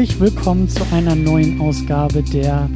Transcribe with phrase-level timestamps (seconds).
[0.00, 2.70] Herzlich willkommen zu einer neuen Ausgabe der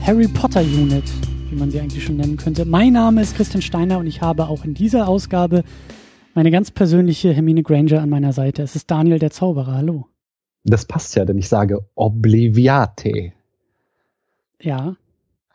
[0.00, 1.04] Harry Potter Unit,
[1.50, 2.64] wie man sie eigentlich schon nennen könnte.
[2.64, 5.62] Mein Name ist Christian Steiner und ich habe auch in dieser Ausgabe
[6.32, 8.62] meine ganz persönliche Hermine Granger an meiner Seite.
[8.62, 9.74] Es ist Daniel der Zauberer.
[9.74, 10.06] Hallo.
[10.64, 13.34] Das passt ja, denn ich sage Obliviate.
[14.62, 14.96] Ja.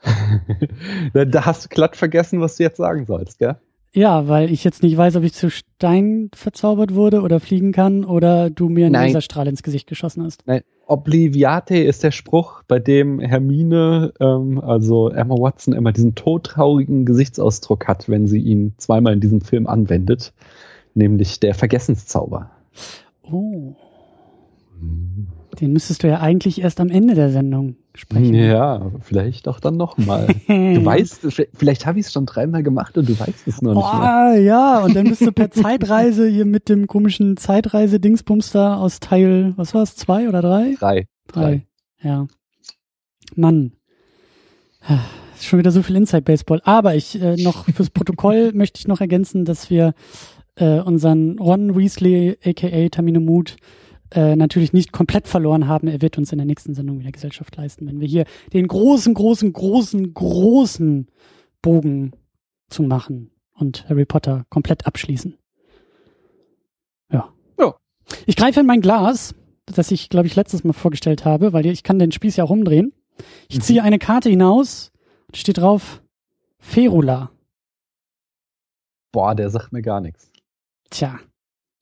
[1.16, 3.56] da hast du glatt vergessen, was du jetzt sagen sollst, gell?
[3.96, 8.04] Ja, weil ich jetzt nicht weiß, ob ich zu Stein verzaubert wurde oder fliegen kann
[8.04, 8.94] oder du mir einen.
[8.94, 10.46] Laserstrahl ins Gesicht geschossen hast.
[10.46, 17.06] Nein, Obliviate ist der Spruch, bei dem Hermine, ähm, also Emma Watson, immer diesen todtraurigen
[17.06, 20.34] Gesichtsausdruck hat, wenn sie ihn zweimal in diesem Film anwendet,
[20.94, 22.52] nämlich der Vergessenszauber.
[23.24, 23.76] Oh.
[25.62, 28.34] Den müsstest du ja eigentlich erst am Ende der Sendung sprechen.
[28.34, 30.28] Ja, vielleicht auch dann nochmal.
[30.48, 34.00] Du weißt, vielleicht habe ich es schon dreimal gemacht und du weißt es noch nicht
[34.00, 34.34] mehr.
[34.34, 39.00] Oh, ja, und dann bist du per Zeitreise hier mit dem komischen Zeitreise-Dingsbums da aus
[39.00, 40.76] Teil, was war es, zwei oder drei?
[40.80, 41.08] Drei.
[41.28, 41.66] Drei.
[42.02, 42.28] Ja.
[43.36, 43.74] Mann.
[45.36, 46.62] Ist schon wieder so viel Inside-Baseball.
[46.64, 49.94] Aber ich äh, noch fürs Protokoll möchte ich noch ergänzen, dass wir
[50.56, 53.58] äh, unseren Ron Weasley, aka Tamino Mood,
[54.12, 55.88] äh, natürlich nicht komplett verloren haben.
[55.88, 59.14] Er wird uns in der nächsten Sendung wieder Gesellschaft leisten, wenn wir hier den großen,
[59.14, 61.08] großen, großen, großen
[61.62, 62.12] Bogen
[62.70, 65.38] zu machen und Harry Potter komplett abschließen.
[67.12, 67.34] Ja.
[67.60, 67.76] Ja.
[68.26, 69.34] Ich greife in mein Glas,
[69.66, 72.50] das ich, glaube ich, letztes Mal vorgestellt habe, weil ich kann den Spieß ja auch
[72.52, 72.94] umdrehen.
[73.48, 74.92] Ich ziehe eine Karte hinaus,
[75.34, 76.04] steht drauf
[76.60, 77.32] Ferula.
[79.12, 80.32] Boah, der sagt mir gar nichts.
[80.90, 81.20] Tja,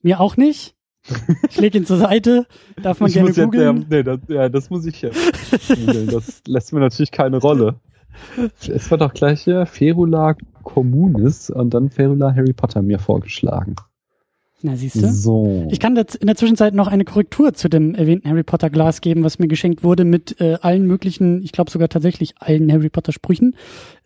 [0.02, 0.76] mir auch nicht.
[1.50, 2.48] Ich lege ihn zur Seite,
[2.82, 3.86] darf man Ich gerne jetzt, ja, googeln.
[3.90, 5.10] nee, das, ja, das muss ich ja.
[5.68, 6.08] googeln.
[6.08, 7.80] das lässt mir natürlich keine Rolle.
[8.68, 13.76] Es war doch gleich hier Ferula Communis und dann Ferula Harry Potter mir vorgeschlagen.
[14.66, 15.12] Na, siehst du?
[15.12, 15.68] So.
[15.72, 19.02] Ich kann jetzt in der Zwischenzeit noch eine Korrektur zu dem erwähnten Harry Potter Glas
[19.02, 22.90] geben, was mir geschenkt wurde mit äh, allen möglichen, ich glaube sogar tatsächlich allen Harry
[22.90, 23.58] Potter Sprüchen.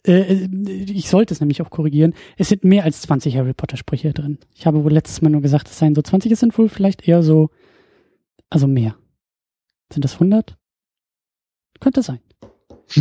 [0.03, 0.49] Äh, äh,
[0.91, 2.15] ich sollte es nämlich auch korrigieren.
[2.37, 4.39] Es sind mehr als 20 Harry Potter Sprüche drin.
[4.55, 7.07] Ich habe wohl letztes Mal nur gesagt, es seien so 20, es sind wohl vielleicht
[7.07, 7.51] eher so,
[8.49, 8.95] also mehr.
[9.93, 10.57] Sind das 100?
[11.79, 12.19] Könnte sein.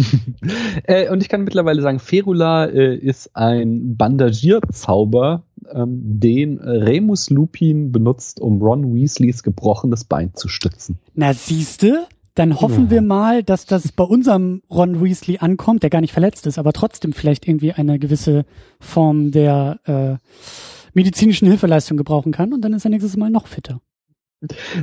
[0.85, 7.93] äh, und ich kann mittlerweile sagen, Ferula äh, ist ein Bandagierzauber, ähm, den Remus Lupin
[7.93, 10.99] benutzt, um Ron Weasleys gebrochenes Bein zu stützen.
[11.15, 12.07] Na, siehste?
[12.35, 12.91] Dann hoffen Ja.
[12.91, 16.73] wir mal, dass das bei unserem Ron Weasley ankommt, der gar nicht verletzt ist, aber
[16.75, 18.45] trotzdem vielleicht irgendwie eine gewisse
[18.79, 20.17] Form der äh,
[20.93, 23.81] medizinischen Hilfeleistung gebrauchen kann und dann ist er nächstes Mal noch fitter.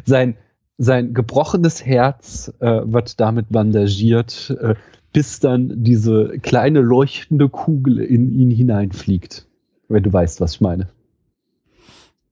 [0.06, 0.36] Sein,
[0.80, 4.74] sein gebrochenes Herz äh, wird damit bandagiert, äh,
[5.12, 9.48] bis dann diese kleine leuchtende Kugel in ihn hineinfliegt.
[9.94, 10.88] Wenn du weißt, was ich meine.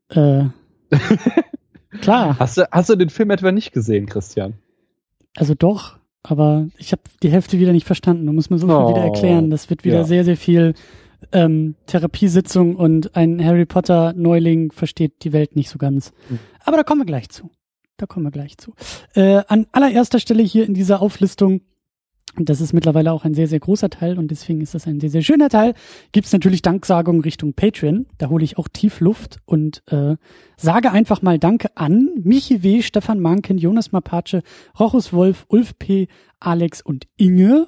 [0.09, 0.45] Äh,
[2.01, 4.55] klar, Hast du, hast du den Film etwa nicht gesehen, Christian?
[5.37, 8.25] also doch, aber ich habe die Hälfte wieder nicht verstanden.
[8.25, 9.49] Du musst mir so viel Oh, wieder erklären.
[9.49, 10.03] Das wird wieder ja.
[10.03, 10.73] sehr, sehr viel
[11.31, 16.11] ähm, Therapiesitzung und ein Harry Potter Neuling versteht die Welt nicht so ganz.
[16.29, 16.39] Mhm.
[16.65, 17.51] Aber da kommen wir gleich zu.
[17.97, 18.73] Da kommen wir gleich zu.
[19.13, 21.61] Äh, an allererster Stelle hier in dieser Auflistung,
[22.37, 24.99] und das ist mittlerweile auch ein sehr, sehr großer Teil und deswegen ist das ein
[24.99, 25.73] sehr, sehr schöner Teil,
[26.11, 28.05] gibt's natürlich Danksagungen Richtung Patreon.
[28.17, 30.15] Da hole ich auch tief Luft und äh,
[30.55, 34.41] sage einfach mal Danke an Michi W., Stefan Manken, Jonas Mapace,
[34.79, 36.07] Rochus Wolf, Ulf P.,
[36.39, 37.67] Alex und Inge.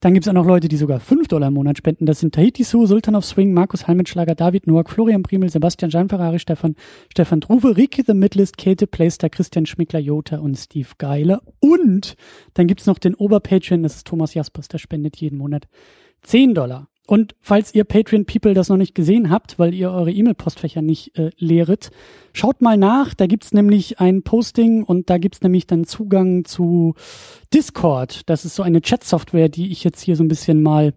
[0.00, 2.06] Dann gibt's auch noch Leute, die sogar 5 Dollar im Monat spenden.
[2.06, 6.08] Das sind Tahiti Su, Sultan of Swing, Markus Halmenschlager, David Noack, Florian Primel, Sebastian Jean
[6.08, 6.76] Ferrari, Stefan,
[7.10, 11.42] Stefan Druwe, Ricky The Midlist, Käthe Playster, Christian Schmickler, Jota und Steve Geiler.
[11.58, 12.16] Und
[12.54, 15.66] dann gibt's noch den Oberpatreon, das ist Thomas Jaspers, der spendet jeden Monat
[16.22, 16.86] 10 Dollar.
[17.08, 21.30] Und falls ihr Patreon-People das noch nicht gesehen habt, weil ihr eure E-Mail-Postfächer nicht äh,
[21.38, 21.90] leeret,
[22.34, 23.14] schaut mal nach.
[23.14, 26.94] Da gibt's nämlich ein Posting und da gibt's nämlich dann Zugang zu
[27.54, 28.28] Discord.
[28.28, 30.92] Das ist so eine Chat-Software, die ich jetzt hier so ein bisschen mal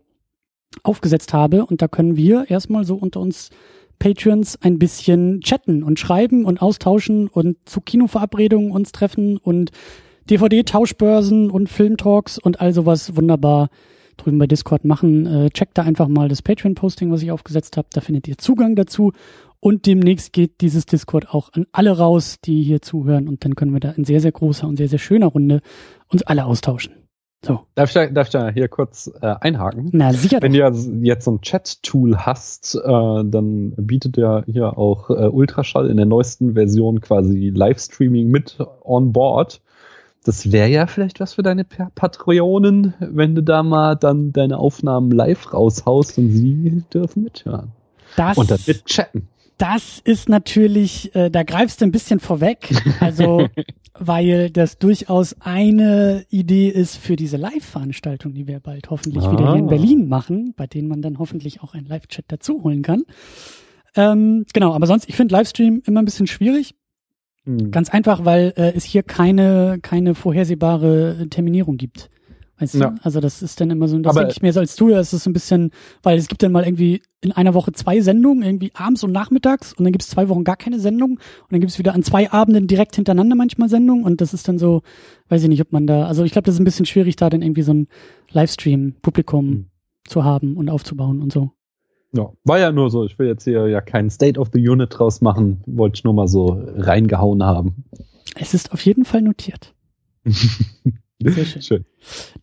[0.84, 1.66] aufgesetzt habe.
[1.66, 3.50] Und da können wir erstmal so unter uns
[3.98, 9.72] Patreons ein bisschen chatten und schreiben und austauschen und zu Kinoverabredungen uns treffen und
[10.30, 13.70] DVD-Tauschbörsen und Filmtalks und all sowas wunderbar
[14.24, 15.26] drüben bei Discord machen.
[15.26, 17.88] Äh, checkt da einfach mal das Patreon-Posting, was ich aufgesetzt habe.
[17.94, 19.12] Da findet ihr Zugang dazu.
[19.60, 23.28] Und demnächst geht dieses Discord auch an alle raus, die hier zuhören.
[23.28, 25.62] Und dann können wir da in sehr, sehr großer und sehr, sehr schöner Runde
[26.08, 26.94] uns alle austauschen.
[27.44, 27.62] So.
[27.74, 29.90] Darf ich da, darf ich da hier kurz äh, einhaken?
[29.94, 30.72] Na, sicher Wenn doch.
[30.72, 35.98] du jetzt so ein Chat-Tool hast, äh, dann bietet ja hier auch äh, Ultraschall in
[35.98, 39.62] der neuesten Version quasi Livestreaming mit on board.
[40.24, 44.58] Das wäre ja vielleicht was für deine Pa- Patreonen, wenn du da mal dann deine
[44.58, 47.72] Aufnahmen live raushaust und sie dürfen mithören.
[48.16, 49.28] Das, Und dann mit chatten.
[49.58, 52.70] das ist natürlich, äh, da greifst du ein bisschen vorweg.
[53.00, 53.48] Also
[54.00, 59.32] weil das durchaus eine Idee ist für diese Live-Veranstaltung, die wir bald hoffentlich ah.
[59.32, 59.70] wieder hier in ah.
[59.70, 63.04] Berlin machen, bei denen man dann hoffentlich auch einen Live-Chat dazu holen kann.
[63.96, 66.76] Ähm, genau, aber sonst, ich finde Livestream immer ein bisschen schwierig.
[67.46, 67.72] Hm.
[67.72, 72.10] Ganz einfach, weil äh, es hier keine, keine vorhersehbare Terminierung gibt.
[72.62, 72.92] Weißt ja.
[72.92, 72.96] du?
[73.02, 75.24] Also das ist dann immer so, das denke ich mir so als Zuhörer ist es
[75.24, 75.72] so ein bisschen,
[76.04, 79.74] weil es gibt dann mal irgendwie in einer Woche zwei Sendungen, irgendwie abends und nachmittags
[79.74, 82.04] und dann gibt es zwei Wochen gar keine Sendung und dann gibt es wieder an
[82.04, 84.84] zwei Abenden direkt hintereinander manchmal Sendungen und das ist dann so,
[85.30, 87.32] weiß ich nicht, ob man da, also ich glaube, das ist ein bisschen schwierig, da
[87.32, 87.88] dann irgendwie so ein
[88.30, 89.66] Livestream-Publikum mhm.
[90.08, 91.50] zu haben und aufzubauen und so.
[92.14, 93.06] Ja, war ja nur so.
[93.06, 95.62] Ich will jetzt hier ja keinen State of the Unit draus machen.
[95.66, 97.86] Wollte ich nur mal so reingehauen haben.
[98.36, 99.74] Es ist auf jeden Fall notiert.
[101.30, 101.62] Sehr schön.
[101.62, 101.86] schön.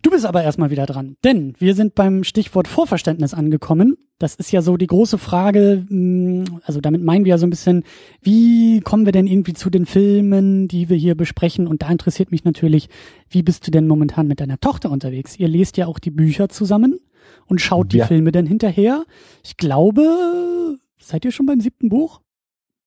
[0.03, 3.97] Du bist aber erstmal wieder dran, denn wir sind beim Stichwort Vorverständnis angekommen.
[4.19, 7.51] Das ist ja so die große Frage, mm, also damit meinen wir ja so ein
[7.51, 7.85] bisschen,
[8.21, 11.67] wie kommen wir denn irgendwie zu den Filmen, die wir hier besprechen?
[11.67, 12.89] Und da interessiert mich natürlich,
[13.29, 15.39] wie bist du denn momentan mit deiner Tochter unterwegs?
[15.39, 16.99] Ihr lest ja auch die Bücher zusammen
[17.47, 18.07] und schaut die ja.
[18.07, 19.05] Filme dann hinterher.
[19.45, 22.21] Ich glaube, seid ihr schon beim siebten Buch?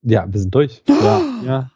[0.03, 0.83] Ja, wir sind durch.
[0.87, 1.71] ja, ja.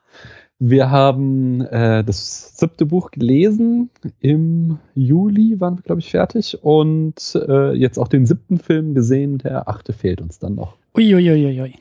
[0.60, 3.90] Wir haben äh, das siebte Buch gelesen.
[4.22, 6.64] Im Juli waren wir, glaube ich, fertig.
[6.64, 9.38] Und äh, jetzt auch den siebten Film gesehen.
[9.40, 10.78] Der achte fehlt uns dann noch.
[10.96, 11.46] Uiuiuiui.
[11.46, 11.74] Ui, ui.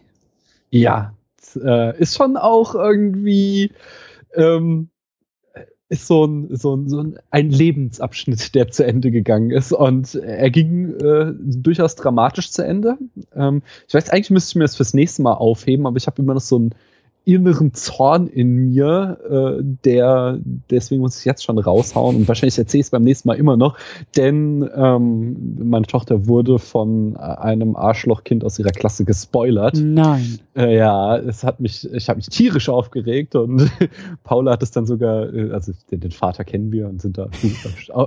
[0.71, 1.15] Ja,
[1.55, 3.71] äh, ist schon auch irgendwie
[4.35, 4.88] ähm,
[5.88, 9.73] ist so ein, so ein, so ein, ein Lebensabschnitt, der zu Ende gegangen ist.
[9.73, 12.99] Und er ging äh, durchaus dramatisch zu Ende.
[13.35, 16.21] Ähm, ich weiß, eigentlich müsste ich mir das fürs nächste Mal aufheben, aber ich habe
[16.21, 16.75] immer noch so ein
[17.25, 20.38] inneren Zorn in mir, äh, der
[20.71, 23.56] deswegen muss ich jetzt schon raushauen und wahrscheinlich erzähle ich es beim nächsten Mal immer
[23.56, 23.79] noch,
[24.17, 29.76] denn ähm, meine Tochter wurde von einem Arschlochkind aus ihrer Klasse gespoilert.
[29.82, 30.38] Nein.
[30.55, 33.71] Äh, ja, es hat mich, ich habe mich tierisch aufgeregt und
[34.25, 37.29] Paula hat es dann sogar, äh, also den, den, Vater kennen wir und sind da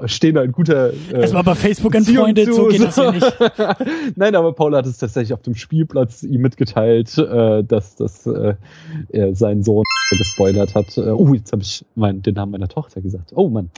[0.05, 0.93] stehen da in guter.
[0.93, 3.37] Äh, es war bei Facebook entfreundet, so geht das ja nicht.
[4.15, 8.55] Nein, aber Paula hat es tatsächlich auf dem Spielplatz ihm mitgeteilt, äh, dass das äh,
[9.09, 9.83] er seinen Sohn
[10.17, 10.97] gespoilert hat.
[10.97, 13.31] Äh, oh, jetzt habe ich mein, den Namen meiner Tochter gesagt.
[13.35, 13.69] Oh Mann.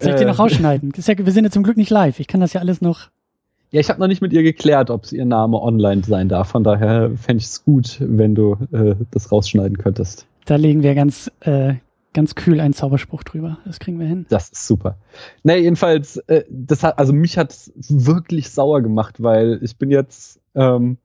[0.00, 0.92] Soll ich äh, den noch rausschneiden?
[0.96, 2.20] Ja, wir sind ja zum Glück nicht live.
[2.20, 3.08] Ich kann das ja alles noch.
[3.70, 6.48] Ja, ich habe noch nicht mit ihr geklärt, ob ihr Name online sein darf.
[6.48, 10.26] Von daher fände ich es gut, wenn du äh, das rausschneiden könntest.
[10.46, 11.74] Da legen wir ganz, äh,
[12.14, 13.58] ganz kühl einen Zauberspruch drüber.
[13.66, 14.24] Das kriegen wir hin.
[14.30, 14.96] Das ist super.
[15.42, 17.54] Nee, jedenfalls, äh, das hat, also mich hat
[17.88, 20.96] wirklich sauer gemacht, weil ich bin jetzt ähm,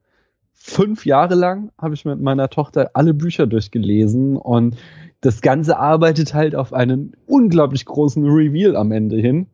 [0.65, 4.77] fünf Jahre lang habe ich mit meiner Tochter alle Bücher durchgelesen und
[5.19, 9.47] das Ganze arbeitet halt auf einen unglaublich großen Reveal am Ende hin.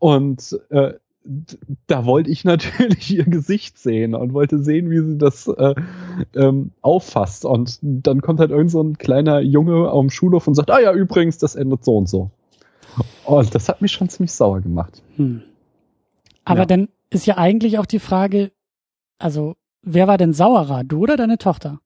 [0.00, 0.94] Und äh,
[1.86, 5.76] da wollte ich natürlich ihr Gesicht sehen und wollte sehen, wie sie das äh,
[6.34, 7.44] ähm, auffasst.
[7.44, 10.80] Und dann kommt halt irgend so ein kleiner Junge auf dem Schulhof und sagt, ah
[10.80, 12.32] ja, übrigens, das endet so und so.
[13.24, 15.04] Und das hat mich schon ziemlich sauer gemacht.
[15.16, 15.42] Hm.
[16.44, 16.66] Aber ja.
[16.66, 18.50] dann ist ja eigentlich auch die Frage,
[19.20, 21.80] also Wer war denn sauerer, du oder deine Tochter?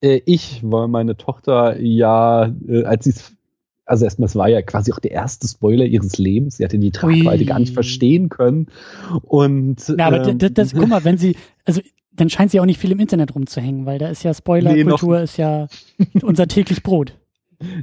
[0.00, 3.34] Äh, ich, weil meine Tochter ja, äh, als sie es
[3.88, 6.58] also erstmal, es war ja quasi auch der erste Spoiler ihres Lebens.
[6.58, 8.66] Sie hatte die Tragweite gar nicht verstehen können.
[9.22, 11.80] Und Na, aber ähm, das, das, guck mal, wenn sie, also
[12.12, 15.24] dann scheint sie auch nicht viel im Internet rumzuhängen, weil da ist ja Spoilerkultur nee,
[15.24, 15.68] ist ja
[16.20, 17.17] unser täglich Brot.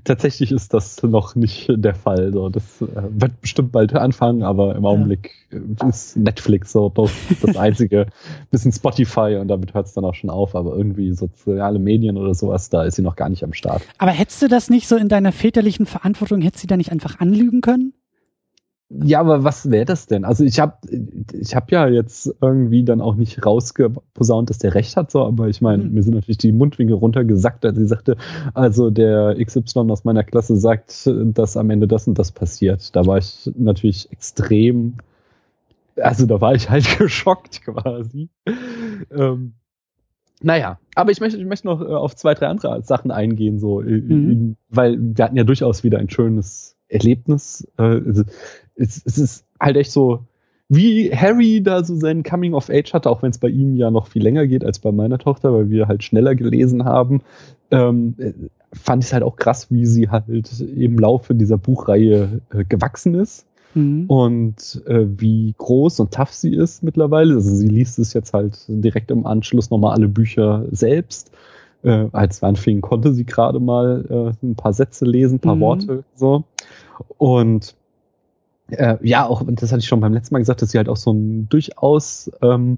[0.06, 2.32] Tatsächlich ist das noch nicht der Fall.
[2.32, 5.88] So, das äh, wird bestimmt bald anfangen, aber im Augenblick ja.
[5.90, 8.08] ist Netflix so das, das einzige,
[8.52, 12.34] bisschen Spotify und damit hört es dann auch schon auf, aber irgendwie soziale Medien oder
[12.34, 13.82] sowas, da ist sie noch gar nicht am Start.
[13.98, 17.20] Aber hättest du das nicht so in deiner väterlichen Verantwortung, hättest du da nicht einfach
[17.20, 17.94] anlügen können?
[18.90, 20.26] Ja, aber was wäre das denn?
[20.26, 20.78] Also ich habe
[21.34, 25.48] ich hab ja jetzt irgendwie dann auch nicht rausgeposaunt, dass der recht hat, so, aber
[25.48, 25.94] ich meine, mhm.
[25.94, 28.16] mir sind natürlich die Mundwinkel runtergesackt, als sie sagte,
[28.54, 32.96] also der XY aus meiner Klasse sagt, dass am Ende das und das passiert.
[32.96, 34.96] Da war ich natürlich extrem,
[35.96, 38.30] also da war ich halt geschockt quasi.
[39.10, 39.54] Ähm,
[40.42, 43.82] naja, aber ich möchte, ich möchte noch äh, auf zwei, drei andere Sachen eingehen, so,
[43.82, 43.90] mhm.
[43.90, 47.68] in, weil wir hatten ja durchaus wieder ein schönes Erlebnis.
[47.78, 48.24] Äh, also,
[48.76, 50.22] es, es ist halt echt so,
[50.68, 53.92] wie Harry da so seinen Coming of Age hatte, auch wenn es bei ihm ja
[53.92, 57.22] noch viel länger geht als bei meiner Tochter, weil wir halt schneller gelesen haben,
[57.72, 58.16] ähm,
[58.74, 63.16] fand ich es halt auch krass, wie sie halt im Laufe dieser Buchreihe äh, gewachsen
[63.16, 63.46] ist.
[63.76, 64.06] Mhm.
[64.08, 67.36] Und äh, wie groß und tough sie ist mittlerweile.
[67.36, 71.32] Also sie liest es jetzt halt direkt im Anschluss nochmal alle Bücher selbst.
[71.84, 75.56] Äh, als wir anfingen, konnte sie gerade mal äh, ein paar Sätze lesen, ein paar
[75.56, 75.62] mhm.
[75.62, 76.44] Worte so.
[77.18, 77.76] Und
[78.70, 80.98] äh, ja, auch, das hatte ich schon beim letzten Mal gesagt, dass sie halt auch
[80.98, 82.78] so einen durchaus ähm,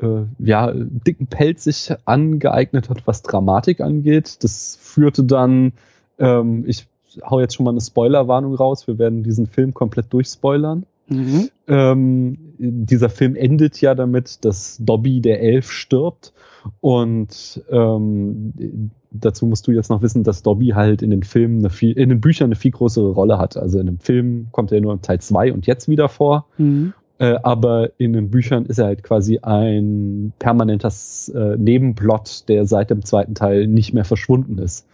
[0.00, 4.42] äh, ja, dicken Pelz sich angeeignet hat, was Dramatik angeht.
[4.44, 5.72] Das führte dann,
[6.18, 6.86] ähm, ich
[7.24, 8.86] hau jetzt schon mal eine Spoilerwarnung raus.
[8.86, 10.84] Wir werden diesen Film komplett durchspoilern.
[11.08, 11.50] Mhm.
[11.68, 16.32] Ähm, dieser Film endet ja damit, dass Dobby der Elf stirbt.
[16.80, 21.70] Und ähm, dazu musst du jetzt noch wissen, dass Dobby halt in den Filmen eine
[21.70, 23.56] viel, in den Büchern eine viel größere Rolle hat.
[23.56, 26.46] Also in dem Film kommt er nur im Teil 2 und jetzt wieder vor.
[26.58, 26.92] Mhm.
[27.18, 32.90] Äh, aber in den Büchern ist er halt quasi ein permanentes äh, Nebenplot, der seit
[32.90, 34.86] dem zweiten Teil nicht mehr verschwunden ist.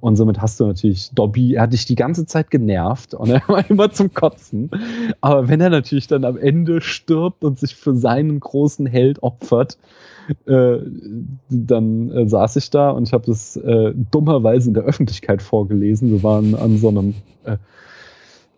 [0.00, 3.42] Und somit hast du natürlich Dobby, er hat dich die ganze Zeit genervt und er
[3.48, 4.70] war immer zum Kotzen.
[5.20, 9.78] Aber wenn er natürlich dann am Ende stirbt und sich für seinen großen Held opfert,
[10.46, 10.78] äh,
[11.48, 16.10] dann äh, saß ich da und ich habe das äh, dummerweise in der Öffentlichkeit vorgelesen.
[16.10, 17.56] Wir waren an so einem äh,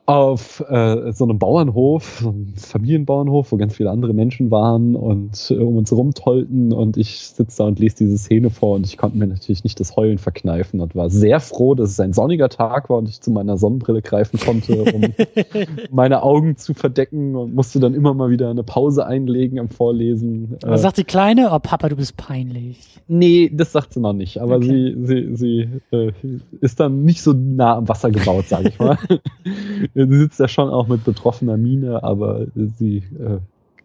[0.04, 5.48] auf äh, so einem Bauernhof, so einem Familienbauernhof, wo ganz viele andere Menschen waren und
[5.50, 8.96] äh, um uns rumtollten und ich sitze da und lese diese Szene vor und ich
[8.96, 12.48] konnte mir natürlich nicht das Heulen verkneifen und war sehr froh, dass es ein sonniger
[12.48, 15.02] Tag war und ich zu meiner Sonnenbrille greifen konnte, um
[15.92, 20.56] meine Augen zu verdecken und musste dann immer mal wieder eine Pause einlegen am Vorlesen.
[20.62, 21.50] Was äh, sagt die Kleine?
[21.52, 23.00] Oh Papa, du bist peinlich.
[23.06, 24.96] Nee, das sagt sie noch nicht, aber okay.
[24.96, 26.12] sie, sie, sie äh,
[26.60, 28.98] ist dann nicht so nah am Wasser gebaut, sage ich mal.
[30.08, 33.38] sie sitzt ja schon auch mit betroffener Miene, aber sie äh,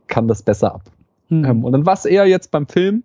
[0.07, 0.83] kann das besser ab.
[1.29, 1.45] Mhm.
[1.45, 3.03] Ähm, und dann war es eher jetzt beim Film,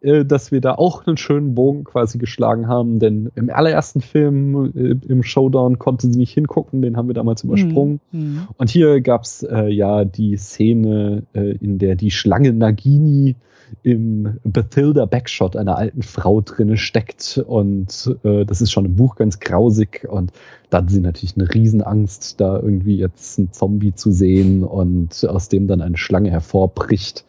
[0.00, 4.72] äh, dass wir da auch einen schönen Bogen quasi geschlagen haben, denn im allerersten Film,
[4.74, 8.00] äh, im Showdown, konnte sie nicht hingucken, den haben wir damals übersprungen.
[8.12, 8.48] Mhm.
[8.56, 13.36] Und hier gab's äh, ja die Szene, äh, in der die Schlange Nagini
[13.82, 19.16] im Bathilda Backshot einer alten Frau drinne steckt und äh, das ist schon im Buch
[19.16, 20.32] ganz grausig und
[20.70, 25.48] da hat sie natürlich eine Riesenangst, da irgendwie jetzt einen Zombie zu sehen und aus
[25.48, 27.24] dem dann eine Schlange hervorbricht.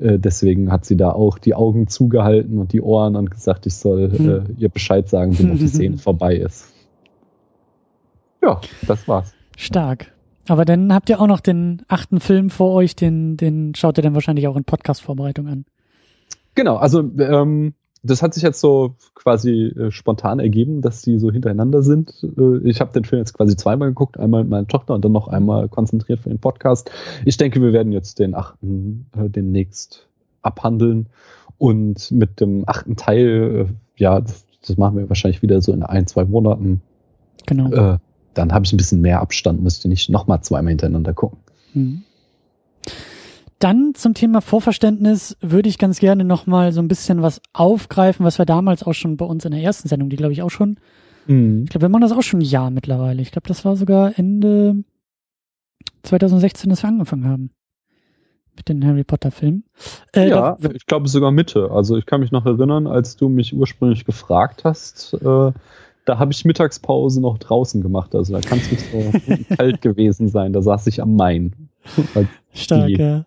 [0.00, 3.74] Äh, deswegen hat sie da auch die Augen zugehalten und die Ohren und gesagt, ich
[3.74, 4.28] soll hm.
[4.28, 6.72] äh, ihr Bescheid sagen, wenn die Szene vorbei ist.
[8.42, 9.34] Ja, das war's.
[9.56, 10.12] Stark.
[10.48, 14.02] Aber dann habt ihr auch noch den achten Film vor euch, den, den schaut ihr
[14.02, 15.64] dann wahrscheinlich auch in Podcast-Vorbereitung an.
[16.54, 21.30] Genau, also ähm, das hat sich jetzt so quasi äh, spontan ergeben, dass die so
[21.30, 22.26] hintereinander sind.
[22.38, 25.12] Äh, ich habe den Film jetzt quasi zweimal geguckt, einmal mit meiner Tochter und dann
[25.12, 26.90] noch einmal konzentriert für den Podcast.
[27.24, 30.08] Ich denke, wir werden jetzt den achten äh, demnächst
[30.42, 31.08] abhandeln
[31.58, 35.82] und mit dem achten Teil, äh, ja, das, das, machen wir wahrscheinlich wieder so in
[35.82, 36.80] ein, zwei Monaten.
[37.46, 37.98] Genau.
[38.34, 41.38] Dann habe ich ein bisschen mehr Abstand, müsste nicht nochmal zweimal hintereinander gucken.
[41.74, 42.02] Mhm.
[43.58, 48.38] Dann zum Thema Vorverständnis würde ich ganz gerne nochmal so ein bisschen was aufgreifen, was
[48.38, 50.78] wir damals auch schon bei uns in der ersten Sendung, die glaube ich auch schon,
[51.26, 51.64] mhm.
[51.64, 53.20] ich glaube, wir machen das auch schon ein Jahr mittlerweile.
[53.20, 54.82] Ich glaube, das war sogar Ende
[56.04, 57.50] 2016, dass wir angefangen haben
[58.56, 59.64] mit den Harry Potter Filmen.
[60.14, 61.70] Äh, ja, ich glaube sogar Mitte.
[61.70, 65.52] Also ich kann mich noch erinnern, als du mich ursprünglich gefragt hast, äh,
[66.10, 68.16] da habe ich Mittagspause noch draußen gemacht.
[68.16, 70.52] Also da kann es nicht so kalt gewesen sein.
[70.52, 71.54] Da saß ich am Main.
[72.52, 73.24] Stark, die, ja.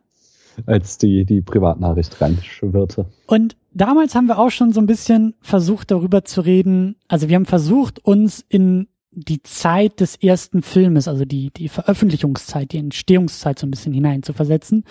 [0.66, 3.06] Als die, die Privatnachricht reinschwirrte.
[3.26, 6.98] Und damals haben wir auch schon so ein bisschen versucht, darüber zu reden.
[7.08, 12.74] Also wir haben versucht, uns in die Zeit des ersten Filmes, also die, die Veröffentlichungszeit,
[12.74, 14.84] die Entstehungszeit so ein bisschen hineinzuversetzen.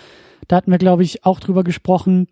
[0.49, 2.29] Da hatten wir, glaube ich, auch drüber gesprochen,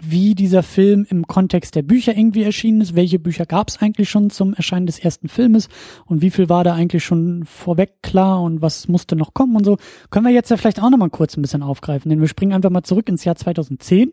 [0.00, 4.10] wie dieser Film im Kontext der Bücher irgendwie erschienen ist, welche Bücher gab es eigentlich
[4.10, 5.68] schon zum Erscheinen des ersten Filmes?
[6.06, 8.42] Und wie viel war da eigentlich schon vorweg klar?
[8.42, 9.76] Und was musste noch kommen und so.
[10.10, 12.70] Können wir jetzt ja vielleicht auch nochmal kurz ein bisschen aufgreifen, denn wir springen einfach
[12.70, 14.12] mal zurück ins Jahr 2010,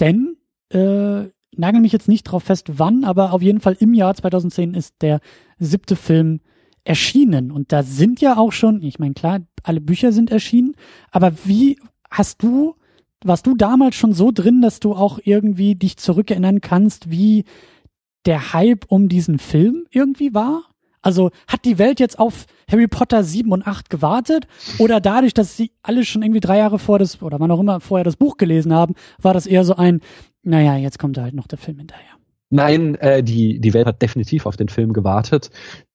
[0.00, 0.36] denn
[0.70, 1.24] äh,
[1.56, 5.02] nagel mich jetzt nicht drauf fest, wann, aber auf jeden Fall im Jahr 2010 ist
[5.02, 5.20] der
[5.58, 6.40] siebte Film
[6.84, 7.52] erschienen.
[7.52, 10.74] Und da sind ja auch schon, ich meine klar, alle Bücher sind erschienen,
[11.10, 11.78] aber wie
[12.10, 12.74] hast du
[13.24, 17.44] warst du damals schon so drin, dass du auch irgendwie dich zurückerinnern kannst, wie
[18.26, 20.64] der Hype um diesen Film irgendwie war?
[21.02, 24.46] Also hat die Welt jetzt auf Harry Potter 7 und 8 gewartet?
[24.78, 27.80] Oder dadurch, dass sie alle schon irgendwie drei Jahre vor das, oder wann auch immer
[27.80, 30.00] vorher das Buch gelesen haben, war das eher so ein,
[30.42, 32.06] naja, jetzt kommt da halt noch der Film hinterher?
[32.50, 35.50] Nein, äh, die, die Welt hat definitiv auf den Film gewartet,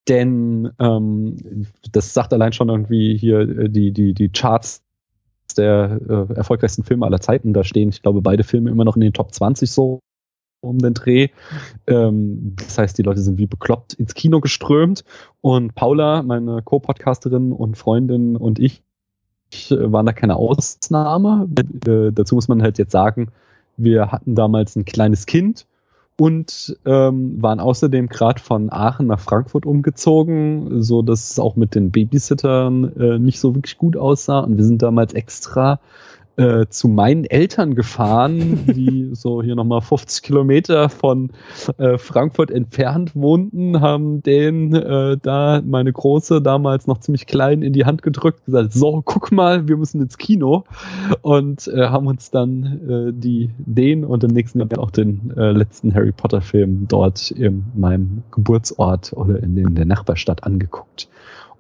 [0.10, 4.84] denn ähm, das sagt allein schon irgendwie hier äh, die, die, die Charts
[5.58, 7.54] der äh, erfolgreichsten Filme aller Zeiten.
[7.54, 10.00] Da stehen, ich glaube, beide Filme immer noch in den Top 20 so
[10.62, 11.30] um den Dreh.
[11.86, 15.04] Ähm, das heißt, die Leute sind wie bekloppt ins Kino geströmt.
[15.42, 18.84] Und Paula, meine Co-Podcasterin und Freundin und ich,
[19.70, 21.48] äh, waren da keine Ausnahme.
[21.86, 23.30] Äh, dazu muss man halt jetzt sagen,
[23.78, 25.68] wir hatten damals ein kleines Kind
[26.19, 31.75] und ähm, waren außerdem gerade von Aachen nach Frankfurt umgezogen, so dass es auch mit
[31.75, 34.39] den Babysittern äh, nicht so wirklich gut aussah.
[34.39, 35.79] Und wir sind damals extra
[36.38, 41.32] äh, zu meinen Eltern gefahren, die so hier nochmal 50 Kilometer von
[41.77, 47.74] äh, Frankfurt entfernt wohnten, haben den äh, da meine Große damals noch ziemlich klein in
[47.74, 50.63] die Hand gedrückt, gesagt, so, guck mal, wir müssen ins Kino
[51.22, 55.96] und äh, haben uns dann äh, die den und im nächsten Jahr auch den letzten
[55.96, 61.10] Harry Potter Film dort in meinem Geburtsort oder in, in der Nachbarstadt angeguckt.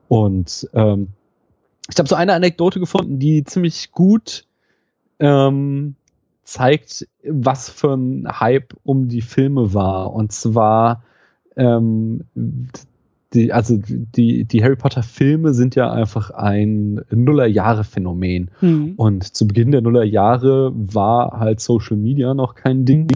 [0.07, 1.09] Und ähm,
[1.89, 4.45] ich habe so eine Anekdote gefunden, die ziemlich gut
[5.19, 5.95] ähm,
[6.43, 10.13] zeigt, was für ein Hype um die Filme war.
[10.13, 11.03] Und zwar,
[11.55, 12.21] ähm,
[13.33, 18.51] die, also die, die Harry Potter Filme sind ja einfach ein Nullerjahre-Phänomen.
[18.61, 18.93] Mhm.
[18.95, 23.11] Und zu Beginn der Nullerjahre war halt Social Media noch kein Ding.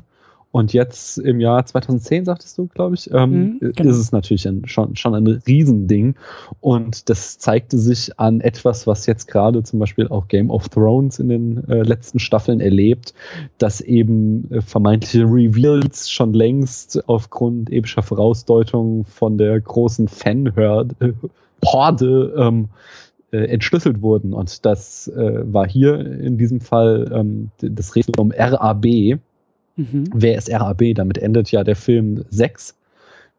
[0.51, 3.89] Und jetzt im Jahr 2010, sagtest du, glaube ich, ähm, mhm, genau.
[3.89, 6.15] ist es natürlich ein, schon, schon ein Riesending.
[6.59, 11.19] Und das zeigte sich an etwas, was jetzt gerade zum Beispiel auch Game of Thrones
[11.19, 13.13] in den äh, letzten Staffeln erlebt,
[13.59, 21.13] dass eben äh, vermeintliche Reveals schon längst aufgrund epischer Vorausdeutungen von der großen Fanhorde äh,
[21.63, 22.69] Horde ähm,
[23.31, 24.33] äh, entschlüsselt wurden.
[24.33, 28.85] Und das äh, war hier in diesem Fall ähm, das Rätsel um RAB
[29.75, 30.05] Mhm.
[30.13, 30.93] Wer ist RAB?
[30.95, 32.75] Damit endet ja der Film 6,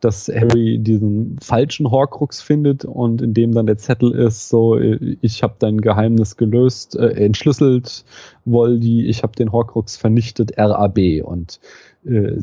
[0.01, 5.43] dass Harry diesen falschen Horcrux findet und in dem dann der Zettel ist, so, ich
[5.43, 8.05] habe dein Geheimnis gelöst, äh, entschlüsselt,
[8.45, 10.99] Voldy, ich habe den Horcrux vernichtet, RAB.
[11.23, 11.61] Und
[12.05, 12.39] äh,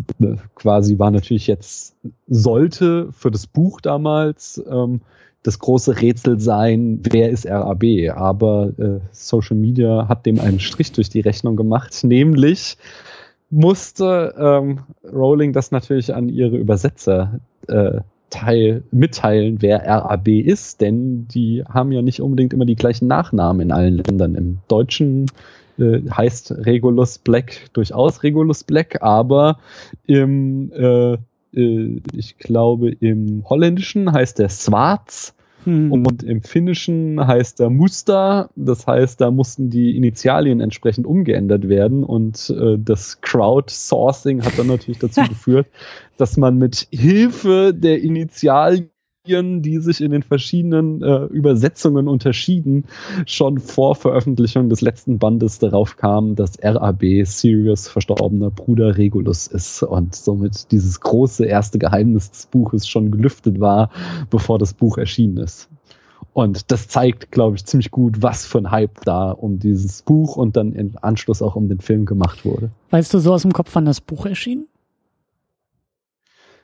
[0.55, 1.96] quasi war natürlich jetzt,
[2.27, 5.01] sollte für das Buch damals ähm,
[5.43, 7.84] das große Rätsel sein, wer ist RAB?
[8.15, 12.77] Aber äh, Social Media hat dem einen Strich durch die Rechnung gemacht, nämlich
[13.50, 14.79] musste ähm,
[15.12, 21.92] Rowling das natürlich an ihre Übersetzer äh, teil, mitteilen, wer RAB ist, denn die haben
[21.92, 24.35] ja nicht unbedingt immer die gleichen Nachnamen in allen Ländern.
[24.35, 25.25] Im Deutschen
[25.79, 29.57] äh, heißt Regulus Black durchaus Regulus Black, aber
[30.05, 31.14] im, äh,
[31.53, 35.33] äh, ich glaube, im Holländischen heißt er Swarz
[35.65, 35.91] hm.
[35.91, 42.03] Und im Finnischen heißt er Muster, das heißt, da mussten die Initialien entsprechend umgeändert werden
[42.03, 45.67] und äh, das Crowdsourcing hat dann natürlich dazu geführt,
[46.17, 48.89] dass man mit Hilfe der Initialien
[49.29, 52.85] die sich in den verschiedenen äh, Übersetzungen unterschieden,
[53.25, 59.83] schon vor Veröffentlichung des letzten Bandes darauf kam, dass RAB Sirius verstorbener Bruder Regulus ist
[59.83, 63.92] und somit dieses große erste Geheimnis des Buches schon gelüftet war,
[64.29, 65.70] bevor das Buch erschienen ist.
[66.33, 70.37] Und das zeigt, glaube ich, ziemlich gut, was für ein Hype da um dieses Buch
[70.37, 72.72] und dann im Anschluss auch um den Film gemacht wurde.
[72.92, 74.68] Weißt du so aus dem Kopf, wann das Buch erschien?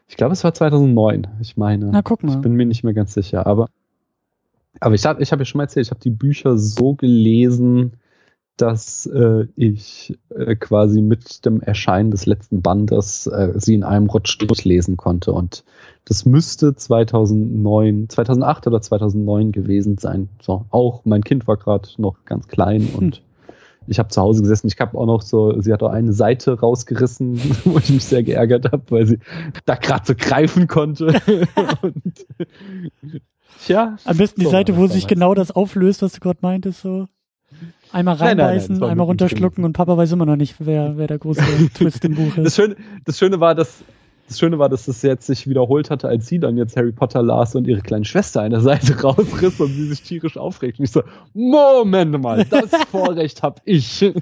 [0.08, 1.28] Ich glaube, es war 2009.
[1.42, 1.90] Ich meine.
[1.92, 2.34] Na, guck mal.
[2.34, 3.48] Ich bin mir nicht mehr ganz sicher.
[3.48, 3.70] Aber,
[4.80, 7.94] aber ich habe ich hab ja schon mal erzählt, ich habe die Bücher so gelesen,
[8.58, 14.08] dass äh, ich äh, quasi mit dem Erscheinen des letzten Bandes äh, sie in einem
[14.08, 15.34] Rutsch durchlesen konnte.
[15.34, 15.66] Und
[16.06, 20.30] das müsste 2009, 2008 oder 2009 gewesen sein.
[20.42, 23.22] So, auch mein Kind war gerade noch ganz klein und hm
[23.88, 26.60] ich habe zu Hause gesessen, ich habe auch noch so, sie hat auch eine Seite
[26.60, 29.20] rausgerissen, wo ich mich sehr geärgert habe, weil sie
[29.66, 31.08] da gerade so greifen konnte.
[31.82, 32.26] und,
[33.66, 33.98] tja.
[34.06, 37.08] Am besten die so, Seite, wo sich genau das auflöst, was du gerade meintest, so.
[37.92, 41.08] Einmal reinbeißen, nein, nein, nein, einmal runterschlucken und Papa weiß immer noch nicht, wer, wer
[41.08, 41.42] der große
[41.74, 42.46] Twist im Buch ist.
[42.46, 43.84] Das Schöne, das Schöne war, dass
[44.28, 47.22] das Schöne war, dass es jetzt sich wiederholt hatte, als sie dann jetzt Harry Potter
[47.22, 50.80] las und ihre kleine Schwester eine Seite rausriss und sie sich tierisch aufregt.
[50.80, 54.14] Und ich so, Moment mal, das Vorrecht hab ich.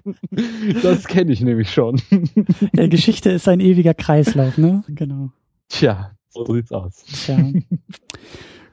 [0.81, 2.01] Das kenne ich nämlich schon.
[2.75, 4.83] Ja, Geschichte ist ein ewiger Kreislauf, ne?
[4.87, 5.31] Genau.
[5.69, 7.03] Tja, so sieht's aus.
[7.05, 7.39] Tja.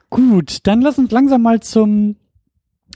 [0.09, 2.17] Gut, dann lass uns langsam mal zum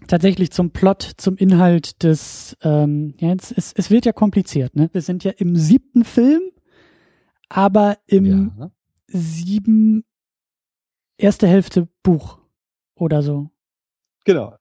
[0.08, 4.90] tatsächlich zum Plot, zum Inhalt des, ähm, ja, jetzt, es, es wird ja kompliziert, ne?
[4.92, 6.42] Wir sind ja im siebten Film
[7.50, 8.72] aber im ja.
[9.08, 10.04] sieben
[11.18, 12.40] erste Hälfte Buch
[12.96, 13.50] oder so.
[14.26, 14.56] Genau.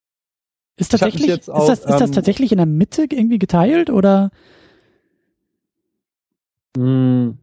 [0.76, 4.30] Ist tatsächlich, ist, auch, das, ist ähm, das tatsächlich in der Mitte irgendwie geteilt oder?
[6.76, 7.38] Mh, hm,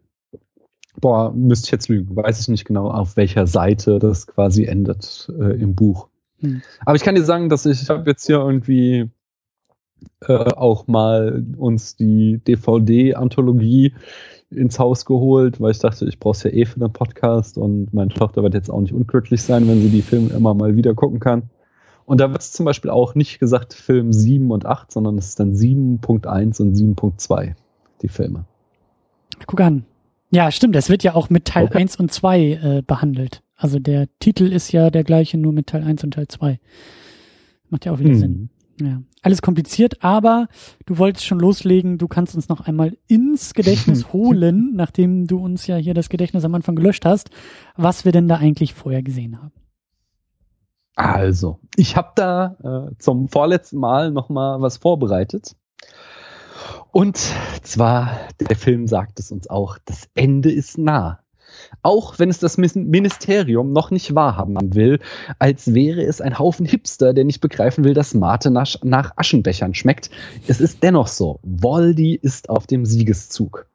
[0.99, 2.15] boah, müsste ich jetzt lügen.
[2.15, 6.09] Weiß ich nicht genau, auf welcher Seite das quasi endet äh, im Buch.
[6.39, 6.61] Hm.
[6.85, 9.09] Aber ich kann dir sagen, dass ich, ich habe jetzt hier irgendwie
[10.27, 13.93] äh, auch mal uns die DVD-Anthologie
[14.49, 17.93] ins Haus geholt, weil ich dachte, ich brauche es ja eh für den Podcast und
[17.93, 20.93] meine Tochter wird jetzt auch nicht unglücklich sein, wenn sie die Filme immer mal wieder
[20.93, 21.49] gucken kann.
[22.05, 25.29] Und da wird es zum Beispiel auch nicht gesagt Film 7 und 8, sondern es
[25.29, 27.53] ist dann 7.1 und 7.2,
[28.01, 28.45] die Filme.
[29.47, 29.85] Guck an.
[30.29, 31.79] Ja, stimmt, es wird ja auch mit Teil okay.
[31.79, 33.43] 1 und 2 äh, behandelt.
[33.55, 36.59] Also der Titel ist ja der gleiche, nur mit Teil 1 und Teil 2.
[37.69, 38.19] Macht ja auch wieder hm.
[38.19, 38.49] Sinn.
[38.83, 40.47] Ja, alles kompliziert, aber
[40.87, 41.99] du wolltest schon loslegen.
[41.99, 46.45] Du kannst uns noch einmal ins Gedächtnis holen, nachdem du uns ja hier das Gedächtnis
[46.45, 47.29] am Anfang gelöscht hast,
[47.75, 49.51] was wir denn da eigentlich vorher gesehen haben.
[50.95, 55.55] Also, ich habe da äh, zum vorletzten Mal noch mal was vorbereitet.
[56.91, 61.20] Und zwar, der Film sagt es uns auch, das Ende ist nah.
[61.81, 64.99] Auch wenn es das Ministerium noch nicht wahrhaben will,
[65.39, 70.09] als wäre es ein Haufen Hipster, der nicht begreifen will, dass Mate nach Aschenbechern schmeckt.
[70.47, 71.39] Es ist dennoch so.
[71.43, 73.67] Voldy ist auf dem Siegeszug.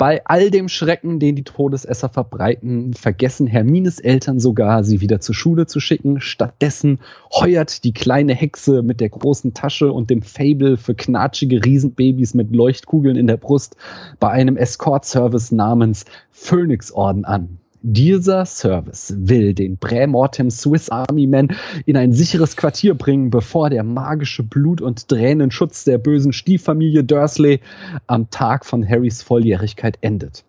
[0.00, 5.34] Bei all dem Schrecken, den die Todesesser verbreiten, vergessen Hermines Eltern sogar, sie wieder zur
[5.34, 6.22] Schule zu schicken.
[6.22, 12.32] Stattdessen heuert die kleine Hexe mit der großen Tasche und dem Fable für knatschige Riesenbabys
[12.32, 13.76] mit Leuchtkugeln in der Brust
[14.18, 17.59] bei einem Escort-Service namens Phoenix Orden an.
[17.82, 21.48] Dieser Service will den Prämortem Swiss Army Man
[21.86, 27.60] in ein sicheres Quartier bringen, bevor der magische Blut- und Tränenschutz der bösen Stieffamilie Dursley
[28.06, 30.44] am Tag von Harrys Volljährigkeit endet.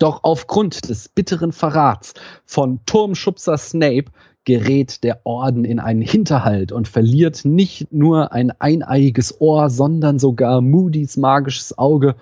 [0.00, 4.06] Doch aufgrund des bitteren Verrats von Turmschubser Snape
[4.44, 10.60] gerät der Orden in einen Hinterhalt und verliert nicht nur ein eineiiges Ohr, sondern sogar
[10.60, 12.16] Moody's magisches Auge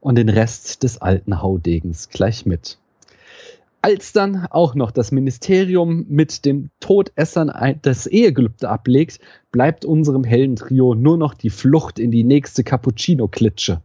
[0.00, 2.78] und den Rest des alten Haudegens gleich mit.
[3.86, 9.20] Als dann auch noch das Ministerium mit dem Todessern das Ehegelübde ablegt,
[9.52, 13.82] bleibt unserem hellen Trio nur noch die Flucht in die nächste Cappuccino-Klitsche.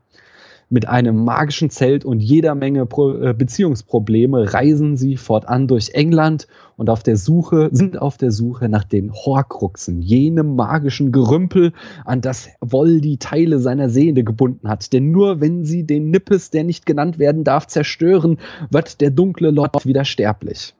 [0.73, 6.47] Mit einem magischen Zelt und jeder Menge Pro äh, Beziehungsprobleme reisen sie fortan durch England
[6.77, 11.73] und auf der Suche, sind auf der Suche nach den Horcruxen, jenem magischen Gerümpel,
[12.05, 14.93] an das Voldy Teile seiner Seele gebunden hat.
[14.93, 18.37] Denn nur wenn sie den Nippes, der nicht genannt werden darf, zerstören,
[18.69, 20.73] wird der dunkle Lord wieder sterblich.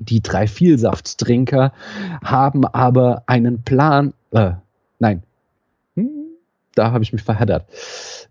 [0.00, 1.72] Die drei Vielsafttrinker
[2.24, 4.54] haben aber einen Plan, äh,
[4.98, 5.22] nein,
[6.76, 7.66] da habe ich mich verheddert.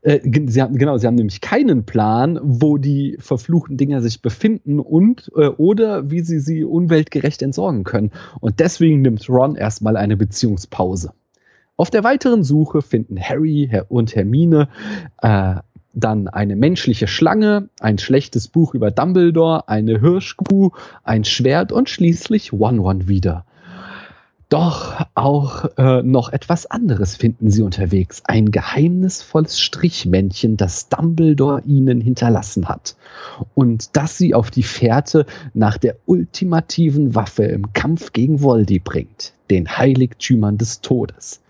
[0.01, 4.79] Äh, sie haben, genau, sie haben nämlich keinen Plan, wo die verfluchten Dinger sich befinden
[4.79, 8.11] und äh, oder wie sie sie umweltgerecht entsorgen können.
[8.39, 11.13] Und deswegen nimmt Ron erstmal eine Beziehungspause.
[11.77, 14.69] Auf der weiteren Suche finden Harry und Hermine
[15.21, 15.55] äh,
[15.95, 20.71] dann eine menschliche Schlange, ein schlechtes Buch über Dumbledore, eine Hirschkuh,
[21.03, 23.45] ein Schwert und schließlich One-One wieder.
[24.49, 28.21] Doch auch äh, noch etwas anderes finden sie unterwegs.
[28.25, 32.95] Ein geheimnisvolles Strichmännchen, das Dumbledore ihnen hinterlassen hat.
[33.55, 39.33] Und das sie auf die Fährte nach der ultimativen Waffe im Kampf gegen Voldy bringt.
[39.49, 41.41] Den Heiligtümern des Todes.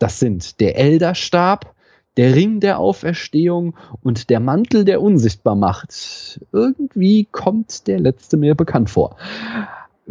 [0.00, 1.74] Das sind der Elderstab,
[2.16, 6.40] der Ring der Auferstehung und der Mantel der Unsichtbarmacht.
[6.52, 9.16] Irgendwie kommt der letzte mir bekannt vor.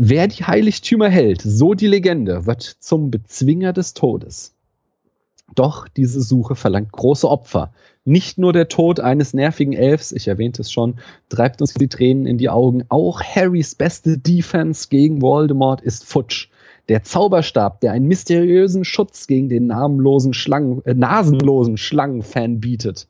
[0.01, 4.55] Wer die Heiligtümer hält, so die Legende, wird zum Bezwinger des Todes.
[5.55, 7.73] Doch diese Suche verlangt große Opfer.
[8.05, 12.27] Nicht nur der Tod eines nervigen Elfs, ich erwähnte es schon, treibt uns die Tränen
[12.27, 12.85] in die Augen.
[12.87, 16.47] Auch Harrys beste Defense gegen Voldemort ist futsch.
[16.87, 23.09] Der Zauberstab, der einen mysteriösen Schutz gegen den namenlosen Schlangen, äh, nasenlosen Schlangenfan bietet.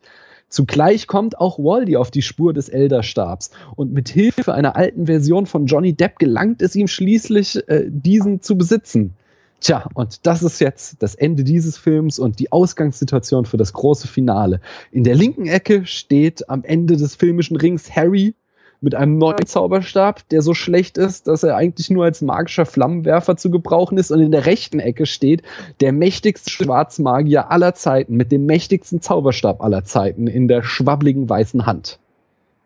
[0.50, 5.46] Zugleich kommt auch Waldy auf die Spur des Elderstabs und mit Hilfe einer alten Version
[5.46, 9.14] von Johnny Depp gelangt es ihm schließlich, äh, diesen zu besitzen.
[9.62, 14.08] Tja, und das ist jetzt das Ende dieses Films und die Ausgangssituation für das große
[14.08, 14.62] Finale.
[14.92, 18.36] In der linken Ecke steht am Ende des filmischen Rings Harry
[18.82, 23.36] mit einem neuen Zauberstab, der so schlecht ist, dass er eigentlich nur als magischer Flammenwerfer
[23.36, 24.12] zu gebrauchen ist.
[24.12, 25.44] Und in der rechten Ecke steht
[25.82, 31.66] der mächtigste Schwarzmagier aller Zeiten mit dem mächtigsten Zauberstab aller Zeiten in der schwabbligen weißen
[31.66, 32.00] Hand.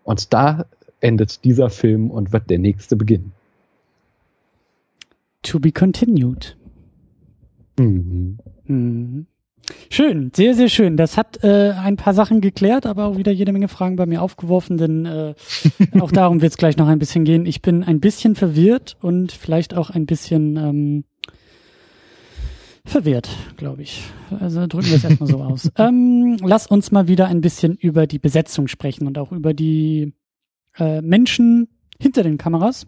[0.03, 0.65] Und da
[0.99, 3.33] endet dieser Film und wird der nächste beginnen.
[5.41, 6.55] To be continued.
[7.77, 8.37] Mhm.
[8.65, 9.25] Mhm.
[9.89, 10.97] Schön, sehr, sehr schön.
[10.97, 14.21] Das hat äh, ein paar Sachen geklärt, aber auch wieder jede Menge Fragen bei mir
[14.21, 15.33] aufgeworfen, denn äh,
[15.99, 17.45] auch darum wird es gleich noch ein bisschen gehen.
[17.45, 21.03] Ich bin ein bisschen verwirrt und vielleicht auch ein bisschen ähm,
[22.85, 24.03] verwirrt, glaube ich.
[24.39, 25.71] Also drücken wir es erstmal so aus.
[25.77, 30.13] Ähm, lass uns mal wieder ein bisschen über die Besetzung sprechen und auch über die
[30.77, 31.67] äh, Menschen
[31.99, 32.85] hinter den Kameras.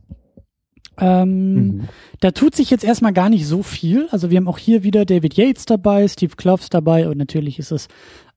[0.98, 1.88] Ähm, mhm.
[2.20, 4.08] Da tut sich jetzt erstmal gar nicht so viel.
[4.12, 7.72] Also wir haben auch hier wieder David Yates dabei, Steve Kloves dabei und natürlich ist
[7.72, 7.88] es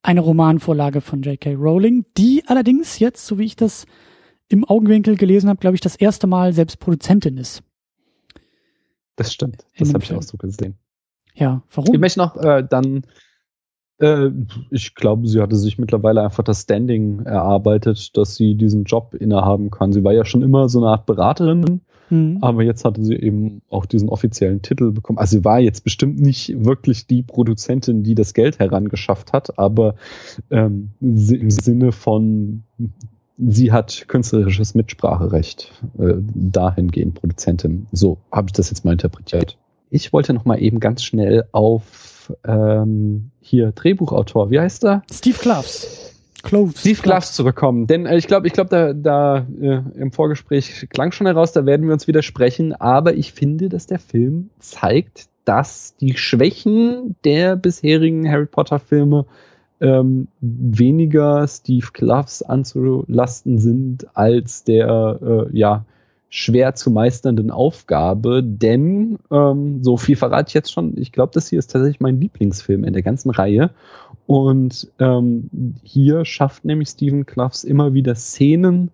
[0.03, 1.55] eine Romanvorlage von J.K.
[1.55, 3.87] Rowling, die allerdings jetzt, so wie ich das
[4.49, 7.63] im Augenwinkel gelesen habe, glaube ich, das erste Mal selbst Produzentin ist.
[9.17, 9.65] Das stimmt.
[9.79, 10.79] Das habe ich auch so gesehen.
[11.35, 11.95] Ja, warum?
[11.95, 13.03] Ich möchte noch äh, dann
[13.99, 14.31] äh,
[14.71, 19.71] ich glaube, sie hatte sich mittlerweile einfach das Standing erarbeitet, dass sie diesen Job innehaben
[19.71, 19.93] kann.
[19.93, 22.39] Sie war ja schon immer so eine Art Beraterin Mhm.
[22.41, 25.19] Aber jetzt hatte sie eben auch diesen offiziellen Titel bekommen.
[25.19, 29.95] Also sie war jetzt bestimmt nicht wirklich die Produzentin, die das Geld herangeschafft hat, aber
[30.51, 32.63] ähm, im Sinne von
[33.39, 37.87] sie hat künstlerisches Mitspracherecht äh, dahingehend Produzentin.
[37.93, 39.57] So habe ich das jetzt mal interpretiert.
[39.91, 45.03] Ich wollte noch mal eben ganz schnell auf ähm, hier Drehbuchautor, wie heißt er?
[45.11, 46.08] Steve Kloves.
[46.49, 46.81] Cloves.
[46.81, 47.87] Steve Gloves zurückkommen.
[47.87, 51.67] Denn äh, ich glaube, ich glaube, da, da äh, im Vorgespräch klang schon heraus, da
[51.67, 52.75] werden wir uns widersprechen.
[52.75, 59.27] Aber ich finde, dass der Film zeigt, dass die Schwächen der bisherigen Harry Potter Filme
[59.81, 65.85] ähm, weniger Steve Gloves anzulasten sind als der äh, ja
[66.31, 70.97] schwer zu meisternden Aufgabe, denn ähm, so viel verrate ich jetzt schon.
[70.99, 73.71] Ich glaube, das hier ist tatsächlich mein Lieblingsfilm in der ganzen Reihe.
[74.27, 75.49] Und ähm,
[75.83, 78.91] hier schafft nämlich Stephen Clough immer wieder Szenen,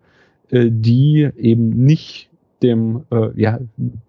[0.50, 2.30] äh, die eben nicht
[2.64, 3.60] dem, äh, ja,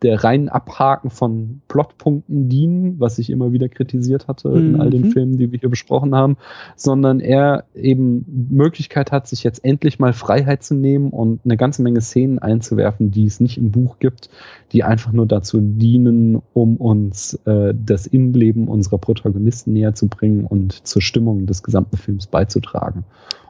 [0.02, 4.58] der reinen Abhaken von Plotpunkten dienen, was ich immer wieder kritisiert hatte mhm.
[4.58, 5.12] in all den mhm.
[5.12, 6.38] Filmen, die wir hier besprochen haben,
[6.76, 11.82] sondern er eben Möglichkeit hat, sich jetzt endlich mal Freiheit zu nehmen und eine ganze
[11.82, 14.30] Menge Szenen einzuwerfen, die es nicht im Buch gibt,
[14.72, 20.46] die einfach nur dazu dienen, um uns äh, das Innenleben unserer Protagonisten näher zu bringen
[20.46, 23.04] und zur Stimmung des gesamten Films beizutragen.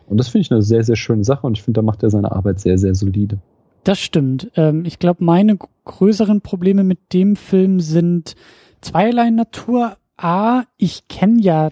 [0.07, 2.09] Und das finde ich eine sehr, sehr schöne Sache und ich finde, da macht er
[2.09, 3.39] seine Arbeit sehr, sehr solide.
[3.85, 4.51] Das stimmt.
[4.55, 8.35] Ähm, ich glaube, meine größeren Probleme mit dem Film sind
[8.81, 9.97] zweierlei Natur.
[10.17, 11.69] A, ich kenne ja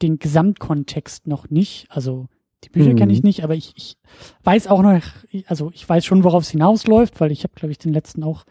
[0.00, 1.86] den Gesamtkontext noch nicht.
[1.90, 2.28] Also
[2.64, 2.96] die Bücher mhm.
[2.96, 3.96] kenne ich nicht, aber ich, ich
[4.44, 5.00] weiß auch noch,
[5.46, 8.44] also ich weiß schon, worauf es hinausläuft, weil ich habe, glaube ich, den letzten auch,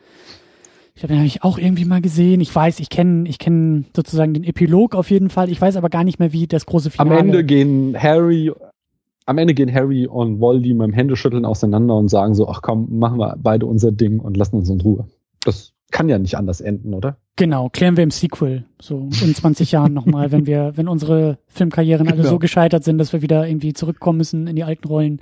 [0.93, 2.41] ich habe den hab ich auch irgendwie mal gesehen.
[2.41, 5.50] Ich weiß, ich kenne, ich kenne sozusagen den Epilog auf jeden Fall.
[5.50, 7.20] Ich weiß aber gar nicht mehr, wie das große Finale.
[7.20, 8.52] Am Ende gehen Harry
[9.27, 12.97] am Ende gehen Harry und Voldy mit dem Händeschütteln auseinander und sagen so, ach komm,
[12.97, 15.05] machen wir beide unser Ding und lassen uns in Ruhe.
[15.43, 17.17] Das kann ja nicht anders enden, oder?
[17.35, 22.07] Genau, klären wir im Sequel, so in 20 Jahren nochmal, wenn wir, wenn unsere Filmkarrieren
[22.07, 22.29] alle genau.
[22.29, 25.21] so gescheitert sind, dass wir wieder irgendwie zurückkommen müssen in die alten Rollen.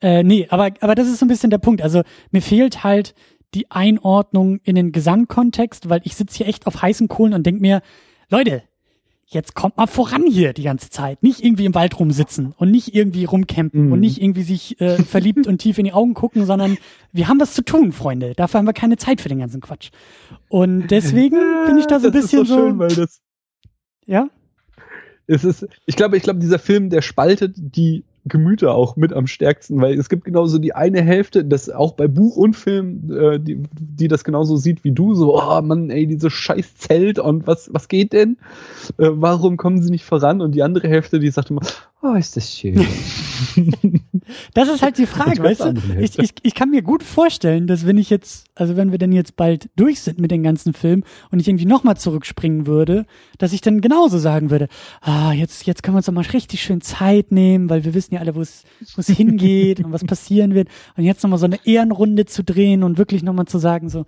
[0.00, 1.82] Äh, nee, aber, aber das ist so ein bisschen der Punkt.
[1.82, 3.14] Also mir fehlt halt
[3.54, 7.60] die Einordnung in den Gesamtkontext, weil ich sitze hier echt auf heißen Kohlen und denk
[7.60, 7.82] mir,
[8.30, 8.62] Leute,
[9.34, 11.22] jetzt kommt mal voran hier die ganze Zeit.
[11.22, 13.92] Nicht irgendwie im Wald rumsitzen und nicht irgendwie rumcampen mm.
[13.92, 14.00] und mhm.
[14.00, 16.78] nicht irgendwie sich äh, verliebt und tief in die Augen gucken, sondern
[17.12, 18.34] wir haben was zu tun, Freunde.
[18.34, 19.90] Dafür haben wir keine Zeit für den ganzen Quatsch.
[20.48, 22.56] Und deswegen finde ich da so ein bisschen so.
[22.56, 23.20] Schön, weil das
[24.06, 24.28] ja?
[25.26, 29.26] Es ist, ich glaube, ich glaube, dieser Film, der spaltet die Gemüter auch mit am
[29.26, 33.40] stärksten, weil es gibt genauso die eine Hälfte, das auch bei Buch und Film, äh,
[33.40, 37.46] die, die das genauso sieht wie du, so, oh Mann, ey, diese scheiß Zelt und
[37.46, 38.36] was, was geht denn?
[38.98, 40.40] Äh, warum kommen sie nicht voran?
[40.40, 41.62] Und die andere Hälfte, die sagt immer,
[42.02, 42.86] oh, ist das schön.
[44.54, 45.74] das ist halt die Frage, weißt du?
[45.98, 49.12] Ich, ich, ich kann mir gut vorstellen, dass wenn ich jetzt, also wenn wir denn
[49.12, 53.06] jetzt bald durch sind mit den ganzen Filmen und ich irgendwie nochmal zurückspringen würde,
[53.38, 54.68] dass ich dann genauso sagen würde,
[55.00, 58.14] ah, jetzt, jetzt können wir uns doch mal richtig schön Zeit nehmen, weil wir wissen
[58.14, 58.64] ja alle, wo es,
[58.94, 60.68] wo es hingeht und was passieren wird.
[60.96, 64.06] Und jetzt nochmal so eine Ehrenrunde zu drehen und wirklich nochmal zu sagen, so,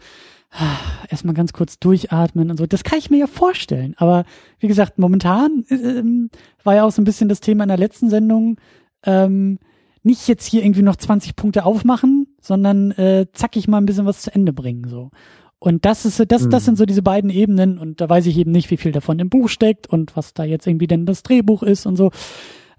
[1.09, 2.67] erstmal ganz kurz durchatmen und so.
[2.67, 3.95] Das kann ich mir ja vorstellen.
[3.97, 4.25] Aber
[4.61, 6.31] wie gesagt, momentan ähm,
[6.63, 8.57] war ja auch so ein bisschen das Thema in der letzten Sendung.
[9.05, 9.59] Ähm,
[10.05, 14.23] nicht jetzt hier irgendwie noch 20 Punkte aufmachen, sondern äh, zackig mal ein bisschen was
[14.23, 14.89] zu Ende bringen.
[14.89, 15.11] so.
[15.59, 18.51] Und das ist das, das sind so diese beiden Ebenen und da weiß ich eben
[18.51, 21.63] nicht, wie viel davon im Buch steckt und was da jetzt irgendwie denn das Drehbuch
[21.63, 22.11] ist und so.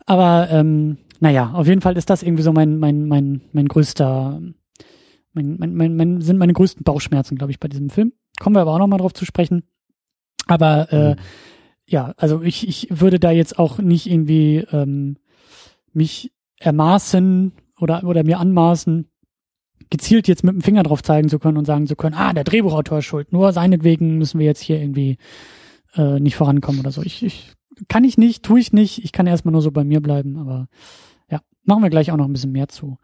[0.06, 4.40] Aber ähm, naja, auf jeden Fall ist das irgendwie so mein mein mein mein größter
[5.34, 8.14] mein, mein, mein, mein, sind meine größten Bauchschmerzen, glaube ich, bei diesem Film.
[8.40, 9.64] Kommen wir aber auch nochmal drauf zu sprechen.
[10.48, 11.20] Aber äh, mhm.
[11.88, 15.18] ja, also ich, ich würde da jetzt auch nicht irgendwie ähm,
[15.92, 16.32] mich
[16.66, 19.08] ermaßen oder, oder mir anmaßen,
[19.90, 22.44] gezielt jetzt mit dem Finger drauf zeigen zu können und sagen zu können, ah, der
[22.44, 25.18] Drehbuchautor ist schuld, nur seinetwegen müssen wir jetzt hier irgendwie
[25.96, 27.02] äh, nicht vorankommen oder so.
[27.04, 27.54] Ich, ich
[27.88, 30.68] kann ich nicht, tue ich nicht, ich kann erstmal nur so bei mir bleiben, aber
[31.30, 32.98] ja, machen wir gleich auch noch ein bisschen mehr zu.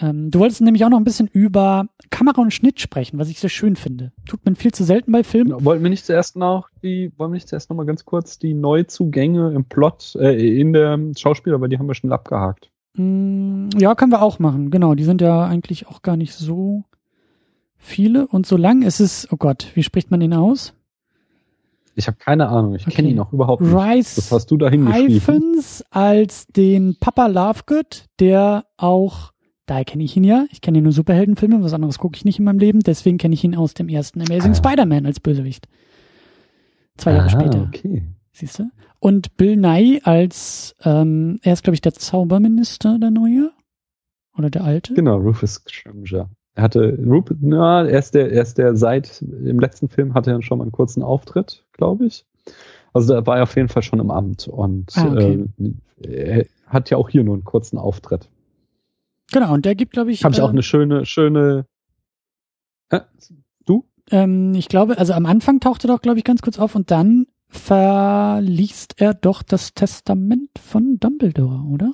[0.00, 3.38] Ähm, du wolltest nämlich auch noch ein bisschen über Kamera und Schnitt sprechen, was ich
[3.38, 4.12] sehr schön finde.
[4.26, 5.50] Tut man viel zu selten bei Filmen.
[5.50, 8.38] Ja, wollten wir nicht zuerst noch die, wollen wir nicht zuerst noch mal ganz kurz
[8.38, 12.70] die Neuzugänge im Plot, äh, in der Schauspieler, weil die haben wir schon abgehakt.
[12.94, 14.70] Mm, ja, können wir auch machen.
[14.70, 16.84] Genau, die sind ja eigentlich auch gar nicht so
[17.76, 18.82] viele und so lang.
[18.82, 20.74] Es ist, oh Gott, wie spricht man ihn aus?
[21.96, 22.96] Ich habe keine Ahnung, ich okay.
[22.96, 23.72] kenne ihn noch überhaupt nicht.
[23.72, 25.62] Rice das hast du da hingeschrieben.
[25.90, 29.34] als den Papa Lovegood, der auch
[29.66, 30.44] Daher kenne ich ihn ja.
[30.50, 32.80] Ich kenne ihn nur Superheldenfilme, was anderes gucke ich nicht in meinem Leben.
[32.80, 34.54] Deswegen kenne ich ihn aus dem ersten Amazing ah.
[34.54, 35.68] Spider-Man als Bösewicht.
[36.98, 37.62] Zwei Jahre ah, später.
[37.62, 38.02] Okay.
[38.34, 38.64] Siehst du?
[38.98, 43.52] Und Bill Nye als, ähm, er ist, glaube ich, der Zauberminister, der neue.
[44.36, 44.92] Oder der alte.
[44.94, 46.28] Genau, Rufus Scrimger.
[46.56, 50.32] Er hatte Rupert, na, er ist der, er ist der seit im letzten Film hatte
[50.32, 52.24] er schon mal einen kurzen Auftritt, glaube ich.
[52.92, 55.44] Also da war er auf jeden Fall schon im Amt und Ah, okay.
[56.02, 58.28] äh, er hat ja auch hier nur einen kurzen Auftritt.
[59.32, 61.66] Genau, und der gibt, glaube ich, Habe ich auch äh, eine schöne, schöne.
[62.90, 63.00] Äh,
[63.64, 63.84] du?
[64.10, 66.90] ähm, ich glaube, also am Anfang taucht er doch, glaube ich, ganz kurz auf und
[66.90, 71.92] dann verliest er doch das Testament von Dumbledore, oder?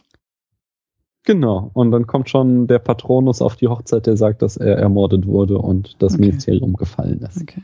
[1.25, 1.70] Genau.
[1.75, 5.59] Und dann kommt schon der Patronus auf die Hochzeit, der sagt, dass er ermordet wurde
[5.59, 6.23] und das Okay.
[6.23, 7.42] Ministerium gefallen ist.
[7.42, 7.62] Okay.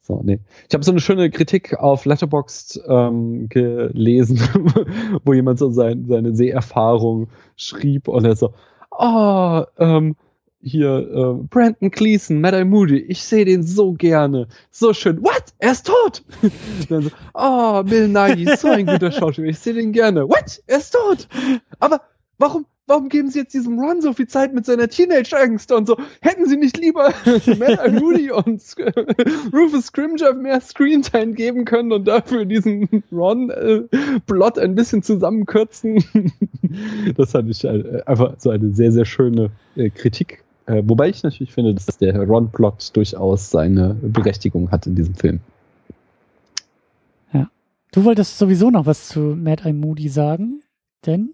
[0.00, 0.38] So, nee.
[0.68, 4.38] Ich habe so eine schöne Kritik auf Letterboxd ähm, gelesen,
[5.24, 8.54] wo jemand so sein, seine Seherfahrung schrieb und er so,
[8.90, 10.16] oh, ähm,
[10.66, 14.48] hier, äh, Brandon Gleason, Mad Eye Moody, ich sehe den so gerne.
[14.72, 15.22] So schön.
[15.22, 15.44] What?
[15.58, 16.24] Er ist tot!
[16.88, 20.28] Dann so, oh, Bill Nighy, so ein guter Schauspieler, ich sehe den gerne.
[20.28, 20.60] What?
[20.66, 21.28] Er ist tot!
[21.78, 22.00] Aber
[22.38, 25.96] warum, warum geben sie jetzt diesem Ron so viel Zeit mit seiner Teenage-Angst und so?
[26.20, 28.60] Hätten sie nicht lieber Mad Eye Moody und
[29.52, 36.02] Rufus Scrimgeour mehr Screentime geben können und dafür diesen Ron-Plot ein bisschen zusammenkürzen?
[37.16, 40.42] das fand ich äh, einfach so eine sehr, sehr schöne äh, Kritik.
[40.66, 45.40] Äh, wobei ich natürlich finde, dass der Ron-Plot durchaus seine Berechtigung hat in diesem Film.
[47.96, 50.60] Du wolltest sowieso noch was zu Mad Eye Moody sagen,
[51.06, 51.30] denn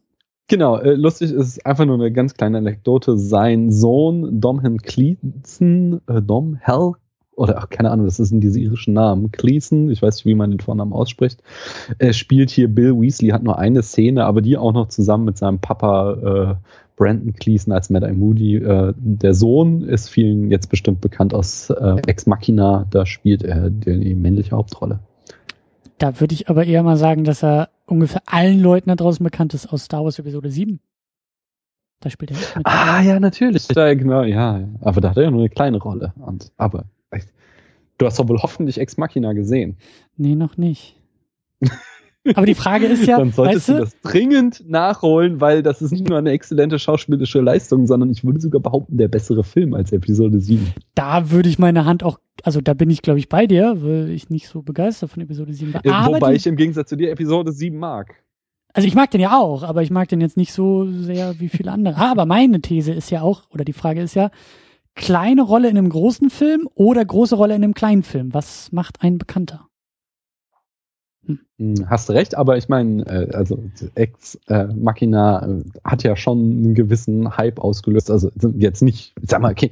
[0.47, 3.19] Genau, äh, lustig ist einfach nur eine ganz kleine Anekdote.
[3.19, 6.93] Sein Sohn Domhan Cleason, äh, Dom Hell,
[7.35, 9.33] oder ach, keine Ahnung, das sind diese irischen Namen.
[9.33, 11.43] Cleason, ich weiß nicht, wie man den Vornamen ausspricht,
[11.99, 15.39] äh, spielt hier Bill Weasley, hat nur eine Szene, aber die auch noch zusammen mit
[15.39, 16.55] seinem Papa äh,
[16.97, 18.57] Brandon Cleason als Mad Eye Moody.
[18.57, 23.71] Äh, der Sohn ist vielen jetzt bestimmt bekannt aus äh, Ex Machina, da spielt er
[23.71, 25.01] die, männliche Hauptrolle.
[25.99, 29.55] da würde ich aber eher mal sagen, dass er ungefähr allen Leuten da draußen bekannt
[29.55, 30.81] ist aus Star Wars Episode 7.
[32.01, 32.67] Da spielt er nicht mit.
[32.67, 33.69] Ah, ja, natürlich.
[33.75, 34.69] Ja, genau, ja.
[34.81, 36.13] Aber da hat er ja nur eine kleine Rolle.
[36.17, 36.87] Und, aber
[37.99, 39.77] du hast doch wohl hoffentlich Ex Machina gesehen.
[40.17, 40.97] Nee, noch nicht.
[42.35, 45.83] Aber die Frage ist ja, Dann solltest weißt du, du das dringend nachholen, weil das
[45.83, 49.75] ist nicht nur eine exzellente schauspielerische Leistung, sondern ich würde sogar behaupten, der bessere Film
[49.75, 50.73] als Episode 7.
[50.95, 54.11] da würde ich meine Hand auch, also da bin ich glaube ich bei dir, weil
[54.11, 55.83] ich nicht so begeistert von Episode 7 war.
[55.85, 58.15] Aber Wobei die, ich im Gegensatz zu dir Episode 7 mag.
[58.73, 61.49] also ich mag den ja auch, aber ich mag den jetzt nicht so sehr wie
[61.49, 61.97] viele andere.
[61.97, 64.31] Aber meine These ist ja auch, oder die Frage ist ja,
[64.95, 68.33] kleine Rolle in einem großen Film oder große Rolle in einem kleinen Film.
[68.33, 69.69] Was macht einen bekannter?
[71.59, 73.63] Hm, Hast recht, aber ich meine, äh, also
[73.95, 78.11] Ex äh, Machina äh, hat ja schon einen gewissen Hype ausgelöst.
[78.11, 79.71] Also jetzt nicht, ich sag mal, okay,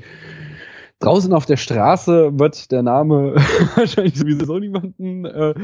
[1.01, 3.35] draußen auf der Straße wird der Name
[3.75, 5.55] wahrscheinlich sowieso niemanden äh,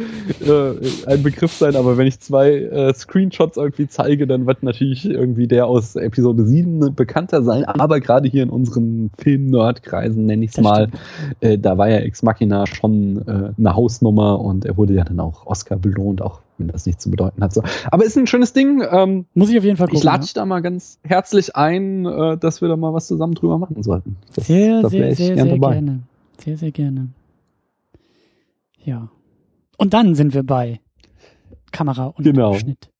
[0.45, 0.75] äh,
[1.07, 5.47] ein Begriff sein, aber wenn ich zwei äh, Screenshots irgendwie zeige, dann wird natürlich irgendwie
[5.47, 7.65] der aus Episode 7 bekannter sein.
[7.67, 10.89] Aber gerade hier in unseren Film-Nerd-Kreisen, nenne ich es mal,
[11.41, 15.21] äh, da war ja Ex Machina schon äh, eine Hausnummer und er wurde ja dann
[15.21, 17.53] auch Oscar belohnt, auch wenn das nichts zu bedeuten hat.
[17.53, 17.63] So.
[17.91, 18.83] Aber ist ein schönes Ding.
[18.91, 20.05] Ähm, Muss ich auf jeden Fall ich gucken.
[20.07, 20.23] lade ja.
[20.23, 23.83] dich da mal ganz herzlich ein, äh, dass wir da mal was zusammen drüber machen
[23.83, 24.17] sollten.
[24.35, 25.73] Das, Sehr, wär sehr, ich sehr, gern sehr dabei.
[25.75, 26.01] gerne.
[26.45, 27.09] Sehr, sehr gerne.
[28.85, 29.09] Ja.
[29.79, 30.81] Und dann sind wir bei
[31.73, 32.55] Kamera und Genau.
[32.55, 32.91] Schnitt.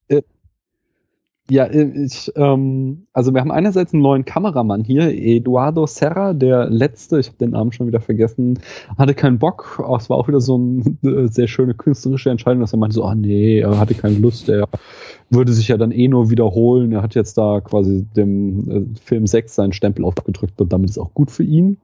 [1.49, 6.69] Ja, äh, ich, ähm, also wir haben einerseits einen neuen Kameramann hier, Eduardo Serra, der
[6.69, 8.59] letzte, ich habe den Namen schon wieder vergessen,
[8.99, 9.81] hatte keinen Bock.
[9.87, 13.05] Oh, Es war auch wieder so eine sehr schöne künstlerische Entscheidung, dass er meinte so,
[13.05, 14.69] ah nee, er hatte keine Lust, er
[15.31, 16.91] würde sich ja dann eh nur wiederholen.
[16.93, 20.99] Er hat jetzt da quasi dem äh, Film 6 seinen Stempel aufgedrückt und damit ist
[20.99, 21.79] auch gut für ihn.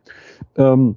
[0.57, 0.97] Ähm,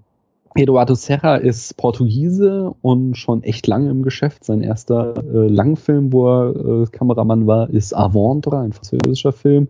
[0.58, 4.46] Eduardo Serra ist Portugiese und schon echt lange im Geschäft.
[4.46, 9.68] Sein erster äh, Langfilm, wo er äh, Kameramann war, ist Aventura, ein französischer Film.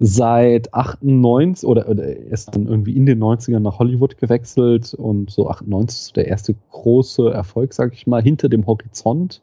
[0.00, 5.30] Seit 98 oder, oder er ist dann irgendwie in den 90ern nach Hollywood gewechselt und
[5.30, 9.42] so 98 ist der erste große Erfolg, sag ich mal, hinter dem Horizont.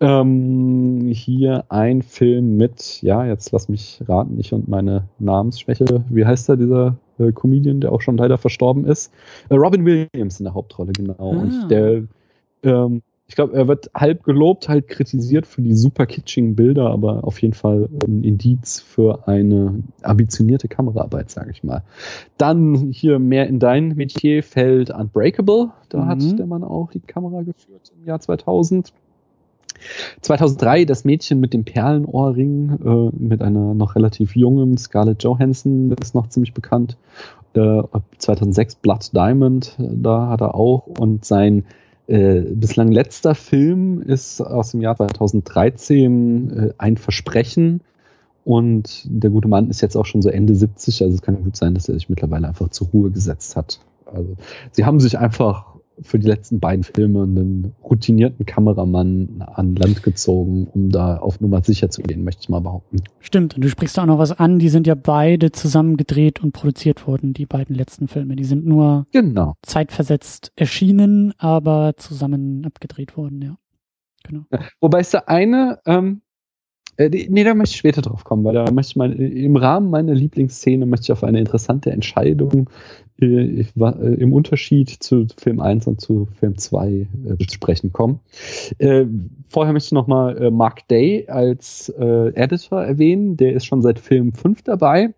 [0.00, 6.04] Ähm, hier ein Film mit, ja, jetzt lass mich raten, ich und meine Namensschwäche.
[6.10, 6.96] Wie heißt er, dieser
[7.28, 9.12] äh, Comedian, der auch schon leider verstorben ist?
[9.48, 11.14] Äh, Robin Williams in der Hauptrolle, genau.
[11.18, 11.22] Ah.
[11.22, 12.02] Und der,
[12.62, 17.24] ähm, ich glaube, er wird halb gelobt, halb kritisiert für die super kitschigen Bilder, aber
[17.24, 21.82] auf jeden Fall ein Indiz für eine ambitionierte Kameraarbeit, sage ich mal.
[22.36, 25.70] Dann hier mehr in dein Metier fällt Unbreakable.
[25.88, 26.08] Da Mhm.
[26.08, 28.92] hat der Mann auch die Kamera geführt im Jahr 2000.
[30.20, 36.14] 2003 das Mädchen mit dem Perlenohrring äh, mit einer noch relativ jungen Scarlett Johansson ist
[36.14, 36.96] noch ziemlich bekannt.
[37.54, 37.82] Äh,
[38.18, 41.64] 2006 Blood Diamond, äh, da hat er auch und sein
[42.06, 47.80] äh, bislang letzter Film ist aus dem Jahr 2013 äh, ein Versprechen
[48.44, 51.56] Und der gute Mann ist jetzt auch schon so Ende 70, also es kann gut
[51.56, 53.78] sein, dass er sich mittlerweile einfach zur Ruhe gesetzt hat.
[54.06, 54.36] Also
[54.72, 55.71] sie haben sich einfach
[56.02, 61.62] für die letzten beiden Filme einen routinierten Kameramann an Land gezogen, um da auf Nummer
[61.62, 62.98] sicher zu gehen, möchte ich mal behaupten.
[63.20, 66.52] Stimmt, und du sprichst auch noch was an, die sind ja beide zusammen gedreht und
[66.52, 68.36] produziert worden, die beiden letzten Filme.
[68.36, 69.54] Die sind nur genau.
[69.62, 73.56] zeitversetzt erschienen, aber zusammen abgedreht worden, ja.
[74.24, 74.44] Genau.
[74.80, 76.22] Wobei es der eine, ähm,
[76.96, 79.90] äh, nee, da möchte ich später drauf kommen, weil da möchte ich mal, im Rahmen
[79.90, 82.68] meiner Lieblingsszene möchte ich auf eine interessante Entscheidung
[83.20, 87.06] äh, äh, im Unterschied zu Film 1 und zu Film 2 äh,
[87.38, 88.20] zu sprechen kommen.
[88.78, 89.06] Äh,
[89.48, 93.36] vorher möchte ich nochmal äh, Mark Day als äh, Editor erwähnen.
[93.36, 95.14] Der ist schon seit Film 5 dabei.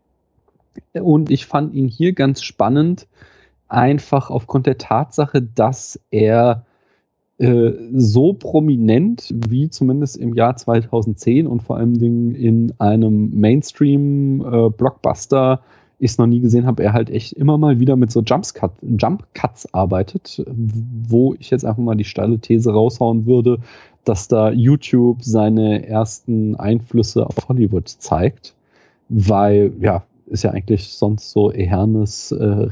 [0.92, 3.06] Und ich fand ihn hier ganz spannend,
[3.68, 6.66] einfach aufgrund der Tatsache, dass er
[7.38, 11.94] äh, so prominent wie zumindest im Jahr 2010 und vor allem
[12.34, 15.64] in einem Mainstream-Blockbuster äh,
[15.98, 18.72] ich es noch nie gesehen habe, er halt echt immer mal wieder mit so Jumpscut,
[18.82, 23.58] Jump Cuts arbeitet, wo ich jetzt einfach mal die steile These raushauen würde,
[24.04, 28.54] dass da YouTube seine ersten Einflüsse auf Hollywood zeigt,
[29.08, 32.68] weil ja, ist ja eigentlich sonst so ehernes äh,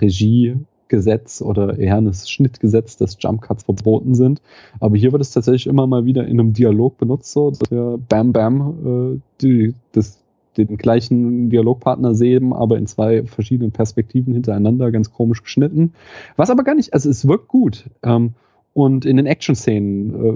[0.93, 4.41] Regiegesetz oder ehernes Schnittgesetz, dass Jump Cuts verboten sind.
[4.81, 7.99] Aber hier wird es tatsächlich immer mal wieder in einem Dialog benutzt, so dass wir
[8.09, 10.19] Bam Bam äh, die, das
[10.59, 15.95] den gleichen Dialogpartner sehen, aber in zwei verschiedenen Perspektiven hintereinander, ganz komisch geschnitten.
[16.37, 17.85] Was aber gar nicht, also es wirkt gut.
[18.03, 18.35] Ähm,
[18.75, 20.35] und in den Action-Szenen äh,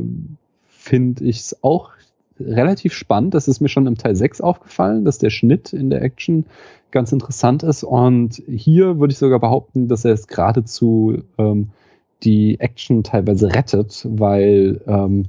[0.69, 1.91] finde ich es auch
[2.41, 3.35] relativ spannend.
[3.35, 6.47] Das ist mir schon im Teil 6 aufgefallen, dass der Schnitt in der Action
[6.97, 7.85] ganz interessant ist.
[7.85, 11.69] Und hier würde ich sogar behaupten, dass er es geradezu ähm,
[12.23, 15.27] die Action teilweise rettet, weil ähm,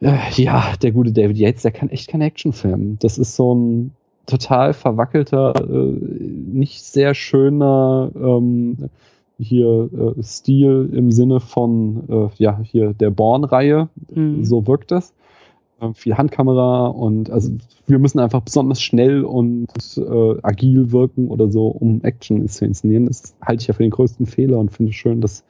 [0.00, 2.96] äh, ja, der gute David Yates, der kann echt keinen Actionfilm.
[3.00, 3.90] Das ist so ein
[4.24, 8.88] total verwackelter, äh, nicht sehr schöner ähm,
[9.38, 13.90] hier äh, Stil im Sinne von äh, ja hier der Born-Reihe.
[14.14, 14.42] Mhm.
[14.42, 15.12] So wirkt das.
[15.78, 17.50] Ähm, viel Handkamera und also
[17.86, 19.68] wir müssen einfach besonders schnell und
[19.98, 23.06] äh, agil wirken oder so, um Action zu inszenieren.
[23.06, 25.44] Das halte ich ja für den größten Fehler und finde schön, dass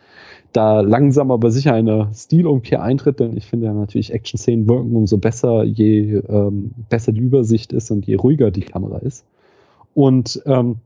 [0.53, 5.19] da langsam aber sicher eine Stilumkehr eintritt, denn ich finde ja natürlich Action-Szenen wirken umso
[5.19, 9.25] besser, je ähm, besser die Übersicht ist und je ruhiger die Kamera ist.
[9.95, 10.77] Und ähm,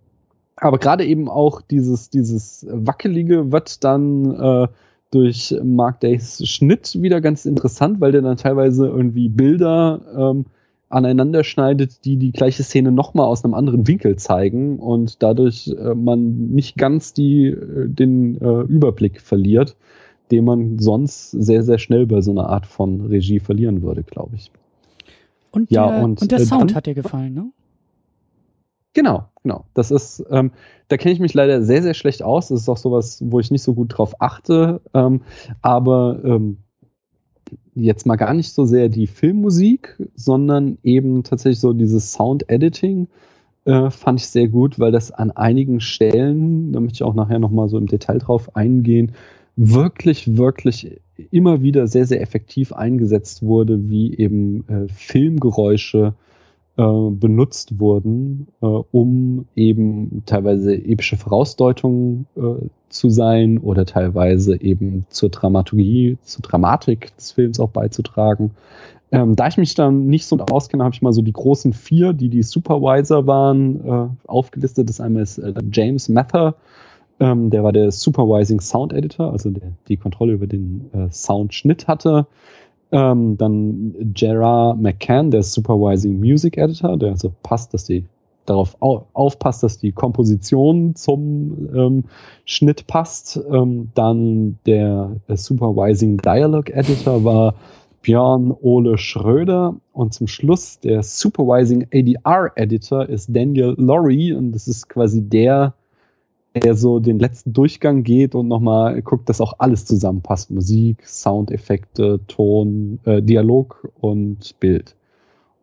[0.56, 4.68] aber gerade eben auch dieses, dieses Wackelige wird dann äh,
[5.10, 10.44] durch Mark Days Schnitt wieder ganz interessant, weil der dann teilweise irgendwie Bilder ähm,
[10.88, 15.94] aneinander schneidet, die die gleiche Szene nochmal aus einem anderen Winkel zeigen und dadurch äh,
[15.94, 19.76] man nicht ganz die, äh, den äh, Überblick verliert,
[20.30, 24.36] den man sonst sehr, sehr schnell bei so einer Art von Regie verlieren würde, glaube
[24.36, 24.50] ich.
[25.52, 27.50] Und ja, der, und, und der äh, Sound dann, hat dir gefallen, ne?
[28.92, 29.66] Genau, genau.
[29.74, 30.50] Das ist, ähm,
[30.88, 32.48] da kenne ich mich leider sehr, sehr schlecht aus.
[32.48, 34.80] Das ist auch sowas, wo ich nicht so gut drauf achte.
[34.94, 35.22] Ähm,
[35.62, 36.58] aber ähm,
[37.74, 43.08] jetzt mal gar nicht so sehr die Filmmusik, sondern eben tatsächlich so dieses Sound-Editing
[43.64, 47.38] äh, fand ich sehr gut, weil das an einigen Stellen, da möchte ich auch nachher
[47.38, 49.12] nochmal so im Detail drauf eingehen,
[49.56, 56.14] wirklich, wirklich immer wieder sehr, sehr effektiv eingesetzt wurde, wie eben äh, Filmgeräusche
[56.76, 65.28] benutzt wurden, äh, um eben teilweise epische Vorausdeutungen äh, zu sein oder teilweise eben zur
[65.28, 68.52] Dramaturgie, zur Dramatik des Films auch beizutragen.
[69.12, 72.12] Ähm, da ich mich dann nicht so auskenne, habe ich mal so die großen vier,
[72.12, 74.88] die die Supervisor waren, äh, aufgelistet.
[74.88, 76.54] Das einmal ist äh, James Mather,
[77.18, 81.88] ähm, der war der Supervising Sound Editor, also der die Kontrolle über den äh, Soundschnitt
[81.88, 82.26] hatte.
[82.92, 88.04] Ähm, dann Gerard McCann, der Supervising Music Editor, der also passt, dass die
[88.46, 92.04] darauf au aufpasst, dass die Komposition zum ähm,
[92.44, 93.40] Schnitt passt.
[93.50, 97.54] Ähm, dann der, der Supervising Dialogue Editor war
[98.02, 104.66] Björn Ole Schröder und zum Schluss der Supervising ADR Editor ist Daniel Laurie und das
[104.66, 105.74] ist quasi der,
[106.54, 110.50] der so den letzten Durchgang geht und nochmal guckt, dass auch alles zusammenpasst.
[110.50, 114.96] Musik, Soundeffekte, Ton, äh, Dialog und Bild.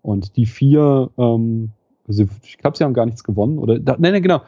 [0.01, 1.71] Und die vier, ähm,
[2.07, 3.59] also ich glaube, sie haben gar nichts gewonnen.
[3.59, 4.41] Oder da, nein, nein, genau.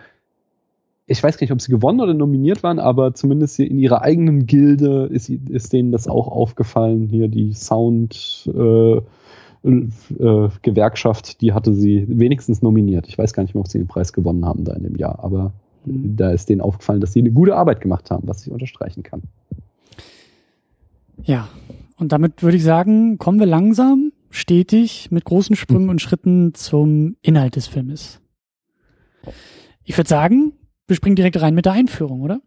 [1.08, 4.46] Ich weiß gar nicht, ob sie gewonnen oder nominiert waren, aber zumindest in ihrer eigenen
[4.46, 7.10] Gilde ist, ist denen das auch aufgefallen.
[7.10, 9.02] Hier die Sound äh,
[9.64, 13.08] äh, Gewerkschaft, die hatte sie wenigstens nominiert.
[13.08, 15.22] Ich weiß gar nicht mehr, ob sie den Preis gewonnen haben da in dem Jahr,
[15.22, 15.52] aber
[15.86, 16.16] Mhm.
[16.16, 19.24] Da ist denen aufgefallen, dass sie eine gute Arbeit gemacht haben, was ich unterstreichen kann.
[21.24, 21.50] Ja,
[21.98, 25.90] und damit würde ich sagen, kommen wir langsam stetig mit großen Sprüngen mhm.
[25.90, 28.22] und Schritten zum Inhalt des Filmes.
[29.84, 30.54] Ich würde sagen,
[30.88, 32.42] wir springen direkt rein mit der Einführung, oder?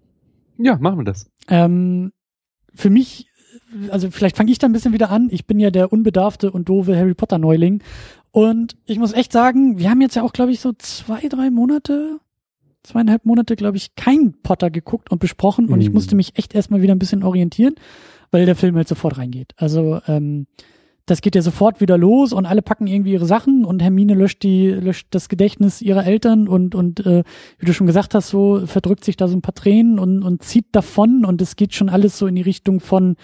[0.59, 1.31] Ja, machen wir das.
[1.49, 2.13] Ähm,
[2.75, 3.27] für mich,
[3.91, 5.29] also vielleicht fange ich da ein bisschen wieder an.
[5.31, 7.83] Ich bin ja der unbedarfte und doofe Harry Potter Neuling.
[8.31, 11.51] Und ich muss echt sagen, wir haben jetzt ja auch, glaube ich, so zwei, drei
[11.51, 12.21] Monate,
[12.83, 15.69] zweieinhalb Monate, glaube ich, kein Potter geguckt und besprochen.
[15.69, 15.95] Und ich mhm.
[15.95, 17.75] musste mich echt erstmal wieder ein bisschen orientieren,
[18.31, 19.53] weil der Film halt sofort reingeht.
[19.57, 20.47] Also, ähm,
[21.07, 24.43] das geht ja sofort wieder los und alle packen irgendwie ihre Sachen und Hermine löscht
[24.43, 27.25] die löscht das Gedächtnis ihrer Eltern und und äh,
[27.59, 30.43] wie du schon gesagt hast, so verdrückt sich da so ein paar Tränen und und
[30.45, 33.17] zieht davon und es geht schon alles so in die Richtung von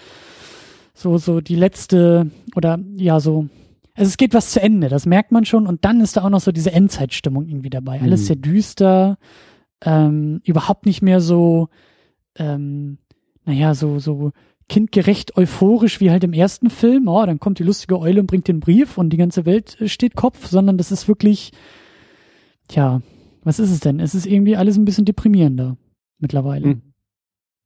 [0.93, 3.47] so so die letzte oder ja so
[3.95, 6.29] also es geht was zu Ende, das merkt man schon und dann ist da auch
[6.29, 7.99] noch so diese Endzeitstimmung irgendwie dabei.
[8.01, 8.25] Alles mhm.
[8.25, 9.17] sehr düster,
[9.83, 11.69] ähm, überhaupt nicht mehr so
[12.35, 12.97] ähm,
[13.45, 14.31] naja, so so
[14.69, 17.07] kindgerecht euphorisch wie halt im ersten Film.
[17.07, 19.89] Oh, dann kommt die lustige Eule und bringt den Brief und die ganze Welt äh,
[19.89, 21.51] steht Kopf, sondern das ist wirklich,
[22.67, 23.01] tja,
[23.43, 23.99] was ist es denn?
[23.99, 25.77] Es ist irgendwie alles ein bisschen deprimierender
[26.19, 26.69] mittlerweile.
[26.69, 26.81] Hm.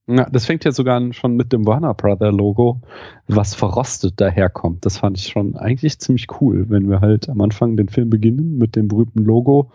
[0.06, 2.82] Ja, das fängt ja sogar schon mit dem Warner Brother Logo,
[3.28, 4.86] was verrostet daherkommt.
[4.86, 8.58] Das fand ich schon eigentlich ziemlich cool, wenn wir halt am Anfang den Film beginnen
[8.58, 9.72] mit dem berühmten Logo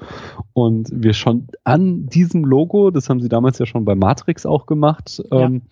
[0.53, 4.67] und wir schon an diesem Logo, das haben sie damals ja schon bei Matrix auch
[4.67, 5.47] gemacht, ja.
[5.47, 5.63] ähm,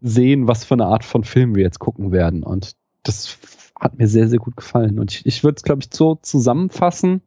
[0.00, 2.44] sehen, was für eine Art von Film wir jetzt gucken werden.
[2.44, 3.38] Und das
[3.80, 5.00] hat mir sehr, sehr gut gefallen.
[5.00, 7.22] Und ich, ich würde es, glaube ich, so zusammenfassen,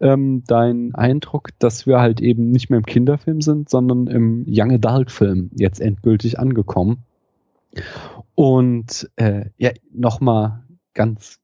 [0.00, 4.72] ähm, dein Eindruck, dass wir halt eben nicht mehr im Kinderfilm sind, sondern im Young
[4.72, 7.04] Adult Film jetzt endgültig angekommen.
[8.34, 10.62] Und äh, ja, nochmal
[10.94, 11.38] ganz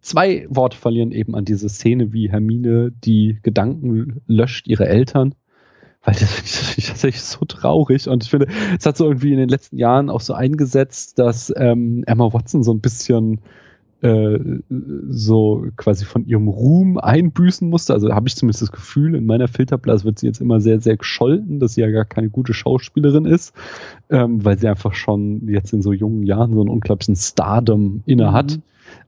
[0.00, 5.34] zwei Worte verlieren eben an diese Szene, wie Hermine die Gedanken löscht ihre Eltern
[6.04, 8.48] weil das finde ich tatsächlich so traurig und ich finde,
[8.78, 12.62] es hat so irgendwie in den letzten Jahren auch so eingesetzt, dass ähm, Emma Watson
[12.62, 13.40] so ein bisschen
[14.02, 14.38] äh,
[15.08, 17.92] so quasi von ihrem Ruhm einbüßen musste.
[17.92, 20.96] Also habe ich zumindest das Gefühl, in meiner Filterblase wird sie jetzt immer sehr, sehr
[20.96, 23.54] gescholten, dass sie ja gar keine gute Schauspielerin ist,
[24.10, 28.32] ähm, weil sie einfach schon jetzt in so jungen Jahren so einen unglaublichen Stardom inne
[28.32, 28.56] hat.
[28.56, 28.62] Mhm.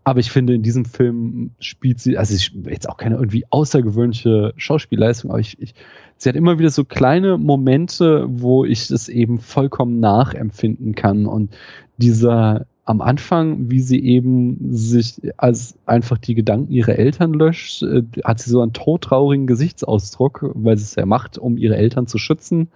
[0.05, 4.53] Aber ich finde, in diesem Film spielt sie, also ich, jetzt auch keine irgendwie außergewöhnliche
[4.57, 5.75] Schauspielleistung, aber ich, ich,
[6.19, 11.27] sie hat immer wieder so kleine Momente, wo ich es eben vollkommen nachempfinden kann.
[11.27, 11.51] Und
[11.97, 18.03] dieser am Anfang, wie sie eben sich als einfach die Gedanken ihrer Eltern löscht, äh,
[18.25, 22.19] hat sie so einen todtraurigen Gesichtsausdruck, weil sie es ja macht, um ihre Eltern zu
[22.19, 22.69] schützen,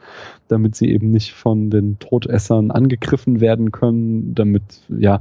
[0.48, 5.20] damit sie eben nicht von den Todessern angegriffen werden können, damit, ja,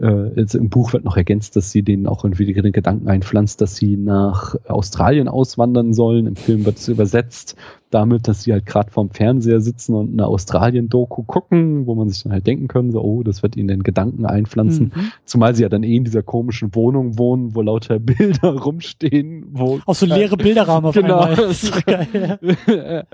[0.00, 3.60] äh, jetzt im Buch wird noch ergänzt, dass sie denen auch irgendwie den Gedanken einpflanzt,
[3.60, 6.26] dass sie nach Australien auswandern sollen.
[6.26, 7.56] Im Film wird es übersetzt
[7.90, 12.22] damit, dass sie halt gerade vorm Fernseher sitzen und eine Australien-Doku gucken, wo man sich
[12.22, 14.92] dann halt denken können, so, oh, das wird ihnen den Gedanken einpflanzen.
[14.94, 15.12] Mhm.
[15.24, 19.48] Zumal sie ja dann eh in dieser komischen Wohnung wohnen, wo lauter Bilder rumstehen.
[19.52, 21.20] Wo, auch so leere Bilderrahmen auf genau.
[21.20, 21.36] einmal.
[21.36, 22.38] Das ist geil.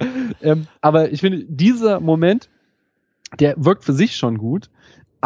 [0.42, 2.48] ähm, aber ich finde, dieser Moment,
[3.40, 4.70] der wirkt für sich schon gut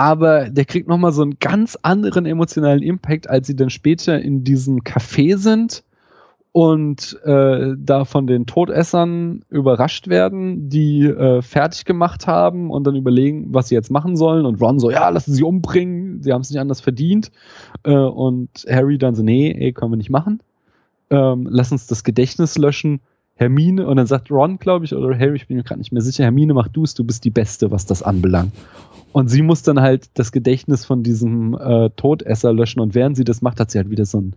[0.01, 4.45] aber der kriegt nochmal so einen ganz anderen emotionalen Impact, als sie dann später in
[4.45, 5.85] diesem Café sind
[6.53, 12.97] und äh, da von den Todessern überrascht werden, die äh, fertig gemacht haben und dann
[12.97, 14.47] überlegen, was sie jetzt machen sollen.
[14.47, 17.31] Und Ron so, ja, lassen sie umbringen, sie haben es nicht anders verdient.
[17.83, 20.41] Äh, und Harry dann so, nee, ey, können wir nicht machen.
[21.11, 23.01] Ähm, lass uns das Gedächtnis löschen.
[23.35, 26.03] Hermine, und dann sagt Ron, glaube ich, oder Harry, ich bin mir gerade nicht mehr
[26.03, 28.53] sicher, Hermine, mach du es, du bist die Beste, was das anbelangt.
[29.13, 33.25] Und sie muss dann halt das Gedächtnis von diesem äh, Todesser löschen und während sie
[33.25, 34.37] das macht, hat sie halt wieder so einen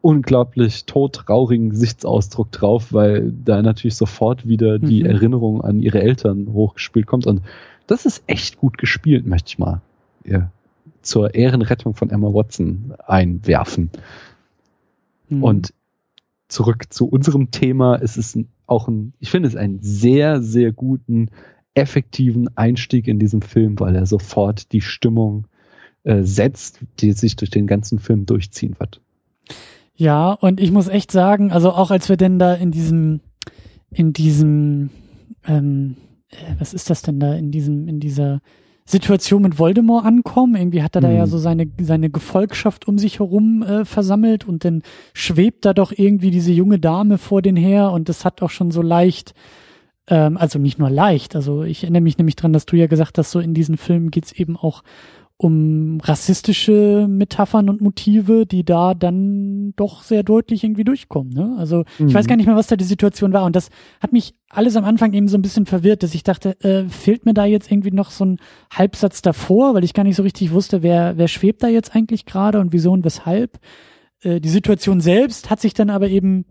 [0.00, 5.10] unglaublich todtraurigen Gesichtsausdruck drauf, weil da natürlich sofort wieder die mhm.
[5.10, 7.26] Erinnerung an ihre Eltern hochgespielt kommt.
[7.26, 7.42] Und
[7.86, 9.80] das ist echt gut gespielt, möchte ich mal
[10.24, 10.50] ja,
[11.02, 13.90] zur Ehrenrettung von Emma Watson einwerfen.
[15.28, 15.42] Mhm.
[15.42, 15.74] Und
[16.48, 17.96] zurück zu unserem Thema.
[17.96, 21.30] Es ist auch ein, ich finde es einen sehr, sehr guten
[21.78, 25.46] effektiven Einstieg in diesem Film, weil er sofort die Stimmung
[26.04, 29.00] äh, setzt, die sich durch den ganzen Film durchziehen wird.
[29.94, 33.20] Ja, und ich muss echt sagen, also auch als wir denn da in diesem,
[33.90, 34.90] in diesem,
[35.46, 35.96] ähm,
[36.30, 38.40] äh, was ist das denn da, in diesem, in dieser
[38.88, 40.56] Situation mit Voldemort ankommen.
[40.56, 41.30] Irgendwie hat er da ja mhm.
[41.30, 46.30] so seine, seine Gefolgschaft um sich herum äh, versammelt und dann schwebt da doch irgendwie
[46.30, 49.34] diese junge Dame vor den her und das hat auch schon so leicht
[50.08, 51.36] ähm, also nicht nur leicht.
[51.36, 54.10] Also ich erinnere mich nämlich dran, dass du ja gesagt hast, so in diesen Filmen
[54.10, 54.82] geht's eben auch
[55.40, 61.32] um rassistische Metaphern und Motive, die da dann doch sehr deutlich irgendwie durchkommen.
[61.32, 61.54] Ne?
[61.56, 62.08] Also mhm.
[62.08, 62.28] ich weiß mhm.
[62.28, 63.44] gar nicht mehr, was da die Situation war.
[63.44, 66.60] Und das hat mich alles am Anfang eben so ein bisschen verwirrt, dass ich dachte,
[66.64, 68.38] äh, fehlt mir da jetzt irgendwie noch so ein
[68.72, 72.26] Halbsatz davor, weil ich gar nicht so richtig wusste, wer, wer schwebt da jetzt eigentlich
[72.26, 73.60] gerade und wieso und weshalb.
[74.22, 76.46] Äh, die Situation selbst hat sich dann aber eben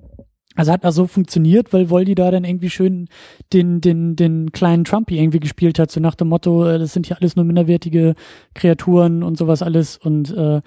[0.57, 3.07] also hat auch so funktioniert, weil Voldy da dann irgendwie schön
[3.53, 7.07] den, den, den kleinen Trumpy irgendwie gespielt hat, so nach dem Motto, äh, das sind
[7.07, 8.15] ja alles nur minderwertige
[8.55, 9.97] Kreaturen und sowas alles.
[9.97, 10.61] Und äh,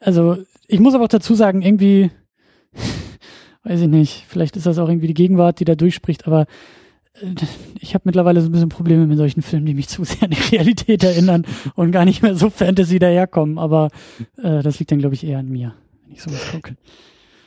[0.00, 2.10] also ich muss aber auch dazu sagen, irgendwie,
[3.64, 6.46] weiß ich nicht, vielleicht ist das auch irgendwie die Gegenwart, die da durchspricht, aber
[7.20, 7.34] äh,
[7.80, 10.30] ich habe mittlerweile so ein bisschen Probleme mit solchen Filmen, die mich zu sehr an
[10.30, 13.58] die Realität erinnern und gar nicht mehr so Fantasy daherkommen.
[13.58, 13.90] Aber
[14.42, 15.74] äh, das liegt dann, glaube ich, eher an mir,
[16.06, 16.74] wenn ich sowas gucke.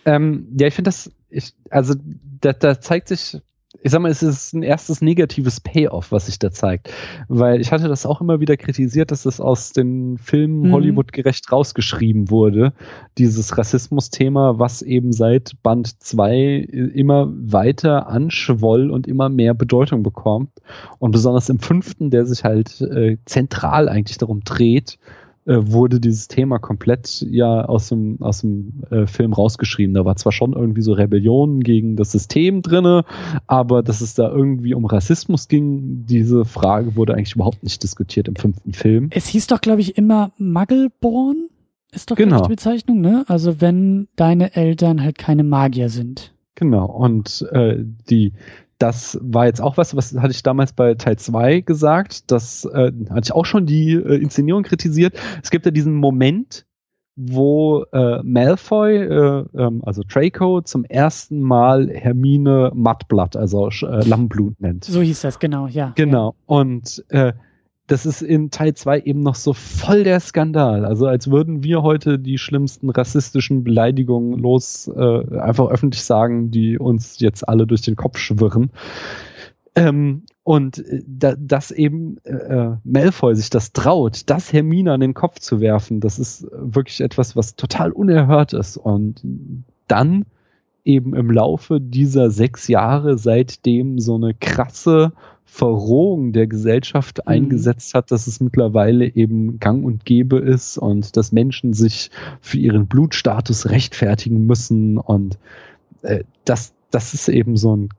[0.05, 1.95] Ähm, ja, ich finde das ich, also
[2.41, 3.37] da, da zeigt sich,
[3.83, 6.91] ich sag mal, es ist ein erstes negatives Payoff, was sich da zeigt.
[7.29, 10.71] Weil ich hatte das auch immer wieder kritisiert, dass das aus den Filmen mhm.
[10.73, 12.73] Hollywood gerecht rausgeschrieben wurde.
[13.17, 20.51] Dieses Rassismus-Thema, was eben seit Band 2 immer weiter anschwoll und immer mehr Bedeutung bekommt.
[20.99, 24.99] Und besonders im fünften, der sich halt äh, zentral eigentlich darum dreht,
[25.45, 29.93] wurde dieses Thema komplett ja aus dem, aus dem äh, Film rausgeschrieben.
[29.93, 33.03] Da war zwar schon irgendwie so Rebellion gegen das System drinne,
[33.47, 38.27] aber dass es da irgendwie um Rassismus ging, diese Frage wurde eigentlich überhaupt nicht diskutiert
[38.27, 39.09] im fünften Film.
[39.11, 41.47] Es hieß doch, glaube ich, immer Muggleborn,
[41.91, 42.43] ist doch genau.
[42.43, 43.25] die Bezeichnung, ne?
[43.27, 46.33] Also wenn deine Eltern halt keine Magier sind.
[46.55, 47.77] Genau, und äh,
[48.09, 48.33] die
[48.81, 52.91] das war jetzt auch was, was hatte ich damals bei Teil 2 gesagt, das äh,
[53.09, 55.13] hatte ich auch schon die äh, Inszenierung kritisiert.
[55.43, 56.65] Es gibt ja diesen Moment,
[57.15, 64.59] wo äh, Malfoy, äh, ähm, also Draco, zum ersten Mal Hermine Mudblood, also äh, Lammblut
[64.59, 64.85] nennt.
[64.85, 65.93] So hieß das, genau, ja.
[65.95, 66.29] Genau.
[66.29, 66.55] Ja.
[66.55, 67.33] Und äh,
[67.91, 70.85] das ist in Teil 2 eben noch so voll der Skandal.
[70.85, 76.79] Also als würden wir heute die schlimmsten rassistischen Beleidigungen los äh, einfach öffentlich sagen, die
[76.79, 78.69] uns jetzt alle durch den Kopf schwirren.
[79.75, 85.01] Ähm, und äh, da, dass eben äh, äh, Malfoy sich das traut, das Hermine an
[85.01, 88.77] den Kopf zu werfen, das ist wirklich etwas, was total unerhört ist.
[88.77, 89.21] Und
[89.87, 90.25] dann
[90.85, 95.11] eben im Laufe dieser sechs Jahre, seitdem so eine krasse
[95.53, 97.29] Verrohung der Gesellschaft mhm.
[97.29, 102.57] eingesetzt hat, dass es mittlerweile eben gang und gäbe ist und dass Menschen sich für
[102.57, 105.37] ihren Blutstatus rechtfertigen müssen und
[106.03, 107.89] äh, das, das ist eben so ein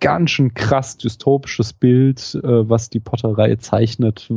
[0.00, 4.30] ganz schön krass dystopisches Bild, äh, was die Potterei zeichnet,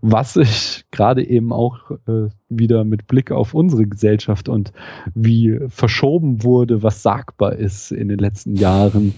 [0.00, 4.72] was ich gerade eben auch äh, wieder mit Blick auf unsere Gesellschaft und
[5.14, 9.14] wie verschoben wurde, was sagbar ist in den letzten Jahren,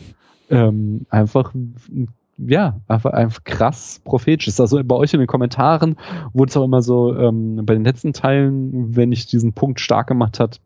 [0.50, 4.60] ähm, einfach ein ja, einfach, krass prophetisch ist.
[4.60, 5.96] Also bei euch in den Kommentaren
[6.32, 10.06] wurde es auch immer so, ähm, bei den letzten Teilen, wenn ich diesen Punkt stark
[10.06, 10.60] gemacht hat,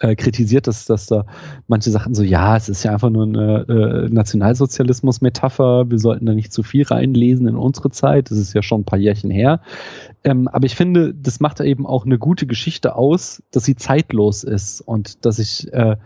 [0.00, 1.24] äh, kritisiert, dass, dass da
[1.66, 6.34] manche Sachen so, ja, es ist ja einfach nur eine äh, Nationalsozialismus-Metapher, wir sollten da
[6.34, 9.60] nicht zu viel reinlesen in unsere Zeit, das ist ja schon ein paar Jährchen her.
[10.24, 14.44] Ähm, aber ich finde, das macht eben auch eine gute Geschichte aus, dass sie zeitlos
[14.44, 15.96] ist und dass ich äh,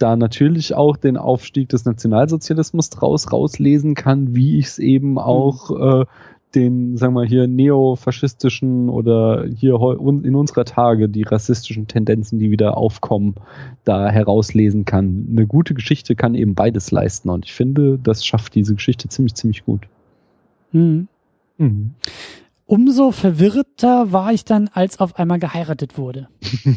[0.00, 5.18] da natürlich auch den Aufstieg des Nationalsozialismus draus rauslesen kann, wie ich es eben mhm.
[5.18, 6.06] auch äh,
[6.54, 12.76] den, sagen wir hier, neofaschistischen oder hier in unserer Tage die rassistischen Tendenzen, die wieder
[12.76, 13.36] aufkommen,
[13.84, 15.28] da herauslesen kann.
[15.30, 19.34] Eine gute Geschichte kann eben beides leisten und ich finde, das schafft diese Geschichte ziemlich,
[19.34, 19.82] ziemlich gut.
[20.72, 21.06] Mhm.
[21.58, 21.94] Mhm
[22.70, 26.28] umso verwirrter war ich dann, als auf einmal geheiratet wurde.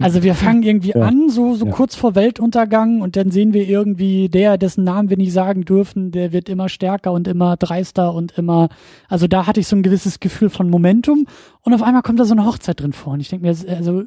[0.00, 1.02] Also wir fangen irgendwie ja.
[1.02, 1.70] an, so, so ja.
[1.70, 6.10] kurz vor Weltuntergang und dann sehen wir irgendwie der, dessen Namen wir nicht sagen dürfen,
[6.10, 8.68] der wird immer stärker und immer dreister und immer,
[9.08, 11.26] also da hatte ich so ein gewisses Gefühl von Momentum
[11.60, 14.04] und auf einmal kommt da so eine Hochzeit drin vor und ich denke mir, also,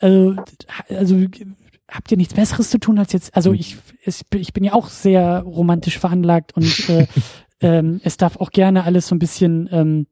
[0.00, 0.36] also,
[0.88, 1.24] also
[1.88, 3.60] habt ihr nichts Besseres zu tun als jetzt, also hm.
[3.60, 3.76] ich,
[4.34, 7.06] ich bin ja auch sehr romantisch veranlagt und äh,
[7.60, 10.06] ähm, es darf auch gerne alles so ein bisschen ähm,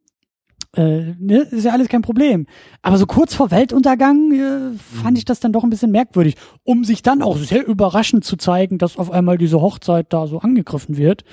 [0.76, 2.46] äh, ne, ist ja alles kein Problem.
[2.82, 5.16] Aber so kurz vor Weltuntergang äh, fand mhm.
[5.16, 8.78] ich das dann doch ein bisschen merkwürdig, um sich dann auch sehr überraschend zu zeigen,
[8.78, 11.24] dass auf einmal diese Hochzeit da so angegriffen wird.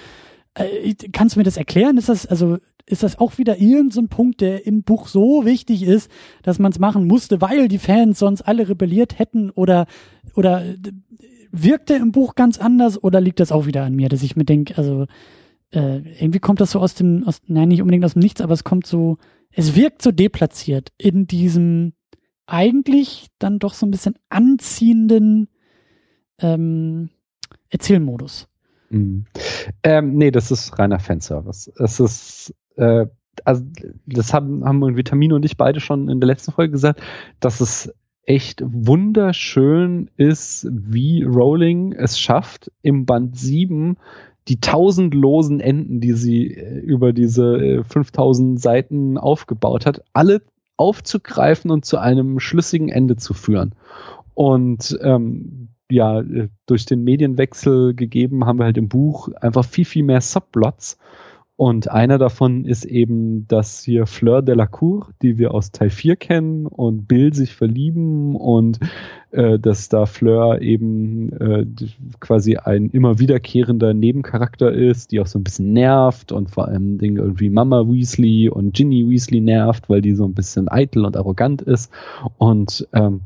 [0.54, 1.98] Äh, kannst du mir das erklären?
[1.98, 5.84] Ist das also ist das auch wieder irgendein so Punkt, der im Buch so wichtig
[5.84, 6.12] ist,
[6.44, 9.86] dass man es machen musste, weil die Fans sonst alle rebelliert hätten oder
[10.36, 10.76] oder äh,
[11.52, 14.36] wirkt er im Buch ganz anders oder liegt das auch wieder an mir, dass ich
[14.36, 15.06] mir denke, also
[15.72, 18.54] äh, irgendwie kommt das so aus dem, aus, nein, nicht unbedingt aus dem Nichts, aber
[18.54, 19.18] es kommt so,
[19.52, 21.94] es wirkt so deplatziert in diesem
[22.46, 25.48] eigentlich dann doch so ein bisschen anziehenden
[26.40, 27.10] ähm,
[27.70, 28.48] Erzählmodus.
[28.90, 29.26] Mhm.
[29.84, 31.72] Ähm, nee, das ist reiner Fanservice.
[31.78, 33.06] Es ist, äh,
[33.46, 33.64] also
[34.06, 37.02] das haben, haben irgendwie Tamino und ich beide schon in der letzten Folge gesagt,
[37.40, 37.94] dass es
[38.26, 43.98] echt wunderschön ist, wie Rowling es schafft, im Band 7
[44.48, 50.42] die tausend losen Enden, die sie äh, über diese 5000 äh, Seiten aufgebaut hat, alle
[50.78, 53.76] aufzugreifen und zu einem schlüssigen Ende zu führen.
[54.34, 59.86] Und ähm, ja, äh, durch den Medienwechsel gegeben haben wir halt im Buch einfach viel,
[59.86, 60.98] viel mehr Subplots
[61.62, 65.92] und einer davon ist eben, dass hier Fleur de la Cour, die wir aus Teil
[65.92, 68.80] 4 kennen, und Bill sich verlieben und
[69.30, 71.68] äh, dass da Fleur eben äh,
[72.20, 76.98] quasi ein immer wiederkehrender Nebencharakter ist, die auch so ein bisschen nervt und vor allem
[76.98, 81.16] Dingen irgendwie Mama Weasley und Ginny Weasley nervt, weil die so ein bisschen eitel und
[81.16, 81.92] arrogant ist.
[82.40, 83.22] Und ähm,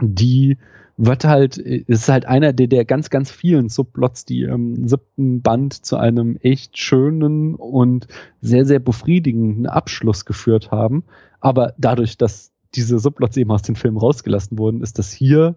[0.00, 0.56] die
[0.96, 5.84] wird halt, ist halt einer der, der ganz, ganz vielen Subplots, die im siebten Band
[5.84, 8.06] zu einem echt schönen und
[8.40, 11.04] sehr, sehr befriedigenden Abschluss geführt haben.
[11.40, 15.56] Aber dadurch, dass diese Subplots eben aus den Filmen rausgelassen wurden, ist das hier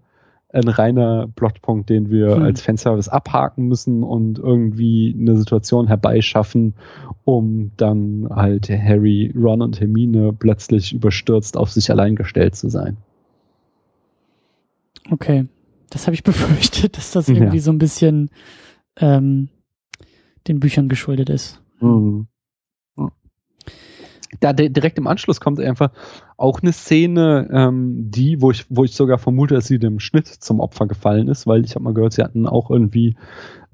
[0.52, 2.44] ein reiner Plotpunkt, den wir hm.
[2.44, 6.74] als Fanservice abhaken müssen und irgendwie eine Situation herbeischaffen,
[7.24, 12.98] um dann halt Harry, Ron und Hermine plötzlich überstürzt auf sich allein gestellt zu sein.
[15.12, 15.48] Okay.
[15.90, 17.64] Das habe ich befürchtet, dass das irgendwie ja.
[17.64, 18.30] so ein bisschen
[18.98, 19.50] ähm,
[20.48, 21.62] den Büchern geschuldet ist.
[21.80, 22.28] Mhm.
[24.42, 25.92] Da direkt im Anschluss kommt einfach
[26.38, 30.28] auch eine Szene, ähm, die, wo ich, wo ich sogar vermute, dass sie dem Schnitt
[30.28, 33.16] zum Opfer gefallen ist, weil ich habe mal gehört, sie hatten auch irgendwie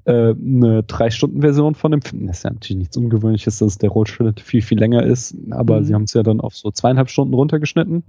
[0.06, 2.26] äh, eine Drei-Stunden-Version von dem Film.
[2.26, 5.84] Das ist ja natürlich nichts Ungewöhnliches, dass der Rollschnitt viel, viel länger ist, aber mhm.
[5.84, 8.02] sie haben es ja dann auf so zweieinhalb Stunden runtergeschnitten.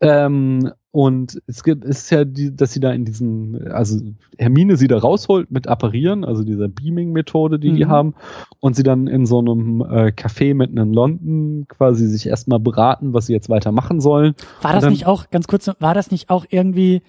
[0.00, 3.98] Ähm, und es gibt, ist ja die, dass sie da in diesen, also
[4.36, 7.76] Hermine sie da rausholt mit Apparieren, also dieser Beaming-Methode, die mhm.
[7.76, 8.14] die haben,
[8.60, 13.14] und sie dann in so einem äh, Café mitten in London quasi sich erstmal beraten,
[13.14, 14.34] was sie jetzt weiter machen sollen.
[14.60, 17.00] War das dann, nicht auch, ganz kurz, war das nicht auch irgendwie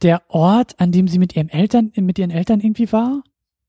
[0.00, 3.22] der Ort, an dem sie mit ihren Eltern, mit ihren Eltern irgendwie war?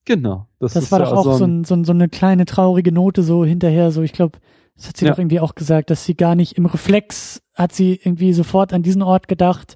[0.06, 0.48] Genau.
[0.60, 3.44] Das, das war doch auch so, ein, so, ein, so eine kleine traurige Note so
[3.44, 4.40] hinterher, so ich glaube,
[4.78, 5.12] das hat sie ja.
[5.12, 8.84] doch irgendwie auch gesagt, dass sie gar nicht im Reflex hat sie irgendwie sofort an
[8.84, 9.76] diesen Ort gedacht.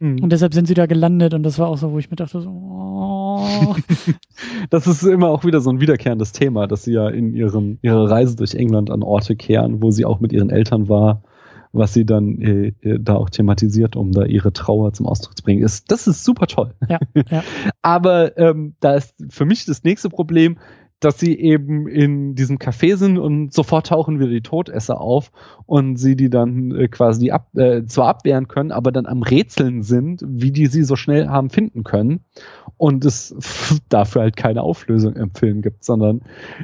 [0.00, 0.22] Mhm.
[0.22, 2.40] Und deshalb sind sie da gelandet und das war auch so, wo ich mir dachte,
[2.40, 3.76] so, oh.
[4.70, 8.10] das ist immer auch wieder so ein wiederkehrendes Thema, dass sie ja in ihrem, ihrer
[8.10, 11.22] Reise durch England an Orte kehren, wo sie auch mit ihren Eltern war,
[11.72, 15.42] was sie dann äh, äh da auch thematisiert, um da ihre Trauer zum Ausdruck zu
[15.42, 15.62] bringen.
[15.62, 16.74] Ist, das ist super toll.
[16.88, 16.98] Ja,
[17.30, 17.42] ja.
[17.82, 20.58] Aber ähm, da ist für mich das nächste Problem,
[21.00, 25.30] dass sie eben in diesem Café sind und sofort tauchen wieder die Todesser auf
[25.66, 29.82] und sie die dann äh, quasi ab, äh, zwar abwehren können, aber dann am Rätseln
[29.82, 32.20] sind, wie die sie so schnell haben finden können
[32.76, 33.34] und es
[33.88, 36.22] dafür halt keine Auflösung im Film gibt, sondern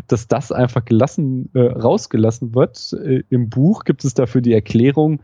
[0.09, 2.93] dass das einfach gelassen, äh, rausgelassen wird.
[2.93, 5.21] Äh, Im Buch gibt es dafür die Erklärung,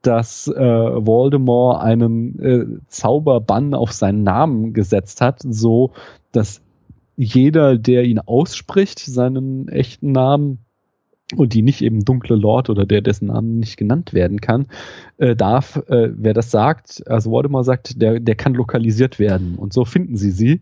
[0.00, 5.92] dass äh, Voldemort einen äh, Zauberbann auf seinen Namen gesetzt hat, so
[6.32, 6.63] dass
[7.16, 10.58] jeder, der ihn ausspricht, seinen echten Namen
[11.36, 14.66] und die nicht eben dunkle Lord oder der, dessen Namen nicht genannt werden kann,
[15.16, 19.56] äh, darf, äh, wer das sagt, also Voldemort sagt, der, der kann lokalisiert werden.
[19.56, 20.60] Und so finden sie sie.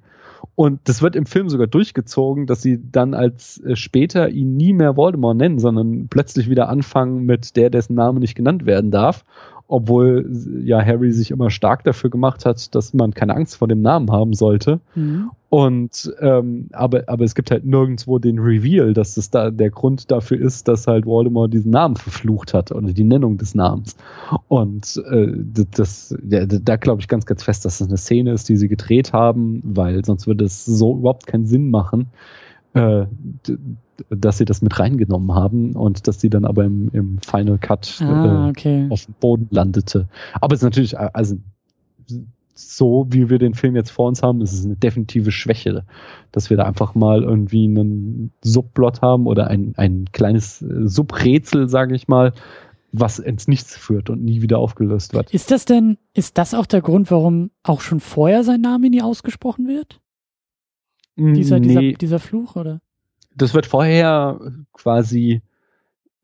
[0.54, 4.72] Und das wird im Film sogar durchgezogen, dass sie dann als äh, später ihn nie
[4.72, 9.24] mehr Voldemort nennen, sondern plötzlich wieder anfangen mit der, dessen Name nicht genannt werden darf
[9.72, 10.30] obwohl
[10.62, 14.10] ja Harry sich immer stark dafür gemacht hat, dass man keine Angst vor dem Namen
[14.10, 14.80] haben sollte.
[14.94, 15.30] Mhm.
[15.48, 20.10] Und ähm, aber, aber es gibt halt nirgendwo den Reveal, dass das da der Grund
[20.10, 23.96] dafür ist, dass halt Voldemort diesen Namen verflucht hat oder die Nennung des Namens.
[24.48, 25.32] Und äh,
[25.74, 28.68] das, ja, da glaube ich ganz, ganz fest, dass das eine Szene ist, die sie
[28.68, 32.08] gedreht haben, weil sonst würde es so überhaupt keinen Sinn machen.
[32.74, 33.06] Äh,
[34.10, 38.00] dass sie das mit reingenommen haben und dass sie dann aber im, im Final Cut
[38.00, 38.86] ah, äh, okay.
[38.90, 40.08] auf dem Boden landete.
[40.40, 41.36] Aber es ist natürlich, also
[42.54, 45.84] so wie wir den Film jetzt vor uns haben, ist es eine definitive Schwäche,
[46.30, 51.68] dass wir da einfach mal irgendwie einen Subplot haben oder ein, ein kleines äh, Subrätsel,
[51.68, 52.32] sage ich mal,
[52.92, 55.32] was ins Nichts führt und nie wieder aufgelöst wird.
[55.32, 59.02] Ist das denn, ist das auch der Grund, warum auch schon vorher sein Name nie
[59.02, 60.00] ausgesprochen wird?
[61.16, 61.68] Mm, dieser, nee.
[61.68, 62.80] dieser, dieser Fluch, oder?
[63.36, 64.40] Das wird vorher
[64.72, 65.42] quasi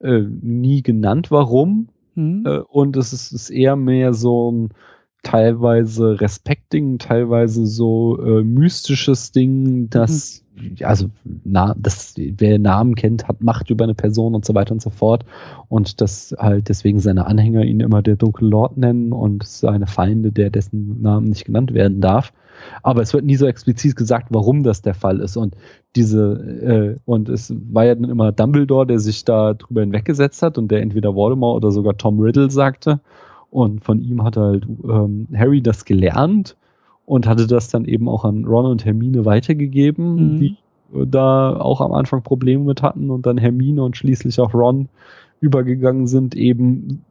[0.01, 1.89] äh, nie genannt, warum.
[2.15, 2.45] Mhm.
[2.47, 4.69] Äh, und es ist, ist, eher mehr so ein
[5.23, 10.48] teilweise Respektding, teilweise so äh, mystisches Ding, dass mhm.
[10.83, 11.11] Also
[11.45, 14.91] na, das, wer Namen kennt, hat Macht über eine Person und so weiter und so
[14.91, 15.25] fort.
[15.69, 20.33] Und dass halt deswegen seine Anhänger ihn immer der dunkle Lord nennen und seine Feinde,
[20.33, 22.33] der dessen Namen nicht genannt werden darf.
[22.83, 25.37] Aber es wird nie so explizit gesagt, warum das der Fall ist.
[25.37, 25.57] Und
[25.97, 26.33] diese,
[26.63, 30.71] äh, und es war ja dann immer Dumbledore, der sich da drüber hinweggesetzt hat und
[30.71, 33.01] der entweder Voldemort oder sogar Tom Riddle sagte.
[33.51, 36.57] Und von ihm hat halt ähm, Harry das gelernt
[37.09, 40.41] und hatte das dann eben auch an Ron und Hermine weitergegeben, mhm.
[40.41, 40.57] die
[41.07, 44.89] da auch am Anfang Probleme mit hatten und dann Hermine und schließlich auch Ron
[45.41, 47.03] übergegangen sind, eben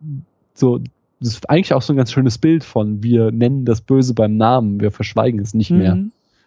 [0.53, 0.77] so,
[1.19, 4.37] das ist eigentlich auch so ein ganz schönes Bild von, wir nennen das Böse beim
[4.37, 5.77] Namen, wir verschweigen es nicht mhm.
[5.77, 5.97] mehr,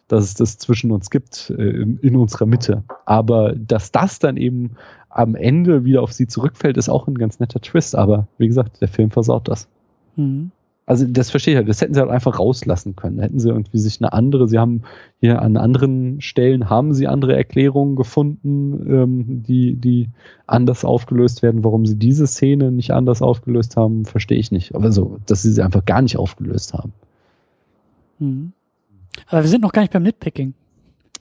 [0.06, 2.84] dass es das zwischen uns gibt, äh, in, in unserer Mitte.
[3.04, 4.76] Aber dass das dann eben
[5.08, 7.96] am Ende wieder auf sie zurückfällt, ist auch ein ganz netter Twist.
[7.96, 9.66] Aber wie gesagt, der Film versaut das.
[10.14, 10.52] Mhm.
[10.90, 11.68] Also das verstehe ich halt.
[11.68, 13.20] Das hätten sie halt einfach rauslassen können.
[13.20, 14.82] Hätten sie irgendwie sich eine andere, sie haben
[15.20, 20.08] hier an anderen Stellen haben sie andere Erklärungen gefunden, ähm, die, die
[20.48, 21.62] anders aufgelöst werden.
[21.62, 24.74] Warum sie diese Szene nicht anders aufgelöst haben, verstehe ich nicht.
[24.74, 26.92] Aber so, dass sie sie einfach gar nicht aufgelöst haben.
[28.18, 28.50] Mhm.
[29.28, 30.54] Aber wir sind noch gar nicht beim Nitpicking.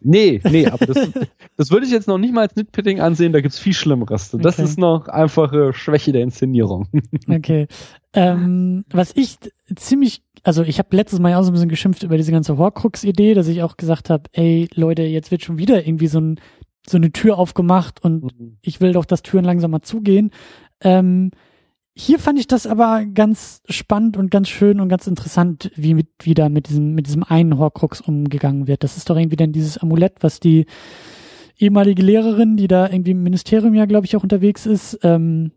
[0.02, 1.10] Nee, nee, aber das,
[1.58, 4.32] das würde ich jetzt noch nicht mal als Nitpicking ansehen, da gibt's viel Schlimmeres.
[4.32, 4.64] Das okay.
[4.64, 6.88] ist noch einfache Schwäche der Inszenierung.
[7.28, 7.68] Okay.
[8.14, 9.38] Ähm, was ich
[9.76, 13.34] ziemlich, also ich habe letztes Mal auch so ein bisschen geschimpft über diese ganze Horcrux-Idee,
[13.34, 16.40] dass ich auch gesagt habe, ey Leute, jetzt wird schon wieder irgendwie so, ein,
[16.88, 18.58] so eine Tür aufgemacht und mhm.
[18.62, 20.32] ich will doch, dass Türen langsam mal zugehen.
[20.82, 21.32] Ähm,
[22.00, 26.08] hier fand ich das aber ganz spannend und ganz schön und ganz interessant, wie mit,
[26.22, 28.86] wieder mit diesem, mit diesem einen Horcrux umgegangen wird.
[28.86, 30.66] Das ist doch irgendwie dann dieses Amulett, was die
[31.58, 35.52] ehemalige Lehrerin, die da irgendwie im Ministerium ja, glaube ich, auch unterwegs ist, ähm,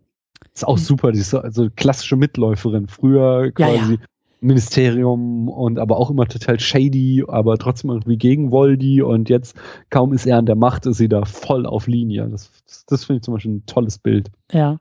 [0.52, 2.88] ist auch super, die ist so also klassische Mitläuferin.
[2.88, 4.06] Früher quasi ja, ja.
[4.40, 9.56] Ministerium und aber auch immer total shady, aber trotzdem irgendwie gegen Voldy und jetzt
[9.90, 12.28] kaum ist er an der Macht, ist sie da voll auf Linie.
[12.28, 14.32] Das, das, das finde ich zum Beispiel ein tolles Bild.
[14.50, 14.78] Ja.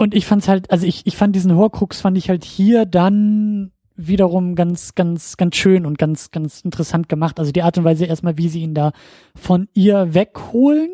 [0.00, 3.70] Und ich fand's halt, also ich, ich fand diesen Horcrux fand ich halt hier dann
[3.96, 7.38] wiederum ganz, ganz, ganz schön und ganz, ganz interessant gemacht.
[7.38, 8.92] Also die Art und Weise erstmal, wie sie ihn da
[9.34, 10.88] von ihr wegholen.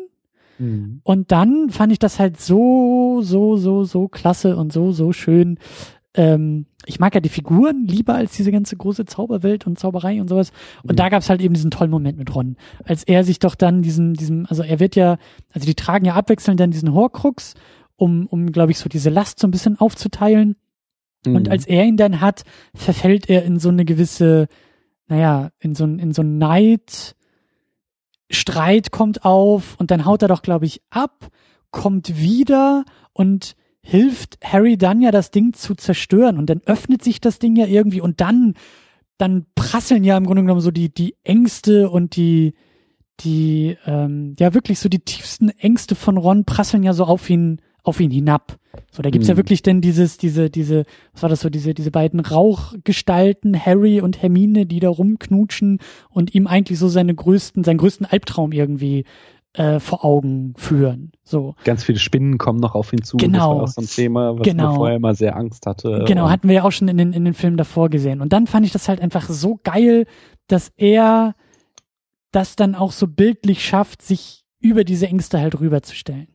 [0.59, 0.99] Mhm.
[1.03, 5.57] Und dann fand ich das halt so, so, so, so klasse und so, so schön.
[6.13, 10.27] Ähm, ich mag ja die Figuren lieber als diese ganze große Zauberwelt und Zauberei und
[10.27, 10.51] sowas.
[10.83, 10.95] Und mhm.
[10.97, 14.15] da gab's halt eben diesen tollen Moment mit Ron, als er sich doch dann diesen,
[14.15, 15.17] diesem, also er wird ja,
[15.53, 17.53] also die tragen ja abwechselnd dann diesen Horcrux
[17.97, 20.55] um, um glaube ich, so diese Last so ein bisschen aufzuteilen.
[21.25, 21.35] Mhm.
[21.35, 22.43] Und als er ihn dann hat,
[22.73, 24.47] verfällt er in so eine gewisse,
[25.07, 27.15] naja, in so, in so ein Neid,
[28.29, 31.27] Streit kommt auf und dann haut er doch, glaube ich, ab,
[31.71, 37.21] kommt wieder und hilft Harry dann ja das Ding zu zerstören und dann öffnet sich
[37.21, 38.55] das Ding ja irgendwie und dann
[39.17, 42.53] dann prasseln ja im Grunde genommen so die die Ängste und die
[43.21, 47.61] die ähm, ja wirklich so die tiefsten Ängste von Ron prasseln ja so auf ihn
[47.87, 48.57] auf ihn hinab.
[48.91, 49.33] So, da gibt's mhm.
[49.33, 54.01] ja wirklich denn dieses, diese, diese, was war das so, diese, diese beiden Rauchgestalten, Harry
[54.01, 55.79] und Hermine, die da rumknutschen
[56.09, 59.05] und ihm eigentlich so seine größten, seinen größten Albtraum irgendwie
[59.53, 61.11] äh, vor Augen führen.
[61.23, 61.55] So.
[61.63, 63.17] Ganz viele Spinnen kommen noch auf ihn zu.
[63.17, 63.37] Genau.
[63.37, 64.67] Das war auch so ein Thema, was genau.
[64.67, 66.03] man vorher immer sehr Angst hatte.
[66.07, 68.21] Genau, hatten wir ja auch schon in den, in den Filmen davor gesehen.
[68.21, 70.05] Und dann fand ich das halt einfach so geil,
[70.47, 71.35] dass er
[72.31, 76.27] das dann auch so bildlich schafft, sich über diese Ängste halt rüberzustellen.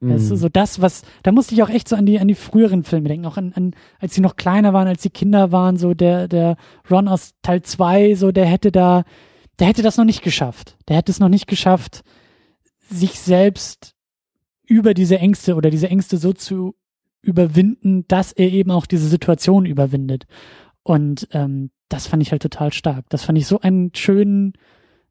[0.00, 0.10] Mhm.
[0.10, 2.34] Das ist so das, was, da musste ich auch echt so an die, an die
[2.34, 5.76] früheren Filme denken, auch an, an, als sie noch kleiner waren, als sie Kinder waren,
[5.76, 6.56] so der, der
[6.90, 9.04] Ron aus Teil 2, so der hätte da,
[9.58, 10.76] der hätte das noch nicht geschafft.
[10.88, 12.02] Der hätte es noch nicht geschafft,
[12.88, 13.94] sich selbst
[14.66, 16.74] über diese Ängste oder diese Ängste so zu
[17.22, 20.26] überwinden, dass er eben auch diese Situation überwindet.
[20.82, 23.04] Und ähm, das fand ich halt total stark.
[23.10, 24.54] Das fand ich so einen schönen,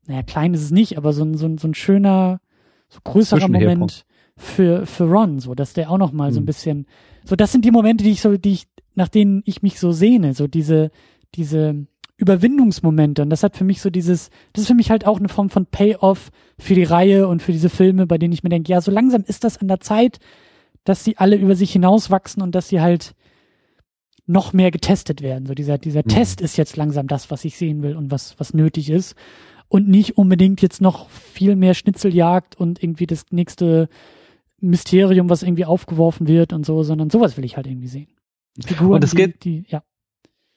[0.07, 2.41] naja, klein ist es nicht, aber so ein, so ein, so ein schöner,
[2.87, 4.05] so größerer Moment
[4.39, 6.33] für, für Ron, so, dass der auch noch mal mhm.
[6.33, 6.47] so ein mhm.
[6.47, 6.87] bisschen,
[7.25, 9.91] so, das sind die Momente, die ich so, die ich, nach denen ich mich so
[9.91, 10.91] sehne, so diese,
[11.35, 11.85] diese
[12.17, 13.21] Überwindungsmomente.
[13.21, 15.49] Und das hat für mich so dieses, das ist für mich halt auch eine Form
[15.49, 18.81] von Payoff für die Reihe und für diese Filme, bei denen ich mir denke, ja,
[18.81, 20.19] so langsam ist das an der Zeit,
[20.83, 23.13] dass sie alle über sich hinauswachsen und dass sie halt
[24.25, 25.47] noch mehr getestet werden.
[25.47, 26.09] So dieser, dieser mhm.
[26.09, 29.15] Test ist jetzt langsam das, was ich sehen will und was, was nötig ist.
[29.67, 33.87] Und nicht unbedingt jetzt noch viel mehr Schnitzeljagd und irgendwie das nächste
[34.61, 38.07] Mysterium, was irgendwie aufgeworfen wird und so, sondern sowas will ich halt irgendwie sehen.
[38.65, 39.83] Figuren, und es geht, die, ja.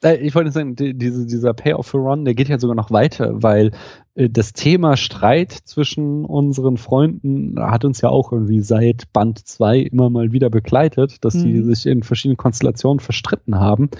[0.02, 2.90] Äh, ich wollte sagen, die, diese, dieser Payoff for Run, der geht ja sogar noch
[2.90, 3.72] weiter, weil
[4.14, 9.78] äh, das Thema Streit zwischen unseren Freunden hat uns ja auch irgendwie seit Band 2
[9.78, 11.64] immer mal wieder begleitet, dass sie mhm.
[11.64, 13.90] sich in verschiedenen Konstellationen verstritten haben.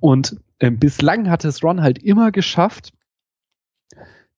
[0.00, 2.92] Und äh, bislang hat es Ron halt immer geschafft,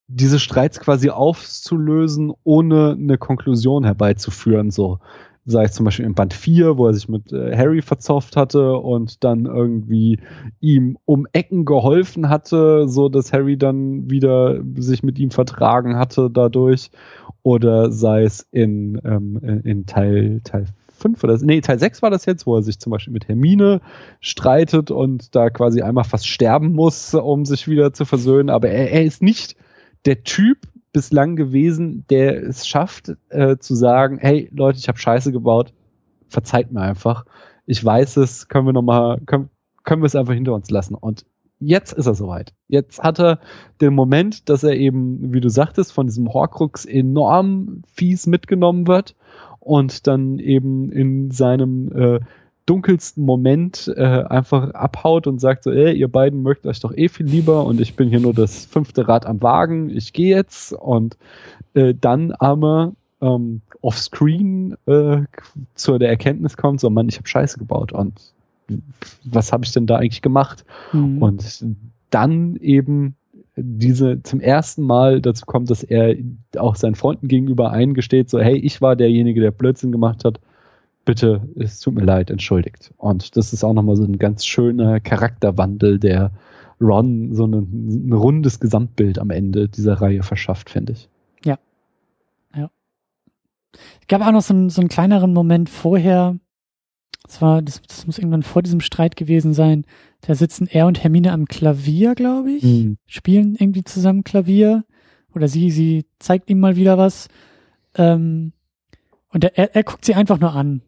[0.07, 4.99] diese Streits quasi aufzulösen, ohne eine Konklusion herbeizuführen, so
[5.45, 8.77] sei es zum Beispiel im Band 4, wo er sich mit äh, Harry verzofft hatte
[8.77, 10.19] und dann irgendwie
[10.61, 16.29] ihm um Ecken geholfen hatte, so dass Harry dann wieder sich mit ihm vertragen hatte
[16.31, 16.91] dadurch.
[17.41, 22.25] Oder sei es in, ähm, in Teil, Teil 5 oder nee, Teil 6 war das
[22.25, 23.81] jetzt, wo er sich zum Beispiel mit Hermine
[24.21, 28.49] streitet und da quasi einmal fast sterben muss, um sich wieder zu versöhnen.
[28.49, 29.57] Aber er, er ist nicht
[30.05, 35.31] der Typ, bislang gewesen, der es schafft äh, zu sagen, hey Leute, ich habe Scheiße
[35.31, 35.73] gebaut,
[36.29, 37.25] verzeiht mir einfach.
[37.65, 39.49] Ich weiß es, können wir noch mal, können,
[39.83, 40.93] können wir es einfach hinter uns lassen.
[40.93, 41.25] Und
[41.59, 42.53] jetzt ist er soweit.
[42.67, 43.39] Jetzt hat er
[43.81, 49.15] den Moment, dass er eben, wie du sagtest, von diesem Horcrux enorm fies mitgenommen wird
[49.59, 52.19] und dann eben in seinem äh,
[52.65, 57.09] dunkelsten Moment äh, einfach abhaut und sagt so, ey, ihr beiden mögt euch doch eh
[57.09, 60.71] viel lieber und ich bin hier nur das fünfte Rad am Wagen, ich gehe jetzt
[60.71, 61.17] und
[61.73, 65.21] äh, dann aber ähm, offscreen äh,
[65.75, 68.33] zu der Erkenntnis kommt, so Mann, ich habe Scheiße gebaut und
[69.25, 70.63] was habe ich denn da eigentlich gemacht?
[70.93, 71.21] Mhm.
[71.21, 71.65] Und
[72.09, 73.15] dann eben
[73.55, 76.15] diese zum ersten Mal dazu kommt, dass er
[76.57, 80.39] auch seinen Freunden gegenüber eingesteht, so hey, ich war derjenige, der Blödsinn gemacht hat
[81.05, 82.93] bitte, es tut mir leid, entschuldigt.
[82.97, 86.31] Und das ist auch nochmal so ein ganz schöner Charakterwandel, der
[86.81, 91.09] Ron so ein, ein rundes Gesamtbild am Ende dieser Reihe verschafft, finde ich.
[91.45, 91.57] Ja.
[92.55, 92.69] Ja.
[94.01, 96.37] Es gab auch noch so, ein, so einen kleineren Moment vorher.
[97.23, 99.85] Das war, das, das muss irgendwann vor diesem Streit gewesen sein.
[100.21, 102.63] Da sitzen er und Hermine am Klavier, glaube ich.
[102.63, 102.97] Mhm.
[103.07, 104.83] Spielen irgendwie zusammen Klavier.
[105.33, 107.27] Oder sie, sie zeigt ihm mal wieder was.
[107.95, 108.51] Ähm,
[109.29, 110.81] und er, er guckt sie einfach nur an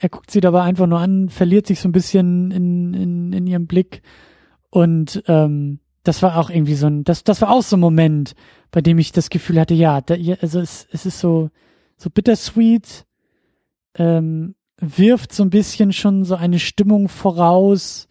[0.00, 3.46] er guckt sie dabei einfach nur an, verliert sich so ein bisschen in, in, in
[3.46, 4.00] ihrem Blick.
[4.70, 8.34] Und ähm, das war auch irgendwie so ein, das, das war auch so ein Moment,
[8.70, 11.50] bei dem ich das Gefühl hatte, ja, da, also es, es ist so,
[11.98, 13.04] so bittersweet,
[13.96, 18.08] ähm, wirft so ein bisschen schon so eine Stimmung voraus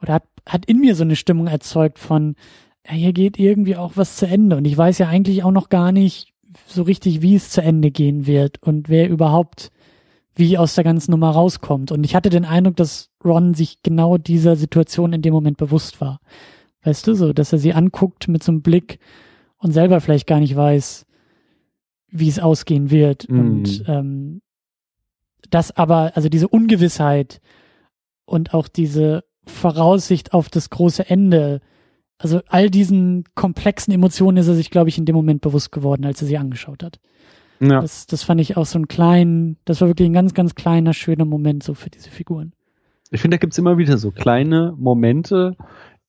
[0.00, 2.36] oder hat, hat in mir so eine Stimmung erzeugt von,
[2.86, 4.56] ja, hier geht irgendwie auch was zu Ende.
[4.56, 6.32] Und ich weiß ja eigentlich auch noch gar nicht
[6.66, 9.70] so richtig, wie es zu Ende gehen wird und wer überhaupt
[10.36, 11.90] wie aus der ganzen Nummer rauskommt.
[11.90, 16.00] Und ich hatte den Eindruck, dass Ron sich genau dieser Situation in dem Moment bewusst
[16.00, 16.20] war.
[16.82, 19.00] Weißt du, so, dass er sie anguckt mit so einem Blick
[19.58, 21.06] und selber vielleicht gar nicht weiß,
[22.08, 23.28] wie es ausgehen wird.
[23.28, 23.40] Mm.
[23.40, 24.42] Und ähm,
[25.50, 27.40] das aber, also diese Ungewissheit
[28.26, 31.60] und auch diese Voraussicht auf das große Ende,
[32.18, 36.04] also all diesen komplexen Emotionen ist er sich, glaube ich, in dem Moment bewusst geworden,
[36.04, 37.00] als er sie angeschaut hat.
[37.60, 37.80] Ja.
[37.80, 40.92] Das, das fand ich auch so ein kleinen, das war wirklich ein ganz, ganz kleiner,
[40.92, 42.52] schöner Moment so für diese Figuren.
[43.10, 45.56] Ich finde, da gibt's immer wieder so kleine Momente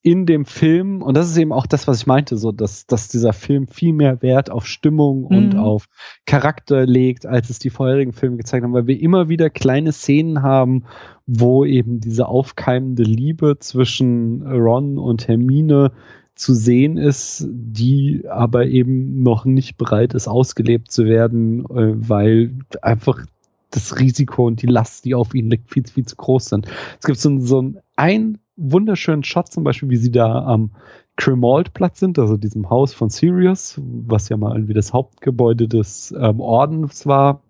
[0.02, 3.10] in dem Film, und das ist eben auch das, was ich meinte, so, dass, dass
[3.10, 5.38] dieser Film viel mehr Wert auf Stimmung mhm.
[5.38, 5.88] und auf
[6.26, 10.44] Charakter legt, als es die vorherigen Filme gezeigt haben, weil wir immer wieder kleine Szenen
[10.44, 10.86] haben,
[11.26, 15.92] wo eben diese aufkeimende Liebe zwischen Ron und Hermine
[16.38, 22.54] zu sehen ist, die aber eben noch nicht bereit ist, ausgelebt zu werden, äh, weil
[22.82, 23.26] einfach
[23.72, 26.68] das Risiko und die Last, die auf ihn liegt, viel, viel zu groß sind.
[27.00, 30.72] Es gibt so, so einen wunderschönen Shot zum Beispiel, wie sie da am
[31.18, 36.40] Cremald-Platz sind, also diesem Haus von Sirius, was ja mal irgendwie das Hauptgebäude des ähm,
[36.40, 37.42] Ordens war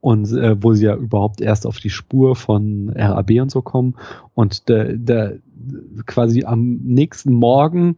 [0.00, 3.96] und äh, wo sie ja überhaupt erst auf die Spur von RAB und so kommen
[4.34, 5.38] und der, der
[6.06, 7.96] quasi am nächsten Morgen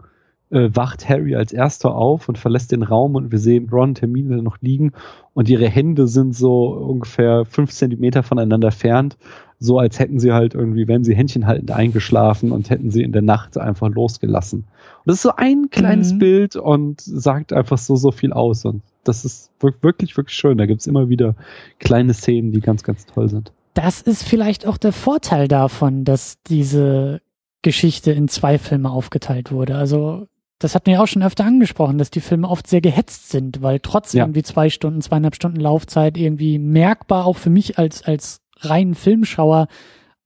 [0.51, 4.01] äh, wacht Harry als erster auf und verlässt den Raum und wir sehen Ron und
[4.01, 4.93] Hermine noch liegen
[5.33, 9.17] und ihre Hände sind so ungefähr fünf Zentimeter voneinander entfernt,
[9.59, 13.13] so als hätten sie halt irgendwie, wenn sie Händchen haltend eingeschlafen und hätten sie in
[13.13, 14.61] der Nacht einfach losgelassen.
[14.61, 16.19] Und das ist so ein kleines mhm.
[16.19, 20.59] Bild und sagt einfach so, so viel aus und das ist wirklich, wirklich schön.
[20.59, 21.35] Da gibt's immer wieder
[21.79, 23.53] kleine Szenen, die ganz, ganz toll sind.
[23.75, 27.21] Das ist vielleicht auch der Vorteil davon, dass diese
[27.63, 29.77] Geschichte in zwei Filme aufgeteilt wurde.
[29.77, 30.27] Also
[30.59, 33.81] das hatten wir auch schon öfter angesprochen, dass die Filme oft sehr gehetzt sind, weil
[33.81, 34.25] trotz ja.
[34.25, 39.69] irgendwie zwei Stunden, zweieinhalb Stunden Laufzeit irgendwie merkbar auch für mich als, als reinen Filmschauer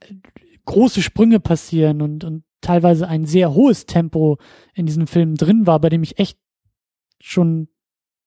[0.01, 0.15] äh,
[0.65, 4.39] große Sprünge passieren und, und teilweise ein sehr hohes Tempo
[4.75, 6.39] in diesen Filmen drin war, bei dem ich echt
[7.21, 7.69] schon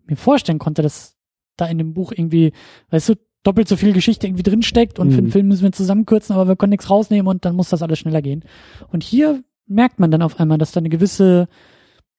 [0.06, 1.18] mir vorstellen konnte, dass
[1.58, 2.54] da in dem Buch irgendwie,
[2.90, 5.12] weißt du, doppelt so viel Geschichte irgendwie drinsteckt und mhm.
[5.12, 5.32] für den mhm.
[5.32, 8.22] Film müssen wir zusammenkürzen, aber wir können nichts rausnehmen und dann muss das alles schneller
[8.22, 8.44] gehen.
[8.92, 11.48] Und hier merkt man dann auf einmal, dass da eine gewisse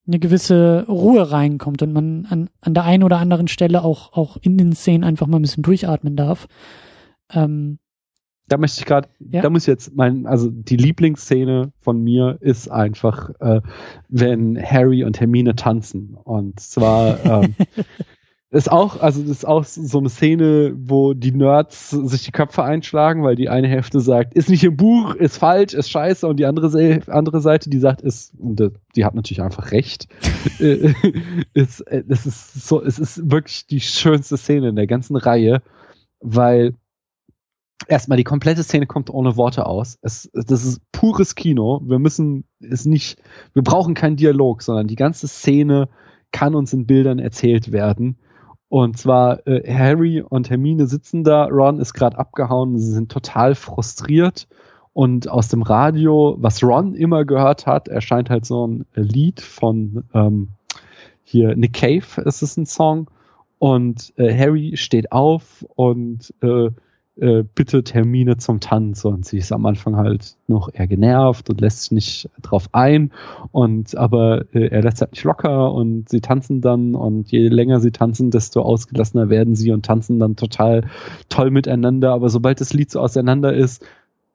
[0.09, 4.39] eine gewisse Ruhe reinkommt und man an, an der einen oder anderen Stelle auch, auch
[4.41, 6.49] in den Szenen einfach mal ein bisschen durchatmen darf.
[7.31, 7.79] Ähm,
[8.49, 9.43] Da möchte ich gerade, ja.
[9.43, 13.61] da muss ich jetzt mein, also die Lieblingsszene von mir ist einfach, äh,
[14.09, 16.14] wenn Harry und Hermine tanzen.
[16.14, 17.55] Und zwar ähm,
[18.51, 22.64] ist auch, also das ist auch so eine Szene, wo die Nerds sich die Köpfe
[22.64, 26.38] einschlagen, weil die eine Hälfte sagt, ist nicht im Buch, ist falsch, ist scheiße, und
[26.38, 30.09] die andere, andere Seite, die sagt, ist, und äh, die hat natürlich einfach recht.
[30.61, 30.94] Äh,
[31.53, 35.62] ist, äh, es ist so, es ist wirklich die schönste Szene in der ganzen Reihe,
[36.20, 36.74] weil
[37.86, 39.99] erstmal die komplette Szene kommt ohne Worte aus.
[40.01, 41.80] Es, das ist pures Kino.
[41.84, 43.20] Wir müssen es nicht,
[43.53, 45.88] wir brauchen keinen Dialog, sondern die ganze Szene
[46.32, 48.18] kann uns in Bildern erzählt werden.
[48.69, 53.55] Und zwar äh, Harry und Hermine sitzen da, Ron ist gerade abgehauen, sie sind total
[53.55, 54.47] frustriert.
[54.93, 60.05] Und aus dem Radio, was Ron immer gehört hat, erscheint halt so ein Lied von
[60.12, 60.49] ähm,
[61.23, 63.09] hier Nick Cave, ist es ein Song.
[63.59, 66.71] Und äh, Harry steht auf und äh,
[67.21, 69.05] äh, bittet Hermine zum Tanz.
[69.05, 73.12] Und sie ist am Anfang halt noch eher genervt und lässt sich nicht drauf ein.
[73.53, 76.95] Und aber äh, er lässt halt nicht locker und sie tanzen dann.
[76.95, 80.85] Und je länger sie tanzen, desto ausgelassener werden sie und tanzen dann total
[81.29, 83.85] toll miteinander, aber sobald das Lied so auseinander ist,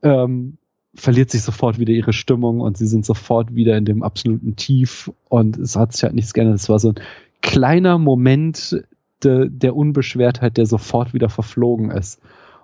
[0.01, 0.57] ähm,
[0.95, 5.11] verliert sich sofort wieder ihre Stimmung und sie sind sofort wieder in dem absoluten Tief.
[5.27, 6.57] Und es hat sich halt nichts geändert.
[6.59, 6.99] Es war so ein
[7.41, 8.83] kleiner Moment
[9.23, 12.21] de, der Unbeschwertheit, der sofort wieder verflogen ist.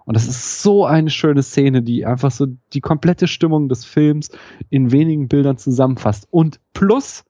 [0.10, 4.32] Und das ist so eine schöne Szene, die einfach so die komplette Stimmung des Films
[4.72, 6.28] in wenigen Bildern zusammenfasst.
[6.32, 7.26] Und plus,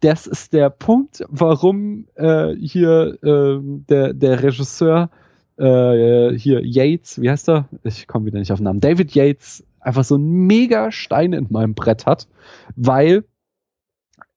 [0.00, 5.10] das ist der Punkt, warum äh, hier äh, der, der Regisseur
[5.58, 7.68] äh, hier Yates, wie heißt er?
[7.84, 8.80] Ich komme wieder nicht auf den Namen.
[8.80, 12.26] David Yates einfach so einen mega Stein in meinem Brett hat,
[12.74, 13.26] weil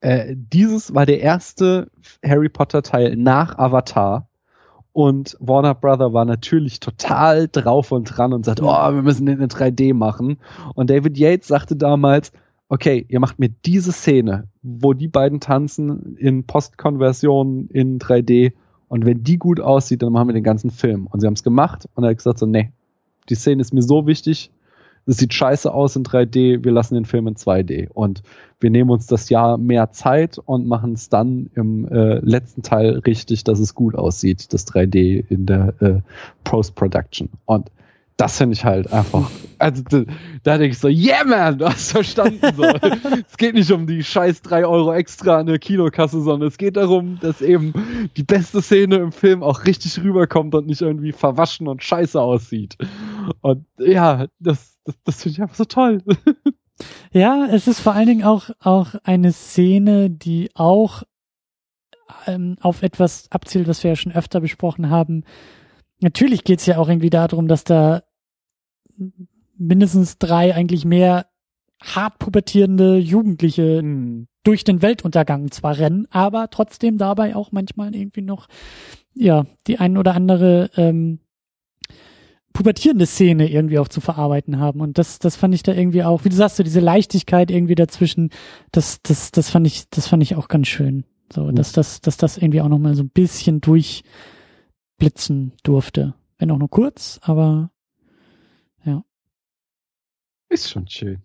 [0.02, 1.90] äh, dieses war der erste
[2.22, 4.28] Harry Potter Teil nach Avatar
[4.92, 9.40] und Warner Brother war natürlich total drauf und dran und sagt, oh, wir müssen den
[9.40, 10.38] in 3D machen.
[10.74, 12.32] Und David Yates sagte damals,
[12.68, 18.52] okay, ihr macht mir diese Szene, wo die beiden tanzen in Postkonversion in 3D
[18.88, 21.06] und wenn die gut aussieht, dann machen wir den ganzen Film.
[21.06, 22.72] Und sie haben es gemacht und er hat gesagt so, nee,
[23.28, 24.50] die Szene ist mir so wichtig,
[25.06, 27.88] es sieht scheiße aus in 3D, wir lassen den Film in 2D.
[27.90, 28.22] Und
[28.60, 32.98] wir nehmen uns das Jahr mehr Zeit und machen es dann im äh, letzten Teil
[32.98, 36.00] richtig, dass es gut aussieht, das 3D in der äh,
[36.44, 37.28] Post-Production.
[37.46, 37.70] Und
[38.16, 39.30] das finde ich halt einfach.
[39.58, 40.02] Also da,
[40.44, 42.40] da denke ich so, yeah man, du hast verstanden.
[42.56, 42.62] So.
[43.28, 46.76] es geht nicht um die scheiß drei Euro extra an der Kinokasse, sondern es geht
[46.76, 47.72] darum, dass eben
[48.16, 52.76] die beste Szene im Film auch richtig rüberkommt und nicht irgendwie verwaschen und scheiße aussieht.
[53.40, 56.02] Und ja, das, das, das finde ich einfach so toll.
[57.12, 61.02] ja, es ist vor allen Dingen auch, auch eine Szene, die auch
[62.26, 65.24] ähm, auf etwas abzielt, was wir ja schon öfter besprochen haben.
[66.00, 68.02] Natürlich geht es ja auch irgendwie darum, dass da
[69.56, 71.26] mindestens drei eigentlich mehr
[71.80, 74.28] hart pubertierende Jugendliche hm.
[74.44, 78.48] durch den Weltuntergang zwar rennen, aber trotzdem dabei auch manchmal irgendwie noch
[79.14, 81.20] ja die ein oder andere ähm,
[82.52, 84.80] pubertierende Szene irgendwie auch zu verarbeiten haben.
[84.80, 87.74] Und das, das fand ich da irgendwie auch, wie du sagst, so diese Leichtigkeit irgendwie
[87.74, 88.30] dazwischen,
[88.70, 91.04] das, das, das fand ich, das fand ich auch ganz schön.
[91.32, 91.54] So, mhm.
[91.54, 96.14] dass das, dass das irgendwie auch nochmal so ein bisschen durchblitzen durfte.
[96.38, 97.70] Wenn auch nur kurz, aber
[98.84, 99.04] ja.
[100.48, 101.22] Ist schon schön.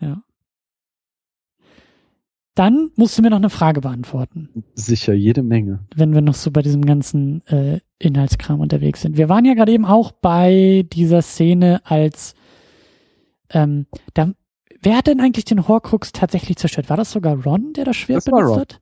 [0.00, 0.22] ja.
[2.54, 4.64] Dann musst du mir noch eine Frage beantworten.
[4.74, 5.86] Sicher, jede Menge.
[5.94, 9.16] Wenn wir noch so bei diesem ganzen äh, Inhaltskram unterwegs sind.
[9.16, 12.34] Wir waren ja gerade eben auch bei dieser Szene, als
[13.50, 14.32] ähm, da,
[14.82, 16.90] wer hat denn eigentlich den Horcrux tatsächlich zerstört?
[16.90, 18.80] War das sogar Ron, der das Schwert das benutzt hat?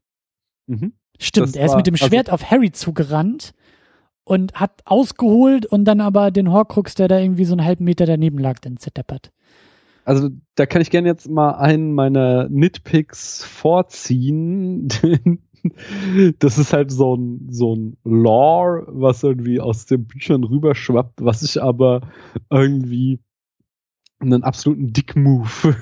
[0.67, 0.95] Mhm.
[1.21, 3.53] Stimmt, das er ist war, mit dem also Schwert also, auf Harry zugerannt
[4.25, 8.07] und hat ausgeholt und dann aber den Horcrux, der da irgendwie so einen halben Meter
[8.07, 9.31] daneben lag, dann zerdeppert
[10.11, 14.89] also da kann ich gerne jetzt mal einen meiner Nitpicks vorziehen.
[16.41, 21.45] das ist halt so ein, so ein Lore, was irgendwie aus den Büchern rüberschwappt, was
[21.45, 22.01] ich aber
[22.51, 23.21] irgendwie
[24.19, 25.77] einen absoluten Dick-Move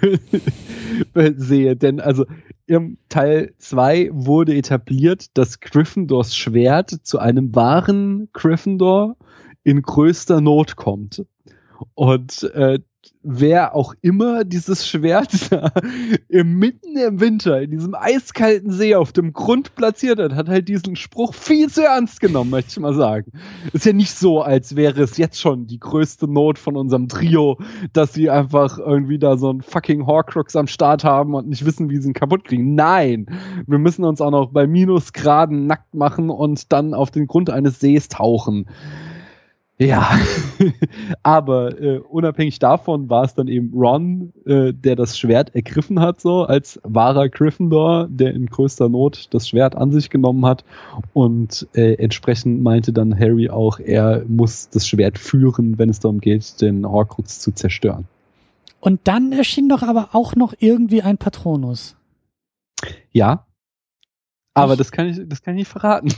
[1.37, 1.77] sehe.
[1.77, 2.27] Denn also
[2.67, 9.17] im Teil 2 wurde etabliert, dass Gryffindors Schwert zu einem wahren Gryffindor
[9.65, 11.25] in größter Not kommt.
[11.95, 12.81] Und äh,
[13.23, 15.51] wer auch immer dieses Schwert
[16.29, 20.69] im mitten im Winter in diesem eiskalten See auf dem Grund platziert hat, hat halt
[20.69, 23.33] diesen Spruch viel zu ernst genommen, möchte ich mal sagen.
[23.73, 27.59] Ist ja nicht so, als wäre es jetzt schon die größte Not von unserem Trio,
[27.93, 31.91] dass sie einfach irgendwie da so ein fucking Horcrux am Start haben und nicht wissen,
[31.91, 32.75] wie sie ihn kaputt kriegen.
[32.75, 33.27] Nein,
[33.67, 37.81] wir müssen uns auch noch bei Minusgraden nackt machen und dann auf den Grund eines
[37.81, 38.67] Sees tauchen
[39.81, 40.19] Ja,
[41.23, 46.21] aber äh, unabhängig davon war es dann eben Ron, äh, der das Schwert ergriffen hat,
[46.21, 50.65] so als wahrer Gryffindor, der in größter Not das Schwert an sich genommen hat.
[51.13, 56.21] Und äh, entsprechend meinte dann Harry auch, er muss das Schwert führen, wenn es darum
[56.21, 58.09] geht, den Horcrux zu zerstören.
[58.81, 61.97] Und dann erschien doch aber auch noch irgendwie ein Patronus.
[63.13, 63.45] Ja,
[64.63, 66.13] aber das kann ich, das kann ich nicht verraten.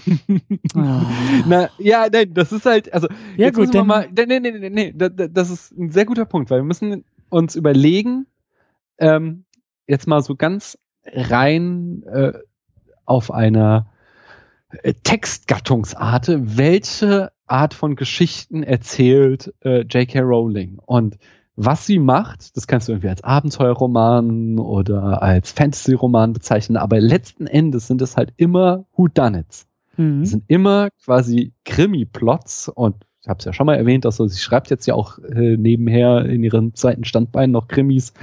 [0.74, 1.02] Oh.
[1.46, 4.50] Na, ja, nein, das ist halt, also, ja, jetzt gut, wir mal, nee, nee, nee,
[4.50, 8.26] nee, nee, das ist ein sehr guter Punkt, weil wir müssen uns überlegen,
[8.98, 9.44] ähm,
[9.86, 12.32] jetzt mal so ganz rein äh,
[13.04, 13.90] auf einer
[14.82, 20.20] äh, Textgattungsart, welche Art von Geschichten erzählt äh, J.K.
[20.20, 20.78] Rowling?
[20.78, 21.18] Und
[21.62, 27.46] was sie macht, das kannst du irgendwie als Abenteuerroman oder als Fantasy-Roman bezeichnen, aber letzten
[27.46, 29.66] Endes sind es halt immer Whodunits.
[29.98, 30.22] Mhm.
[30.22, 34.38] Es sind immer quasi Krimi-Plots und ich habe es ja schon mal erwähnt, also sie
[34.38, 38.14] schreibt jetzt ja auch äh, nebenher in ihren zweiten Standbeinen noch Krimis,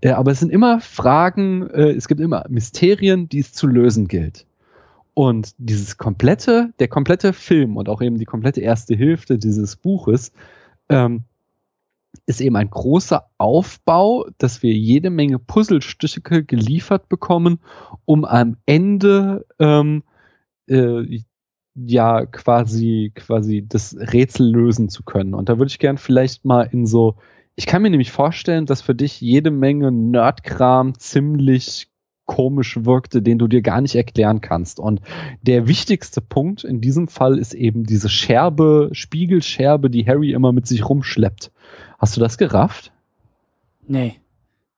[0.00, 4.06] äh, aber es sind immer Fragen, äh, es gibt immer Mysterien, die es zu lösen
[4.06, 4.46] gilt.
[5.12, 10.30] Und dieses komplette, der komplette Film und auch eben die komplette erste Hälfte dieses Buches
[10.88, 11.24] ähm,
[12.26, 17.60] ist eben ein großer Aufbau, dass wir jede Menge Puzzlestücke geliefert bekommen,
[18.04, 20.02] um am Ende ähm,
[20.68, 21.20] äh,
[21.74, 25.34] ja quasi quasi das Rätsel lösen zu können.
[25.34, 27.16] Und da würde ich gern vielleicht mal in so,
[27.54, 31.88] ich kann mir nämlich vorstellen, dass für dich jede Menge Nerdkram ziemlich
[32.26, 34.78] komisch wirkte, den du dir gar nicht erklären kannst.
[34.80, 35.00] Und
[35.42, 40.66] der wichtigste Punkt in diesem Fall ist eben diese Scherbe, Spiegelscherbe, die Harry immer mit
[40.66, 41.52] sich rumschleppt.
[42.06, 42.92] Hast du das gerafft?
[43.88, 44.20] Nee.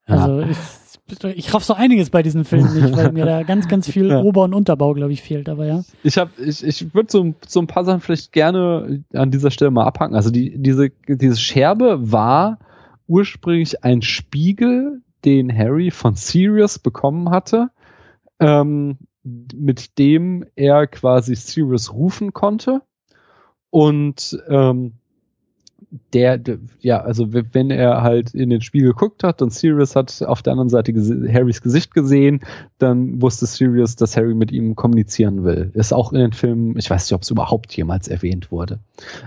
[0.07, 0.47] Also ja.
[0.49, 4.07] ich, ich raff so einiges bei diesem Film nicht, weil mir da ganz, ganz viel
[4.07, 4.19] ja.
[4.21, 5.47] Ober- und Unterbau, glaube ich, fehlt.
[5.47, 5.83] Aber ja.
[6.01, 9.69] Ich habe, ich, ich würde so, so ein paar Sachen vielleicht gerne an dieser Stelle
[9.69, 10.15] mal abhaken.
[10.15, 12.57] Also die, diese, diese Scherbe war
[13.05, 17.69] ursprünglich ein Spiegel, den Harry von Sirius bekommen hatte,
[18.39, 22.81] ähm, mit dem er quasi Sirius rufen konnte.
[23.69, 24.93] Und ähm,
[26.13, 30.21] der, der, ja, also wenn er halt in den Spiegel geguckt hat und Sirius hat
[30.21, 30.93] auf der anderen Seite
[31.33, 32.41] Harrys Gesicht gesehen,
[32.77, 35.71] dann wusste Sirius, dass Harry mit ihm kommunizieren will.
[35.73, 38.79] Ist auch in den Filmen, ich weiß nicht, ob es überhaupt jemals erwähnt wurde.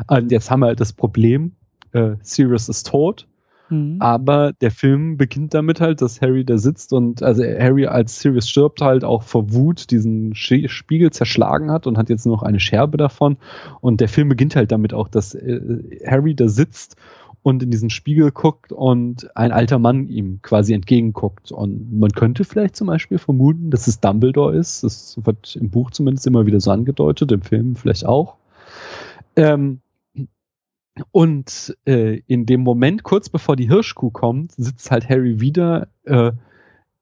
[0.06, 1.52] Und jetzt haben wir halt das Problem,
[1.92, 3.26] äh, Sirius ist tot
[3.72, 3.96] Mhm.
[4.00, 8.48] Aber der Film beginnt damit halt, dass Harry da sitzt und also Harry als Sirius
[8.48, 12.98] stirbt halt auch vor Wut diesen Spiegel zerschlagen hat und hat jetzt noch eine Scherbe
[12.98, 13.38] davon.
[13.80, 15.60] Und der Film beginnt halt damit auch, dass äh,
[16.06, 16.96] Harry da sitzt
[17.42, 21.50] und in diesen Spiegel guckt und ein alter Mann ihm quasi entgegenguckt.
[21.50, 24.84] Und man könnte vielleicht zum Beispiel vermuten, dass es Dumbledore ist.
[24.84, 28.36] Das wird im Buch zumindest immer wieder so angedeutet, im Film vielleicht auch.
[29.34, 29.80] Ähm,
[31.10, 36.32] und äh, in dem Moment, kurz bevor die Hirschkuh kommt, sitzt halt Harry wieder äh,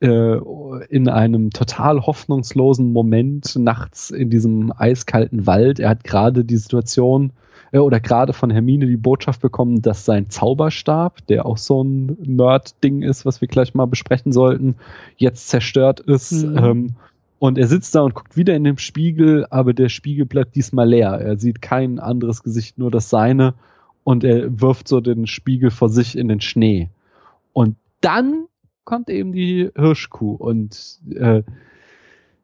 [0.01, 0.41] äh,
[0.89, 5.81] in einem total hoffnungslosen Moment nachts in diesem eiskalten Wald.
[5.81, 7.33] Er hat gerade die Situation
[7.73, 12.17] äh, oder gerade von Hermine die Botschaft bekommen, dass sein Zauberstab, der auch so ein
[12.23, 14.77] Nerd-Ding ist, was wir gleich mal besprechen sollten,
[15.17, 16.33] jetzt zerstört ist.
[16.33, 16.57] Mhm.
[16.57, 16.95] Ähm,
[17.41, 20.89] und er sitzt da und guckt wieder in den Spiegel, aber der Spiegel bleibt diesmal
[20.89, 21.13] leer.
[21.13, 23.55] Er sieht kein anderes Gesicht, nur das seine
[24.05, 26.89] und er wirft so den Spiegel vor sich in den Schnee.
[27.53, 28.47] Und dann
[28.85, 31.43] kommt eben die Hirschkuh und äh,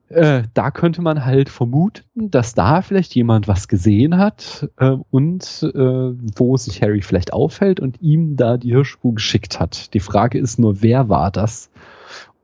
[0.08, 5.68] äh, da könnte man halt vermuten, dass da vielleicht jemand was gesehen hat äh, und
[5.74, 5.78] äh,
[6.36, 9.92] wo sich Harry vielleicht aufhält und ihm da die Hirschkuh geschickt hat.
[9.94, 11.70] Die Frage ist nur, wer war das?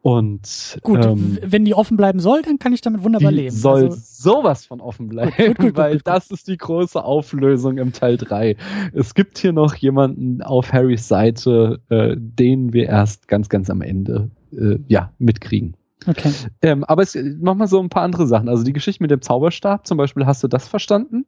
[0.02, 3.54] Und gut, ähm, wenn die offen bleiben soll, dann kann ich damit wunderbar die leben.
[3.54, 7.78] Soll also, sowas von offen bleiben, gut, gut, gut, weil das ist die große Auflösung
[7.78, 8.56] im Teil 3.
[8.92, 13.80] Es gibt hier noch jemanden auf Harrys Seite, äh, den wir erst ganz, ganz am
[13.80, 15.76] Ende äh, ja mitkriegen.
[16.04, 16.32] Okay.
[16.62, 18.48] Ähm, aber es noch mal so ein paar andere Sachen.
[18.48, 21.26] Also die Geschichte mit dem Zauberstab, zum Beispiel, hast du das verstanden?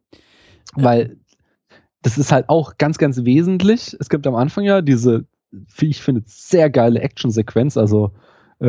[0.77, 0.83] Ja.
[0.83, 1.17] Weil
[2.03, 3.97] das ist halt auch ganz, ganz wesentlich.
[4.01, 7.77] Es gibt am Anfang ja diese, wie ich finde, sehr geile Action-Sequenz.
[7.77, 8.11] Also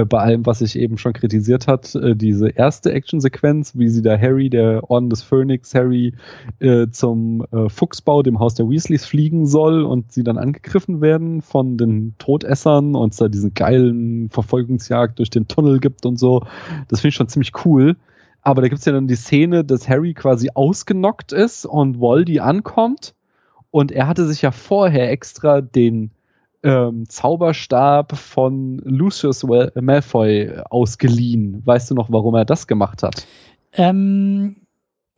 [0.03, 4.17] bei allem, was ich eben schon kritisiert hat, äh, diese erste Actionsequenz, wie sie da
[4.17, 6.13] Harry, der Orden des Phönix, Harry
[6.59, 11.41] äh, zum äh, Fuchsbau, dem Haus der Weasleys, fliegen soll und sie dann angegriffen werden
[11.41, 16.41] von den Todessern und es da diesen geilen Verfolgungsjagd durch den Tunnel gibt und so.
[16.87, 17.95] Das finde ich schon ziemlich cool.
[18.41, 22.39] Aber da gibt es ja dann die Szene, dass Harry quasi ausgenockt ist und Voldy
[22.39, 23.15] ankommt.
[23.71, 26.11] Und er hatte sich ja vorher extra den
[26.65, 31.61] ähm, Zauberstab von Lucius Malfoy ausgeliehen.
[31.65, 33.25] Weißt du noch, warum er das gemacht hat?
[33.73, 34.57] Ähm,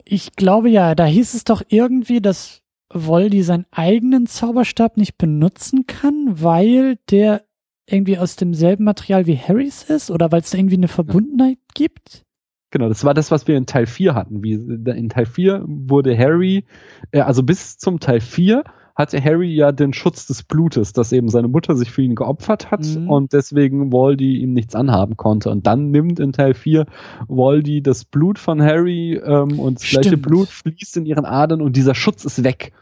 [0.04, 2.62] ich glaube ja, da hieß es doch irgendwie, dass
[2.94, 7.44] Voldy seinen eigenen Zauberstab nicht benutzen kann, weil der
[7.90, 11.74] irgendwie aus demselben Material wie Harrys ist oder weil es da irgendwie eine Verbundenheit ja.
[11.74, 12.24] gibt?
[12.72, 14.44] Genau, das war das, was wir in Teil 4 hatten.
[14.44, 16.66] Wie, in Teil 4 wurde Harry,
[17.12, 18.66] äh, also bis zum Teil 4
[18.98, 22.72] hatte Harry ja den Schutz des Blutes, dass eben seine Mutter sich für ihn geopfert
[22.72, 23.10] hat mhm.
[23.10, 25.52] und deswegen Voldy ihm nichts anhaben konnte.
[25.52, 26.88] Und dann nimmt in Teil 4
[27.28, 30.02] Voldy das Blut von Harry ähm, und das Stimmt.
[30.02, 32.74] gleiche Blut fließt in ihren Adern und dieser Schutz ist weg.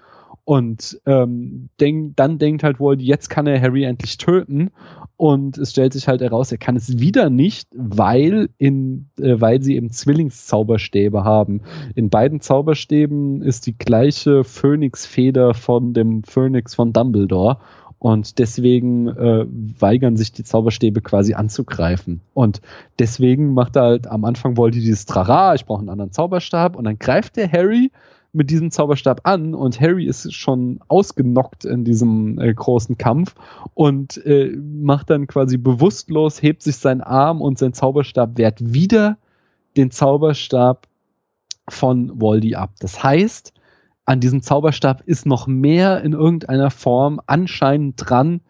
[0.46, 4.70] Und ähm, denk, dann denkt halt wohl, jetzt kann er Harry endlich töten.
[5.18, 9.64] Und es stellt sich halt heraus, er kann es wieder nicht, weil in, äh, weil
[9.64, 11.62] sie eben Zwillingszauberstäbe haben.
[11.96, 17.58] In beiden Zauberstäben ist die gleiche Phönixfeder von dem Phönix von Dumbledore.
[17.98, 22.22] Und deswegen äh, weigern sich die Zauberstäbe quasi anzugreifen.
[22.36, 22.62] Und
[23.00, 26.76] deswegen macht er halt am Anfang wollte dieses Trara, ich brauche einen anderen Zauberstab.
[26.76, 27.90] Und dann greift der Harry
[28.36, 33.34] mit diesem Zauberstab an und Harry ist schon ausgenockt in diesem äh, großen Kampf
[33.74, 39.18] und äh, macht dann quasi bewusstlos, hebt sich seinen Arm und sein Zauberstab wehrt wieder
[39.78, 40.88] den Zauberstab
[41.70, 42.72] von Voldy ab.
[42.80, 43.54] Das heißt,
[44.06, 48.42] an diesem Zauberstab ist noch mehr in irgendeiner Form anscheinend dran,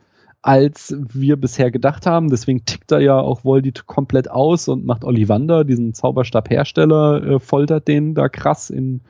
[0.41, 2.30] als wir bisher gedacht haben.
[2.30, 7.88] Deswegen tickt er ja auch Voldy komplett aus und macht Ollivander, diesen Zauberstabhersteller, äh, foltert
[7.88, 9.02] den da krass in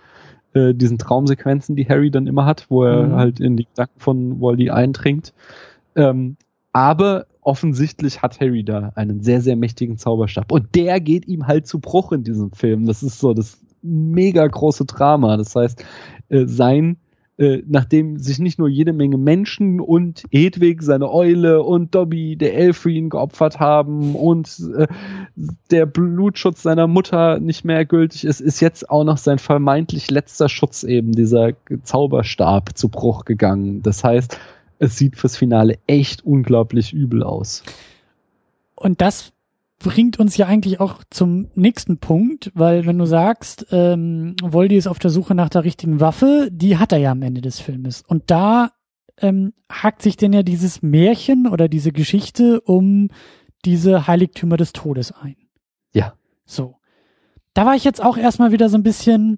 [0.55, 3.15] äh, diesen Traumsequenzen, die Harry dann immer hat, wo er mhm.
[3.15, 5.33] halt in die Gedanken von Voldy eindringt.
[5.95, 6.37] Ähm,
[6.71, 10.51] aber offensichtlich hat Harry da einen sehr, sehr mächtigen Zauberstab.
[10.51, 12.85] Und der geht ihm halt zu Bruch in diesem Film.
[12.85, 15.37] Das ist so das mega große Drama.
[15.37, 15.85] Das heißt,
[16.29, 16.97] äh, sein
[17.37, 22.55] äh, nachdem sich nicht nur jede Menge Menschen und Hedwig, seine Eule und Dobby, der
[22.55, 24.47] Elf für ihn geopfert haben und
[24.77, 24.87] äh,
[25.69, 30.47] der Blutschutz seiner Mutter nicht mehr gültig ist, ist jetzt auch noch sein vermeintlich letzter
[30.47, 31.51] Schutz eben, dieser
[31.83, 33.81] Zauberstab zu Bruch gegangen.
[33.81, 34.39] Das heißt,
[34.79, 37.63] es sieht fürs Finale echt unglaublich übel aus.
[38.75, 39.33] Und das
[39.85, 44.87] bringt uns ja eigentlich auch zum nächsten Punkt, weil wenn du sagst, ähm, Voldy ist
[44.87, 48.01] auf der Suche nach der richtigen Waffe, die hat er ja am Ende des Filmes.
[48.01, 48.71] Und da
[49.17, 53.09] ähm, hakt sich denn ja dieses Märchen oder diese Geschichte um
[53.63, 55.35] diese Heiligtümer des Todes ein.
[55.93, 56.15] Ja.
[56.45, 56.77] So.
[57.53, 59.37] Da war ich jetzt auch erstmal wieder so ein bisschen,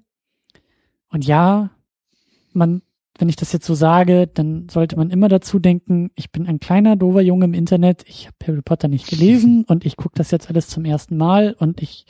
[1.10, 1.68] und ja,
[2.54, 2.80] man
[3.18, 6.60] wenn ich das jetzt so sage, dann sollte man immer dazu denken, ich bin ein
[6.60, 10.30] kleiner, dover Junge im Internet, ich habe Harry Potter nicht gelesen und ich gucke das
[10.30, 12.06] jetzt alles zum ersten Mal und ich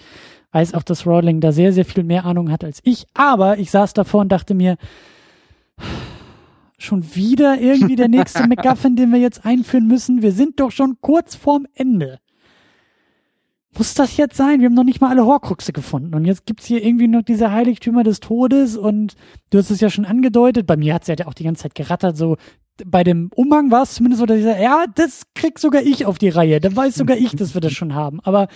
[0.53, 3.71] weiß auch, dass Rowling da sehr, sehr viel mehr Ahnung hat als ich, aber ich
[3.71, 4.77] saß davor und dachte mir,
[6.79, 10.23] schon wieder irgendwie der nächste MacGuffin, den wir jetzt einführen müssen.
[10.23, 12.21] Wir sind doch schon kurz vorm Ende
[13.77, 14.61] muss das jetzt sein?
[14.61, 16.15] Wir haben noch nicht mal alle Horcruxe gefunden.
[16.15, 19.15] Und jetzt gibt's hier irgendwie noch diese Heiligtümer des Todes und
[19.51, 20.67] du hast es ja schon angedeutet.
[20.67, 22.37] Bei mir hat's ja auch die ganze Zeit gerattert, so
[22.87, 26.07] bei dem Umhang war es zumindest so, dass ich sage, ja, das krieg sogar ich
[26.07, 26.61] auf die Reihe.
[26.61, 28.21] Dann weiß sogar ich, dass wir das schon haben.
[28.21, 28.49] Aber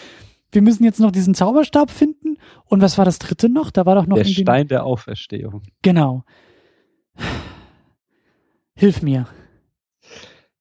[0.53, 2.37] wir müssen jetzt noch diesen Zauberstab finden.
[2.67, 3.71] Und was war das dritte noch?
[3.71, 5.63] Da war doch noch der Stein der Auferstehung.
[5.83, 6.25] Genau.
[8.75, 9.27] Hilf mir.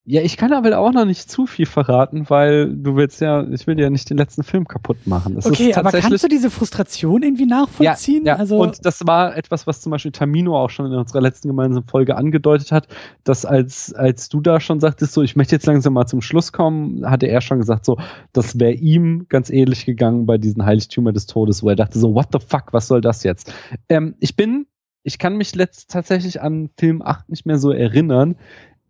[0.04, 3.68] Ja, ich kann aber auch noch nicht zu viel verraten, weil du willst ja, ich
[3.68, 5.36] will ja nicht den letzten Film kaputt machen.
[5.36, 8.26] Das okay, aber kannst du diese Frustration irgendwie nachvollziehen?
[8.26, 8.38] Ja, ja.
[8.40, 11.86] Also und das war etwas, was zum Beispiel Tamino auch schon in unserer letzten gemeinsamen
[11.86, 12.88] Folge angedeutet hat,
[13.22, 16.50] dass als, als du da schon sagtest, so, ich möchte jetzt langsam mal zum Schluss
[16.50, 17.96] kommen, hatte er schon gesagt, so,
[18.32, 22.12] das wäre ihm ganz ähnlich gegangen bei diesen Heiligtümer des Todes, wo er dachte so,
[22.12, 23.54] what the fuck, was soll das jetzt?
[23.88, 24.66] Ähm, ich bin
[25.04, 28.36] ich kann mich letzt tatsächlich an Film 8 nicht mehr so erinnern.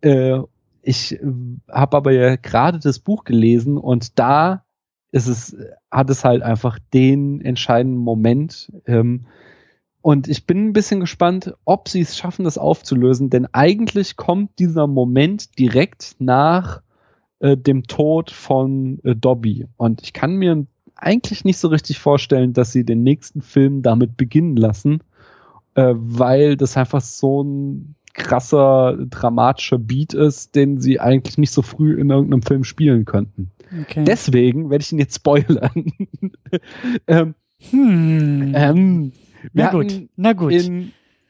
[0.01, 0.41] Äh,
[0.83, 1.19] ich äh,
[1.71, 4.65] habe aber ja gerade das Buch gelesen und da
[5.11, 5.55] ist es,
[5.89, 8.71] hat es halt einfach den entscheidenden Moment.
[8.85, 9.25] Ähm,
[10.01, 14.59] und ich bin ein bisschen gespannt, ob sie es schaffen, das aufzulösen, denn eigentlich kommt
[14.59, 16.81] dieser Moment direkt nach
[17.39, 19.67] äh, dem Tod von äh, Dobby.
[19.77, 20.65] Und ich kann mir
[20.95, 25.03] eigentlich nicht so richtig vorstellen, dass sie den nächsten Film damit beginnen lassen,
[25.75, 31.61] äh, weil das einfach so ein krasser, dramatischer Beat ist, den sie eigentlich nicht so
[31.61, 33.51] früh in irgendeinem Film spielen könnten.
[33.81, 34.03] Okay.
[34.03, 35.71] Deswegen werde ich ihn jetzt spoilern.
[37.07, 37.35] ähm,
[37.71, 38.53] hm.
[38.55, 39.11] ähm,
[39.53, 40.53] na gut, na gut.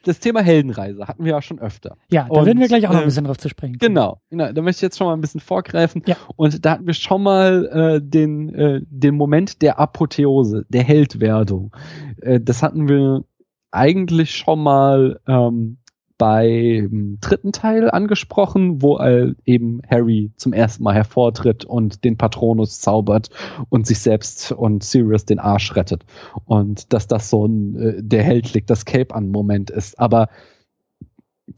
[0.04, 1.96] das Thema Heldenreise hatten wir ja schon öfter.
[2.12, 3.78] Ja, da und, werden wir gleich auch noch ein ähm, bisschen drauf zu sprechen.
[3.78, 6.04] Genau, genau, da möchte ich jetzt schon mal ein bisschen vorgreifen.
[6.06, 6.18] Ja.
[6.36, 11.76] Und da hatten wir schon mal äh, den, äh, den Moment der Apotheose, der Heldwerdung.
[12.22, 13.24] Äh, das hatten wir
[13.72, 15.78] eigentlich schon mal ähm,
[16.18, 19.00] beim dritten Teil angesprochen, wo
[19.46, 23.30] eben Harry zum ersten Mal hervortritt und den Patronus zaubert
[23.70, 26.06] und sich selbst und Sirius den Arsch rettet.
[26.46, 30.00] Und dass das so ein äh, der Held liegt das Cape an Moment ist.
[30.00, 30.30] Aber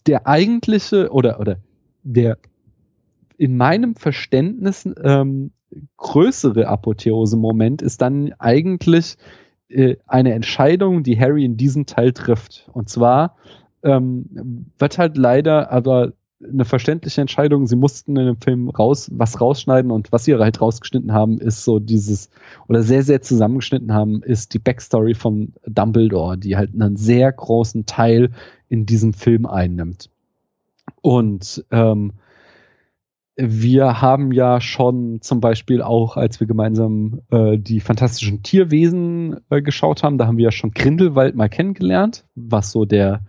[0.07, 1.57] der eigentliche oder, oder
[2.03, 2.37] der
[3.37, 5.51] in meinem Verständnis ähm,
[5.97, 9.17] größere Apotheose-Moment ist dann eigentlich
[9.67, 12.69] äh, eine Entscheidung, die Harry in diesem Teil trifft.
[12.71, 13.35] Und zwar
[13.85, 16.13] ähm, wird halt leider aber
[16.43, 17.65] eine verständliche Entscheidung.
[17.65, 21.63] Sie mussten in dem Film raus, was rausschneiden und was sie halt rausgeschnitten haben, ist
[21.63, 22.29] so dieses,
[22.67, 27.85] oder sehr, sehr zusammengeschnitten haben, ist die Backstory von Dumbledore, die halt einen sehr großen
[27.85, 28.31] Teil
[28.67, 30.09] in diesem Film einnimmt.
[31.01, 32.13] Und ähm,
[33.37, 39.61] wir haben ja schon zum Beispiel auch, als wir gemeinsam äh, die fantastischen Tierwesen äh,
[39.61, 43.21] geschaut haben, da haben wir ja schon Grindelwald mal kennengelernt, was so der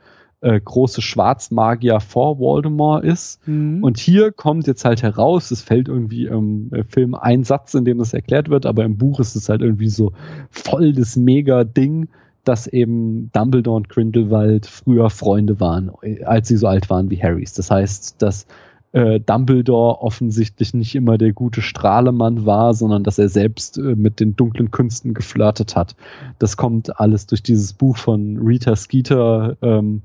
[0.47, 3.47] äh, große Schwarzmagier vor Voldemort ist.
[3.49, 3.83] Mhm.
[3.83, 7.85] Und hier kommt jetzt halt heraus, es fällt irgendwie im äh, Film ein Satz, in
[7.85, 10.13] dem das erklärt wird, aber im Buch ist es halt irgendwie so
[10.51, 12.09] voll das Mega-Ding,
[12.45, 17.21] dass eben Dumbledore und Grindelwald früher Freunde waren, äh, als sie so alt waren wie
[17.21, 17.53] Harrys.
[17.55, 18.47] Das heißt, dass
[18.93, 24.21] äh, Dumbledore offensichtlich nicht immer der gute Strahlemann war, sondern dass er selbst äh, mit
[24.21, 25.97] den dunklen Künsten geflirtet hat.
[26.39, 30.03] Das kommt alles durch dieses Buch von Rita Skeeter ähm,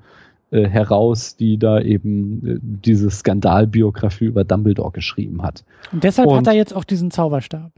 [0.51, 5.63] äh, heraus, die da eben äh, diese Skandalbiografie über Dumbledore geschrieben hat.
[5.91, 7.71] Und deshalb Und, hat er jetzt auch diesen Zauberstab.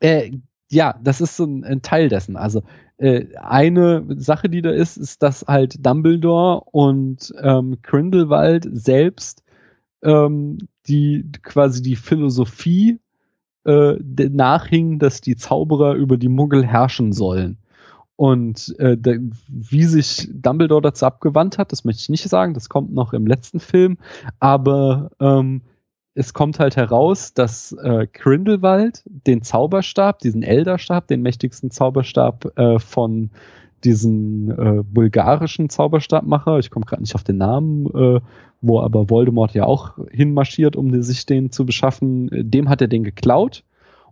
[0.00, 0.30] Äh,
[0.70, 2.36] ja, das ist so ein, ein Teil dessen.
[2.36, 2.62] Also
[2.96, 9.42] äh, eine Sache, die da ist, ist, dass halt Dumbledore und ähm, Grindelwald selbst
[10.02, 13.00] ähm, die quasi die Philosophie
[13.64, 13.94] äh,
[14.30, 17.58] nachhing, dass die Zauberer über die Muggel herrschen sollen.
[18.16, 19.18] Und äh, der,
[19.48, 23.26] wie sich Dumbledore dazu abgewandt hat, das möchte ich nicht sagen, das kommt noch im
[23.26, 23.98] letzten Film,
[24.38, 25.62] aber ähm,
[26.14, 32.78] es kommt halt heraus, dass äh, Grindelwald den Zauberstab, diesen Elderstab, den mächtigsten Zauberstab äh,
[32.78, 33.30] von
[33.82, 38.20] diesen äh, bulgarischen Zauberstabmacher, ich komme gerade nicht auf den Namen, äh,
[38.60, 43.04] wo aber Voldemort ja auch hinmarschiert, um sich den zu beschaffen, dem hat er den
[43.04, 43.64] geklaut.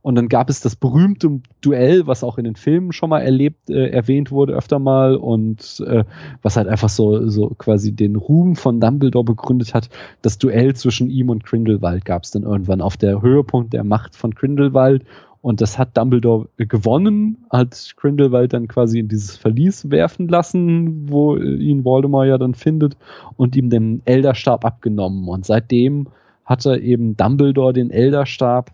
[0.03, 3.71] Und dann gab es das berühmte Duell, was auch in den Filmen schon mal erlebt,
[3.71, 6.05] äh, erwähnt wurde öfter mal und äh,
[6.43, 9.89] was halt einfach so, so quasi den Ruhm von Dumbledore begründet hat.
[10.21, 14.17] Das Duell zwischen ihm und Grindelwald gab es dann irgendwann auf der Höhepunkt der Macht
[14.17, 15.05] von Grindelwald
[15.43, 21.37] und das hat Dumbledore gewonnen, hat Grindelwald dann quasi in dieses Verlies werfen lassen, wo
[21.37, 22.97] ihn Voldemort ja dann findet
[23.37, 25.29] und ihm den Elderstab abgenommen.
[25.29, 26.07] Und seitdem
[26.45, 28.71] hat er eben Dumbledore den Elderstab,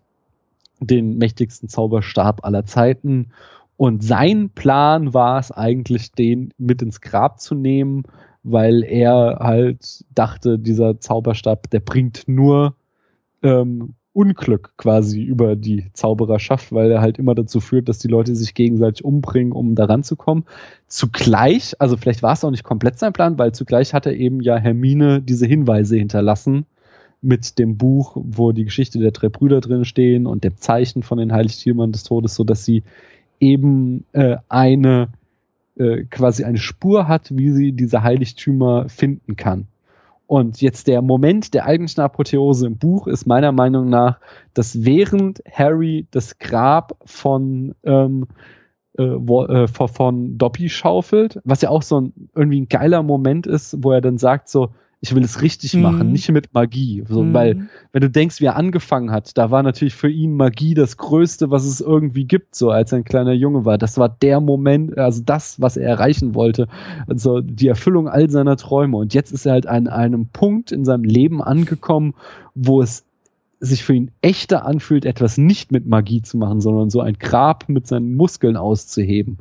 [0.80, 3.28] den mächtigsten Zauberstab aller Zeiten.
[3.76, 8.04] Und sein Plan war es eigentlich, den mit ins Grab zu nehmen,
[8.42, 12.74] weil er halt dachte, dieser Zauberstab, der bringt nur
[13.42, 18.34] ähm, Unglück quasi über die Zaubererschaft, weil er halt immer dazu führt, dass die Leute
[18.34, 20.44] sich gegenseitig umbringen, um da ranzukommen.
[20.88, 24.40] Zugleich, also vielleicht war es auch nicht komplett sein Plan, weil zugleich hat er eben
[24.40, 26.66] ja Hermine diese Hinweise hinterlassen
[27.20, 31.18] mit dem Buch, wo die Geschichte der drei Brüder drin stehen und dem Zeichen von
[31.18, 32.84] den Heiligtümern des Todes, so dass sie
[33.40, 35.08] eben äh, eine
[35.76, 39.66] äh, quasi eine Spur hat, wie sie diese Heiligtümer finden kann.
[40.26, 44.20] Und jetzt der Moment der eigentlichen Apotheose im Buch ist meiner Meinung nach,
[44.52, 48.26] dass während Harry das Grab von ähm,
[48.98, 53.76] äh, äh, von Dobby schaufelt, was ja auch so ein irgendwie ein geiler Moment ist,
[53.82, 54.70] wo er dann sagt so,
[55.00, 55.82] ich will es richtig mhm.
[55.82, 57.04] machen, nicht mit Magie.
[57.08, 57.32] So, mhm.
[57.32, 60.96] Weil, wenn du denkst, wie er angefangen hat, da war natürlich für ihn Magie das
[60.96, 63.78] Größte, was es irgendwie gibt, so als er ein kleiner Junge war.
[63.78, 66.66] Das war der Moment, also das, was er erreichen wollte.
[67.06, 68.96] Also die Erfüllung all seiner Träume.
[68.96, 72.14] Und jetzt ist er halt an einem Punkt in seinem Leben angekommen,
[72.56, 73.04] wo es
[73.60, 77.68] sich für ihn echter anfühlt, etwas nicht mit Magie zu machen, sondern so ein Grab
[77.68, 79.38] mit seinen Muskeln auszuheben.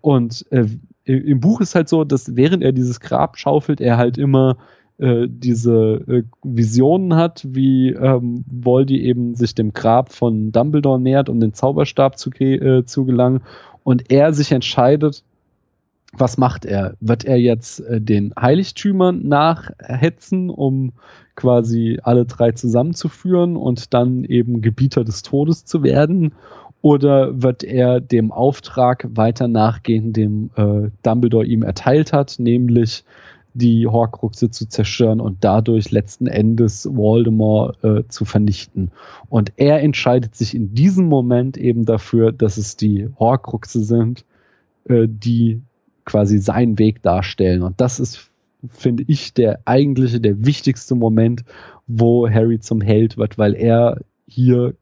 [0.00, 0.66] Und äh,
[1.04, 4.56] im Buch ist halt so, dass während er dieses Grab schaufelt, er halt immer
[4.98, 11.28] äh, diese äh, Visionen hat, wie ähm, Voldy eben sich dem Grab von Dumbledore nähert,
[11.28, 13.40] um den Zauberstab zu, äh, zu gelangen
[13.84, 15.24] und er sich entscheidet,
[16.12, 16.94] was macht er?
[17.00, 20.92] Wird er jetzt äh, den Heiligtümern nachhetzen, um
[21.34, 26.34] quasi alle drei zusammenzuführen und dann eben Gebieter des Todes zu werden?
[26.82, 33.04] Oder wird er dem Auftrag weiter nachgehen, dem äh, Dumbledore ihm erteilt hat, nämlich
[33.54, 38.90] die Horcruxe zu zerstören und dadurch letzten Endes Voldemort äh, zu vernichten.
[39.28, 44.24] Und er entscheidet sich in diesem Moment eben dafür, dass es die Horcruxe sind,
[44.84, 45.60] äh, die
[46.04, 47.62] quasi seinen Weg darstellen.
[47.62, 48.30] Und das ist,
[48.68, 51.44] finde ich, der eigentliche, der wichtigste Moment,
[51.86, 54.74] wo Harry zum Held wird, weil er hier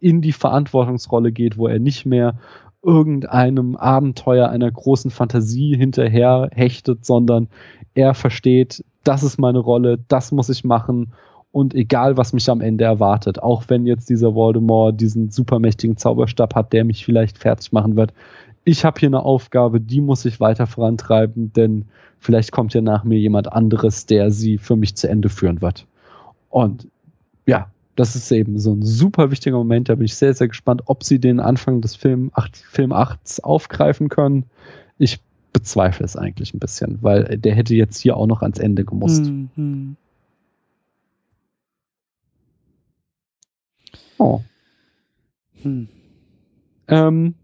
[0.00, 2.38] in die Verantwortungsrolle geht, wo er nicht mehr
[2.84, 7.48] irgendeinem Abenteuer einer großen Fantasie hinterher hechtet, sondern
[7.94, 11.12] er versteht, das ist meine Rolle, das muss ich machen
[11.52, 16.54] und egal, was mich am Ende erwartet, auch wenn jetzt dieser Voldemort diesen supermächtigen Zauberstab
[16.54, 18.12] hat, der mich vielleicht fertig machen wird,
[18.64, 21.84] ich habe hier eine Aufgabe, die muss ich weiter vorantreiben, denn
[22.18, 25.86] vielleicht kommt ja nach mir jemand anderes, der sie für mich zu Ende führen wird.
[26.48, 26.88] Und
[27.46, 29.88] ja, das ist eben so ein super wichtiger Moment.
[29.88, 33.44] Da bin ich sehr, sehr gespannt, ob sie den Anfang des Film 8, Film 8
[33.44, 34.44] aufgreifen können.
[34.98, 35.20] Ich
[35.52, 39.26] bezweifle es eigentlich ein bisschen, weil der hätte jetzt hier auch noch ans Ende gemusst.
[39.26, 39.96] Mhm.
[44.18, 44.40] Oh.
[45.62, 45.88] Hm.
[46.88, 47.34] Ähm,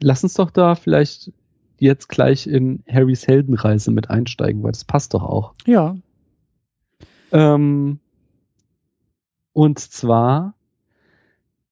[0.00, 1.32] lass uns doch da vielleicht
[1.78, 5.54] jetzt gleich in Harrys Heldenreise mit einsteigen, weil das passt doch auch.
[5.66, 5.96] Ja.
[7.32, 8.00] Ähm,
[9.58, 10.54] und zwar,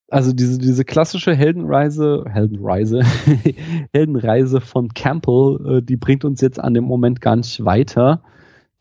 [0.08, 3.04] also diese, diese klassische Heldenreise, Heldenreise,
[3.92, 8.24] Heldenreise von Campbell, äh, die bringt uns jetzt an dem Moment gar nicht weiter,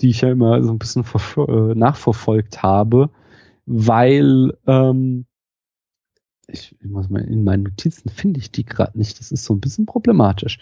[0.02, 1.06] die ich ja immer so ein bisschen
[1.38, 3.11] äh, nachverfolgt habe,
[3.68, 5.27] weil ähm,
[6.48, 9.19] ich, ich muss mal in meinen Notizen finde ich die gerade nicht.
[9.19, 10.57] Das ist so ein bisschen problematisch.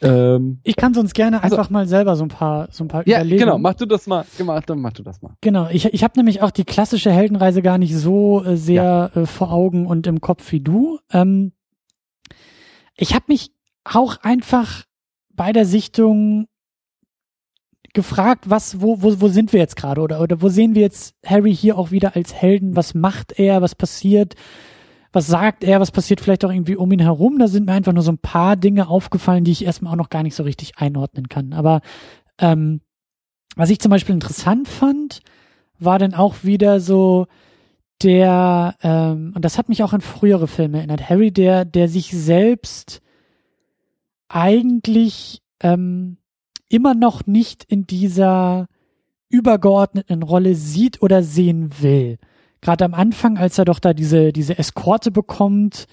[0.00, 3.06] Ähm, ich kann sonst gerne also, einfach mal selber so ein paar, so ein paar
[3.06, 3.46] ja, Überlegungen.
[3.46, 5.34] genau, mach du das mal, mach, dann mach du das mal.
[5.40, 9.22] Genau, ich, ich habe nämlich auch die klassische Heldenreise gar nicht so äh, sehr ja.
[9.22, 11.00] äh, vor Augen und im Kopf wie du.
[11.12, 11.52] Ähm,
[12.96, 13.50] ich habe mich
[13.84, 14.84] auch einfach
[15.30, 16.46] bei der Sichtung
[17.94, 21.16] gefragt, was, wo, wo, wo sind wir jetzt gerade oder, oder wo sehen wir jetzt
[21.24, 22.76] Harry hier auch wieder als Helden?
[22.76, 23.62] Was macht er?
[23.62, 24.34] Was passiert?
[25.12, 27.38] Was sagt er, was passiert vielleicht auch irgendwie um ihn herum.
[27.38, 30.10] Da sind mir einfach nur so ein paar Dinge aufgefallen, die ich erstmal auch noch
[30.10, 31.52] gar nicht so richtig einordnen kann.
[31.52, 31.80] Aber
[32.38, 32.80] ähm,
[33.56, 35.20] was ich zum Beispiel interessant fand,
[35.78, 37.26] war dann auch wieder so
[38.02, 42.10] der, ähm, und das hat mich auch an frühere Filme erinnert, Harry, der, der sich
[42.10, 43.00] selbst
[44.28, 46.18] eigentlich ähm,
[46.68, 48.66] immer noch nicht in dieser
[49.30, 52.18] übergeordneten Rolle sieht oder sehen will
[52.60, 55.86] gerade am Anfang, als er doch da diese, diese Eskorte bekommt,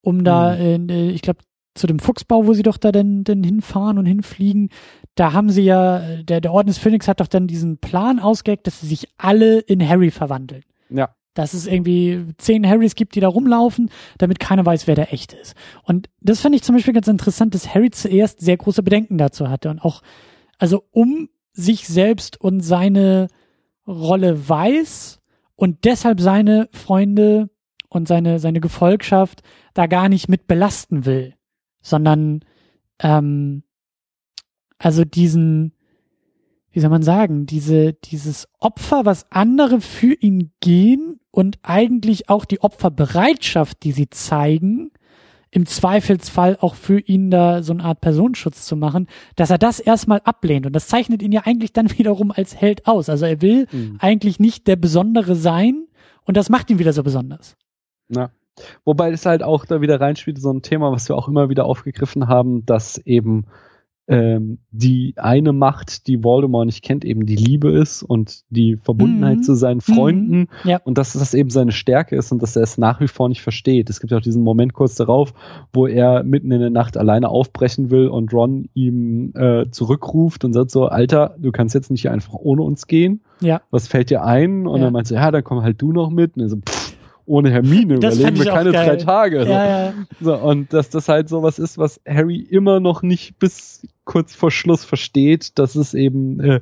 [0.00, 0.88] um da, mhm.
[0.88, 1.40] äh, ich glaube,
[1.74, 4.68] zu dem Fuchsbau, wo sie doch da denn, denn hinfahren und hinfliegen,
[5.14, 8.66] da haben sie ja, der, der Orden des Phönix hat doch dann diesen Plan ausgeheckt,
[8.66, 10.64] dass sie sich alle in Harry verwandeln.
[10.90, 11.14] Ja.
[11.34, 15.32] Dass es irgendwie zehn Harrys gibt, die da rumlaufen, damit keiner weiß, wer der echt
[15.32, 15.54] ist.
[15.84, 19.48] Und das fand ich zum Beispiel ganz interessant, dass Harry zuerst sehr große Bedenken dazu
[19.48, 20.02] hatte und auch,
[20.58, 23.28] also um sich selbst und seine
[23.86, 25.21] Rolle weiß
[25.62, 27.48] und deshalb seine Freunde
[27.88, 29.42] und seine, seine Gefolgschaft
[29.74, 31.36] da gar nicht mit belasten will,
[31.80, 32.40] sondern
[32.98, 33.62] ähm,
[34.76, 35.72] also diesen,
[36.72, 42.44] wie soll man sagen, diese, dieses Opfer, was andere für ihn gehen und eigentlich auch
[42.44, 44.90] die Opferbereitschaft, die sie zeigen,
[45.52, 49.06] im Zweifelsfall auch für ihn da so eine Art Personenschutz zu machen,
[49.36, 50.64] dass er das erstmal ablehnt.
[50.66, 53.08] Und das zeichnet ihn ja eigentlich dann wiederum als Held aus.
[53.08, 53.98] Also er will mhm.
[54.00, 55.86] eigentlich nicht der Besondere sein
[56.24, 57.56] und das macht ihn wieder so besonders.
[58.08, 58.30] Ja.
[58.84, 61.64] Wobei es halt auch da wieder reinspielt, so ein Thema, was wir auch immer wieder
[61.64, 63.46] aufgegriffen haben, dass eben
[64.08, 69.38] ähm, die eine Macht, die Voldemort nicht kennt, eben die Liebe ist und die Verbundenheit
[69.38, 69.42] mhm.
[69.42, 70.48] zu seinen Freunden mhm.
[70.64, 70.80] ja.
[70.84, 73.42] und dass das eben seine Stärke ist und dass er es nach wie vor nicht
[73.42, 73.88] versteht.
[73.90, 75.34] Es gibt auch diesen Moment kurz darauf,
[75.72, 80.52] wo er mitten in der Nacht alleine aufbrechen will und Ron ihm äh, zurückruft und
[80.52, 83.20] sagt so, Alter, du kannst jetzt nicht einfach ohne uns gehen.
[83.40, 83.62] Ja.
[83.70, 84.66] Was fällt dir ein?
[84.66, 84.84] Und ja.
[84.84, 86.36] dann meint so, ja, dann komm halt du noch mit.
[86.36, 86.81] Und er so, pff,
[87.26, 89.44] ohne Hermine das überleben wir keine drei Tage.
[89.44, 89.94] Ja, ja.
[90.20, 94.50] So, und dass das halt sowas ist, was Harry immer noch nicht bis kurz vor
[94.50, 96.60] Schluss versteht, dass es eben, äh,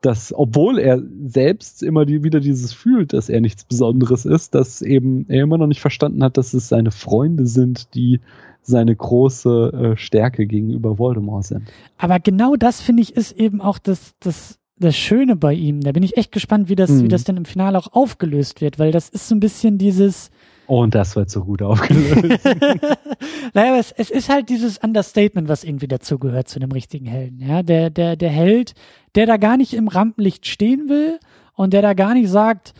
[0.00, 4.82] dass, obwohl er selbst immer die, wieder dieses fühlt, dass er nichts Besonderes ist, dass
[4.82, 8.20] eben er immer noch nicht verstanden hat, dass es seine Freunde sind, die
[8.62, 11.68] seine große äh, Stärke gegenüber Voldemort sind.
[11.98, 15.80] Aber genau das finde ich ist eben auch das, das das Schöne bei ihm.
[15.80, 17.04] Da bin ich echt gespannt, wie das, mhm.
[17.04, 20.30] wie das denn im Finale auch aufgelöst wird, weil das ist so ein bisschen dieses.
[20.66, 22.44] Oh, und das wird so gut aufgelöst.
[23.54, 27.40] naja, es, es ist halt dieses Understatement, was irgendwie dazugehört zu einem richtigen Helden.
[27.40, 28.74] Ja, der, der, der Held,
[29.14, 31.18] der da gar nicht im Rampenlicht stehen will
[31.54, 32.72] und der da gar nicht sagt,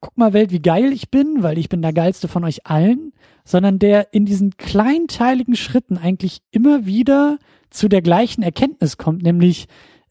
[0.00, 3.12] guck mal Welt, wie geil ich bin, weil ich bin der geilste von euch allen,
[3.44, 7.38] sondern der in diesen kleinteiligen Schritten eigentlich immer wieder
[7.70, 9.68] zu der gleichen Erkenntnis kommt, nämlich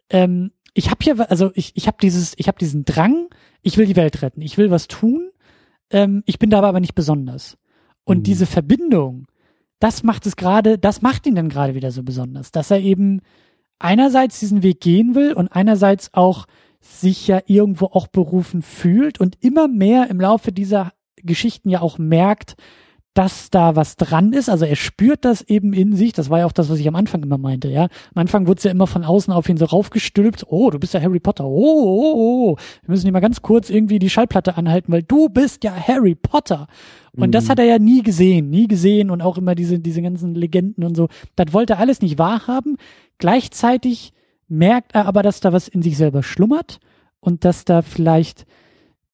[0.10, 3.30] ähm, ich habe hier, also ich, ich habe dieses, ich habe diesen Drang,
[3.64, 5.32] ich will die Welt retten, ich will was tun,
[5.90, 7.58] ähm, ich bin dabei aber nicht besonders.
[8.04, 8.24] Und mhm.
[8.24, 9.26] diese Verbindung,
[9.80, 13.22] das macht es gerade, das macht ihn dann gerade wieder so besonders, dass er eben
[13.80, 16.46] einerseits diesen Weg gehen will und einerseits auch
[16.80, 21.98] sich ja irgendwo auch berufen fühlt und immer mehr im Laufe dieser Geschichten ja auch
[21.98, 22.56] merkt,
[23.14, 24.48] dass da was dran ist.
[24.48, 26.14] Also er spürt das eben in sich.
[26.14, 27.84] Das war ja auch das, was ich am Anfang immer meinte, ja.
[28.14, 30.46] Am Anfang wurde es ja immer von außen auf ihn so raufgestülpt.
[30.50, 31.46] Oh, du bist ja Harry Potter.
[31.46, 32.52] Oh, oh, oh.
[32.52, 32.56] oh.
[32.84, 36.14] Wir müssen hier mal ganz kurz irgendwie die Schallplatte anhalten, weil du bist ja Harry
[36.14, 36.68] Potter.
[37.16, 37.32] Und mhm.
[37.32, 40.84] das hat er ja nie gesehen, nie gesehen und auch immer diese, diese ganzen Legenden
[40.84, 41.08] und so.
[41.36, 42.78] Das wollte er alles nicht wahrhaben.
[43.18, 44.14] Gleichzeitig
[44.48, 46.80] merkt er aber, dass da was in sich selber schlummert
[47.20, 48.46] und dass da vielleicht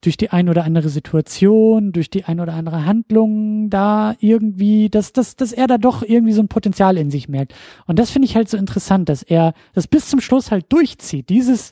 [0.05, 5.13] durch die ein oder andere Situation, durch die ein oder andere Handlung da irgendwie, dass,
[5.13, 7.53] dass, dass er da doch irgendwie so ein Potenzial in sich merkt.
[7.88, 11.30] Und das finde ich halt so interessant, dass er das bis zum Schluss halt durchzieht.
[11.30, 11.71] Dieses,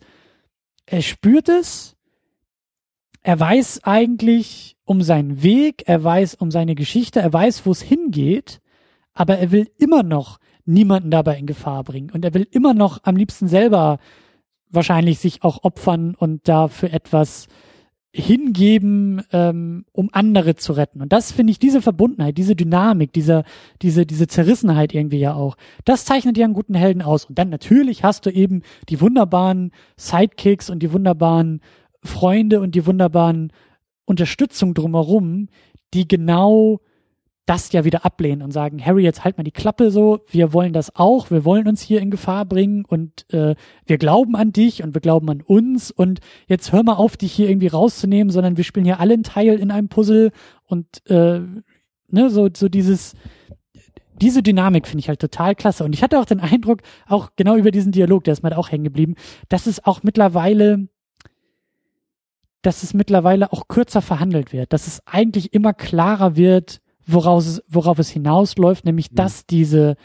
[0.86, 1.98] er spürt es,
[3.22, 7.82] er weiß eigentlich um seinen Weg, er weiß um seine Geschichte, er weiß, wo es
[7.82, 8.62] hingeht,
[9.14, 12.12] aber er will immer noch niemanden dabei in Gefahr bringen.
[12.12, 14.00] Und er will immer noch am liebsten selber
[14.70, 17.48] wahrscheinlich sich auch opfern und dafür etwas
[18.14, 21.02] hingeben, ähm, um andere zu retten.
[21.02, 23.44] Und das finde ich, diese Verbundenheit, diese Dynamik, diese,
[23.82, 25.56] diese, diese Zerrissenheit irgendwie ja auch,
[25.86, 27.26] das zeichnet ja einen guten Helden aus.
[27.26, 31.62] Und dann natürlich hast du eben die wunderbaren Sidekicks und die wunderbaren
[32.04, 33.54] Freunde und die wunderbaren
[34.04, 35.48] Unterstützung drumherum,
[35.94, 36.82] die genau
[37.52, 40.72] das ja wieder ablehnen und sagen, Harry, jetzt halt mal die Klappe so, wir wollen
[40.72, 43.56] das auch, wir wollen uns hier in Gefahr bringen und äh,
[43.86, 47.34] wir glauben an dich und wir glauben an uns und jetzt hör mal auf, dich
[47.34, 50.32] hier irgendwie rauszunehmen, sondern wir spielen hier alle einen Teil in einem Puzzle
[50.66, 51.42] und äh,
[52.08, 53.16] ne, so, so dieses,
[54.14, 55.84] diese Dynamik finde ich halt total klasse.
[55.84, 58.72] Und ich hatte auch den Eindruck, auch genau über diesen Dialog, der ist mir auch
[58.72, 59.16] hängen geblieben,
[59.50, 60.88] dass es auch mittlerweile,
[62.62, 67.64] dass es mittlerweile auch kürzer verhandelt wird, dass es eigentlich immer klarer wird, woraus es,
[67.68, 69.16] worauf es hinausläuft, nämlich mhm.
[69.16, 69.96] dass diese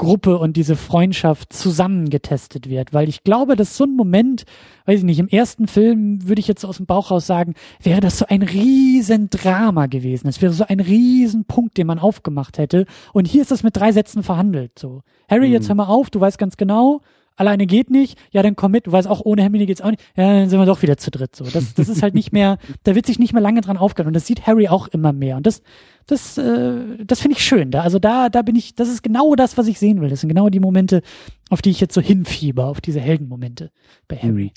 [0.00, 2.94] Gruppe und diese Freundschaft zusammengetestet wird.
[2.94, 4.44] Weil ich glaube, dass so ein Moment,
[4.86, 7.52] weiß ich nicht, im ersten Film würde ich jetzt aus dem Bauch raus sagen,
[7.82, 10.26] wäre das so ein Riesendrama gewesen.
[10.26, 12.86] Es wäre so ein Riesenpunkt, den man aufgemacht hätte.
[13.12, 14.78] Und hier ist das mit drei Sätzen verhandelt.
[14.78, 15.52] So, Harry, mhm.
[15.52, 17.02] jetzt hör mal auf, du weißt ganz genau,
[17.40, 20.02] alleine geht nicht, ja, dann komm mit, du weißt auch, ohne Hermine geht's auch nicht,
[20.14, 21.34] ja, dann sind wir doch wieder zu dritt.
[21.34, 24.08] So, das, das ist halt nicht mehr, da wird sich nicht mehr lange dran aufgehört
[24.08, 25.62] und das sieht Harry auch immer mehr und das,
[26.10, 27.70] das, äh, das finde ich schön.
[27.70, 30.10] Da, also da, da bin ich, das ist genau das, was ich sehen will.
[30.10, 31.02] Das sind genau die Momente,
[31.48, 33.70] auf die ich jetzt so hinfieber, auf diese Heldenmomente
[34.08, 34.52] bei Harry.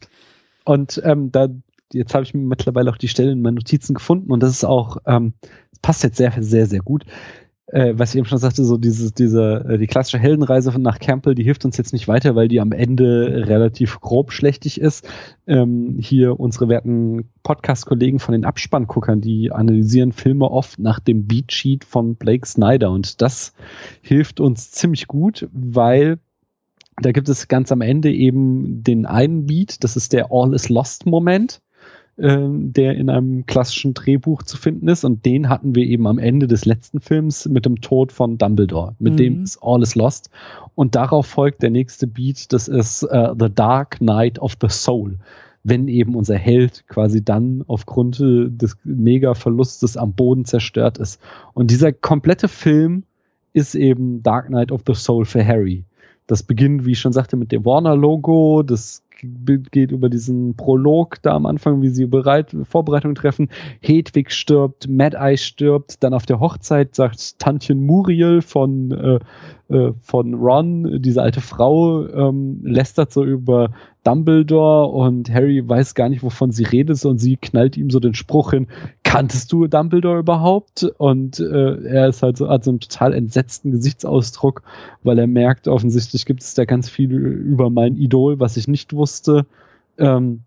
[0.66, 1.48] Und ähm, da,
[1.92, 4.98] jetzt habe ich mittlerweile auch die Stelle in meinen Notizen gefunden und das ist auch,
[5.06, 5.34] ähm,
[5.82, 7.06] passt jetzt sehr, sehr, sehr gut
[7.74, 11.34] äh, was ich eben schon sagte, so dieses, diese, äh, die klassische Heldenreise nach Campbell,
[11.34, 15.08] die hilft uns jetzt nicht weiter, weil die am Ende relativ grob schlechtig ist.
[15.48, 21.84] Ähm, hier unsere werten Podcast-Kollegen von den Abspannguckern, die analysieren Filme oft nach dem Beatsheet
[21.84, 23.54] von Blake Snyder und das
[24.04, 26.20] hilft uns ziemlich gut, weil
[27.02, 30.70] da gibt es ganz am Ende eben den einen Beat, das ist der All is
[30.70, 31.60] Lost Moment
[32.16, 35.04] der in einem klassischen Drehbuch zu finden ist.
[35.04, 38.96] Und den hatten wir eben am Ende des letzten Films mit dem Tod von Dumbledore.
[39.00, 39.18] Mit mhm.
[39.18, 40.30] dem ist All is Lost.
[40.76, 45.18] Und darauf folgt der nächste Beat, das ist uh, The Dark Night of the Soul.
[45.64, 51.22] Wenn eben unser Held quasi dann aufgrund des Mega-Verlustes am Boden zerstört ist.
[51.54, 53.04] Und dieser komplette Film
[53.54, 55.86] ist eben Dark Night of the Soul für Harry.
[56.28, 58.64] Das beginnt, wie ich schon sagte, mit dem Warner-Logo.
[58.64, 59.03] Das
[59.72, 63.50] geht über diesen Prolog da am Anfang, wie sie bereit, Vorbereitung treffen.
[63.82, 69.20] Hedwig stirbt, Mad Eye stirbt, dann auf der Hochzeit sagt Tantchen Muriel von, äh,
[69.74, 73.72] äh, von Ron, diese alte Frau, ähm, lästert so über
[74.04, 78.14] Dumbledore und Harry weiß gar nicht, wovon sie redet und sie knallt ihm so den
[78.14, 78.68] Spruch hin,
[79.14, 80.84] kanntest du Dumbledore überhaupt?
[80.98, 84.64] Und äh, er ist halt so, hat so einen total entsetzten Gesichtsausdruck,
[85.04, 88.94] weil er merkt, offensichtlich gibt es da ganz viel über mein Idol, was ich nicht
[88.94, 89.46] wusste.
[90.00, 90.42] Ähm,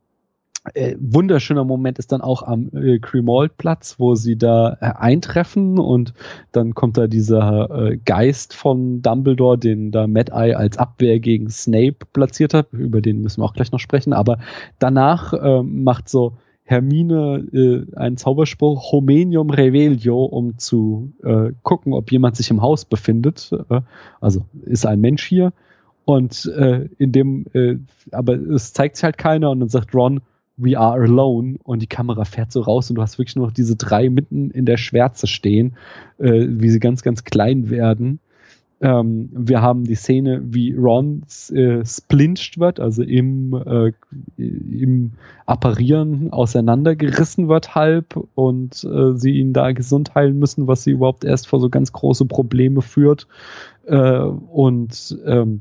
[0.74, 6.12] äh, wunderschöner Moment ist dann auch am äh, Grimald-Platz, wo sie da äh, eintreffen und
[6.50, 11.50] dann kommt da dieser äh, Geist von Dumbledore, den da Mad Eye als Abwehr gegen
[11.50, 12.72] Snape platziert hat.
[12.72, 14.12] Über den müssen wir auch gleich noch sprechen.
[14.12, 14.38] Aber
[14.80, 16.32] danach äh, macht so
[16.68, 22.84] Hermine äh, einen Zauberspruch Homenium Revelio, um zu äh, gucken, ob jemand sich im Haus
[22.84, 23.50] befindet.
[23.70, 23.82] Äh,
[24.20, 25.52] also ist ein Mensch hier.
[26.04, 27.76] Und äh, in dem, äh,
[28.10, 30.20] aber es zeigt sich halt keiner und dann sagt Ron,
[30.56, 33.52] We are alone und die Kamera fährt so raus und du hast wirklich nur noch
[33.52, 35.76] diese drei mitten in der Schwärze stehen,
[36.18, 38.18] äh, wie sie ganz, ganz klein werden.
[38.80, 43.92] Ähm, wir haben die Szene, wie Ron äh, splinscht wird, also im, äh,
[44.36, 45.12] im
[45.46, 51.24] Apparieren auseinandergerissen wird halb und äh, sie ihn da gesund heilen müssen, was sie überhaupt
[51.24, 53.26] erst vor so ganz große Probleme führt.
[53.86, 55.60] Äh, und ähm,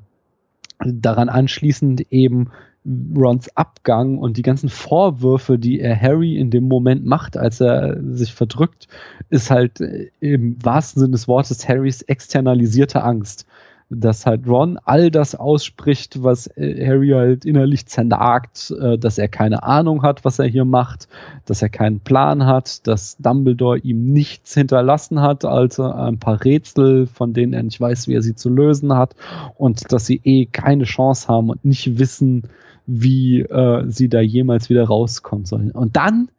[0.80, 2.50] daran anschließend eben
[2.86, 7.98] Rons Abgang und die ganzen Vorwürfe, die er Harry in dem Moment macht, als er
[8.14, 8.88] sich verdrückt,
[9.30, 13.48] ist halt äh, im wahrsten Sinne des Wortes Harrys externalisierte Angst
[13.90, 19.28] dass halt Ron all das ausspricht, was äh, Harry halt innerlich zernagt, äh, dass er
[19.28, 21.08] keine Ahnung hat, was er hier macht,
[21.46, 27.06] dass er keinen Plan hat, dass Dumbledore ihm nichts hinterlassen hat, also ein paar Rätsel,
[27.06, 29.16] von denen er nicht weiß, wie er sie zu lösen hat
[29.56, 32.44] und dass sie eh keine Chance haben und nicht wissen,
[32.88, 35.72] wie äh, sie da jemals wieder rauskommen sollen.
[35.72, 36.30] Und dann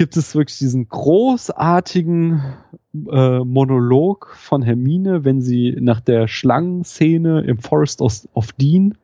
[0.00, 2.40] gibt es wirklich diesen großartigen
[3.12, 8.96] äh, Monolog von Hermine, wenn sie nach der Schlangenszene im Forest of, of Dean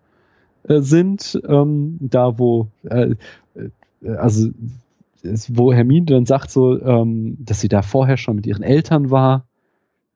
[0.67, 3.11] äh, sind, ähm, da wo äh,
[3.55, 4.49] äh also
[5.49, 9.47] wo Hermine dann sagt so, ähm, dass sie da vorher schon mit ihren Eltern war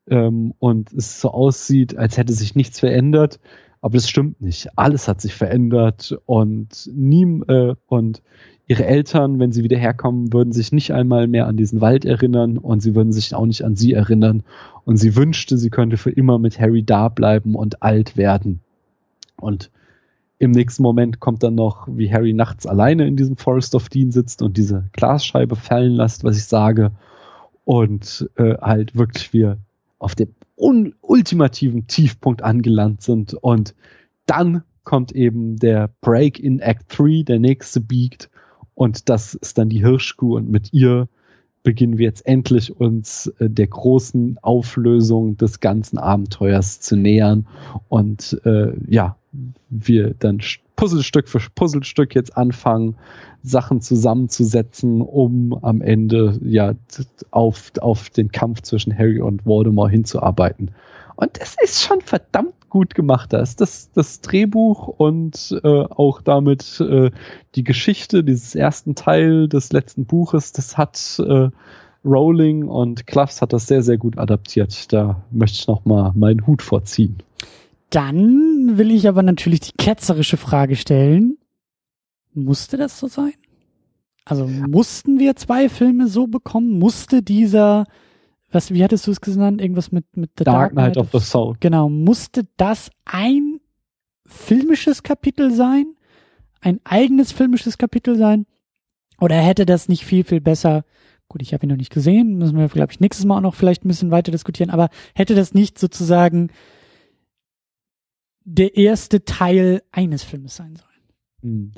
[0.09, 3.39] ähm, und es so aussieht, als hätte sich nichts verändert,
[3.83, 4.79] aber das stimmt nicht.
[4.79, 8.23] Alles hat sich verändert und nie äh, und
[8.71, 12.57] ihre Eltern, wenn sie wieder herkommen, würden sich nicht einmal mehr an diesen Wald erinnern
[12.57, 14.45] und sie würden sich auch nicht an sie erinnern.
[14.85, 18.61] Und sie wünschte, sie könnte für immer mit Harry da bleiben und alt werden.
[19.41, 19.73] Und
[20.39, 24.13] im nächsten Moment kommt dann noch, wie Harry nachts alleine in diesem Forest of Dean
[24.13, 26.93] sitzt und diese Glasscheibe fallen lässt, was ich sage.
[27.65, 29.59] Und äh, halt wirklich wir
[29.99, 33.35] auf dem ultimativen Tiefpunkt angelangt sind.
[33.35, 33.75] Und
[34.27, 38.31] dann kommt eben der Break in Act 3, der nächste biegt
[38.81, 41.07] und das ist dann die Hirschkuh und mit ihr
[41.63, 47.47] beginnen wir jetzt endlich uns äh, der großen Auflösung des ganzen Abenteuers zu nähern
[47.91, 49.19] und äh, ja,
[49.69, 50.41] wir dann
[50.77, 52.97] Puzzlestück für Puzzlestück jetzt anfangen,
[53.43, 56.73] Sachen zusammenzusetzen, um am Ende ja
[57.33, 60.71] auf, auf den Kampf zwischen Harry und Voldemort hinzuarbeiten.
[61.17, 63.33] Und es ist schon verdammt gut gemacht.
[63.33, 67.11] Da ist das, das Drehbuch und äh, auch damit äh,
[67.55, 71.51] die Geschichte dieses ersten Teil des letzten Buches, das hat äh,
[72.05, 74.93] Rowling und Cluffs hat das sehr, sehr gut adaptiert.
[74.93, 77.19] Da möchte ich nochmal meinen Hut vorziehen.
[77.91, 81.37] Dann will ich aber natürlich die ketzerische Frage stellen.
[82.33, 83.35] Musste das so sein?
[84.25, 86.79] Also mussten wir zwei Filme so bekommen?
[86.79, 87.87] Musste dieser
[88.51, 89.61] was, wie hattest du es genannt?
[89.61, 91.57] Irgendwas mit, mit The Dark, Dark Knight of, the Soul.
[91.61, 91.89] Genau.
[91.89, 93.61] Musste das ein
[94.27, 95.95] filmisches Kapitel sein?
[96.61, 98.47] Ein eigenes filmisches Kapitel sein?
[99.21, 100.85] Oder hätte das nicht viel, viel besser,
[101.29, 103.55] gut, ich habe ihn noch nicht gesehen, müssen wir, glaube ich, nächstes Mal auch noch
[103.55, 106.51] vielleicht ein bisschen weiter diskutieren, aber hätte das nicht sozusagen
[108.45, 111.73] der erste Teil eines Filmes sein sollen?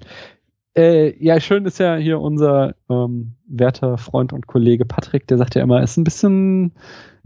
[0.75, 5.55] Äh, ja, schön ist ja hier unser ähm, werter Freund und Kollege Patrick, der sagt
[5.55, 6.73] ja immer, es ist ein bisschen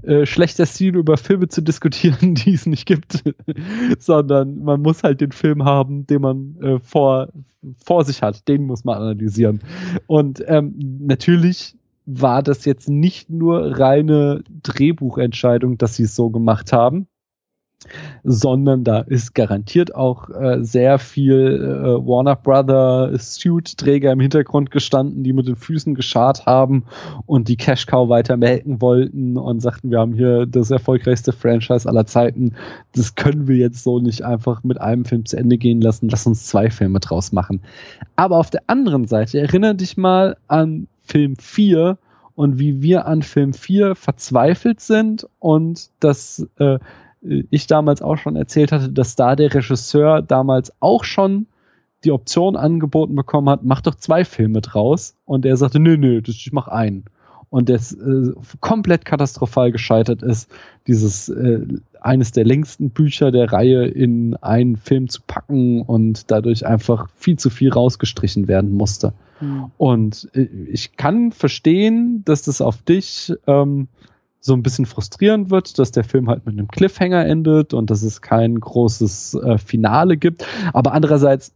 [0.02, 3.22] äh, schlechter Stil, über Filme zu diskutieren, die es nicht gibt,
[3.98, 7.28] sondern man muss halt den Film haben, den man äh, vor,
[7.84, 9.60] vor sich hat, den muss man analysieren.
[10.06, 16.72] Und ähm, natürlich war das jetzt nicht nur reine Drehbuchentscheidung, dass sie es so gemacht
[16.72, 17.08] haben,
[18.24, 25.22] sondern da ist garantiert auch äh, sehr viel äh, Warner Brother Suit-Träger im Hintergrund gestanden,
[25.22, 26.84] die mit den Füßen geschart haben
[27.26, 31.88] und die Cash Cow weiter melken wollten und sagten, wir haben hier das erfolgreichste Franchise
[31.88, 32.54] aller Zeiten.
[32.94, 36.08] Das können wir jetzt so nicht einfach mit einem Film zu Ende gehen lassen.
[36.08, 37.60] Lass uns zwei Filme draus machen.
[38.16, 41.98] Aber auf der anderen Seite, erinnere dich mal an Film 4
[42.34, 46.78] und wie wir an Film 4 verzweifelt sind und das äh,
[47.50, 51.46] ich damals auch schon erzählt hatte, dass da der Regisseur damals auch schon
[52.04, 55.14] die Option angeboten bekommen hat, mach doch zwei Filme draus.
[55.24, 57.04] Und er sagte, nö, nö, ich mach einen.
[57.50, 60.50] Und das äh, komplett katastrophal gescheitert ist,
[60.86, 61.60] dieses äh,
[62.00, 67.38] eines der längsten Bücher der Reihe in einen Film zu packen und dadurch einfach viel
[67.38, 69.12] zu viel rausgestrichen werden musste.
[69.40, 69.70] Mhm.
[69.76, 73.88] Und äh, ich kann verstehen, dass das auf dich ähm,
[74.46, 78.02] so ein bisschen frustrierend wird, dass der Film halt mit einem Cliffhanger endet und dass
[78.02, 80.46] es kein großes äh, Finale gibt.
[80.72, 81.52] Aber andererseits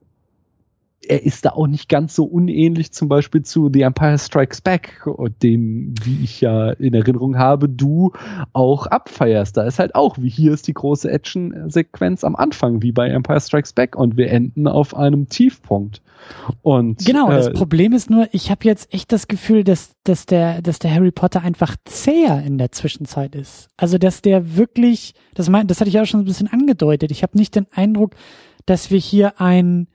[1.06, 5.02] er ist da auch nicht ganz so unähnlich zum Beispiel zu The Empire Strikes Back,
[5.43, 8.12] den, wie ich ja in Erinnerung habe, du
[8.52, 9.56] auch abfeierst.
[9.56, 13.40] Da ist halt auch, wie hier ist die große Action-Sequenz am Anfang, wie bei Empire
[13.40, 16.02] Strikes Back und wir enden auf einem Tiefpunkt.
[16.60, 20.27] Und, genau, äh, das Problem ist nur, ich habe jetzt echt das Gefühl, dass, dass,
[20.27, 23.68] der, dass der Harry Potter einfach zäher in der Zwischenzeit ist.
[23.78, 27.10] Also, dass der wirklich, das, mein, das hatte ich auch schon ein bisschen angedeutet.
[27.10, 28.14] Ich habe nicht den Eindruck,
[28.66, 29.89] dass wir hier ein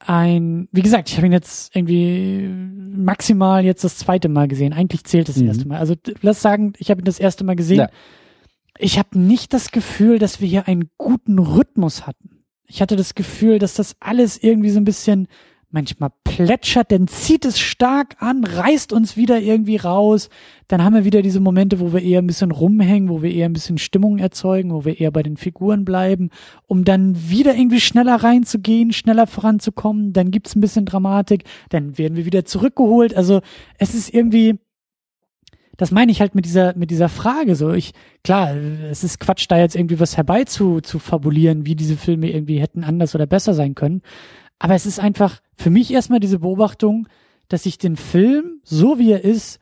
[0.00, 4.72] ein, wie gesagt, ich habe ihn jetzt irgendwie maximal jetzt das zweite Mal gesehen.
[4.72, 5.48] Eigentlich zählt das mhm.
[5.48, 5.78] erste Mal.
[5.78, 7.78] Also lass sagen, ich habe ihn das erste Mal gesehen.
[7.78, 7.90] Ja.
[8.78, 12.44] Ich habe nicht das Gefühl, dass wir hier einen guten Rhythmus hatten.
[12.66, 15.26] ich hatte das Gefühl, dass das alles irgendwie so ein bisschen
[15.70, 20.30] manchmal plätschert, dann zieht es stark an, reißt uns wieder irgendwie raus.
[20.66, 23.48] Dann haben wir wieder diese Momente, wo wir eher ein bisschen rumhängen, wo wir eher
[23.48, 26.30] ein bisschen Stimmung erzeugen, wo wir eher bei den Figuren bleiben,
[26.66, 30.14] um dann wieder irgendwie schneller reinzugehen, schneller voranzukommen.
[30.14, 33.14] Dann gibt's ein bisschen Dramatik, dann werden wir wieder zurückgeholt.
[33.14, 33.40] Also
[33.78, 34.58] es ist irgendwie,
[35.76, 37.72] das meine ich halt mit dieser, mit dieser Frage so.
[37.72, 37.92] Ich,
[38.24, 42.84] klar, es ist Quatsch, da jetzt irgendwie was herbei zu, wie diese Filme irgendwie hätten
[42.84, 44.00] anders oder besser sein können.
[44.58, 47.08] Aber es ist einfach für mich erstmal diese Beobachtung,
[47.48, 49.58] dass ich den Film, so wie er ist,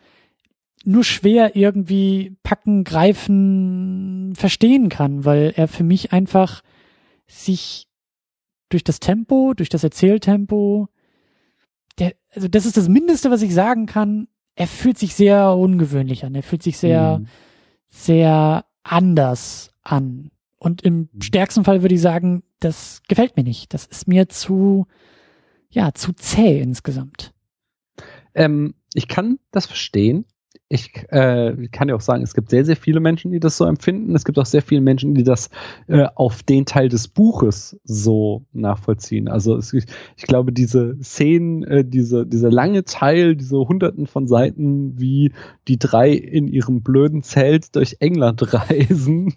[0.84, 6.62] nur schwer irgendwie packen, greifen, verstehen kann, weil er für mich einfach
[7.26, 7.88] sich
[8.68, 10.88] durch das Tempo, durch das Erzähltempo,
[11.98, 14.28] der, also das ist das Mindeste, was ich sagen kann.
[14.54, 16.34] Er fühlt sich sehr ungewöhnlich an.
[16.34, 17.26] Er fühlt sich sehr, mhm.
[17.88, 20.30] sehr anders an.
[20.58, 21.22] Und im mhm.
[21.22, 23.74] stärksten Fall würde ich sagen, das gefällt mir nicht.
[23.74, 24.86] Das ist mir zu,
[25.76, 27.34] ja, zu zäh insgesamt.
[28.34, 30.24] Ähm, ich kann das verstehen
[30.68, 33.66] ich äh, kann ja auch sagen, es gibt sehr, sehr viele Menschen, die das so
[33.66, 34.16] empfinden.
[34.16, 35.48] Es gibt auch sehr viele Menschen, die das
[35.86, 39.28] äh, auf den Teil des Buches so nachvollziehen.
[39.28, 39.84] Also es, ich,
[40.16, 45.32] ich, glaube, diese Szenen, äh, diese, dieser lange Teil, diese hunderten von Seiten, wie
[45.68, 49.32] die drei in ihrem blöden Zelt durch England reisen,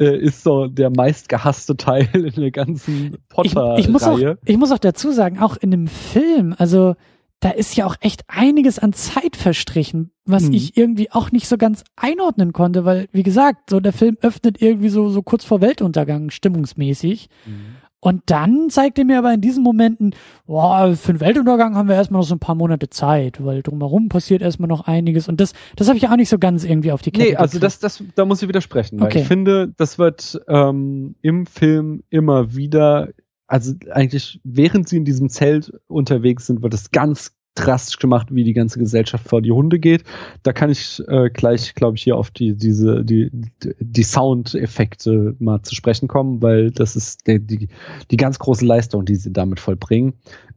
[0.00, 3.78] äh, ist so der meistgehasste Teil in der ganzen Potter-Reihe.
[3.78, 6.96] Ich, ich, muss auch, ich muss auch dazu sagen, auch in dem Film, also
[7.40, 10.54] da ist ja auch echt einiges an Zeit verstrichen, was mhm.
[10.54, 14.62] ich irgendwie auch nicht so ganz einordnen konnte, weil, wie gesagt, so der Film öffnet
[14.62, 17.28] irgendwie so, so kurz vor Weltuntergang stimmungsmäßig.
[17.44, 17.76] Mhm.
[18.04, 20.14] Und dann zeigt er mir aber in diesen Momenten,
[20.46, 24.10] boah, für den Weltuntergang haben wir erstmal noch so ein paar Monate Zeit, weil drumherum
[24.10, 25.26] passiert erstmal noch einiges.
[25.26, 27.58] Und das, das habe ich auch nicht so ganz irgendwie auf die Kette Nee, also
[27.58, 29.20] das, das, da muss ich widersprechen, weil okay.
[29.20, 33.08] ich finde, das wird ähm, im Film immer wieder
[33.54, 38.42] also eigentlich während sie in diesem Zelt unterwegs sind, wird es ganz drastisch gemacht, wie
[38.42, 40.02] die ganze Gesellschaft vor die Hunde geht.
[40.42, 43.30] Da kann ich äh, gleich, glaube ich, hier auf die diese die
[43.78, 47.68] die Soundeffekte mal zu sprechen kommen, weil das ist die die,
[48.10, 50.14] die ganz große Leistung, die sie damit vollbringen.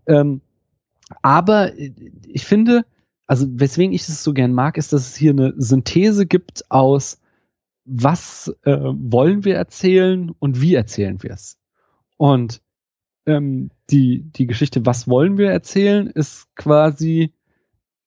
[0.08, 0.42] Ähm,
[1.22, 2.84] aber ich finde,
[3.28, 7.20] also weswegen ich es so gern mag, ist, dass es hier eine Synthese gibt aus
[7.86, 11.60] was äh, wollen wir erzählen und wie erzählen wir es.
[12.18, 12.60] Und
[13.28, 17.34] ähm, die, die Geschichte, was wollen wir erzählen, ist quasi,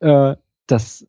[0.01, 0.35] äh,
[0.67, 1.07] dass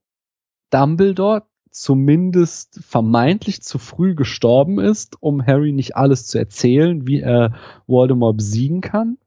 [0.70, 7.54] Dumbledore zumindest vermeintlich zu früh gestorben ist, um Harry nicht alles zu erzählen, wie er
[7.88, 9.18] Voldemort besiegen kann.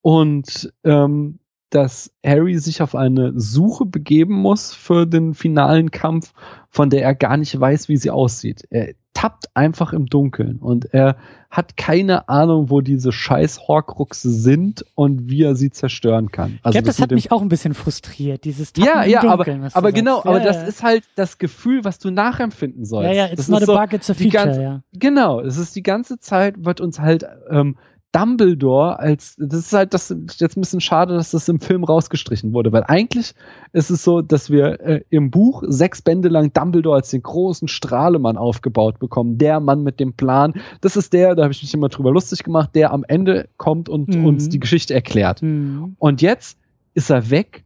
[0.00, 6.32] Und ähm, dass Harry sich auf eine Suche begeben muss für den finalen Kampf,
[6.70, 8.66] von der er gar nicht weiß, wie sie aussieht.
[8.70, 11.16] Er tappt einfach im Dunkeln und er
[11.48, 16.58] hat keine Ahnung, wo diese scheiß Horcruxe sind und wie er sie zerstören kann.
[16.62, 19.20] Also ich glaube, das, das hat mich auch ein bisschen frustriert, dieses Tappen ja, ja,
[19.22, 19.64] Dunkeln.
[19.64, 20.44] Aber, aber genau, ja, aber ja.
[20.44, 23.08] das ist halt das Gefühl, was du nachempfinden sollst.
[23.10, 24.82] Ja, ja, it's das not a so bug, it's a feature, ganze, ja.
[24.92, 27.78] Genau, es ist die ganze Zeit, wird uns halt ähm,
[28.16, 32.54] Dumbledore als, das ist halt das jetzt ein bisschen schade, dass das im Film rausgestrichen
[32.54, 33.34] wurde, weil eigentlich
[33.74, 37.68] ist es so, dass wir äh, im Buch sechs Bände lang Dumbledore als den großen
[37.68, 40.54] Strahlemann aufgebaut bekommen, der Mann mit dem Plan.
[40.80, 43.90] Das ist der, da habe ich mich immer drüber lustig gemacht, der am Ende kommt
[43.90, 44.24] und mhm.
[44.24, 45.42] uns die Geschichte erklärt.
[45.42, 45.96] Mhm.
[45.98, 46.58] Und jetzt
[46.94, 47.64] ist er weg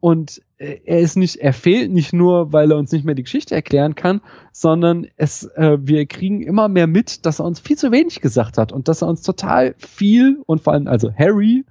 [0.00, 0.42] und
[0.84, 3.94] er ist nicht, er fehlt nicht nur, weil er uns nicht mehr die Geschichte erklären
[3.94, 4.20] kann,
[4.52, 8.58] sondern es, äh, wir kriegen immer mehr mit, dass er uns viel zu wenig gesagt
[8.58, 11.64] hat und dass er uns total viel und vor allem also Harry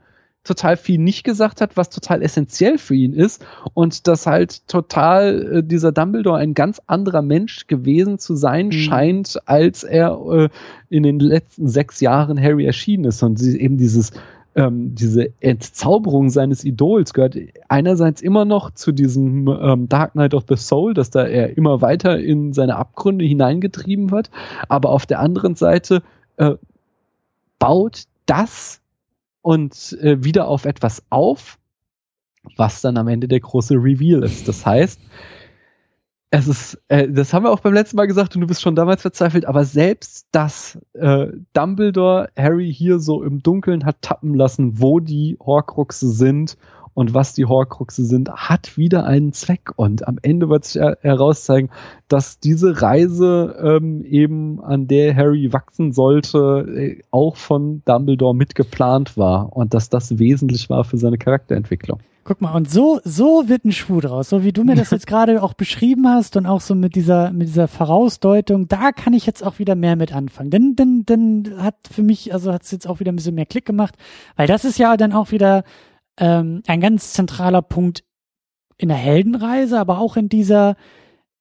[0.43, 5.57] total viel nicht gesagt hat, was total essentiell für ihn ist und dass halt total
[5.57, 8.71] äh, dieser Dumbledore ein ganz anderer Mensch gewesen zu sein mhm.
[8.73, 10.49] scheint, als er äh,
[10.89, 14.11] in den letzten sechs Jahren Harry erschienen ist und sie, eben dieses
[14.55, 17.35] ähm, diese Entzauberung seines Idols gehört
[17.69, 21.81] einerseits immer noch zu diesem ähm, Dark Knight of the Soul, dass da er immer
[21.81, 24.29] weiter in seine Abgründe hineingetrieben wird,
[24.69, 26.03] aber auf der anderen Seite
[26.37, 26.55] äh,
[27.59, 28.81] baut das
[29.41, 31.57] und äh, wieder auf etwas auf,
[32.55, 34.47] was dann am Ende der große Reveal ist.
[34.47, 34.99] Das heißt,
[36.33, 38.75] es ist, äh, das haben wir auch beim letzten Mal gesagt und du bist schon
[38.75, 44.81] damals verzweifelt, aber selbst dass äh, Dumbledore Harry hier so im Dunkeln hat tappen lassen,
[44.81, 46.57] wo die Horcruxe sind
[46.95, 49.73] und was die Horcruxe sind, hat wieder einen Zweck.
[49.75, 51.69] Und am Ende wird sich herauszeigen,
[52.07, 59.17] dass diese Reise ähm, eben, an der Harry wachsen sollte, äh, auch von Dumbledore mitgeplant
[59.17, 61.99] war und dass das wesentlich war für seine Charakterentwicklung.
[62.25, 64.29] Guck mal, und so, so wird ein Schuh draus.
[64.29, 67.31] So wie du mir das jetzt gerade auch beschrieben hast und auch so mit dieser,
[67.31, 70.49] mit dieser Vorausdeutung, da kann ich jetzt auch wieder mehr mit anfangen.
[70.49, 73.45] Denn, denn, denn hat für mich, also hat es jetzt auch wieder ein bisschen mehr
[73.45, 73.95] Klick gemacht,
[74.35, 75.63] weil das ist ja dann auch wieder
[76.17, 78.03] ähm, ein ganz zentraler Punkt
[78.77, 80.75] in der Heldenreise, aber auch in dieser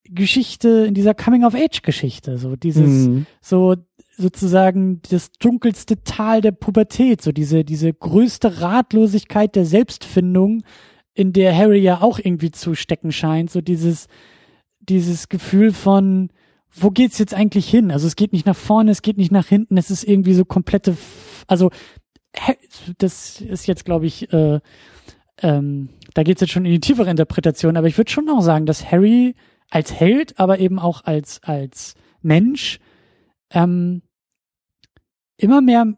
[0.04, 2.38] Geschichte, in dieser Coming-of-Age-Geschichte.
[2.38, 3.26] So dieses, mhm.
[3.40, 3.76] so
[4.16, 10.62] sozusagen das dunkelste Tal der Pubertät, so diese, diese größte Ratlosigkeit der Selbstfindung,
[11.14, 14.08] in der Harry ja auch irgendwie zu stecken scheint, so dieses,
[14.80, 16.30] dieses Gefühl von,
[16.74, 17.90] wo geht's jetzt eigentlich hin?
[17.90, 20.44] Also es geht nicht nach vorne, es geht nicht nach hinten, es ist irgendwie so
[20.44, 20.96] komplette,
[21.46, 21.70] also
[22.98, 24.60] das ist jetzt, glaube ich, äh,
[25.42, 28.64] ähm, da geht's jetzt schon in die tiefere Interpretation, aber ich würde schon auch sagen,
[28.64, 29.34] dass Harry
[29.70, 32.78] als Held, aber eben auch als, als Mensch
[33.52, 34.02] ähm,
[35.36, 35.94] immer mehr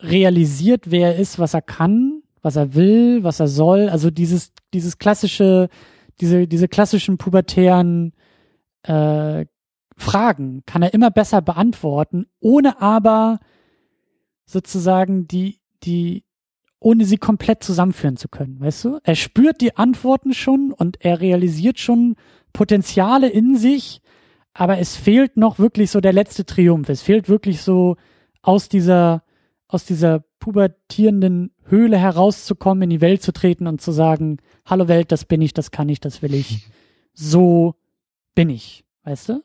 [0.00, 3.88] realisiert, wer er ist, was er kann, was er will, was er soll.
[3.88, 5.68] Also dieses, dieses klassische,
[6.20, 8.12] diese, diese klassischen pubertären
[8.82, 9.46] äh,
[9.96, 13.38] Fragen kann er immer besser beantworten, ohne aber
[14.44, 16.24] sozusagen die, die,
[16.80, 18.98] ohne sie komplett zusammenführen zu können, weißt du?
[19.04, 22.16] Er spürt die Antworten schon und er realisiert schon
[22.52, 24.00] Potenziale in sich,
[24.54, 26.88] aber es fehlt noch wirklich so der letzte Triumph.
[26.88, 27.96] Es fehlt wirklich so
[28.40, 29.24] aus dieser,
[29.66, 35.10] aus dieser pubertierenden Höhle herauszukommen, in die Welt zu treten und zu sagen, hallo Welt,
[35.10, 36.68] das bin ich, das kann ich, das will ich.
[37.12, 37.74] So
[38.34, 39.42] bin ich, weißt du?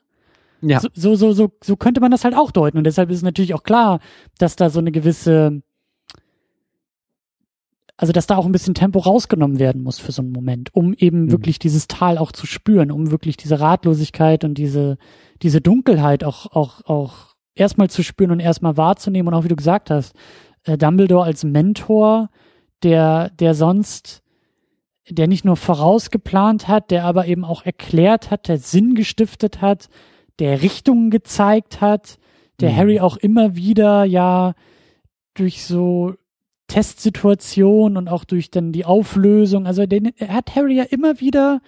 [0.62, 0.80] Ja.
[0.80, 2.78] So, so, so, so, so könnte man das halt auch deuten.
[2.78, 4.00] Und deshalb ist es natürlich auch klar,
[4.38, 5.62] dass da so eine gewisse,
[8.00, 10.94] also dass da auch ein bisschen Tempo rausgenommen werden muss für so einen Moment, um
[10.94, 11.32] eben mhm.
[11.32, 14.96] wirklich dieses Tal auch zu spüren, um wirklich diese Ratlosigkeit und diese,
[15.42, 19.56] diese Dunkelheit auch, auch, auch erstmal zu spüren und erstmal wahrzunehmen und auch wie du
[19.56, 20.14] gesagt hast,
[20.64, 22.30] äh, Dumbledore als Mentor,
[22.82, 24.22] der, der sonst,
[25.06, 29.90] der nicht nur vorausgeplant hat, der aber eben auch erklärt hat, der Sinn gestiftet hat,
[30.38, 32.18] der Richtungen gezeigt hat,
[32.60, 32.76] der mhm.
[32.76, 34.54] Harry auch immer wieder ja
[35.34, 36.14] durch so
[36.70, 41.60] Testsituationen und auch durch dann die Auflösung, also den, er hat Harry ja immer wieder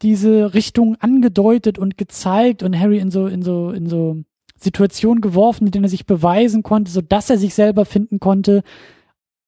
[0.00, 4.16] diese Richtung angedeutet und gezeigt und Harry in so in so in so
[4.56, 8.62] Situation geworfen, in denen er sich beweisen konnte, so dass er sich selber finden konnte.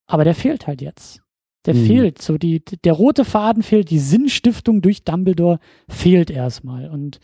[0.06, 1.22] Aber der fehlt halt jetzt.
[1.64, 1.86] Der mhm.
[1.86, 2.20] fehlt.
[2.20, 6.90] So die, der rote Faden fehlt, die Sinnstiftung durch Dumbledore fehlt erstmal.
[6.90, 7.20] Und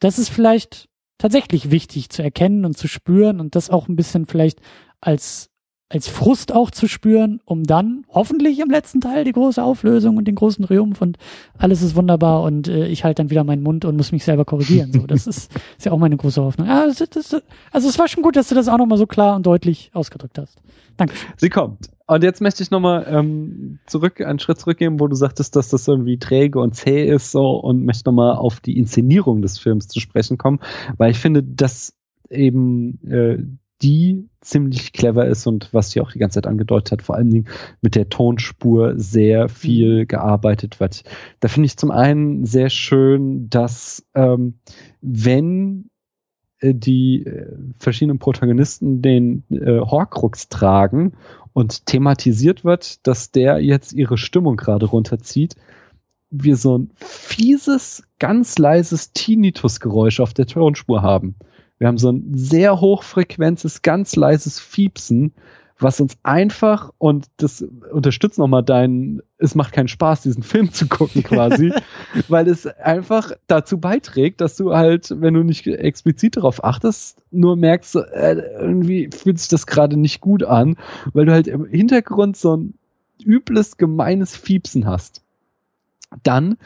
[0.00, 4.26] das ist vielleicht tatsächlich wichtig zu erkennen und zu spüren und das auch ein bisschen
[4.26, 4.60] vielleicht
[5.00, 5.50] als
[5.90, 10.26] als Frust auch zu spüren, um dann hoffentlich im letzten Teil die große Auflösung und
[10.28, 11.16] den großen Triumph und
[11.56, 14.44] alles ist wunderbar und äh, ich halte dann wieder meinen Mund und muss mich selber
[14.44, 14.92] korrigieren.
[14.92, 16.66] So, das ist, ist ja auch meine große Hoffnung.
[16.66, 17.42] Ja, das, das,
[17.72, 20.38] also es war schon gut, dass du das auch nochmal so klar und deutlich ausgedrückt
[20.38, 20.58] hast.
[20.98, 21.14] Danke.
[21.36, 21.88] Sie kommt.
[22.06, 25.86] Und jetzt möchte ich nochmal ähm, zurück, einen Schritt zurückgehen, wo du sagtest, dass das
[25.88, 30.00] irgendwie träge und zäh ist so und möchte nochmal auf die Inszenierung des Films zu
[30.00, 30.58] sprechen kommen,
[30.96, 31.94] weil ich finde, dass
[32.30, 33.38] eben äh,
[33.82, 37.30] die ziemlich clever ist und was sie auch die ganze Zeit angedeutet hat, vor allen
[37.30, 37.48] Dingen
[37.80, 40.08] mit der Tonspur sehr viel mhm.
[40.08, 41.04] gearbeitet wird.
[41.40, 44.58] Da finde ich zum einen sehr schön, dass ähm,
[45.00, 45.90] wenn
[46.60, 47.46] äh, die äh,
[47.78, 51.12] verschiedenen Protagonisten den äh, Horcrux tragen
[51.52, 55.54] und thematisiert wird, dass der jetzt ihre Stimmung gerade runterzieht,
[56.30, 61.36] wir so ein fieses, ganz leises Tinnitus-Geräusch auf der Tonspur haben.
[61.78, 65.32] Wir haben so ein sehr hochfrequentes, ganz leises Fiepsen,
[65.80, 70.88] was uns einfach, und das unterstützt nochmal deinen, es macht keinen Spaß, diesen Film zu
[70.88, 71.72] gucken quasi,
[72.28, 77.56] weil es einfach dazu beiträgt, dass du halt, wenn du nicht explizit darauf achtest, nur
[77.56, 80.76] merkst, äh, irgendwie fühlt sich das gerade nicht gut an,
[81.12, 82.74] weil du halt im Hintergrund so ein
[83.24, 85.22] übles, gemeines Fiepsen hast.
[86.22, 86.56] Dann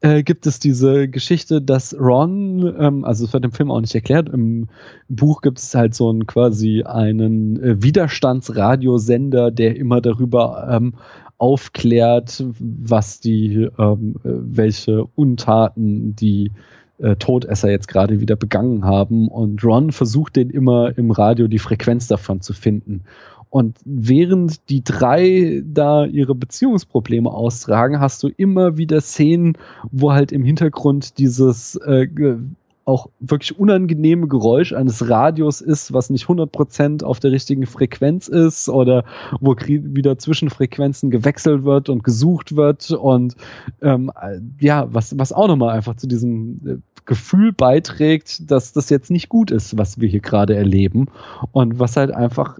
[0.00, 3.94] äh, gibt es diese Geschichte, dass Ron, ähm, also es wird im Film auch nicht
[3.94, 4.68] erklärt, im
[5.08, 10.94] Buch gibt es halt so einen quasi einen äh, Widerstandsradiosender, der immer darüber ähm,
[11.38, 16.50] aufklärt, was die, ähm, welche Untaten die
[16.98, 19.28] äh, Todesser jetzt gerade wieder begangen haben.
[19.28, 23.04] Und Ron versucht den immer im Radio die Frequenz davon zu finden.
[23.50, 29.58] Und während die drei da ihre Beziehungsprobleme austragen, hast du immer wieder Szenen,
[29.90, 32.06] wo halt im Hintergrund dieses äh,
[32.84, 38.68] auch wirklich unangenehme Geräusch eines Radios ist, was nicht 100% auf der richtigen Frequenz ist
[38.68, 39.04] oder
[39.40, 43.36] wo wieder zwischen Frequenzen gewechselt wird und gesucht wird und
[43.82, 44.10] ähm,
[44.60, 49.28] ja, was, was auch nochmal einfach zu diesem äh, Gefühl beiträgt, dass das jetzt nicht
[49.28, 51.06] gut ist, was wir hier gerade erleben
[51.52, 52.58] und was halt einfach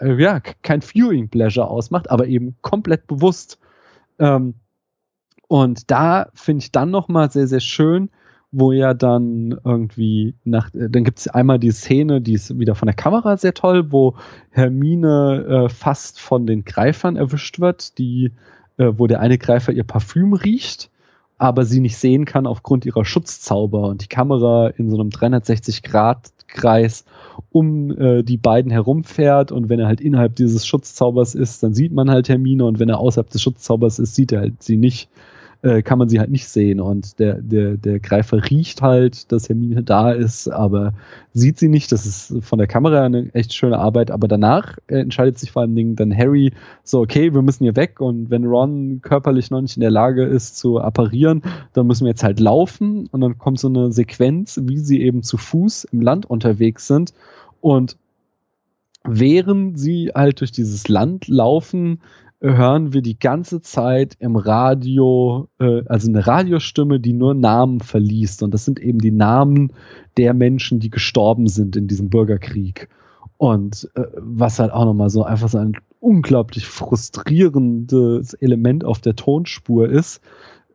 [0.00, 3.58] äh, ja, kein Viewing Pleasure ausmacht, aber eben komplett bewusst.
[4.18, 4.54] Ähm,
[5.48, 8.10] und da finde ich dann nochmal sehr, sehr schön,
[8.50, 12.74] wo ja dann irgendwie nach, äh, dann gibt es einmal die Szene, die ist wieder
[12.74, 14.14] von der Kamera sehr toll, wo
[14.50, 18.32] Hermine äh, fast von den Greifern erwischt wird, die,
[18.78, 20.90] äh, wo der eine Greifer ihr Parfüm riecht,
[21.38, 23.88] aber sie nicht sehen kann aufgrund ihrer Schutzzauber.
[23.88, 27.04] Und die Kamera in so einem 360-Grad-Kreis
[27.50, 29.52] um äh, die beiden herumfährt.
[29.52, 32.64] Und wenn er halt innerhalb dieses Schutzzaubers ist, dann sieht man halt Hermine.
[32.64, 35.08] Und wenn er außerhalb des Schutzzaubers ist, sieht er halt sie nicht
[35.62, 36.80] äh, kann man sie halt nicht sehen.
[36.80, 40.92] Und der, der, der Greifer riecht halt, dass Hermine da ist, aber
[41.32, 41.90] sieht sie nicht.
[41.90, 44.10] Das ist von der Kamera eine echt schöne Arbeit.
[44.10, 46.52] Aber danach äh, entscheidet sich vor allen Dingen dann Harry
[46.84, 48.00] so, okay, wir müssen hier weg.
[48.00, 52.10] Und wenn Ron körperlich noch nicht in der Lage ist zu apparieren, dann müssen wir
[52.10, 53.08] jetzt halt laufen.
[53.10, 57.14] Und dann kommt so eine Sequenz, wie sie eben zu Fuß im Land unterwegs sind.
[57.60, 57.96] Und
[59.04, 62.00] während sie halt durch dieses Land laufen,
[62.40, 68.42] hören wir die ganze Zeit im Radio, äh, also eine Radiostimme, die nur Namen verliest.
[68.42, 69.72] Und das sind eben die Namen
[70.16, 72.88] der Menschen, die gestorben sind in diesem Bürgerkrieg.
[73.36, 79.16] Und äh, was halt auch nochmal so einfach so ein unglaublich frustrierendes Element auf der
[79.16, 80.20] Tonspur ist,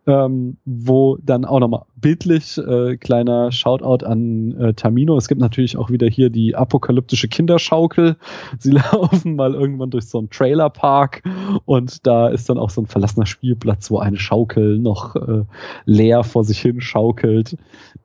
[0.05, 5.15] ähm, wo dann auch nochmal bildlich äh, kleiner Shoutout an äh, Tamino.
[5.17, 8.17] Es gibt natürlich auch wieder hier die apokalyptische Kinderschaukel.
[8.59, 11.23] Sie laufen mal irgendwann durch so einen Trailerpark
[11.65, 15.43] und da ist dann auch so ein verlassener Spielplatz, wo eine Schaukel noch äh,
[15.85, 17.57] leer vor sich hin schaukelt.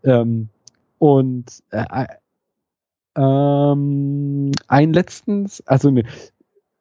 [0.04, 0.48] Ähm,
[0.98, 2.06] und äh,
[3.16, 6.04] ähm, ein letztens, also ne,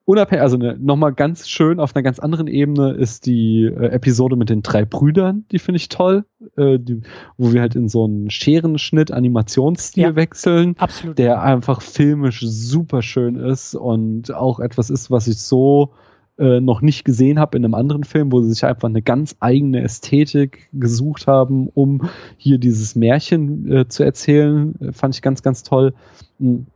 [0.08, 4.38] unabhängig, also ne, nochmal ganz schön auf einer ganz anderen Ebene ist die äh, Episode
[4.38, 6.24] mit den drei Brüdern, die finde ich toll,
[6.56, 7.02] äh, die,
[7.38, 11.18] wo wir halt in so einen Scherenschnitt Animationsstil ja, wechseln, absolut.
[11.18, 15.92] der einfach filmisch super schön ist und auch etwas ist, was ich so
[16.40, 19.36] äh, noch nicht gesehen habe in einem anderen Film, wo sie sich einfach eine ganz
[19.42, 25.64] eigene Ästhetik gesucht haben, um hier dieses Märchen äh, zu erzählen, fand ich ganz, ganz
[25.64, 25.94] toll.
[26.40, 26.68] Hm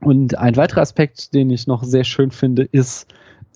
[0.00, 3.08] und ein weiterer Aspekt, den ich noch sehr schön finde, ist,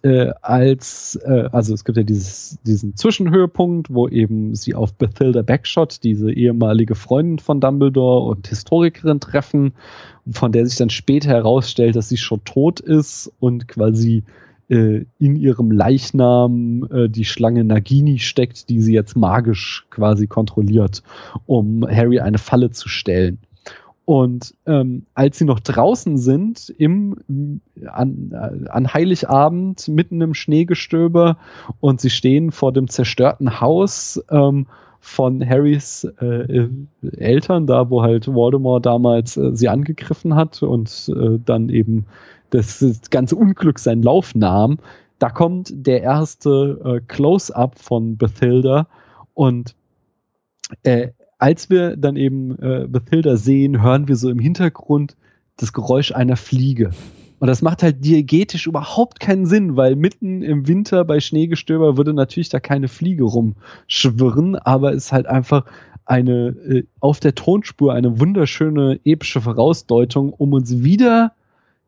[0.02, 5.42] äh, als, äh, also es gibt ja dieses, diesen Zwischenhöhepunkt, wo eben sie auf Bethilda
[5.42, 9.74] Backshot, diese ehemalige Freundin von Dumbledore und Historikerin treffen,
[10.30, 14.24] von der sich dann später herausstellt, dass sie schon tot ist und quasi
[14.70, 21.02] äh, in ihrem Leichnam äh, die Schlange Nagini steckt, die sie jetzt magisch quasi kontrolliert,
[21.46, 23.38] um Harry eine Falle zu stellen.
[24.10, 31.36] Und ähm, als sie noch draußen sind, im, an, an Heiligabend, mitten im Schneegestöber,
[31.78, 34.66] und sie stehen vor dem zerstörten Haus ähm,
[34.98, 36.66] von Harrys äh,
[37.18, 42.06] Eltern, da wo halt Voldemort damals äh, sie angegriffen hat und äh, dann eben
[42.50, 44.78] das, das ganze Unglück seinen Lauf nahm,
[45.20, 48.88] da kommt der erste äh, Close-up von Bethilda
[49.34, 49.76] und
[50.82, 55.16] äh, als wir dann eben äh, Bethilda sehen, hören wir so im Hintergrund
[55.56, 56.90] das Geräusch einer Fliege.
[57.38, 62.12] Und das macht halt diegetisch überhaupt keinen Sinn, weil mitten im Winter bei Schneegestöber würde
[62.12, 65.64] natürlich da keine Fliege rumschwirren, aber es ist halt einfach
[66.04, 71.32] eine äh, auf der Tonspur eine wunderschöne epische Vorausdeutung, um uns wieder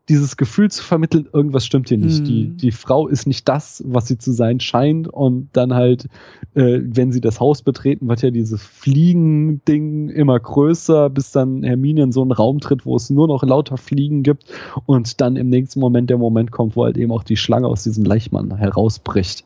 [0.08, 2.20] dieses Gefühl zu vermitteln, irgendwas stimmt hier nicht.
[2.20, 2.24] Mhm.
[2.24, 5.06] Die, die Frau ist nicht das, was sie zu sein scheint.
[5.06, 6.06] Und dann halt,
[6.54, 12.02] äh, wenn sie das Haus betreten, wird ja dieses Fliegen-Ding immer größer, bis dann Hermine
[12.02, 14.44] in so einen Raum tritt, wo es nur noch lauter Fliegen gibt.
[14.86, 17.84] Und dann im nächsten Moment der Moment kommt, wo halt eben auch die Schlange aus
[17.84, 19.44] diesem Leichmann herausbricht.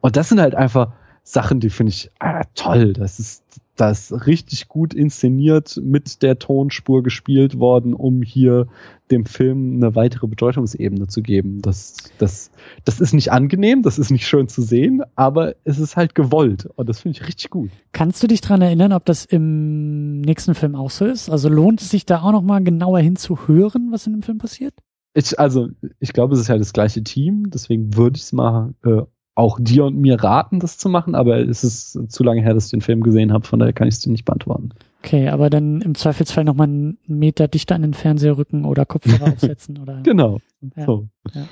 [0.00, 2.94] Und das sind halt einfach Sachen, die finde ich ah, toll.
[2.94, 3.42] Das ist,
[3.80, 8.66] das richtig gut inszeniert mit der Tonspur gespielt worden, um hier
[9.10, 11.62] dem Film eine weitere Bedeutungsebene zu geben.
[11.62, 12.50] Das, das,
[12.84, 16.68] das ist nicht angenehm, das ist nicht schön zu sehen, aber es ist halt gewollt
[16.76, 17.70] und das finde ich richtig gut.
[17.92, 21.30] Kannst du dich dran erinnern, ob das im nächsten Film auch so ist?
[21.30, 24.74] Also lohnt es sich da auch nochmal genauer hinzuhören, was in dem Film passiert?
[25.14, 25.68] Ich, also,
[26.00, 29.02] ich glaube, es ist ja das gleiche Team, deswegen würde ich es mal äh,
[29.38, 32.66] auch dir und mir raten, das zu machen, aber es ist zu lange her, dass
[32.66, 34.70] ich den Film gesehen habe, von daher kann ich es dir nicht beantworten.
[35.04, 39.32] Okay, aber dann im Zweifelsfall nochmal einen Meter dichter an den Fernseher rücken oder Kopfhörer
[39.32, 40.00] aufsetzen oder.
[40.02, 40.40] Genau.
[40.76, 41.08] Ja, so.
[41.32, 41.44] Ja.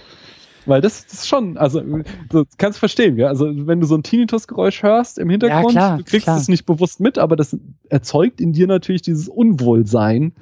[0.66, 1.80] Weil das, das ist schon, also
[2.28, 3.28] du kannst verstehen, ja.
[3.28, 6.38] Also wenn du so ein Tinnitus-Geräusch hörst im Hintergrund, ja, klar, du kriegst klar.
[6.38, 7.56] es nicht bewusst mit, aber das
[7.88, 10.32] erzeugt in dir natürlich dieses Unwohlsein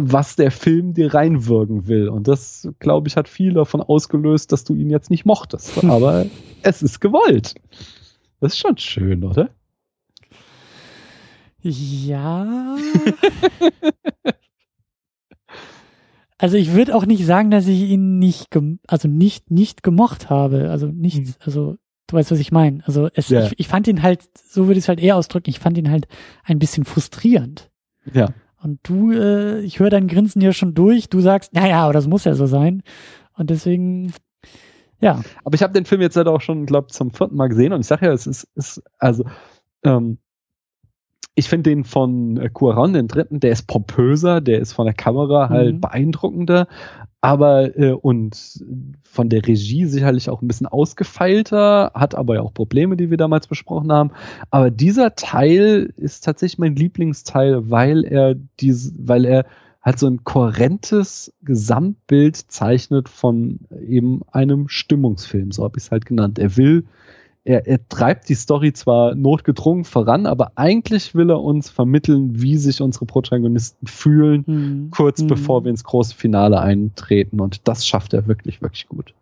[0.00, 2.08] was der Film dir reinwirken will.
[2.08, 5.84] Und das, glaube ich, hat viel davon ausgelöst, dass du ihn jetzt nicht mochtest.
[5.84, 6.26] Aber
[6.62, 7.54] es ist gewollt.
[8.40, 9.50] Das ist schon schön, oder?
[11.62, 12.76] Ja.
[16.38, 18.48] also ich würde auch nicht sagen, dass ich ihn nicht,
[18.86, 20.70] also nicht, nicht gemocht habe.
[20.70, 21.34] Also nicht, hm.
[21.40, 21.76] also
[22.08, 22.86] Du weißt, was ich meine.
[22.86, 23.46] Also es, Ja.
[23.46, 25.90] ich, ich fand ihn halt, so würde ich es halt eher ausdrücken, ich fand ihn
[25.90, 26.06] halt
[26.44, 27.70] ein bisschen frustrierend.
[28.12, 28.28] Ja.
[28.66, 31.08] Und du, äh, ich höre dein Grinsen ja schon durch.
[31.08, 32.82] Du sagst, naja, aber das muss ja so sein.
[33.34, 34.12] Und deswegen,
[34.98, 35.22] ja.
[35.44, 37.80] Aber ich habe den Film jetzt halt auch schon, glaube zum vierten Mal gesehen und
[37.80, 39.24] ich sage ja, es ist, ist also
[39.84, 40.18] ähm,
[41.38, 44.94] ich finde den von äh, Cuaron, den dritten, der ist pompöser, der ist von der
[44.94, 45.80] Kamera halt Mhm.
[45.82, 46.66] beeindruckender,
[47.20, 48.64] aber äh, und
[49.02, 53.16] von der Regie sicherlich auch ein bisschen ausgefeilter, hat aber ja auch Probleme, die wir
[53.18, 54.10] damals besprochen haben.
[54.50, 59.44] Aber dieser Teil ist tatsächlich mein Lieblingsteil, weil er diese, weil er
[59.82, 66.06] halt so ein kohärentes Gesamtbild zeichnet von eben einem Stimmungsfilm, so habe ich es halt
[66.06, 66.38] genannt.
[66.38, 66.86] Er will,
[67.46, 72.56] er, er treibt die Story zwar notgedrungen voran, aber eigentlich will er uns vermitteln, wie
[72.56, 74.88] sich unsere Protagonisten fühlen, Hm.
[74.90, 75.28] kurz Hm.
[75.28, 77.40] bevor wir ins große Finale eintreten.
[77.40, 79.14] Und das schafft er wirklich, wirklich gut.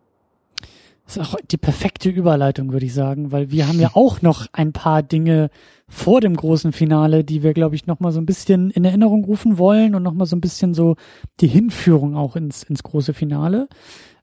[1.06, 4.46] Das ist auch die perfekte Überleitung, würde ich sagen, weil wir haben ja auch noch
[4.55, 5.51] ein paar Dinge
[5.86, 9.22] vor dem großen Finale, die wir, glaube ich, noch mal so ein bisschen in Erinnerung
[9.26, 10.96] rufen wollen und noch mal so ein bisschen so
[11.40, 13.68] die Hinführung auch ins, ins große Finale.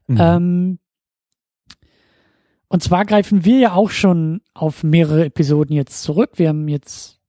[0.08, 0.16] Mhm.
[0.18, 0.78] Ähm,
[2.72, 6.30] und zwar greifen wir ja auch schon auf mehrere Episoden jetzt zurück.
[6.36, 7.20] Wir haben jetzt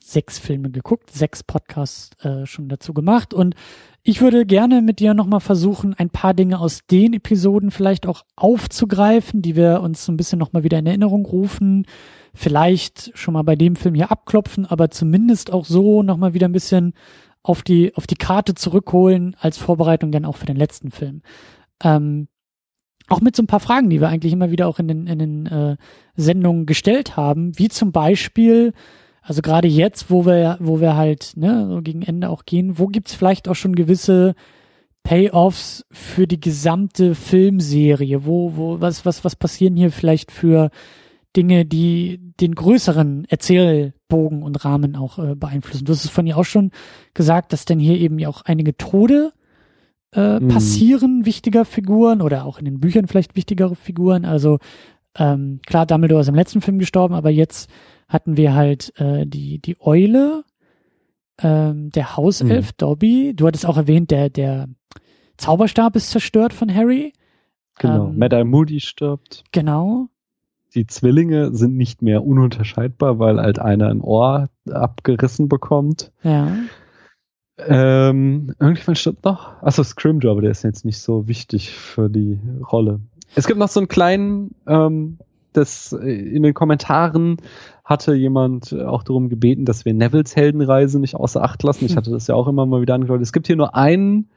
[0.00, 3.54] sechs Filme geguckt, sechs Podcasts äh, schon dazu gemacht und
[4.02, 8.22] ich würde gerne mit dir nochmal versuchen, ein paar Dinge aus den Episoden vielleicht auch
[8.36, 11.84] aufzugreifen, die wir uns so ein bisschen nochmal wieder in Erinnerung rufen.
[12.32, 16.52] Vielleicht schon mal bei dem Film hier abklopfen, aber zumindest auch so nochmal wieder ein
[16.52, 16.94] bisschen
[17.42, 21.20] auf die, auf die Karte zurückholen als Vorbereitung dann auch für den letzten Film.
[21.84, 22.28] Ähm,
[23.08, 25.18] auch mit so ein paar Fragen, die wir eigentlich immer wieder auch in den, in
[25.18, 25.76] den äh,
[26.16, 28.72] Sendungen gestellt haben, wie zum Beispiel,
[29.22, 32.86] also gerade jetzt, wo wir, wo wir halt ne, so gegen Ende auch gehen, wo
[32.86, 34.34] gibt's vielleicht auch schon gewisse
[35.06, 38.26] Payoffs für die gesamte Filmserie?
[38.26, 40.70] Wo, wo, was, was, was passieren hier vielleicht für
[41.36, 45.84] Dinge, die den größeren Erzählbogen und Rahmen auch äh, beeinflussen?
[45.84, 46.72] Du hast es von ihr auch schon
[47.14, 49.32] gesagt, dass denn hier eben ja auch einige Tode
[50.12, 50.48] äh, Mhm.
[50.48, 54.24] passieren wichtiger Figuren oder auch in den Büchern vielleicht wichtigere Figuren.
[54.24, 54.58] Also
[55.18, 57.70] ähm, klar, Dumbledore ist im letzten Film gestorben, aber jetzt
[58.08, 60.44] hatten wir halt äh, die die Eule,
[61.42, 63.32] ähm, der Hauself Dobby.
[63.34, 64.68] Du hattest auch erwähnt, der der
[65.36, 67.12] Zauberstab ist zerstört von Harry.
[67.78, 68.08] genau.
[68.08, 69.44] ähm, Mad-Eye Moody stirbt.
[69.52, 70.08] Genau.
[70.74, 76.12] Die Zwillinge sind nicht mehr ununterscheidbar, weil halt einer ein Ohr abgerissen bekommt.
[76.22, 76.52] Ja.
[77.58, 79.62] Ähm, irgendjemand stirbt noch.
[79.62, 82.38] Achso, Scrimgeour, aber der ist jetzt nicht so wichtig für die
[82.70, 83.00] Rolle.
[83.34, 85.18] Es gibt noch so einen kleinen, ähm,
[85.52, 87.38] das äh, in den Kommentaren
[87.84, 91.84] hatte jemand auch darum gebeten, dass wir Nevilles Heldenreise nicht außer Acht lassen.
[91.86, 91.96] Ich Hm.
[91.98, 93.22] hatte das ja auch immer mal wieder angedeutet.
[93.22, 94.28] Es gibt hier nur einen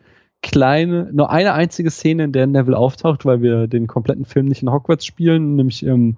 [0.42, 4.62] kleine, nur eine einzige Szene, in der Neville auftaucht, weil wir den kompletten Film nicht
[4.62, 6.16] in Hogwarts spielen, nämlich im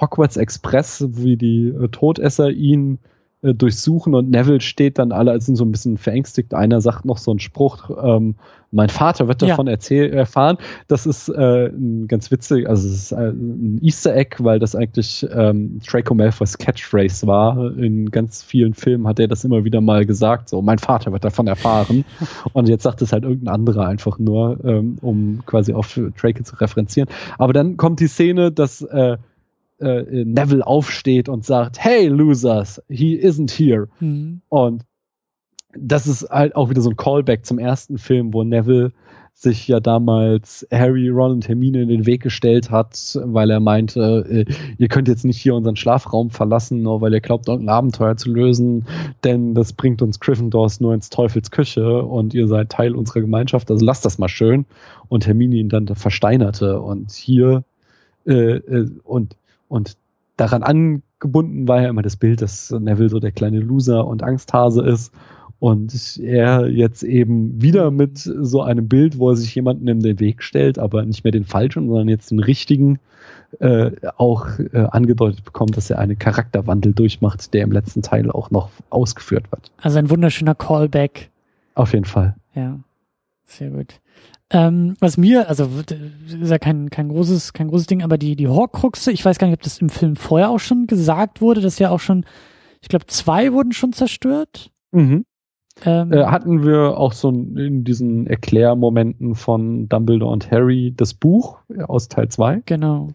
[0.00, 2.98] Hogwarts Express, wie die äh, Todesser ihn
[3.44, 6.54] äh, durchsuchen und Neville steht dann alle sind so ein bisschen verängstigt.
[6.54, 8.34] Einer sagt noch so einen Spruch, ähm,
[8.70, 9.48] mein Vater wird Ja.
[9.48, 10.58] davon erzähl erfahren.
[10.88, 14.74] Das ist äh, ein ganz witzig, also es ist äh, ein Easter Egg, weil das
[14.74, 17.76] eigentlich ähm, Draco Malfoys Catchphrase war.
[17.78, 21.24] In ganz vielen Filmen hat er das immer wieder mal gesagt, so mein Vater wird
[21.24, 22.04] davon erfahren.
[22.52, 26.56] und jetzt sagt es halt irgendein anderer einfach nur, ähm, um quasi auf Draco zu
[26.56, 27.08] referenzieren.
[27.38, 29.18] Aber dann kommt die Szene, dass äh,
[29.80, 33.88] äh, Neville aufsteht und sagt, hey Losers, he isn't here.
[33.98, 34.40] Hm.
[34.48, 34.84] Und
[35.76, 38.92] das ist halt auch wieder so ein Callback zum ersten Film, wo Neville
[39.36, 44.24] sich ja damals Harry, Ron und Hermine in den Weg gestellt hat, weil er meinte,
[44.30, 44.44] äh,
[44.78, 48.30] ihr könnt jetzt nicht hier unseren Schlafraum verlassen, nur weil ihr glaubt, irgendein Abenteuer zu
[48.30, 48.86] lösen,
[49.24, 53.72] denn das bringt uns Gryffindors nur ins Teufels Küche und ihr seid Teil unserer Gemeinschaft,
[53.72, 54.66] also lasst das mal schön.
[55.08, 57.64] Und Hermine ihn dann versteinerte und hier
[58.26, 59.36] äh, äh, und,
[59.74, 59.96] und
[60.36, 64.82] daran angebunden war ja immer das Bild, dass Neville so der kleine Loser und Angsthase
[64.82, 65.12] ist
[65.58, 70.20] und er jetzt eben wieder mit so einem Bild, wo er sich jemanden in den
[70.20, 73.00] Weg stellt, aber nicht mehr den falschen, sondern jetzt den richtigen,
[73.58, 78.52] äh, auch äh, angedeutet bekommt, dass er einen Charakterwandel durchmacht, der im letzten Teil auch
[78.52, 79.72] noch ausgeführt wird.
[79.80, 81.30] Also ein wunderschöner Callback.
[81.74, 82.36] Auf jeden Fall.
[82.54, 82.78] Ja,
[83.44, 84.00] sehr gut.
[84.54, 85.68] Ähm, was mir, also
[86.28, 89.48] ist ja kein, kein großes, kein großes Ding, aber die, die Horcruxe, ich weiß gar
[89.48, 92.24] nicht, ob das im Film vorher auch schon gesagt wurde, dass ja auch schon,
[92.80, 94.70] ich glaube, zwei wurden schon zerstört.
[94.92, 95.24] Mhm.
[95.84, 101.58] Ähm, Äh, hatten wir auch so in diesen Erklärmomenten von Dumbledore und Harry das Buch
[101.88, 102.62] aus Teil 2.
[102.64, 103.08] genau.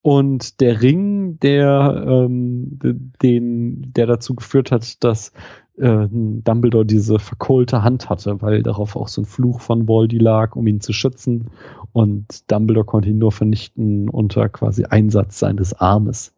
[0.00, 2.78] Und der Ring, der, ähm,
[3.22, 5.32] den, der dazu geführt hat, dass
[5.78, 10.56] äh, Dumbledore diese verkohlte Hand hatte, weil darauf auch so ein Fluch von Voldy lag,
[10.56, 11.50] um ihn zu schützen.
[11.92, 16.32] Und Dumbledore konnte ihn nur vernichten unter quasi Einsatz seines Armes.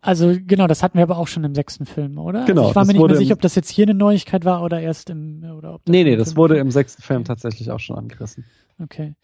[0.00, 2.44] Also genau, das hatten wir aber auch schon im sechsten Film, oder?
[2.44, 2.62] Genau.
[2.62, 4.80] Also ich war mir nicht mehr sicher, ob das jetzt hier eine Neuigkeit war oder
[4.80, 8.44] erst im oder ob Nee, nee, das wurde im sechsten Film tatsächlich auch schon angerissen.
[8.82, 9.14] Okay.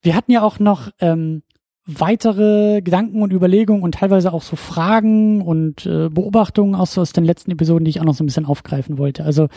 [0.00, 1.42] Wir hatten ja auch noch ähm,
[1.86, 7.24] weitere Gedanken und Überlegungen und teilweise auch so Fragen und äh, Beobachtungen aus, aus den
[7.24, 9.24] letzten Episoden, die ich auch noch so ein bisschen aufgreifen wollte.
[9.24, 9.48] Also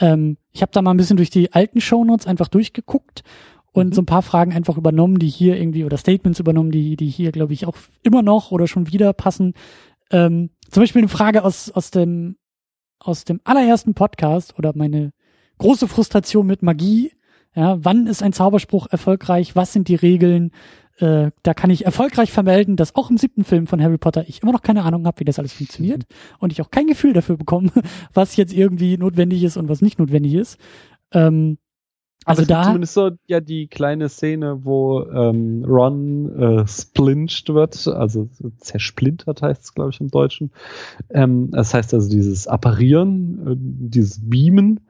[0.00, 3.22] ähm, ich habe da mal ein bisschen durch die alten Shownotes einfach durchgeguckt
[3.72, 3.92] und mhm.
[3.92, 7.30] so ein paar Fragen einfach übernommen, die hier irgendwie oder Statements übernommen, die die hier
[7.30, 9.54] glaube ich auch immer noch oder schon wieder passen.
[10.10, 12.36] Ähm, zum Beispiel eine Frage aus aus dem
[12.98, 15.12] aus dem allerersten Podcast oder meine
[15.58, 17.12] große Frustration mit Magie.
[17.54, 19.54] Ja, wann ist ein Zauberspruch erfolgreich?
[19.54, 20.50] Was sind die Regeln?
[20.98, 24.42] Äh, da kann ich erfolgreich vermelden, dass auch im siebten Film von Harry Potter ich
[24.42, 26.36] immer noch keine Ahnung habe, wie das alles funktioniert mhm.
[26.38, 27.70] und ich auch kein Gefühl dafür bekomme,
[28.14, 30.58] was jetzt irgendwie notwendig ist und was nicht notwendig ist.
[31.12, 31.58] Ähm,
[32.24, 38.28] also da zumindest so ja die kleine Szene, wo ähm, Ron äh, splinched wird, also
[38.58, 40.50] zersplintert heißt es, glaube ich, im Deutschen.
[41.10, 44.80] Ähm, das heißt also dieses Apparieren, äh, dieses Beamen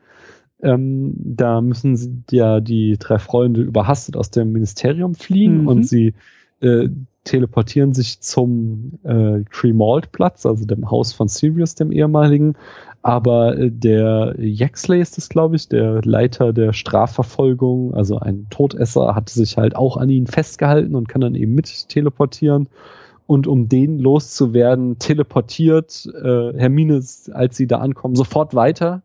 [0.63, 5.69] ähm, da müssen sie, ja die drei Freunde überhastet aus dem Ministerium fliehen mhm.
[5.69, 6.15] und sie
[6.61, 6.89] äh,
[7.25, 12.55] teleportieren sich zum äh, Tremalt Platz, also dem Haus von Sirius, dem ehemaligen.
[13.03, 19.15] Aber äh, der Yaxley ist es, glaube ich, der Leiter der Strafverfolgung, also ein Todesser,
[19.15, 22.69] hat sich halt auch an ihn festgehalten und kann dann eben mit teleportieren.
[23.27, 27.03] Und um den loszuwerden, teleportiert äh, Hermine,
[27.33, 29.03] als sie da ankommen, sofort weiter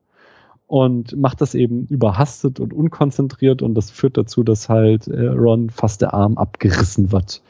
[0.72, 5.70] und macht das eben überhastet und unkonzentriert und das führt dazu, dass halt äh, Ron
[5.70, 7.42] fast der Arm abgerissen wird.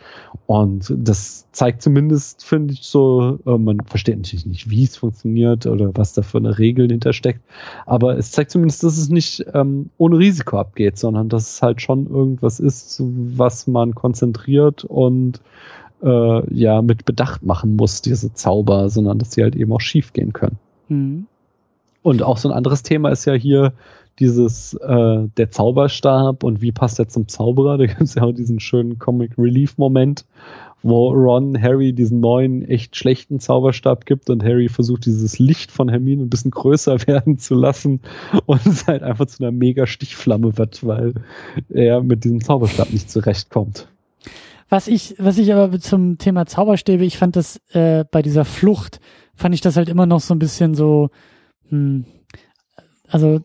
[0.47, 5.67] Und das zeigt zumindest, finde ich, so, äh, man versteht natürlich nicht, wie es funktioniert
[5.67, 7.41] oder was da für eine Regel hintersteckt,
[7.85, 11.79] aber es zeigt zumindest, dass es nicht ähm, ohne Risiko abgeht, sondern dass es halt
[11.79, 15.41] schon irgendwas ist, was man konzentriert und
[16.01, 20.11] äh, ja mit Bedacht machen muss, diese Zauber, sondern dass sie halt eben auch schief
[20.11, 20.57] gehen können.
[20.89, 21.27] Mhm.
[22.03, 23.73] Und auch so ein anderes Thema ist ja hier
[24.19, 27.77] dieses äh, der Zauberstab und wie passt der zum Zauberer.
[27.81, 30.25] Da gibt es ja auch diesen schönen Comic Relief Moment,
[30.83, 35.89] wo Ron Harry diesen neuen echt schlechten Zauberstab gibt und Harry versucht dieses Licht von
[35.89, 38.01] Hermine ein bisschen größer werden zu lassen
[38.45, 41.13] und es halt einfach zu einer mega Stichflamme wird, weil
[41.69, 43.87] er mit diesem Zauberstab nicht zurechtkommt.
[44.69, 49.01] Was ich, was ich aber zum Thema Zauberstäbe, ich fand das äh, bei dieser Flucht,
[49.35, 51.09] fand ich das halt immer noch so ein bisschen so,
[51.71, 52.05] hm.
[53.07, 53.41] Also,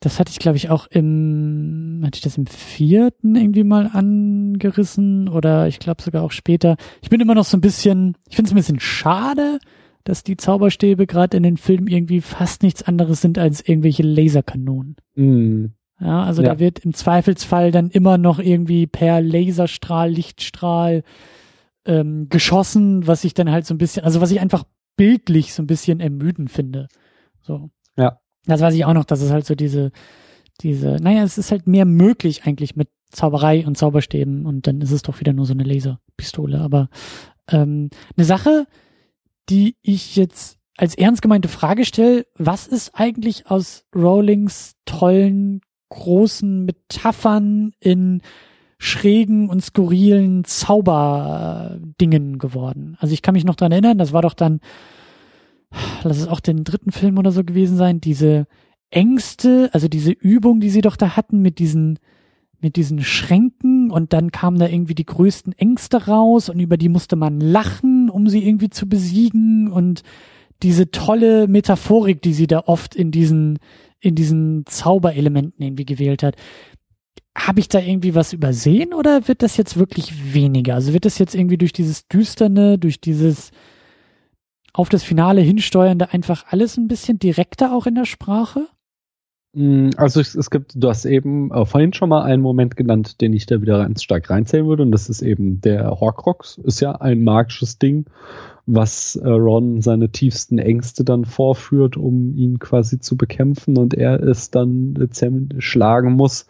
[0.00, 5.28] das hatte ich, glaube ich, auch im, hatte ich das im vierten irgendwie mal angerissen
[5.28, 6.76] oder ich glaube sogar auch später.
[7.02, 9.58] Ich bin immer noch so ein bisschen, ich finde es ein bisschen schade,
[10.04, 14.96] dass die Zauberstäbe gerade in den Filmen irgendwie fast nichts anderes sind als irgendwelche Laserkanonen.
[15.14, 15.66] Mm.
[16.00, 16.54] Ja, also ja.
[16.54, 21.04] da wird im Zweifelsfall dann immer noch irgendwie per Laserstrahl, Lichtstrahl
[21.84, 24.64] ähm, geschossen, was ich dann halt so ein bisschen, also was ich einfach
[24.96, 26.88] bildlich so ein bisschen ermüdend finde.
[27.42, 27.70] So.
[27.96, 28.18] Ja.
[28.46, 29.92] Das weiß ich auch noch, dass es halt so diese,
[30.60, 34.90] diese, naja, es ist halt mehr möglich eigentlich mit Zauberei und Zauberstäben und dann ist
[34.90, 36.60] es doch wieder nur so eine Laserpistole.
[36.60, 36.88] Aber
[37.48, 38.66] ähm, eine Sache,
[39.48, 45.60] die ich jetzt als ernst gemeinte Frage stelle, was ist eigentlich aus Rowlings tollen,
[45.90, 48.22] großen Metaphern in
[48.78, 52.96] schrägen und skurrilen Zauberdingen geworden?
[52.98, 54.60] Also ich kann mich noch dran erinnern, das war doch dann
[56.02, 58.46] lass es auch den dritten Film oder so gewesen sein, diese
[58.90, 61.98] Ängste, also diese Übung, die sie doch da hatten mit diesen,
[62.60, 66.88] mit diesen Schränken und dann kamen da irgendwie die größten Ängste raus und über die
[66.88, 70.02] musste man lachen, um sie irgendwie zu besiegen und
[70.62, 73.58] diese tolle Metaphorik, die sie da oft in diesen,
[73.98, 76.36] in diesen Zauberelementen irgendwie gewählt hat.
[77.36, 80.74] Habe ich da irgendwie was übersehen oder wird das jetzt wirklich weniger?
[80.74, 83.50] Also wird das jetzt irgendwie durch dieses Düsterne, durch dieses,
[84.72, 88.66] auf das Finale hinsteuernde einfach alles ein bisschen direkter auch in der Sprache?
[89.54, 93.20] Mm, also es, es gibt, du hast eben äh, vorhin schon mal einen Moment genannt,
[93.20, 96.80] den ich da wieder ganz stark reinzählen würde, und das ist eben der Horcrux, ist
[96.80, 98.06] ja ein magisches Ding,
[98.64, 104.22] was äh, Ron seine tiefsten Ängste dann vorführt, um ihn quasi zu bekämpfen und er
[104.22, 106.46] es dann äh, schlagen muss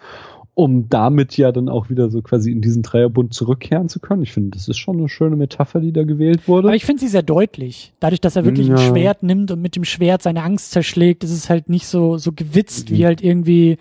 [0.55, 4.23] um damit ja dann auch wieder so quasi in diesen Dreierbund zurückkehren zu können.
[4.23, 6.69] Ich finde, das ist schon eine schöne Metapher, die da gewählt wurde.
[6.69, 7.95] Aber ich finde sie sehr deutlich.
[8.01, 8.75] Dadurch, dass er wirklich ja.
[8.75, 12.19] ein Schwert nimmt und mit dem Schwert seine Angst zerschlägt, ist es halt nicht so,
[12.19, 12.95] so gewitzt mhm.
[12.95, 13.79] wie halt irgendwie,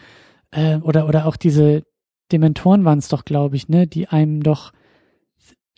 [0.51, 1.83] äh, oder, oder auch diese
[2.31, 4.71] Dementoren waren es doch, glaube ich, ne, die einem doch,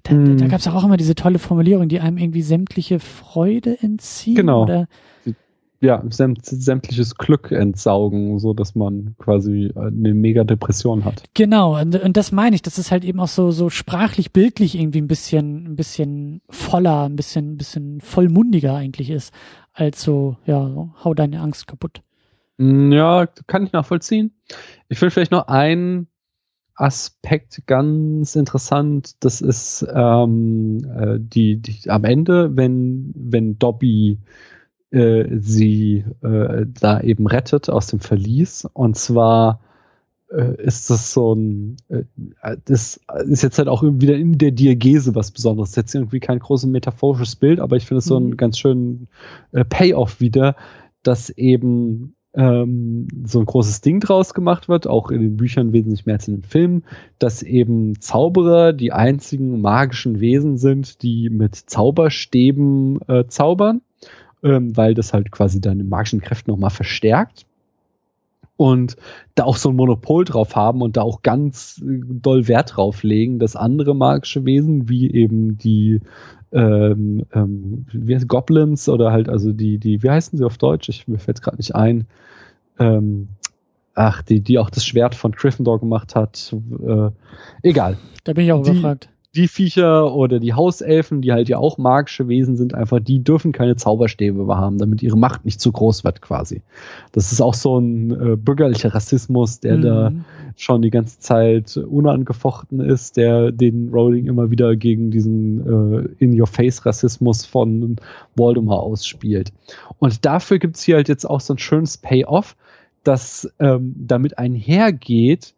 [0.04, 0.38] da, mhm.
[0.38, 4.36] da gab es auch immer diese tolle Formulierung, die einem irgendwie sämtliche Freude entziehen.
[4.36, 4.64] Genau.
[4.64, 4.88] Oder,
[5.84, 11.24] ja, sämtliches Glück entsaugen, so dass man quasi eine mega Depression hat.
[11.34, 14.80] Genau, und, und das meine ich, dass es halt eben auch so, so sprachlich, bildlich
[14.80, 19.34] irgendwie ein bisschen, ein bisschen voller, ein bisschen, ein bisschen vollmundiger eigentlich ist,
[19.74, 22.02] als so, ja, so, hau deine Angst kaputt.
[22.58, 24.32] Mm, ja, kann ich nachvollziehen.
[24.88, 26.08] Ich will vielleicht noch einen
[26.76, 34.18] Aspekt ganz interessant, das ist ähm, äh, die, die am Ende, wenn, wenn Dobby
[34.94, 38.68] äh, sie äh, da eben rettet aus dem Verlies.
[38.74, 39.60] Und zwar
[40.32, 42.04] äh, ist das so ein, äh,
[42.66, 45.72] das ist jetzt halt auch wieder in der Diagese was Besonderes.
[45.72, 48.38] Das ist jetzt irgendwie kein großes metaphorisches Bild, aber ich finde es so einen mhm.
[48.38, 49.08] ganz schönen
[49.52, 50.56] äh, Payoff wieder,
[51.02, 56.06] dass eben ähm, so ein großes Ding draus gemacht wird, auch in den Büchern wesentlich
[56.06, 56.84] mehr als in den Filmen,
[57.18, 63.82] dass eben Zauberer die einzigen magischen Wesen sind, die mit Zauberstäben äh, zaubern
[64.44, 67.46] ähm, weil das halt quasi deine magischen Kräfte nochmal verstärkt.
[68.56, 68.98] Und
[69.34, 73.02] da auch so ein Monopol drauf haben und da auch ganz äh, doll Wert drauf
[73.04, 76.02] legen, dass andere magische Wesen, wie eben die
[76.52, 80.88] ähm, ähm, wie heißt, Goblins oder halt, also die, die, wie heißen sie auf Deutsch?
[80.88, 82.06] Ich, mir fällt es gerade nicht ein.
[82.78, 83.30] Ähm,
[83.96, 86.56] ach, die, die auch das Schwert von Gryffindor gemacht hat.
[86.86, 87.10] Äh,
[87.64, 87.98] egal.
[88.24, 91.80] Da bin ich auch die, überfragt die Viecher oder die Hauselfen, die halt ja auch
[91.80, 95.72] magische Wesen sind, einfach, die dürfen keine Zauberstäbe mehr haben, damit ihre Macht nicht zu
[95.72, 96.62] groß wird quasi.
[97.14, 99.82] Das ist auch so ein äh, bürgerlicher Rassismus, der mhm.
[99.82, 100.12] da
[100.56, 107.46] schon die ganze Zeit unangefochten ist, der den Rowling immer wieder gegen diesen äh, In-Your-Face-Rassismus
[107.46, 107.96] von
[108.36, 109.52] Voldemort ausspielt.
[109.98, 112.56] Und dafür gibt's hier halt jetzt auch so ein schönes Payoff,
[113.04, 115.56] das ähm, damit einhergeht,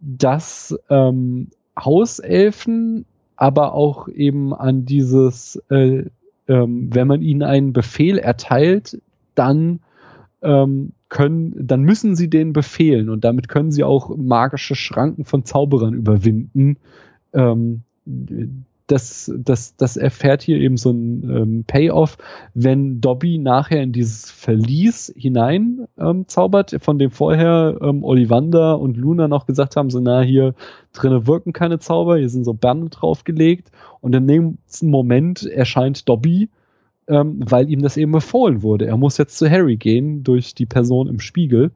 [0.00, 1.48] dass ähm,
[1.78, 3.04] Hauselfen
[3.38, 6.06] aber auch eben an dieses, äh,
[6.48, 9.00] ähm, wenn man ihnen einen Befehl erteilt,
[9.36, 9.78] dann
[10.42, 15.44] ähm, können, dann müssen sie den befehlen und damit können sie auch magische Schranken von
[15.44, 16.78] Zauberern überwinden.
[17.32, 17.82] Ähm,
[18.88, 22.16] das, das, das erfährt hier eben so ein ähm, Payoff,
[22.54, 28.96] wenn Dobby nachher in dieses Verlies hinein ähm, zaubert, von dem vorher ähm, Ollivander und
[28.96, 30.54] Luna noch gesagt haben, so na, hier
[30.92, 33.70] drinnen wirken keine Zauber, hier sind so Bande draufgelegt
[34.00, 36.48] und in dem Moment erscheint Dobby,
[37.08, 38.86] ähm, weil ihm das eben befohlen wurde.
[38.86, 41.72] Er muss jetzt zu Harry gehen durch die Person im Spiegel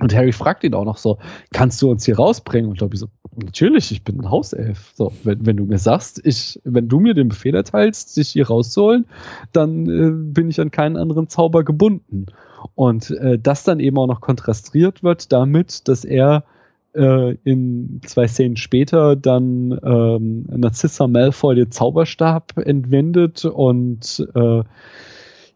[0.00, 1.18] und Harry fragt ihn auch noch so,
[1.52, 2.70] kannst du uns hier rausbringen?
[2.70, 4.92] Und Dobby so, natürlich, ich bin ein Hauself.
[4.94, 8.46] So, wenn, wenn du mir sagst, ich, wenn du mir den Befehl erteilst, dich hier
[8.46, 9.06] rauszuholen,
[9.52, 12.26] dann äh, bin ich an keinen anderen Zauber gebunden.
[12.76, 16.44] Und äh, das dann eben auch noch kontrastiert wird damit, dass er
[16.94, 24.62] äh, in zwei Szenen später dann ähm, Narcissa Malfoy den Zauberstab entwendet und äh,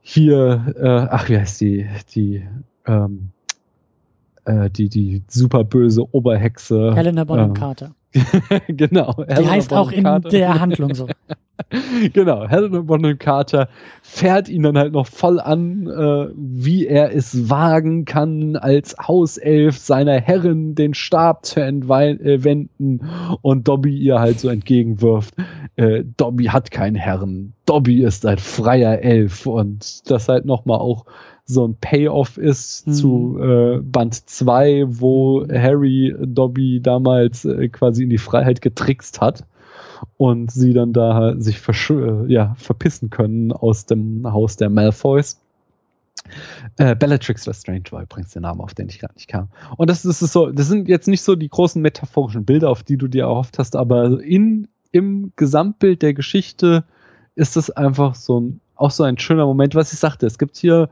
[0.01, 2.44] hier, äh, ach wie heißt die, die
[2.86, 3.31] ähm,
[4.44, 6.94] äh, die, die super böse Oberhexe.
[6.94, 7.94] Helena Bonham ähm, Carter.
[8.69, 9.12] genau.
[9.12, 10.28] Die Helena heißt Bonham auch in Carter.
[10.28, 11.06] der Handlung so.
[12.12, 13.69] genau, Helena Bonham Carter
[14.02, 19.78] fährt ihn dann halt noch voll an, äh, wie er es wagen kann, als Hauself
[19.78, 25.35] seiner Herrin den Stab zu entwenden äh, und Dobby ihr halt so entgegenwirft,
[25.77, 31.06] äh, Dobby hat keinen Herren, Dobby ist ein freier Elf und das halt nochmal auch
[31.44, 32.93] so ein Payoff ist mhm.
[32.93, 39.44] zu äh, Band 2, wo Harry Dobby damals äh, quasi in die Freiheit getrickst hat
[40.16, 41.60] und sie dann da sich
[41.90, 45.40] äh, ja, verpissen können aus dem Haus der Malfoys.
[46.77, 49.48] Äh, Bellatrix Lestrange war übrigens der Name, auf den ich gar nicht kam.
[49.77, 52.82] Und das, das ist so, das sind jetzt nicht so die großen metaphorischen Bilder, auf
[52.82, 56.85] die du dir erhofft hast, aber in, im Gesamtbild der Geschichte
[57.35, 60.27] ist es einfach so ein, auch so ein schöner Moment, was ich sagte.
[60.27, 60.89] Es gibt hier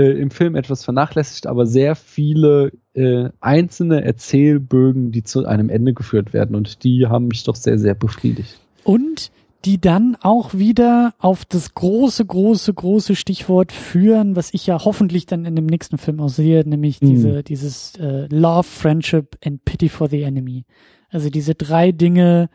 [0.00, 5.92] äh, im Film etwas vernachlässigt, aber sehr viele äh, einzelne Erzählbögen, die zu einem Ende
[5.92, 6.56] geführt werden.
[6.56, 8.58] Und die haben mich doch sehr, sehr befriedigt.
[8.82, 9.30] Und
[9.66, 15.26] die dann auch wieder auf das große, große, große Stichwort führen, was ich ja hoffentlich
[15.26, 17.08] dann in dem nächsten Film auch sehe, nämlich mhm.
[17.08, 20.64] diese, dieses äh, Love, Friendship and Pity for the Enemy.
[21.10, 22.48] Also diese drei Dinge,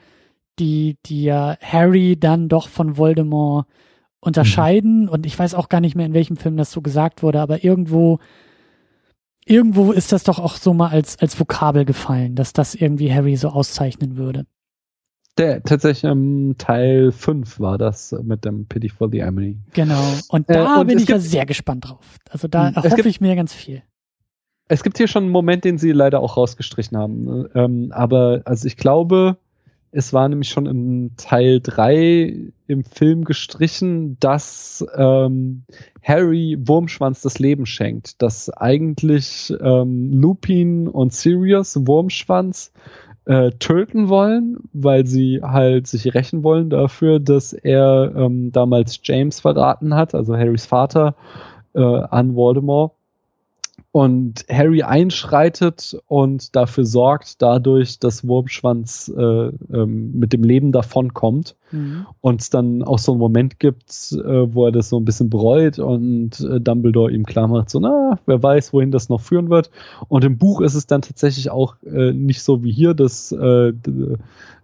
[0.58, 3.68] die, die ja Harry dann doch von Voldemort
[4.26, 5.04] unterscheiden.
[5.04, 5.10] Mhm.
[5.10, 7.64] Und ich weiß auch gar nicht mehr, in welchem Film das so gesagt wurde, aber
[7.64, 8.20] irgendwo,
[9.46, 13.36] irgendwo ist das doch auch so mal als, als Vokabel gefallen, dass das irgendwie Harry
[13.36, 14.46] so auszeichnen würde.
[15.38, 19.58] Der, tatsächlich im Teil 5 war das mit dem Pity for the Emily.
[19.74, 20.02] Genau.
[20.30, 22.18] Und da äh, und bin ich ja sehr gespannt drauf.
[22.30, 23.84] Also da hoffe gibt, ich mir ganz viel.
[24.70, 27.48] Es gibt hier schon einen Moment, den sie leider auch rausgestrichen haben.
[27.54, 29.38] Ähm, aber also ich glaube,
[29.98, 35.64] Es war nämlich schon im Teil 3 im Film gestrichen, dass ähm,
[36.04, 38.22] Harry Wurmschwanz das Leben schenkt.
[38.22, 42.74] Dass eigentlich ähm, Lupin und Sirius Wurmschwanz
[43.24, 49.40] äh, töten wollen, weil sie halt sich rächen wollen dafür, dass er ähm, damals James
[49.40, 51.16] verraten hat, also Harrys Vater,
[51.74, 52.95] äh, an Voldemort
[53.96, 61.56] und Harry einschreitet und dafür sorgt dadurch, dass Wurmschwanz äh, ähm, mit dem Leben davonkommt
[61.72, 62.06] mhm.
[62.20, 65.30] und es dann auch so einen Moment gibt, äh, wo er das so ein bisschen
[65.30, 69.50] bereut und äh, Dumbledore ihm klar macht, so na, wer weiß, wohin das noch führen
[69.50, 69.72] wird.
[70.10, 73.72] Und im Buch ist es dann tatsächlich auch äh, nicht so wie hier, dass äh,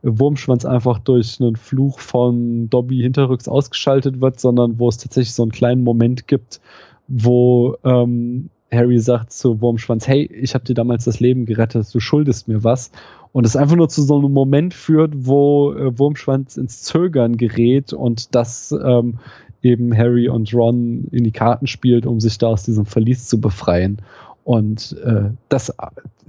[0.02, 5.44] Wurmschwanz einfach durch einen Fluch von Dobby hinterrücks ausgeschaltet wird, sondern wo es tatsächlich so
[5.44, 6.60] einen kleinen Moment gibt,
[7.08, 11.99] wo ähm, Harry sagt zu Wurmschwanz, hey, ich habe dir damals das Leben gerettet, du
[11.99, 12.91] schuldest mir was.
[13.34, 17.93] Und es einfach nur zu so einem Moment führt, wo äh, Wurmschwanz ins Zögern gerät
[17.93, 19.19] und das ähm,
[19.61, 23.39] eben Harry und Ron in die Karten spielt, um sich da aus diesem Verlies zu
[23.39, 24.02] befreien.
[24.43, 25.73] Und äh, das äh,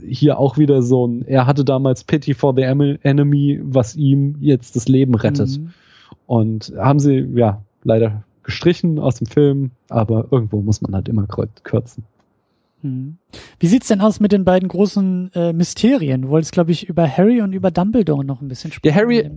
[0.07, 4.77] hier auch wieder so ein, er hatte damals Pity for the Enemy, was ihm jetzt
[4.77, 5.59] das Leben rettet.
[5.59, 5.71] Mhm.
[6.27, 11.27] Und haben sie, ja, leider gestrichen aus dem Film, aber irgendwo muss man halt immer
[11.63, 12.05] kürzen.
[12.83, 13.19] Hm.
[13.59, 16.23] Wie sieht's denn aus mit den beiden großen äh, Mysterien?
[16.23, 18.95] Du wolltest, glaube ich, über Harry und über Dumbledore noch ein bisschen sprechen.
[18.95, 19.31] Ja, Harry,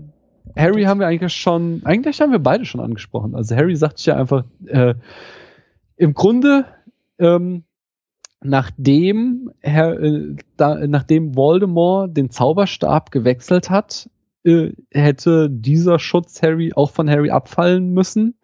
[0.55, 3.35] Harry haben wir eigentlich schon, eigentlich haben wir beide schon angesprochen.
[3.35, 4.95] Also Harry sagt ja einfach, äh,
[5.97, 6.65] im Grunde,
[7.19, 7.63] ähm,
[8.43, 14.09] nachdem, Herr, äh, da, nachdem Voldemort den Zauberstab gewechselt hat,
[14.43, 18.35] äh, hätte dieser Schutz Harry auch von Harry abfallen müssen.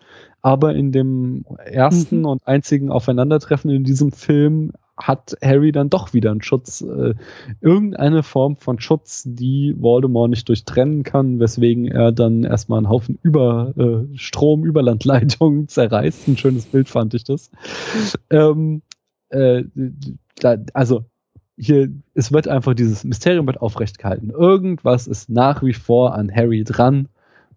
[0.43, 2.25] Aber in dem ersten mhm.
[2.25, 4.71] und einzigen Aufeinandertreffen in diesem Film
[5.07, 7.15] hat Harry dann doch wieder einen Schutz, äh,
[7.59, 13.19] irgendeine Form von Schutz, die Voldemort nicht durchtrennen kann, weswegen er dann erstmal einen Haufen
[13.21, 16.27] über äh, Strom-Überlandleitungen zerreißt.
[16.27, 17.51] Ein schönes Bild fand ich das.
[18.29, 18.81] Ähm,
[19.29, 19.63] äh,
[20.35, 21.05] da, also
[21.57, 24.31] hier, es wird einfach dieses Mysterium wird aufrecht gehalten.
[24.31, 27.07] Irgendwas ist nach wie vor an Harry dran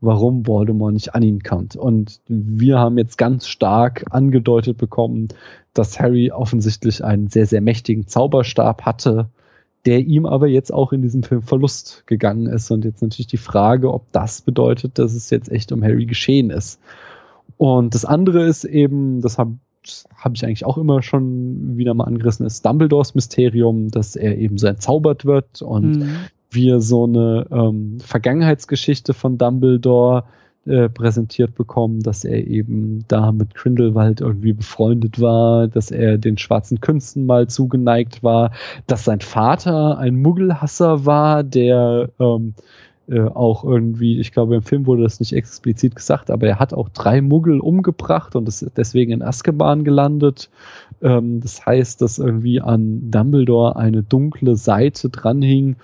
[0.04, 1.76] warum Voldemort nicht an ihn kommt.
[1.76, 5.28] Und wir haben jetzt ganz stark angedeutet bekommen,
[5.72, 9.28] dass Harry offensichtlich einen sehr, sehr mächtigen Zauberstab hatte,
[9.86, 12.70] der ihm aber jetzt auch in diesem Film Verlust gegangen ist.
[12.70, 16.50] Und jetzt natürlich die Frage, ob das bedeutet, dass es jetzt echt um Harry geschehen
[16.50, 16.80] ist.
[17.56, 19.58] Und das andere ist eben, das habe
[20.16, 24.56] hab ich eigentlich auch immer schon wieder mal angerissen, ist Dumbledores Mysterium, dass er eben
[24.56, 26.16] so entzaubert wird und mhm
[26.54, 30.24] wir so eine ähm, Vergangenheitsgeschichte von Dumbledore
[30.66, 36.38] äh, präsentiert bekommen, dass er eben da mit Grindelwald irgendwie befreundet war, dass er den
[36.38, 38.50] schwarzen Künsten mal zugeneigt war,
[38.86, 42.54] dass sein Vater ein Muggelhasser war, der ähm,
[43.06, 46.72] äh, auch irgendwie, ich glaube im Film wurde das nicht explizit gesagt, aber er hat
[46.72, 50.48] auch drei Muggel umgebracht und ist deswegen in Azkaban gelandet.
[51.02, 55.76] Ähm, das heißt, dass irgendwie an Dumbledore eine dunkle Seite dranhing,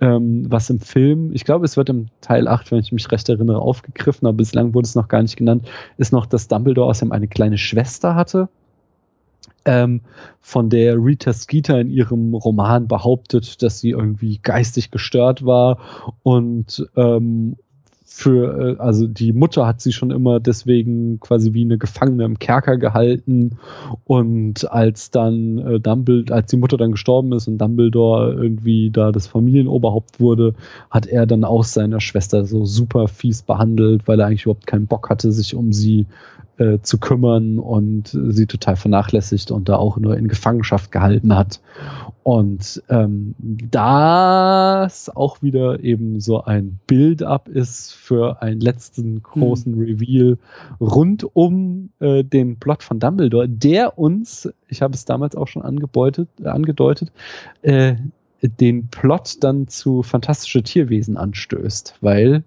[0.00, 3.28] ähm, was im Film, ich glaube, es wird im Teil 8, wenn ich mich recht
[3.28, 7.12] erinnere, aufgegriffen, aber bislang wurde es noch gar nicht genannt, ist noch, dass Dumbledore außerdem
[7.12, 8.48] eine kleine Schwester hatte,
[9.64, 10.02] ähm,
[10.40, 15.78] von der Rita Skeeter in ihrem Roman behauptet, dass sie irgendwie geistig gestört war
[16.22, 17.56] und ähm,
[18.08, 22.38] für, äh, also die Mutter hat sie schon immer deswegen quasi wie eine Gefangene im
[22.38, 23.58] Kerker gehalten.
[24.04, 29.10] Und als dann äh, Dumbledore, als die Mutter dann gestorben ist und Dumbledore irgendwie da
[29.10, 30.54] das Familienoberhaupt wurde,
[30.88, 34.86] hat er dann auch seiner Schwester so super fies behandelt, weil er eigentlich überhaupt keinen
[34.86, 36.06] Bock hatte, sich um sie äh,
[36.82, 41.60] zu kümmern und sie total vernachlässigt und da auch nur in Gefangenschaft gehalten hat.
[42.22, 49.80] Und ähm, das auch wieder eben so ein Build-up ist für einen letzten großen hm.
[49.80, 50.38] Reveal
[50.80, 55.62] rund um äh, den Plot von Dumbledore, der uns, ich habe es damals auch schon
[55.62, 57.12] angedeutet, äh, angedeutet
[57.62, 57.94] äh,
[58.42, 62.42] den Plot dann zu fantastische Tierwesen anstößt, weil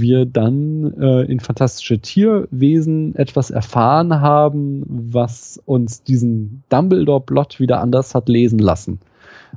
[0.00, 8.14] wir dann äh, in Fantastische Tierwesen etwas erfahren haben, was uns diesen Dumbledore-Plot wieder anders
[8.14, 9.00] hat lesen lassen.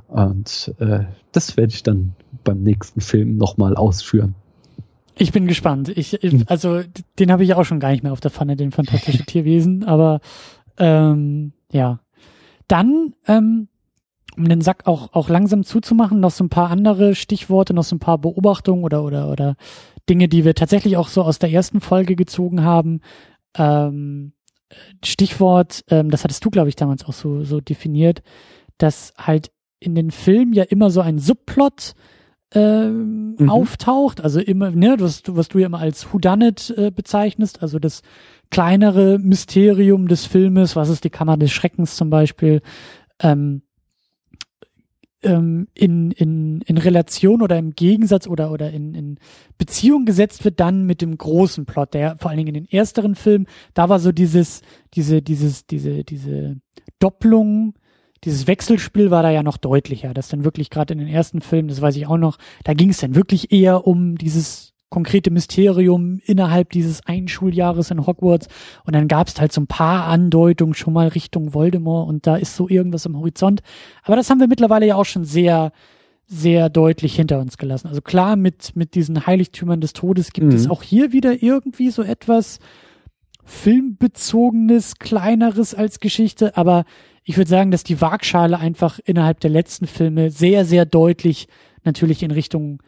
[0.08, 1.00] Und äh,
[1.32, 4.34] das werde ich dann beim nächsten Film nochmal ausführen.
[5.16, 5.88] Ich bin gespannt.
[5.88, 6.82] Ich, ich also
[7.18, 10.20] den habe ich auch schon gar nicht mehr auf der Pfanne, den Fantastische Tierwesen, aber
[10.78, 12.00] ähm, ja.
[12.68, 13.68] Dann ähm,
[14.38, 17.96] um den Sack auch, auch langsam zuzumachen, noch so ein paar andere Stichworte, noch so
[17.96, 19.56] ein paar Beobachtungen oder, oder, oder
[20.08, 23.00] Dinge, die wir tatsächlich auch so aus der ersten Folge gezogen haben.
[23.56, 24.32] Ähm,
[25.04, 28.22] Stichwort, ähm, das hattest du, glaube ich, damals auch so, so definiert,
[28.78, 29.50] dass halt
[29.80, 31.94] in den Filmen ja immer so ein Subplot
[32.54, 33.50] ähm, mhm.
[33.50, 34.20] auftaucht.
[34.20, 38.02] Also immer, ne, was, was du ja immer als Whodunit äh, bezeichnest, also das
[38.50, 42.62] kleinere Mysterium des Filmes, was ist die Kammer des Schreckens zum Beispiel,
[43.20, 43.62] ähm,
[45.22, 49.18] ähm, in, in, in Relation oder im Gegensatz oder, oder in, in
[49.56, 53.14] Beziehung gesetzt wird dann mit dem großen Plot, der vor allen Dingen in den ersteren
[53.14, 54.62] Filmen, da war so dieses,
[54.94, 56.56] diese, dieses, diese, diese
[56.98, 57.74] Doppelung,
[58.24, 61.68] dieses Wechselspiel war da ja noch deutlicher, dass dann wirklich gerade in den ersten Filmen,
[61.68, 66.20] das weiß ich auch noch, da ging es dann wirklich eher um dieses konkrete Mysterium
[66.24, 68.48] innerhalb dieses einen Schuljahres in Hogwarts.
[68.84, 72.36] Und dann gab es halt so ein paar Andeutungen schon mal Richtung Voldemort und da
[72.36, 73.60] ist so irgendwas am Horizont.
[74.02, 75.72] Aber das haben wir mittlerweile ja auch schon sehr,
[76.26, 77.88] sehr deutlich hinter uns gelassen.
[77.88, 80.54] Also klar, mit, mit diesen Heiligtümern des Todes gibt mhm.
[80.54, 82.58] es auch hier wieder irgendwie so etwas
[83.44, 86.84] filmbezogenes, kleineres als Geschichte, aber
[87.24, 91.48] ich würde sagen, dass die Waagschale einfach innerhalb der letzten Filme sehr, sehr deutlich
[91.84, 92.82] natürlich in Richtung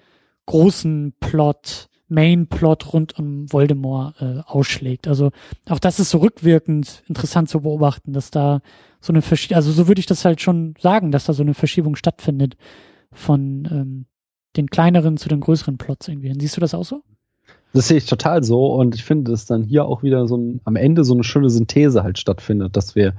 [0.46, 5.08] großen Plot, Main-Plot rund um Voldemort äh, ausschlägt.
[5.08, 5.30] Also
[5.68, 8.60] auch das ist so rückwirkend interessant zu beobachten, dass da
[9.00, 11.54] so eine Verschiebung, also so würde ich das halt schon sagen, dass da so eine
[11.54, 12.56] Verschiebung stattfindet
[13.12, 14.06] von ähm,
[14.56, 16.34] den kleineren zu den größeren Plots irgendwie.
[16.38, 17.02] Siehst du das auch so?
[17.72, 20.60] Das sehe ich total so und ich finde, dass dann hier auch wieder so ein,
[20.64, 23.14] am Ende so eine schöne Synthese halt stattfindet, dass wir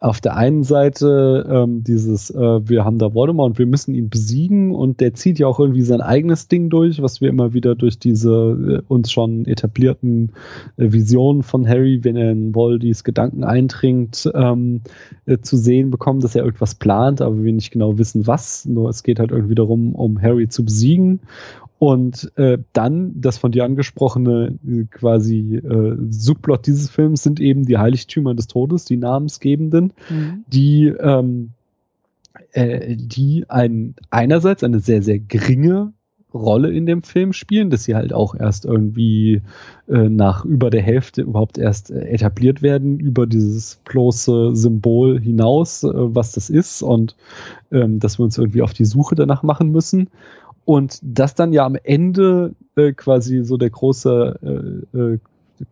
[0.00, 4.08] auf der einen Seite ähm, dieses, äh, wir haben da Voldemort und wir müssen ihn
[4.08, 7.74] besiegen und der zieht ja auch irgendwie sein eigenes Ding durch, was wir immer wieder
[7.74, 10.32] durch diese äh, uns schon etablierten
[10.78, 14.80] äh, Visionen von Harry, wenn er in Voldis Gedanken eindringt, ähm,
[15.26, 18.64] äh, zu sehen bekommen, dass er irgendwas plant, aber wir nicht genau wissen, was.
[18.64, 21.20] Nur es geht halt irgendwie darum, um Harry zu besiegen.
[21.80, 27.64] Und äh, dann das von dir angesprochene äh, quasi äh, Subplot dieses Films sind eben
[27.64, 30.44] die Heiligtümer des Todes, die namensgebenden, mhm.
[30.46, 31.52] die ähm,
[32.52, 35.94] äh, die ein einerseits eine sehr sehr geringe
[36.34, 39.40] Rolle in dem Film spielen, dass sie halt auch erst irgendwie
[39.88, 45.82] äh, nach über der Hälfte überhaupt erst äh, etabliert werden über dieses bloße Symbol hinaus,
[45.82, 47.16] äh, was das ist und
[47.72, 50.10] ähm, dass wir uns irgendwie auf die Suche danach machen müssen.
[50.70, 55.18] Und das dann ja am Ende äh, quasi so der große äh, äh,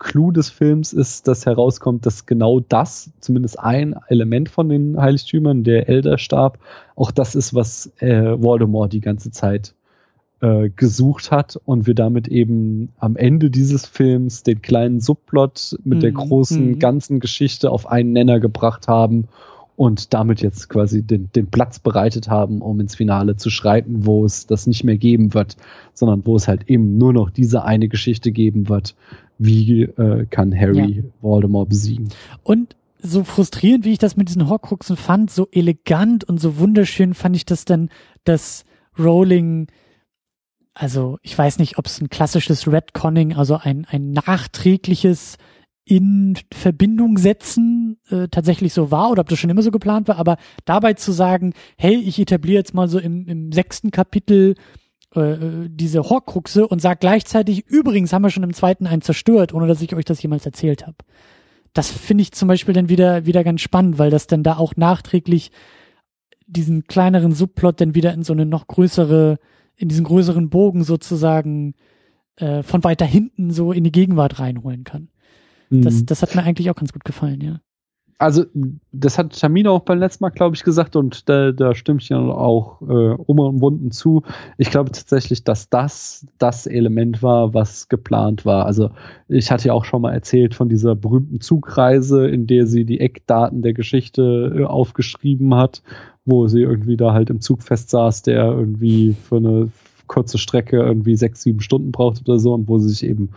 [0.00, 5.62] Clou des Films ist, dass herauskommt, dass genau das, zumindest ein Element von den Heiligtümern,
[5.62, 6.58] der Elderstab,
[6.96, 9.72] auch das ist, was äh, Voldemort die ganze Zeit
[10.40, 15.98] äh, gesucht hat und wir damit eben am Ende dieses Films den kleinen Subplot mit
[15.98, 16.00] mhm.
[16.00, 16.78] der großen mhm.
[16.80, 19.28] ganzen Geschichte auf einen Nenner gebracht haben
[19.78, 24.24] und damit jetzt quasi den, den Platz bereitet haben, um ins Finale zu schreiten, wo
[24.24, 25.56] es das nicht mehr geben wird,
[25.94, 28.96] sondern wo es halt eben nur noch diese eine Geschichte geben wird.
[29.38, 31.02] Wie äh, kann Harry ja.
[31.20, 32.08] Voldemort besiegen?
[32.42, 37.14] Und so frustrierend, wie ich das mit diesen Horcruxen fand, so elegant und so wunderschön
[37.14, 37.88] fand ich das dann,
[38.24, 38.64] dass
[38.98, 39.68] Rowling
[40.74, 45.36] also ich weiß nicht, ob es ein klassisches Redconning, also ein, ein nachträgliches
[45.88, 50.18] in Verbindung setzen äh, tatsächlich so war oder ob das schon immer so geplant war,
[50.18, 50.36] aber
[50.66, 54.54] dabei zu sagen, hey, ich etabliere jetzt mal so im, im sechsten Kapitel
[55.16, 59.54] äh, äh diese Horcruxe und sag gleichzeitig, übrigens haben wir schon im zweiten einen zerstört,
[59.54, 60.98] ohne dass ich euch das jemals erzählt habe.
[61.72, 64.76] Das finde ich zum Beispiel dann wieder, wieder ganz spannend, weil das dann da auch
[64.76, 65.52] nachträglich
[66.46, 69.38] diesen kleineren Subplot dann wieder in so eine noch größere,
[69.74, 71.74] in diesen größeren Bogen sozusagen
[72.36, 75.08] äh, von weiter hinten so in die Gegenwart reinholen kann.
[75.70, 76.06] Das, mhm.
[76.06, 77.60] das hat mir eigentlich auch ganz gut gefallen, ja.
[78.20, 78.46] Also,
[78.90, 82.08] das hat Tamina auch beim letzten Mal, glaube ich, gesagt und da, da stimme ich
[82.08, 84.24] ja auch äh, umwunden zu.
[84.56, 88.66] Ich glaube tatsächlich, dass das das Element war, was geplant war.
[88.66, 88.90] Also,
[89.28, 92.98] ich hatte ja auch schon mal erzählt von dieser berühmten Zugreise, in der sie die
[92.98, 95.84] Eckdaten der Geschichte äh, aufgeschrieben hat,
[96.24, 99.70] wo sie irgendwie da halt im Zug festsaß, der irgendwie für eine
[100.08, 103.30] kurze Strecke irgendwie sechs, sieben Stunden braucht oder so und wo sie sich eben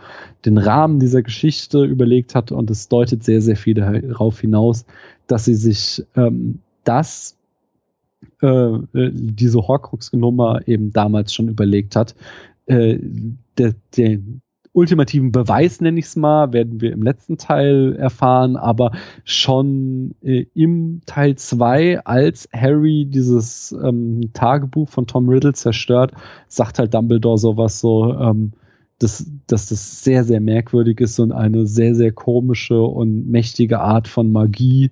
[0.44, 4.84] den Rahmen dieser Geschichte überlegt hat und es deutet sehr, sehr viel darauf hinaus,
[5.26, 7.36] dass sie sich ähm, das
[8.40, 12.14] äh, diese Horcrux-Nummer eben damals schon überlegt hat.
[12.66, 12.98] Äh,
[13.58, 14.18] der, der,
[14.72, 18.92] ultimativen Beweis, nenne ich es mal, werden wir im letzten Teil erfahren, aber
[19.24, 26.12] schon äh, im Teil 2, als Harry dieses ähm, Tagebuch von Tom Riddle zerstört,
[26.48, 28.52] sagt halt Dumbledore sowas so, ähm,
[28.98, 34.08] dass, dass das sehr, sehr merkwürdig ist und eine sehr, sehr komische und mächtige Art
[34.08, 34.90] von Magie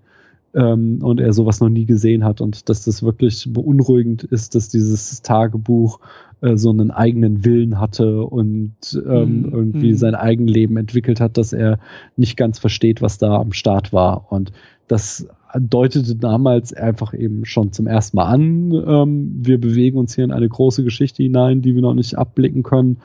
[0.54, 4.68] ähm, und er sowas noch nie gesehen hat und dass das wirklich beunruhigend ist, dass
[4.68, 6.00] dieses Tagebuch
[6.40, 8.74] äh, so einen eigenen Willen hatte und
[9.06, 9.96] ähm, mm, irgendwie mm.
[9.96, 11.78] sein Eigenleben entwickelt hat, dass er
[12.16, 14.32] nicht ganz versteht, was da am Start war.
[14.32, 14.52] Und
[14.88, 20.24] das deutete damals einfach eben schon zum ersten Mal an, ähm, wir bewegen uns hier
[20.24, 22.98] in eine große Geschichte hinein, die wir noch nicht abblicken können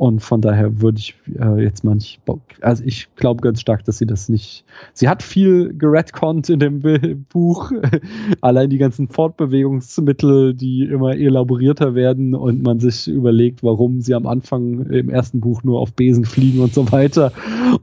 [0.00, 2.22] und von daher würde ich äh, jetzt mal nicht,
[2.62, 4.64] also ich glaube ganz stark, dass sie das nicht,
[4.94, 6.80] sie hat viel geredconnt in dem
[7.28, 7.70] Buch,
[8.40, 14.26] allein die ganzen Fortbewegungsmittel, die immer elaborierter werden und man sich überlegt, warum sie am
[14.26, 17.30] Anfang im ersten Buch nur auf Besen fliegen und so weiter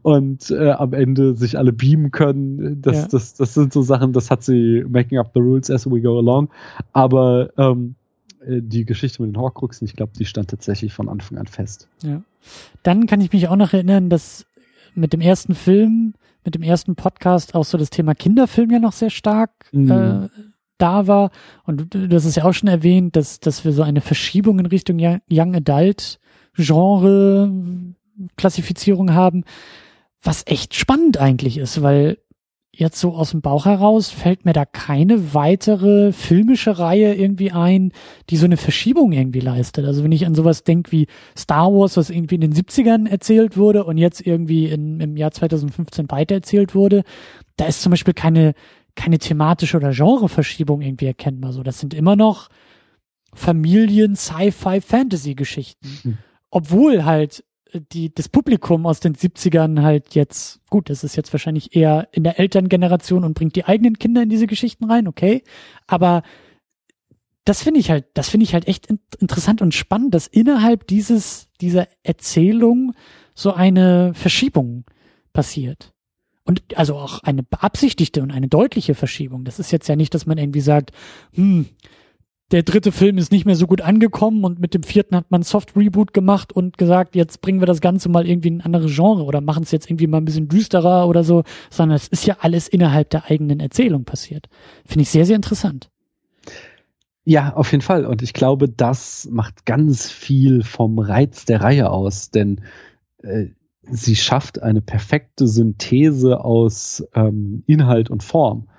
[0.02, 2.82] und äh, am Ende sich alle beamen können.
[2.82, 3.08] Das, ja.
[3.12, 6.18] das, das sind so Sachen, das hat sie making up the rules as we go
[6.18, 6.50] along.
[6.94, 8.07] Aber ähm, äh,
[8.48, 11.88] die Geschichte mit den Horcruxen, ich glaube, die stand tatsächlich von Anfang an fest.
[12.03, 12.22] Ja.
[12.84, 14.45] Dann kann ich mich auch noch erinnern, dass
[14.95, 18.93] mit dem ersten Film, mit dem ersten Podcast auch so das Thema Kinderfilm ja noch
[18.93, 19.92] sehr stark mhm.
[19.92, 20.30] äh,
[20.77, 21.32] da war.
[21.66, 24.59] Und du, du hast es ja auch schon erwähnt, dass, dass wir so eine Verschiebung
[24.59, 26.19] in Richtung Young Adult
[26.56, 27.51] Genre
[28.35, 29.43] Klassifizierung haben,
[30.22, 32.17] was echt spannend eigentlich ist, weil
[32.78, 37.92] jetzt so aus dem Bauch heraus fällt mir da keine weitere filmische Reihe irgendwie ein,
[38.30, 39.86] die so eine Verschiebung irgendwie leistet.
[39.86, 43.58] Also wenn ich an sowas denke wie Star Wars, was irgendwie in den 70ern erzählt
[43.58, 47.04] wurde und jetzt irgendwie in, im Jahr 2015 weitererzählt wurde,
[47.56, 48.54] da ist zum Beispiel keine,
[48.96, 51.54] keine thematische oder Genreverschiebung irgendwie erkennbar.
[51.54, 52.50] So, das sind immer noch
[53.34, 55.88] Familien, Sci-Fi, Fantasy-Geschichten.
[56.04, 56.18] Hm.
[56.52, 57.44] Obwohl halt
[57.82, 62.24] die, das Publikum aus den 70ern halt jetzt, gut, das ist jetzt wahrscheinlich eher in
[62.24, 65.44] der Elterngeneration und bringt die eigenen Kinder in diese Geschichten rein, okay.
[65.88, 66.24] Aber
[67.46, 70.88] das finde ich halt, das finde ich halt echt in, interessant und spannend, dass innerhalb
[70.88, 72.94] dieses, dieser Erzählung
[73.34, 74.84] so eine Verschiebung
[75.32, 75.94] passiert.
[76.44, 79.44] Und also auch eine beabsichtigte und eine deutliche Verschiebung.
[79.44, 80.92] Das ist jetzt ja nicht, dass man irgendwie sagt,
[81.34, 81.68] hm,
[82.51, 85.43] der dritte Film ist nicht mehr so gut angekommen und mit dem vierten hat man
[85.43, 88.95] Soft Reboot gemacht und gesagt, jetzt bringen wir das Ganze mal irgendwie in ein anderes
[88.95, 92.26] Genre oder machen es jetzt irgendwie mal ein bisschen düsterer oder so, sondern es ist
[92.26, 94.48] ja alles innerhalb der eigenen Erzählung passiert.
[94.85, 95.90] Finde ich sehr, sehr interessant.
[97.26, 98.06] Ja, auf jeden Fall.
[98.06, 102.61] Und ich glaube, das macht ganz viel vom Reiz der Reihe aus, denn
[103.22, 103.48] äh,
[103.82, 108.69] sie schafft eine perfekte Synthese aus ähm, Inhalt und Form,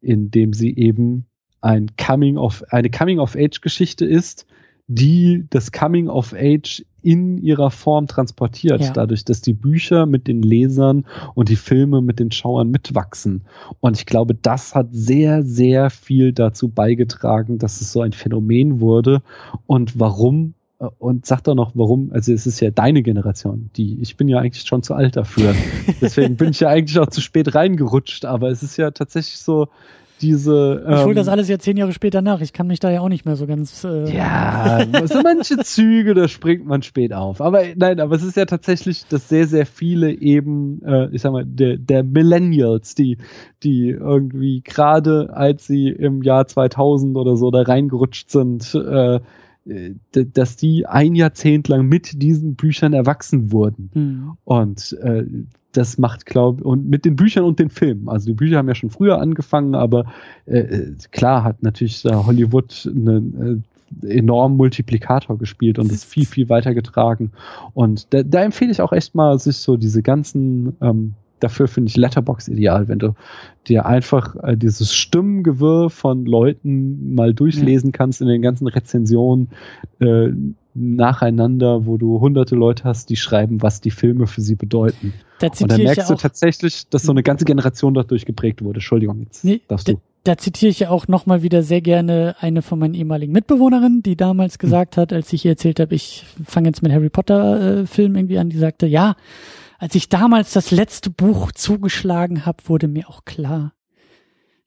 [0.00, 1.26] indem sie eben
[1.60, 4.46] ein Coming of, eine Coming-of-Age-Geschichte ist,
[4.88, 8.92] die das Coming of Age in ihrer Form transportiert, ja.
[8.92, 13.42] dadurch, dass die Bücher mit den Lesern und die Filme mit den Schauern mitwachsen.
[13.80, 18.80] Und ich glaube, das hat sehr, sehr viel dazu beigetragen, dass es so ein Phänomen
[18.80, 19.22] wurde.
[19.66, 20.54] Und warum
[20.98, 24.38] und sag doch noch, warum, also es ist ja deine Generation, die, ich bin ja
[24.40, 25.54] eigentlich schon zu alt dafür.
[26.00, 29.68] Deswegen bin ich ja eigentlich auch zu spät reingerutscht, aber es ist ja tatsächlich so,
[30.20, 30.84] diese.
[30.86, 32.40] Ähm, ich hole das alles ja zehn Jahre später nach.
[32.40, 33.84] Ich kann mich da ja auch nicht mehr so ganz.
[33.84, 37.40] Äh ja, so manche Züge, da springt man spät auf.
[37.40, 41.32] Aber nein, aber es ist ja tatsächlich, dass sehr, sehr viele eben, äh, ich sag
[41.32, 43.18] mal, der, der Millennials, die,
[43.62, 49.20] die irgendwie gerade als sie im Jahr 2000 oder so da reingerutscht sind, äh,
[50.12, 53.90] dass die ein Jahrzehnt lang mit diesen Büchern erwachsen wurden.
[53.94, 54.32] Mhm.
[54.44, 55.24] Und äh,
[55.72, 58.08] das macht, glaube und mit den Büchern und den Filmen.
[58.08, 60.06] Also die Bücher haben ja schon früher angefangen, aber
[60.46, 63.62] äh, klar hat natürlich äh, Hollywood einen
[64.02, 67.32] äh, enormen Multiplikator gespielt und ist viel, viel weiter getragen.
[67.74, 71.88] Und da, da empfehle ich auch echt mal, sich so diese ganzen ähm, dafür finde
[71.88, 73.14] ich Letterbox ideal, wenn du
[73.68, 79.48] dir einfach äh, dieses Stimmengewirr von Leuten mal durchlesen kannst in den ganzen Rezensionen,
[79.98, 80.30] äh,
[80.76, 85.14] nacheinander, wo du hunderte Leute hast, die schreiben, was die Filme für sie bedeuten.
[85.38, 88.76] Da und dann merkst ja du tatsächlich, dass so eine ganze Generation dadurch geprägt wurde.
[88.76, 90.00] Entschuldigung, jetzt nee, darfst du.
[90.24, 94.16] Da, zitiere ich ja auch nochmal wieder sehr gerne eine von meinen ehemaligen Mitbewohnerinnen, die
[94.16, 95.02] damals gesagt hm.
[95.02, 98.38] hat, als ich ihr erzählt habe, ich fange jetzt mit Harry Potter äh, Film irgendwie
[98.38, 99.16] an, die sagte, ja,
[99.78, 103.72] als ich damals das letzte Buch zugeschlagen habe, wurde mir auch klar,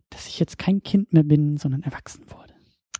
[0.10, 2.54] dass ich jetzt kein Kind mehr bin, sondern erwachsen wurde.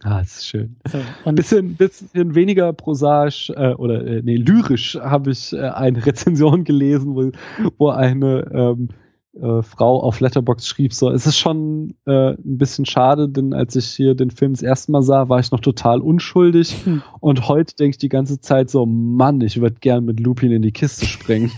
[0.04, 0.78] Ah, das ist schön.
[0.88, 6.64] So, bisschen, bisschen weniger prosaisch äh, oder äh, nee, lyrisch habe ich äh, eine Rezension
[6.64, 7.32] gelesen, wo,
[7.78, 8.90] wo eine ähm,
[9.36, 13.76] äh, Frau auf Letterbox schrieb so, es ist schon äh, ein bisschen schade, denn als
[13.76, 17.04] ich hier den Film das erste Mal sah, war ich noch total unschuldig hm.
[17.20, 20.62] und heute denke ich die ganze Zeit so, Mann, ich würde gern mit Lupin in
[20.62, 21.52] die Kiste springen.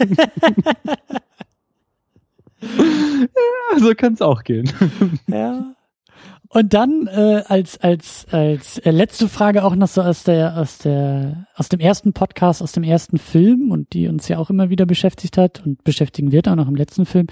[2.61, 4.69] ja, so kann es auch gehen.
[5.27, 5.73] ja.
[6.53, 10.79] Und dann äh, als als als äh, letzte Frage auch noch so aus der aus
[10.79, 14.69] der aus dem ersten Podcast, aus dem ersten Film und die uns ja auch immer
[14.69, 17.27] wieder beschäftigt hat und beschäftigen wird auch noch im letzten Film.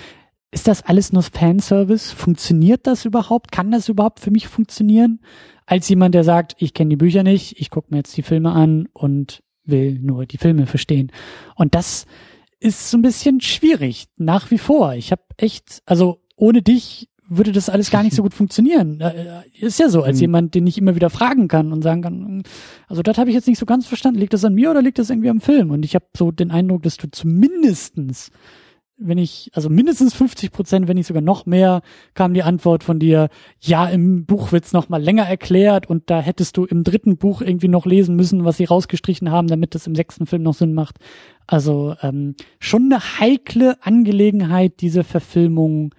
[0.52, 2.12] Ist das alles nur Fanservice?
[2.12, 3.52] Funktioniert das überhaupt?
[3.52, 5.20] Kann das überhaupt für mich funktionieren?
[5.66, 8.52] Als jemand, der sagt, ich kenne die Bücher nicht, ich gucke mir jetzt die Filme
[8.52, 11.12] an und will nur die Filme verstehen.
[11.56, 12.08] Und das
[12.60, 14.96] ist so ein bisschen schwierig, nach wie vor.
[14.96, 19.00] Ich habe echt, also ohne dich würde das alles gar nicht so gut funktionieren.
[19.00, 20.22] Äh, ist ja so, als mhm.
[20.22, 22.44] jemand, den ich immer wieder fragen kann und sagen kann,
[22.88, 24.20] also das habe ich jetzt nicht so ganz verstanden.
[24.20, 25.70] Liegt das an mir oder liegt das irgendwie am Film?
[25.70, 28.32] Und ich habe so den Eindruck, dass du zumindestens
[29.00, 31.82] wenn ich, also mindestens 50 Prozent, wenn nicht sogar noch mehr,
[32.14, 33.30] kam die Antwort von dir,
[33.60, 37.42] ja, im Buch wird's noch mal länger erklärt und da hättest du im dritten Buch
[37.42, 40.74] irgendwie noch lesen müssen, was sie rausgestrichen haben, damit das im sechsten Film noch Sinn
[40.74, 40.98] macht.
[41.48, 45.96] Also ähm, schon eine heikle Angelegenheit, diese Verfilmung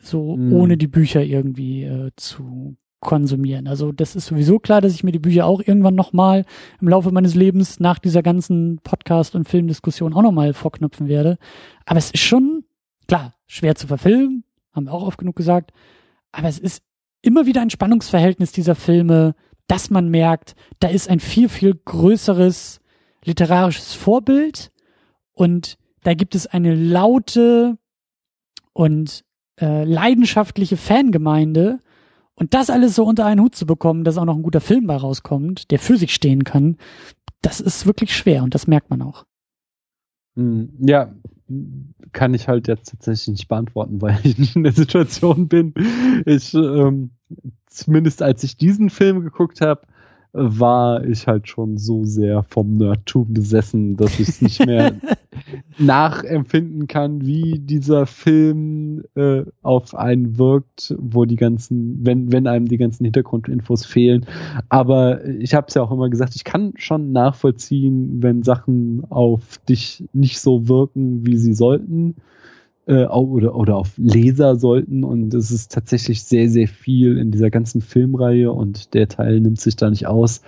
[0.00, 0.52] so mhm.
[0.52, 3.66] ohne die Bücher irgendwie äh, zu konsumieren.
[3.66, 6.44] Also das ist sowieso klar, dass ich mir die Bücher auch irgendwann nochmal
[6.80, 11.38] im Laufe meines Lebens nach dieser ganzen Podcast- und Filmdiskussion auch nochmal vorknüpfen werde.
[11.86, 12.64] Aber es ist schon,
[13.08, 15.72] klar, schwer zu verfilmen, haben wir auch oft genug gesagt,
[16.32, 16.82] aber es ist
[17.22, 19.34] immer wieder ein Spannungsverhältnis dieser Filme,
[19.66, 22.80] dass man merkt, da ist ein viel, viel größeres
[23.24, 24.72] literarisches Vorbild
[25.32, 27.78] und da gibt es eine laute
[28.72, 29.24] und
[29.60, 31.80] äh, leidenschaftliche Fangemeinde,
[32.40, 34.86] und das alles so unter einen Hut zu bekommen, dass auch noch ein guter Film
[34.86, 36.78] bei rauskommt, der für sich stehen kann,
[37.42, 39.26] das ist wirklich schwer und das merkt man auch.
[40.36, 41.14] Hm, ja,
[42.12, 45.74] kann ich halt jetzt tatsächlich nicht beantworten, weil ich nicht in der Situation bin.
[46.24, 47.10] Ich, ähm,
[47.66, 49.82] zumindest als ich diesen Film geguckt habe,
[50.32, 54.94] war ich halt schon so sehr vom Nerdtum besessen, dass ich es nicht mehr
[55.78, 62.66] nachempfinden kann, wie dieser Film äh, auf einen wirkt, wo die ganzen, wenn, wenn einem
[62.66, 64.26] die ganzen Hintergrundinfos fehlen.
[64.68, 69.58] Aber ich habe es ja auch immer gesagt, ich kann schon nachvollziehen, wenn Sachen auf
[69.68, 72.14] dich nicht so wirken, wie sie sollten
[72.90, 75.04] äh, oder, oder auf Leser sollten.
[75.04, 79.60] Und es ist tatsächlich sehr, sehr viel in dieser ganzen Filmreihe und der Teil nimmt
[79.60, 80.42] sich da nicht aus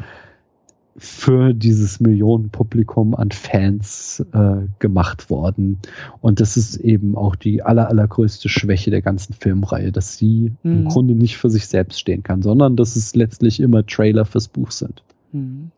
[0.97, 5.79] für dieses Millionenpublikum an Fans äh, gemacht worden.
[6.21, 10.73] Und das ist eben auch die aller, allergrößte Schwäche der ganzen Filmreihe, dass sie mhm.
[10.73, 14.49] im Grunde nicht für sich selbst stehen kann, sondern dass es letztlich immer Trailer fürs
[14.49, 15.03] Buch sind.
[15.33, 15.71] Mhm.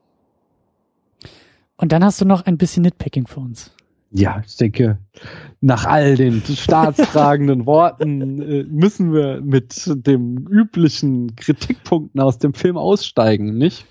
[1.76, 3.72] Und dann hast du noch ein bisschen Nitpicking für uns.
[4.16, 4.98] Ja, ich denke,
[5.60, 12.76] nach all den staatstragenden Worten äh, müssen wir mit dem üblichen Kritikpunkten aus dem Film
[12.76, 13.84] aussteigen, nicht?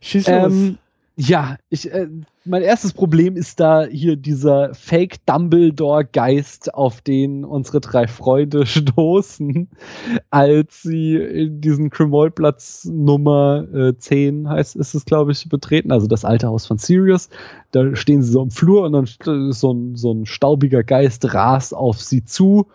[0.00, 0.52] Schieß los.
[0.52, 0.78] Ähm,
[1.20, 2.06] ja, ich, äh,
[2.44, 8.66] mein erstes Problem ist da hier dieser Fake Dumbledore Geist, auf den unsere drei Freunde
[8.66, 9.68] stoßen,
[10.30, 16.06] als sie in diesen Krimoldplatz Nummer äh, 10 heißt, ist es glaube ich, betreten, also
[16.06, 17.30] das alte Haus von Sirius.
[17.72, 21.74] Da stehen sie so im Flur und dann so ein, so ein staubiger Geist rast
[21.74, 22.68] auf sie zu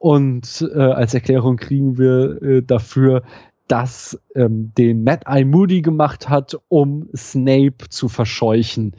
[0.00, 3.22] und äh, als Erklärung kriegen wir äh, dafür,
[3.70, 8.96] das ähm, den Mad Eye Moody gemacht hat, um Snape zu verscheuchen.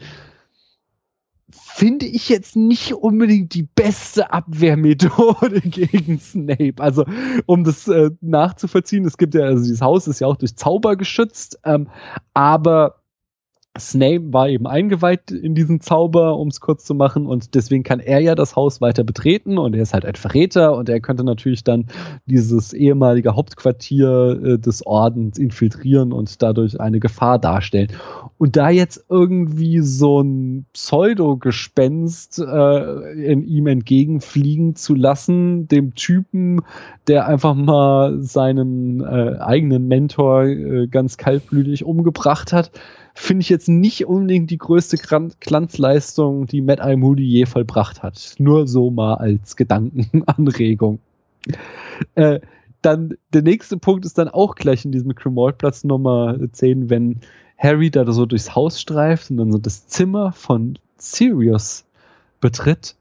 [1.49, 6.75] Finde ich jetzt nicht unbedingt die beste Abwehrmethode gegen Snape.
[6.77, 7.05] Also,
[7.45, 10.95] um das äh, nachzuvollziehen, es gibt ja, also dieses Haus ist ja auch durch Zauber
[10.95, 11.89] geschützt, ähm,
[12.33, 13.00] aber
[13.79, 18.01] Snape war eben eingeweiht in diesen Zauber, um es kurz zu machen, und deswegen kann
[18.01, 21.23] er ja das Haus weiter betreten und er ist halt ein Verräter und er könnte
[21.23, 21.85] natürlich dann
[22.25, 27.87] dieses ehemalige Hauptquartier äh, des Ordens infiltrieren und dadurch eine Gefahr darstellen.
[28.37, 36.61] Und da jetzt irgendwie so ein Pseudo-Gespenst äh, in ihm entgegenfliegen zu lassen, dem Typen,
[37.07, 42.71] der einfach mal seinen äh, eigenen Mentor äh, ganz kaltblütig umgebracht hat,
[43.13, 44.97] finde ich jetzt nicht unbedingt die größte
[45.39, 46.95] Glanzleistung, die Matt I.
[46.95, 48.35] Moody je vollbracht hat.
[48.37, 50.99] Nur so mal als Gedankenanregung.
[52.15, 52.39] Äh,
[52.81, 57.19] dann der nächste Punkt ist dann auch gleich in diesem Cremortplatz Nummer 10, wenn
[57.57, 61.85] Harry da so durchs Haus streift und dann so das Zimmer von Sirius
[62.39, 62.95] betritt.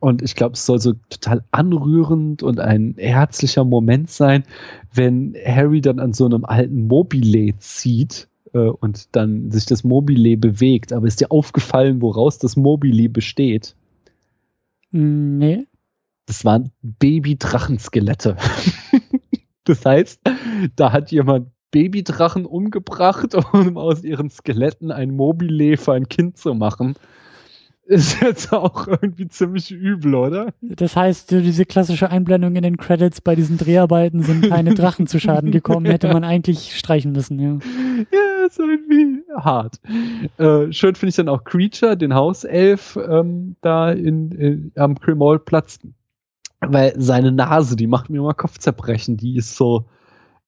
[0.00, 4.44] Und ich glaube, es soll so total anrührend und ein herzlicher Moment sein,
[4.92, 10.36] wenn Harry dann an so einem alten Mobile zieht äh, und dann sich das Mobile
[10.36, 10.92] bewegt.
[10.92, 13.74] Aber ist dir aufgefallen, woraus das Mobile besteht?
[14.90, 15.66] Mm, nee.
[16.26, 18.36] Das waren Babydrachenskelette.
[19.64, 20.20] das heißt,
[20.76, 26.54] da hat jemand Babydrachen umgebracht, um aus ihren Skeletten ein Mobile für ein Kind zu
[26.54, 26.96] machen
[27.88, 30.52] ist jetzt auch irgendwie ziemlich übel, oder?
[30.60, 35.18] Das heißt, diese klassische Einblendung in den Credits bei diesen Dreharbeiten sind keine Drachen zu
[35.18, 37.58] Schaden gekommen, hätte man eigentlich streichen müssen, ja.
[38.12, 39.80] Ja, ist irgendwie hart.
[40.36, 45.80] Äh, schön finde ich dann auch Creature, den Hauself, ähm, da in, in am Kremol-Platz,
[46.60, 49.86] weil seine Nase, die macht mir immer Kopfzerbrechen, die ist so,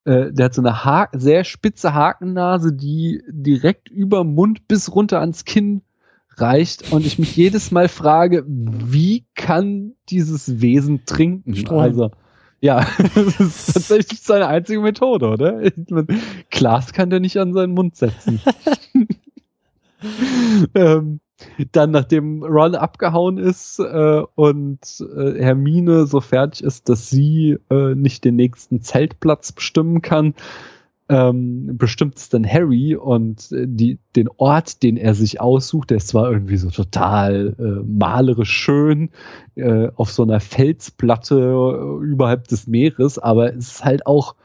[0.05, 5.21] äh, der hat so eine ha sehr spitze Hakennase, die direkt über Mund bis runter
[5.21, 5.81] ans Kinn
[6.37, 11.55] reicht und ich mich jedes Mal frage, wie kann dieses Wesen trinken?
[11.55, 11.83] Sträunen.
[11.83, 12.11] Also
[12.61, 15.63] Ja, das ist tatsächlich seine einzige Methode, oder?
[16.51, 18.41] Glas kann der nicht an seinen Mund setzen.
[20.75, 21.21] ähm,
[21.73, 27.95] dann, nachdem Ron abgehauen ist äh, und äh, Hermine so fertig ist, dass sie äh,
[27.95, 30.35] nicht den nächsten Zeltplatz bestimmen kann,
[31.11, 35.97] ähm, bestimmt es dann Harry und äh, die, den Ort, den er sich aussucht, der
[35.97, 39.11] ist zwar irgendwie so total äh, malerisch schön
[39.57, 44.37] äh, auf so einer Felsplatte äh, überhalb des Meeres, aber es ist halt auch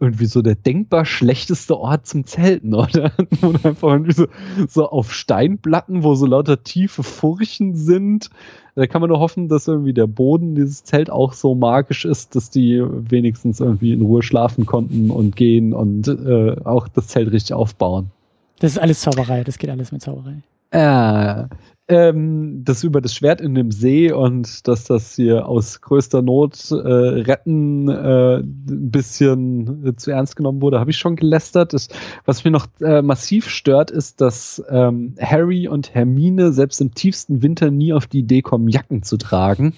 [0.00, 3.12] irgendwie so der denkbar schlechteste Ort zum Zelten, oder?
[3.40, 4.26] Und einfach irgendwie so,
[4.68, 8.30] so auf Steinplatten, wo so lauter tiefe Furchen sind.
[8.74, 12.34] Da kann man nur hoffen, dass irgendwie der Boden dieses Zelt auch so magisch ist,
[12.34, 17.30] dass die wenigstens irgendwie in Ruhe schlafen konnten und gehen und äh, auch das Zelt
[17.30, 18.10] richtig aufbauen.
[18.58, 20.42] Das ist alles Zauberei, das geht alles mit Zauberei.
[20.70, 21.46] Äh,
[21.88, 26.70] ähm, das über das Schwert in dem See und dass das hier aus größter Not
[26.70, 31.74] äh, retten äh, ein bisschen äh, zu ernst genommen wurde, habe ich schon gelästert.
[31.74, 31.88] Das,
[32.24, 37.42] was mir noch äh, massiv stört, ist, dass ähm, Harry und Hermine selbst im tiefsten
[37.42, 39.74] Winter nie auf die Idee kommen, Jacken zu tragen.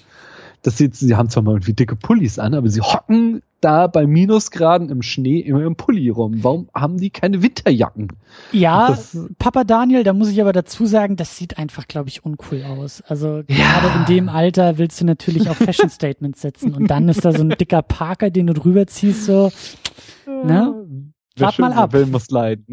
[0.67, 4.05] Das sieht, sie haben zwar mal irgendwie dicke Pullis an, aber sie hocken da bei
[4.05, 6.43] Minusgraden im Schnee immer im Pulli rum?
[6.43, 8.09] Warum haben die keine Winterjacken?
[8.51, 12.25] Ja, das, Papa Daniel, da muss ich aber dazu sagen, das sieht einfach, glaube ich,
[12.25, 13.01] uncool aus.
[13.03, 13.81] Also ja.
[13.81, 17.31] gerade in dem Alter willst du natürlich auch Fashion Statements setzen und dann ist da
[17.31, 19.53] so ein dicker Parker, den du drüber ziehst, so,
[20.27, 20.85] ne?
[21.39, 21.93] Wart mal ab.
[21.93, 22.67] Will muss leiden.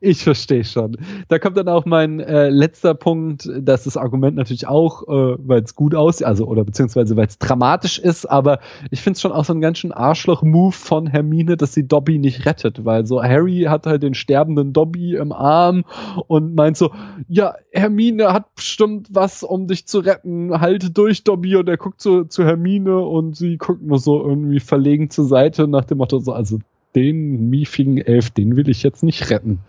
[0.00, 0.96] Ich verstehe schon.
[1.28, 5.62] Da kommt dann auch mein äh, letzter Punkt, dass das Argument natürlich auch, äh, weil
[5.62, 8.60] es gut aussieht, also oder beziehungsweise weil es dramatisch ist, aber
[8.90, 12.18] ich finde es schon auch so ein ganz schön Arschloch-Move von Hermine, dass sie Dobby
[12.18, 15.84] nicht rettet, weil so Harry hat halt den sterbenden Dobby im Arm
[16.26, 16.92] und meint so,
[17.28, 22.00] ja, Hermine hat bestimmt was, um dich zu retten, halte durch Dobby und er guckt
[22.00, 26.18] so zu Hermine und sie guckt nur so irgendwie verlegen zur Seite nach dem Motto
[26.18, 26.58] so, also
[26.98, 29.60] den miefigen Elf, den will ich jetzt nicht retten.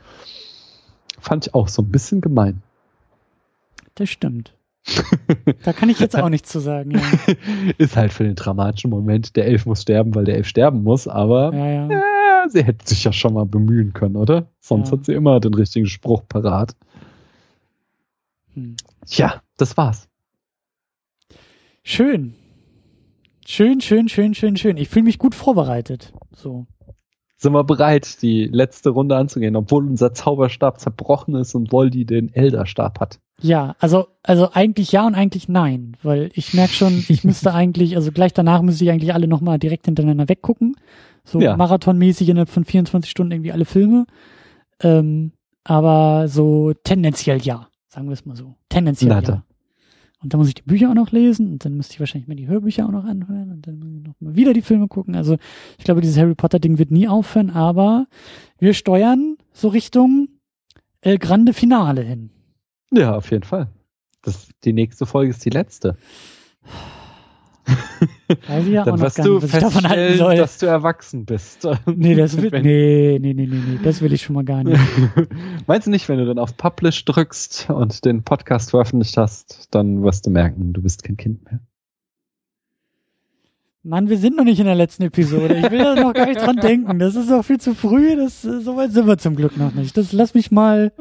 [1.19, 2.61] Fand ich auch so ein bisschen gemein.
[3.95, 4.53] Das stimmt.
[5.63, 6.91] da kann ich jetzt auch nichts zu sagen.
[6.91, 7.01] Ja.
[7.77, 11.07] Ist halt für den dramatischen Moment, der Elf muss sterben, weil der Elf sterben muss,
[11.07, 12.45] aber ja, ja.
[12.45, 14.47] Äh, sie hätte sich ja schon mal bemühen können, oder?
[14.59, 16.75] Sonst hat sie immer den richtigen Spruch parat.
[18.53, 18.77] Hm.
[19.07, 20.07] Ja, das war's.
[21.83, 22.33] Schön.
[23.45, 24.77] Schön, schön, schön, schön, schön.
[24.77, 26.13] Ich fühle mich gut vorbereitet.
[26.31, 26.65] So
[27.39, 32.33] sind wir bereit, die letzte Runde anzugehen, obwohl unser Zauberstab zerbrochen ist und Voldy den
[32.33, 33.19] Elderstab hat.
[33.41, 37.95] Ja, also, also eigentlich ja und eigentlich nein, weil ich merke schon, ich müsste eigentlich,
[37.95, 40.75] also gleich danach müsste ich eigentlich alle nochmal direkt hintereinander weggucken.
[41.23, 41.55] So ja.
[41.55, 44.05] marathonmäßig innerhalb von 24 Stunden irgendwie alle Filme.
[44.83, 45.31] Ähm,
[45.63, 48.55] aber so tendenziell ja, sagen wir es mal so.
[48.67, 49.43] Tendenziell Na, ja.
[50.21, 52.35] Und dann muss ich die Bücher auch noch lesen und dann müsste ich wahrscheinlich mal
[52.35, 55.15] die Hörbücher auch noch anhören und dann muss ich noch mal wieder die Filme gucken.
[55.15, 55.37] Also
[55.77, 58.07] ich glaube, dieses Harry Potter Ding wird nie aufhören, aber
[58.57, 60.27] wir steuern so Richtung
[61.01, 62.31] El Grande Finale hin.
[62.91, 63.69] Ja, auf jeden Fall.
[64.21, 65.95] Das, die nächste Folge ist die letzte.
[68.47, 70.35] Weiß ich ja Dann auch noch gar du nicht, was ich davon halten soll.
[70.35, 71.67] dass du erwachsen bist.
[71.85, 74.79] Nee, das wird, nee, nee, nee, nee, nee, das will ich schon mal gar nicht.
[75.67, 80.03] Meinst du nicht, wenn du dann auf Publish drückst und den Podcast veröffentlicht hast, dann
[80.03, 81.59] wirst du merken, du bist kein Kind mehr.
[83.81, 85.55] Mann, wir sind noch nicht in der letzten Episode.
[85.55, 86.99] Ich will da noch gar nicht dran denken.
[86.99, 88.15] Das ist auch viel zu früh.
[88.15, 89.95] Das, so weit sind wir zum Glück noch nicht.
[89.95, 90.91] Das lass mich mal.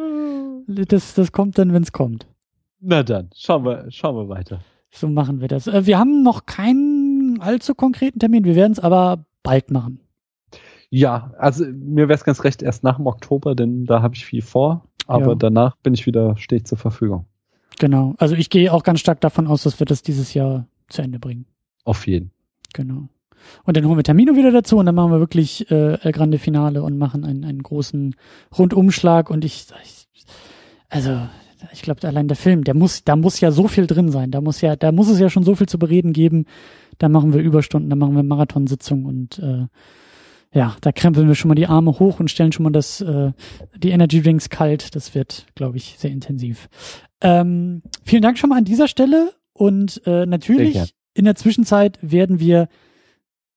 [0.67, 2.27] Das, das kommt dann, wenn es kommt.
[2.81, 4.61] Na dann, schauen wir, schauen wir weiter.
[4.91, 5.67] So machen wir das.
[5.67, 8.45] Äh, wir haben noch keinen allzu konkreten Termin.
[8.45, 10.01] Wir werden es aber bald machen.
[10.91, 14.25] Ja, also mir wäre es ganz recht erst nach dem Oktober, denn da habe ich
[14.25, 14.85] viel vor.
[15.07, 15.35] Aber ja.
[15.35, 17.27] danach bin ich wieder steht zur Verfügung.
[17.79, 18.15] Genau.
[18.19, 21.19] Also ich gehe auch ganz stark davon aus, dass wir das dieses Jahr zu Ende
[21.19, 21.47] bringen.
[21.85, 22.31] Auf jeden.
[22.75, 23.09] Genau.
[23.65, 26.39] Und dann holen wir Termino wieder dazu und dann machen wir wirklich äh, El Grande
[26.39, 28.17] Finale und machen einen, einen großen
[28.57, 30.09] Rundumschlag und ich, ich
[30.89, 31.21] also
[31.73, 34.31] ich glaube, allein der Film, der muss, da muss ja so viel drin sein.
[34.31, 36.47] Da muss ja, da muss es ja schon so viel zu bereden geben.
[36.99, 39.67] Da machen wir Überstunden, da machen wir Marathonsitzungen und äh,
[40.53, 43.33] ja, da krempeln wir schon mal die Arme hoch und stellen schon mal das, äh,
[43.77, 44.95] die Energy Drinks kalt.
[44.97, 46.69] Das wird, glaube ich, sehr intensiv.
[47.21, 52.41] Ähm, vielen Dank schon mal an dieser Stelle und äh, natürlich in der Zwischenzeit werden
[52.41, 52.69] wir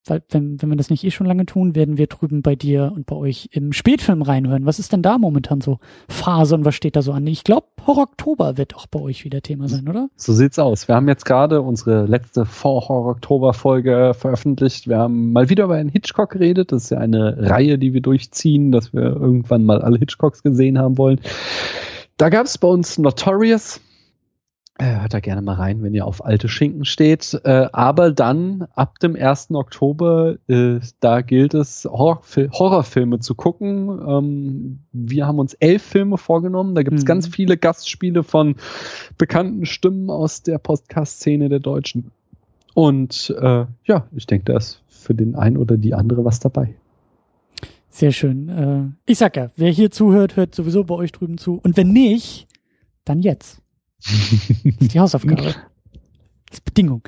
[0.05, 2.91] weil wenn, wenn wir das nicht eh schon lange tun, werden wir drüben bei dir
[2.95, 4.65] und bei euch im Spätfilm reinhören.
[4.65, 7.27] Was ist denn da momentan so Phase und was steht da so an?
[7.27, 10.09] Ich glaube, Horror Oktober wird auch bei euch wieder Thema sein, oder?
[10.15, 10.88] So sieht's aus.
[10.88, 14.88] Wir haben jetzt gerade unsere letzte Vor Horror Oktober Folge veröffentlicht.
[14.88, 16.71] Wir haben mal wieder über einen Hitchcock geredet.
[16.71, 20.80] Das ist ja eine Reihe, die wir durchziehen, dass wir irgendwann mal alle Hitchcocks gesehen
[20.80, 21.19] haben wollen.
[22.17, 23.81] Da gab es bei uns Notorious
[24.80, 27.40] hört da gerne mal rein, wenn ihr auf alte Schinken steht.
[27.43, 29.51] Äh, aber dann ab dem 1.
[29.51, 34.01] Oktober, äh, da gilt es, Horrorfil Horrorfilme zu gucken.
[34.08, 36.74] Ähm, wir haben uns elf Filme vorgenommen.
[36.74, 37.08] Da gibt es mhm.
[37.08, 38.56] ganz viele Gastspiele von
[39.17, 42.11] bekannten Stimmen aus der Podcast-Szene der Deutschen.
[42.74, 46.75] Und äh, ja, ich denke, da ist für den einen oder die andere was dabei.
[47.90, 48.50] Sehr schön.
[48.50, 51.59] Äh, ich sag ja, wer hier zuhört, hört sowieso bei euch drüben zu.
[51.61, 52.48] Und wenn nicht,
[53.03, 53.60] dann jetzt.
[54.03, 55.43] Das ist die Hausaufgabe.
[55.43, 55.55] Das
[56.53, 57.03] ist Bedingung.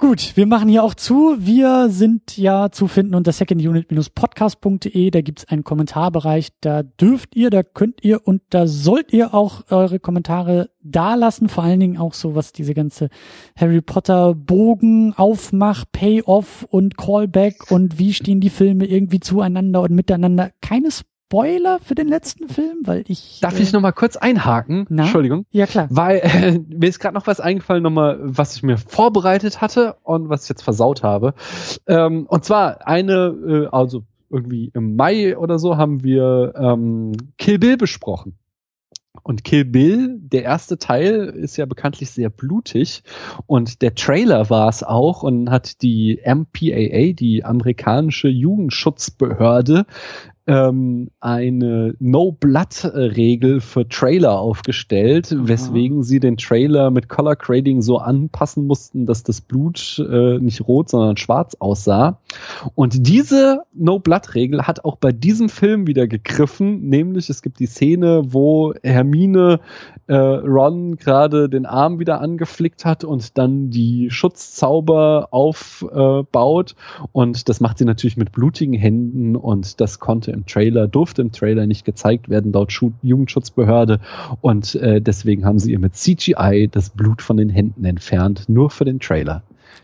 [0.00, 1.36] Gut, wir machen hier auch zu.
[1.40, 5.10] Wir sind ja zu finden unter secondunit-podcast.de.
[5.10, 6.48] Da gibt's einen Kommentarbereich.
[6.62, 11.50] Da dürft ihr, da könnt ihr und da sollt ihr auch eure Kommentare dalassen.
[11.50, 13.10] Vor allen Dingen auch so, was diese ganze
[13.56, 19.90] Harry Potter Bogen, Aufmach, Payoff und Callback und wie stehen die Filme irgendwie zueinander und
[19.90, 20.50] miteinander.
[20.62, 23.38] Keines Spoiler für den letzten Film, weil ich.
[23.40, 24.86] Darf äh, ich noch mal kurz einhaken?
[24.88, 25.04] Na?
[25.04, 25.46] Entschuldigung.
[25.52, 25.86] Ja klar.
[25.88, 30.28] Weil äh, mir ist gerade noch was eingefallen, nochmal, was ich mir vorbereitet hatte und
[30.28, 31.34] was ich jetzt versaut habe.
[31.86, 37.60] Ähm, und zwar eine, äh, also irgendwie im Mai oder so haben wir ähm, Kill
[37.60, 38.36] Bill besprochen.
[39.22, 43.04] Und Kill Bill, der erste Teil, ist ja bekanntlich sehr blutig.
[43.46, 49.86] Und der Trailer war es auch und hat die MPAA, die amerikanische Jugendschutzbehörde,
[50.50, 55.42] ähm, eine No-Blood-Regel für Trailer aufgestellt, Aha.
[55.44, 60.66] weswegen sie den Trailer mit Color Grading so anpassen mussten, dass das Blut äh, nicht
[60.66, 62.18] rot, sondern schwarz aussah.
[62.74, 68.22] Und diese No-Blood-Regel hat auch bei diesem Film wieder gegriffen, nämlich es gibt die Szene,
[68.26, 69.60] wo Hermine
[70.08, 76.72] äh, Ron gerade den Arm wieder angeflickt hat und dann die Schutzzauber aufbaut.
[76.72, 81.22] Äh, und das macht sie natürlich mit blutigen Händen und das konnte im Trailer, durfte
[81.22, 84.00] im Trailer nicht gezeigt werden laut Schu Jugendschutzbehörde.
[84.40, 88.70] Und äh, deswegen haben sie ihr mit CGI das Blut von den Händen entfernt, nur
[88.70, 89.42] für den Trailer.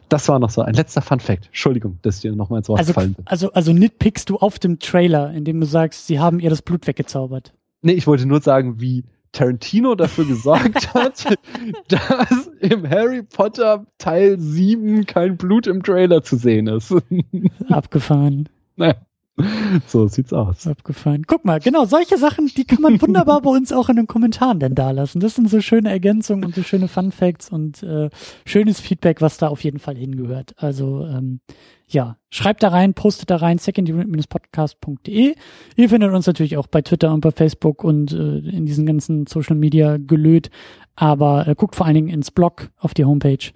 [0.08, 1.46] Das war noch so ein letzter Fun Fact.
[1.46, 3.26] Entschuldigung, dass dir nochmal ins Wort also, gefallen bin.
[3.26, 6.86] Also, also nitpickst du auf dem Trailer, indem du sagst, sie haben ihr das Blut
[6.86, 7.52] weggezaubert.
[7.82, 11.36] Nee, ich wollte nur sagen, wie Tarantino dafür gesorgt hat,
[11.88, 16.94] dass im Harry Potter Teil 7 kein Blut im Trailer zu sehen ist.
[17.68, 18.48] Abgefahren.
[18.78, 18.96] Naja.
[19.86, 20.66] So sieht's aus.
[20.66, 21.24] Abgefallen.
[21.26, 24.60] Guck mal, genau, solche Sachen, die kann man wunderbar bei uns auch in den Kommentaren
[24.60, 25.20] denn da lassen.
[25.20, 28.10] Das sind so schöne Ergänzungen und so schöne Fun Facts und äh,
[28.44, 30.54] schönes Feedback, was da auf jeden Fall hingehört.
[30.56, 31.40] Also ähm,
[31.88, 35.34] ja, schreibt da rein, postet da rein, secondunit-podcast.de.
[35.76, 39.26] Ihr findet uns natürlich auch bei Twitter und bei Facebook und äh, in diesen ganzen
[39.26, 40.50] Social Media gelöt.
[40.96, 43.52] Aber äh, guckt vor allen Dingen ins Blog auf die Homepage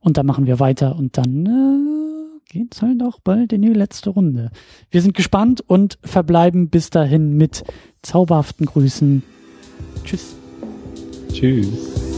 [0.00, 1.99] und da machen wir weiter und dann äh,
[2.50, 4.50] geht's halt auch bald in die letzte Runde.
[4.90, 7.64] Wir sind gespannt und verbleiben bis dahin mit
[8.02, 9.22] zauberhaften Grüßen.
[10.04, 10.34] Tschüss.
[11.32, 12.09] Tschüss.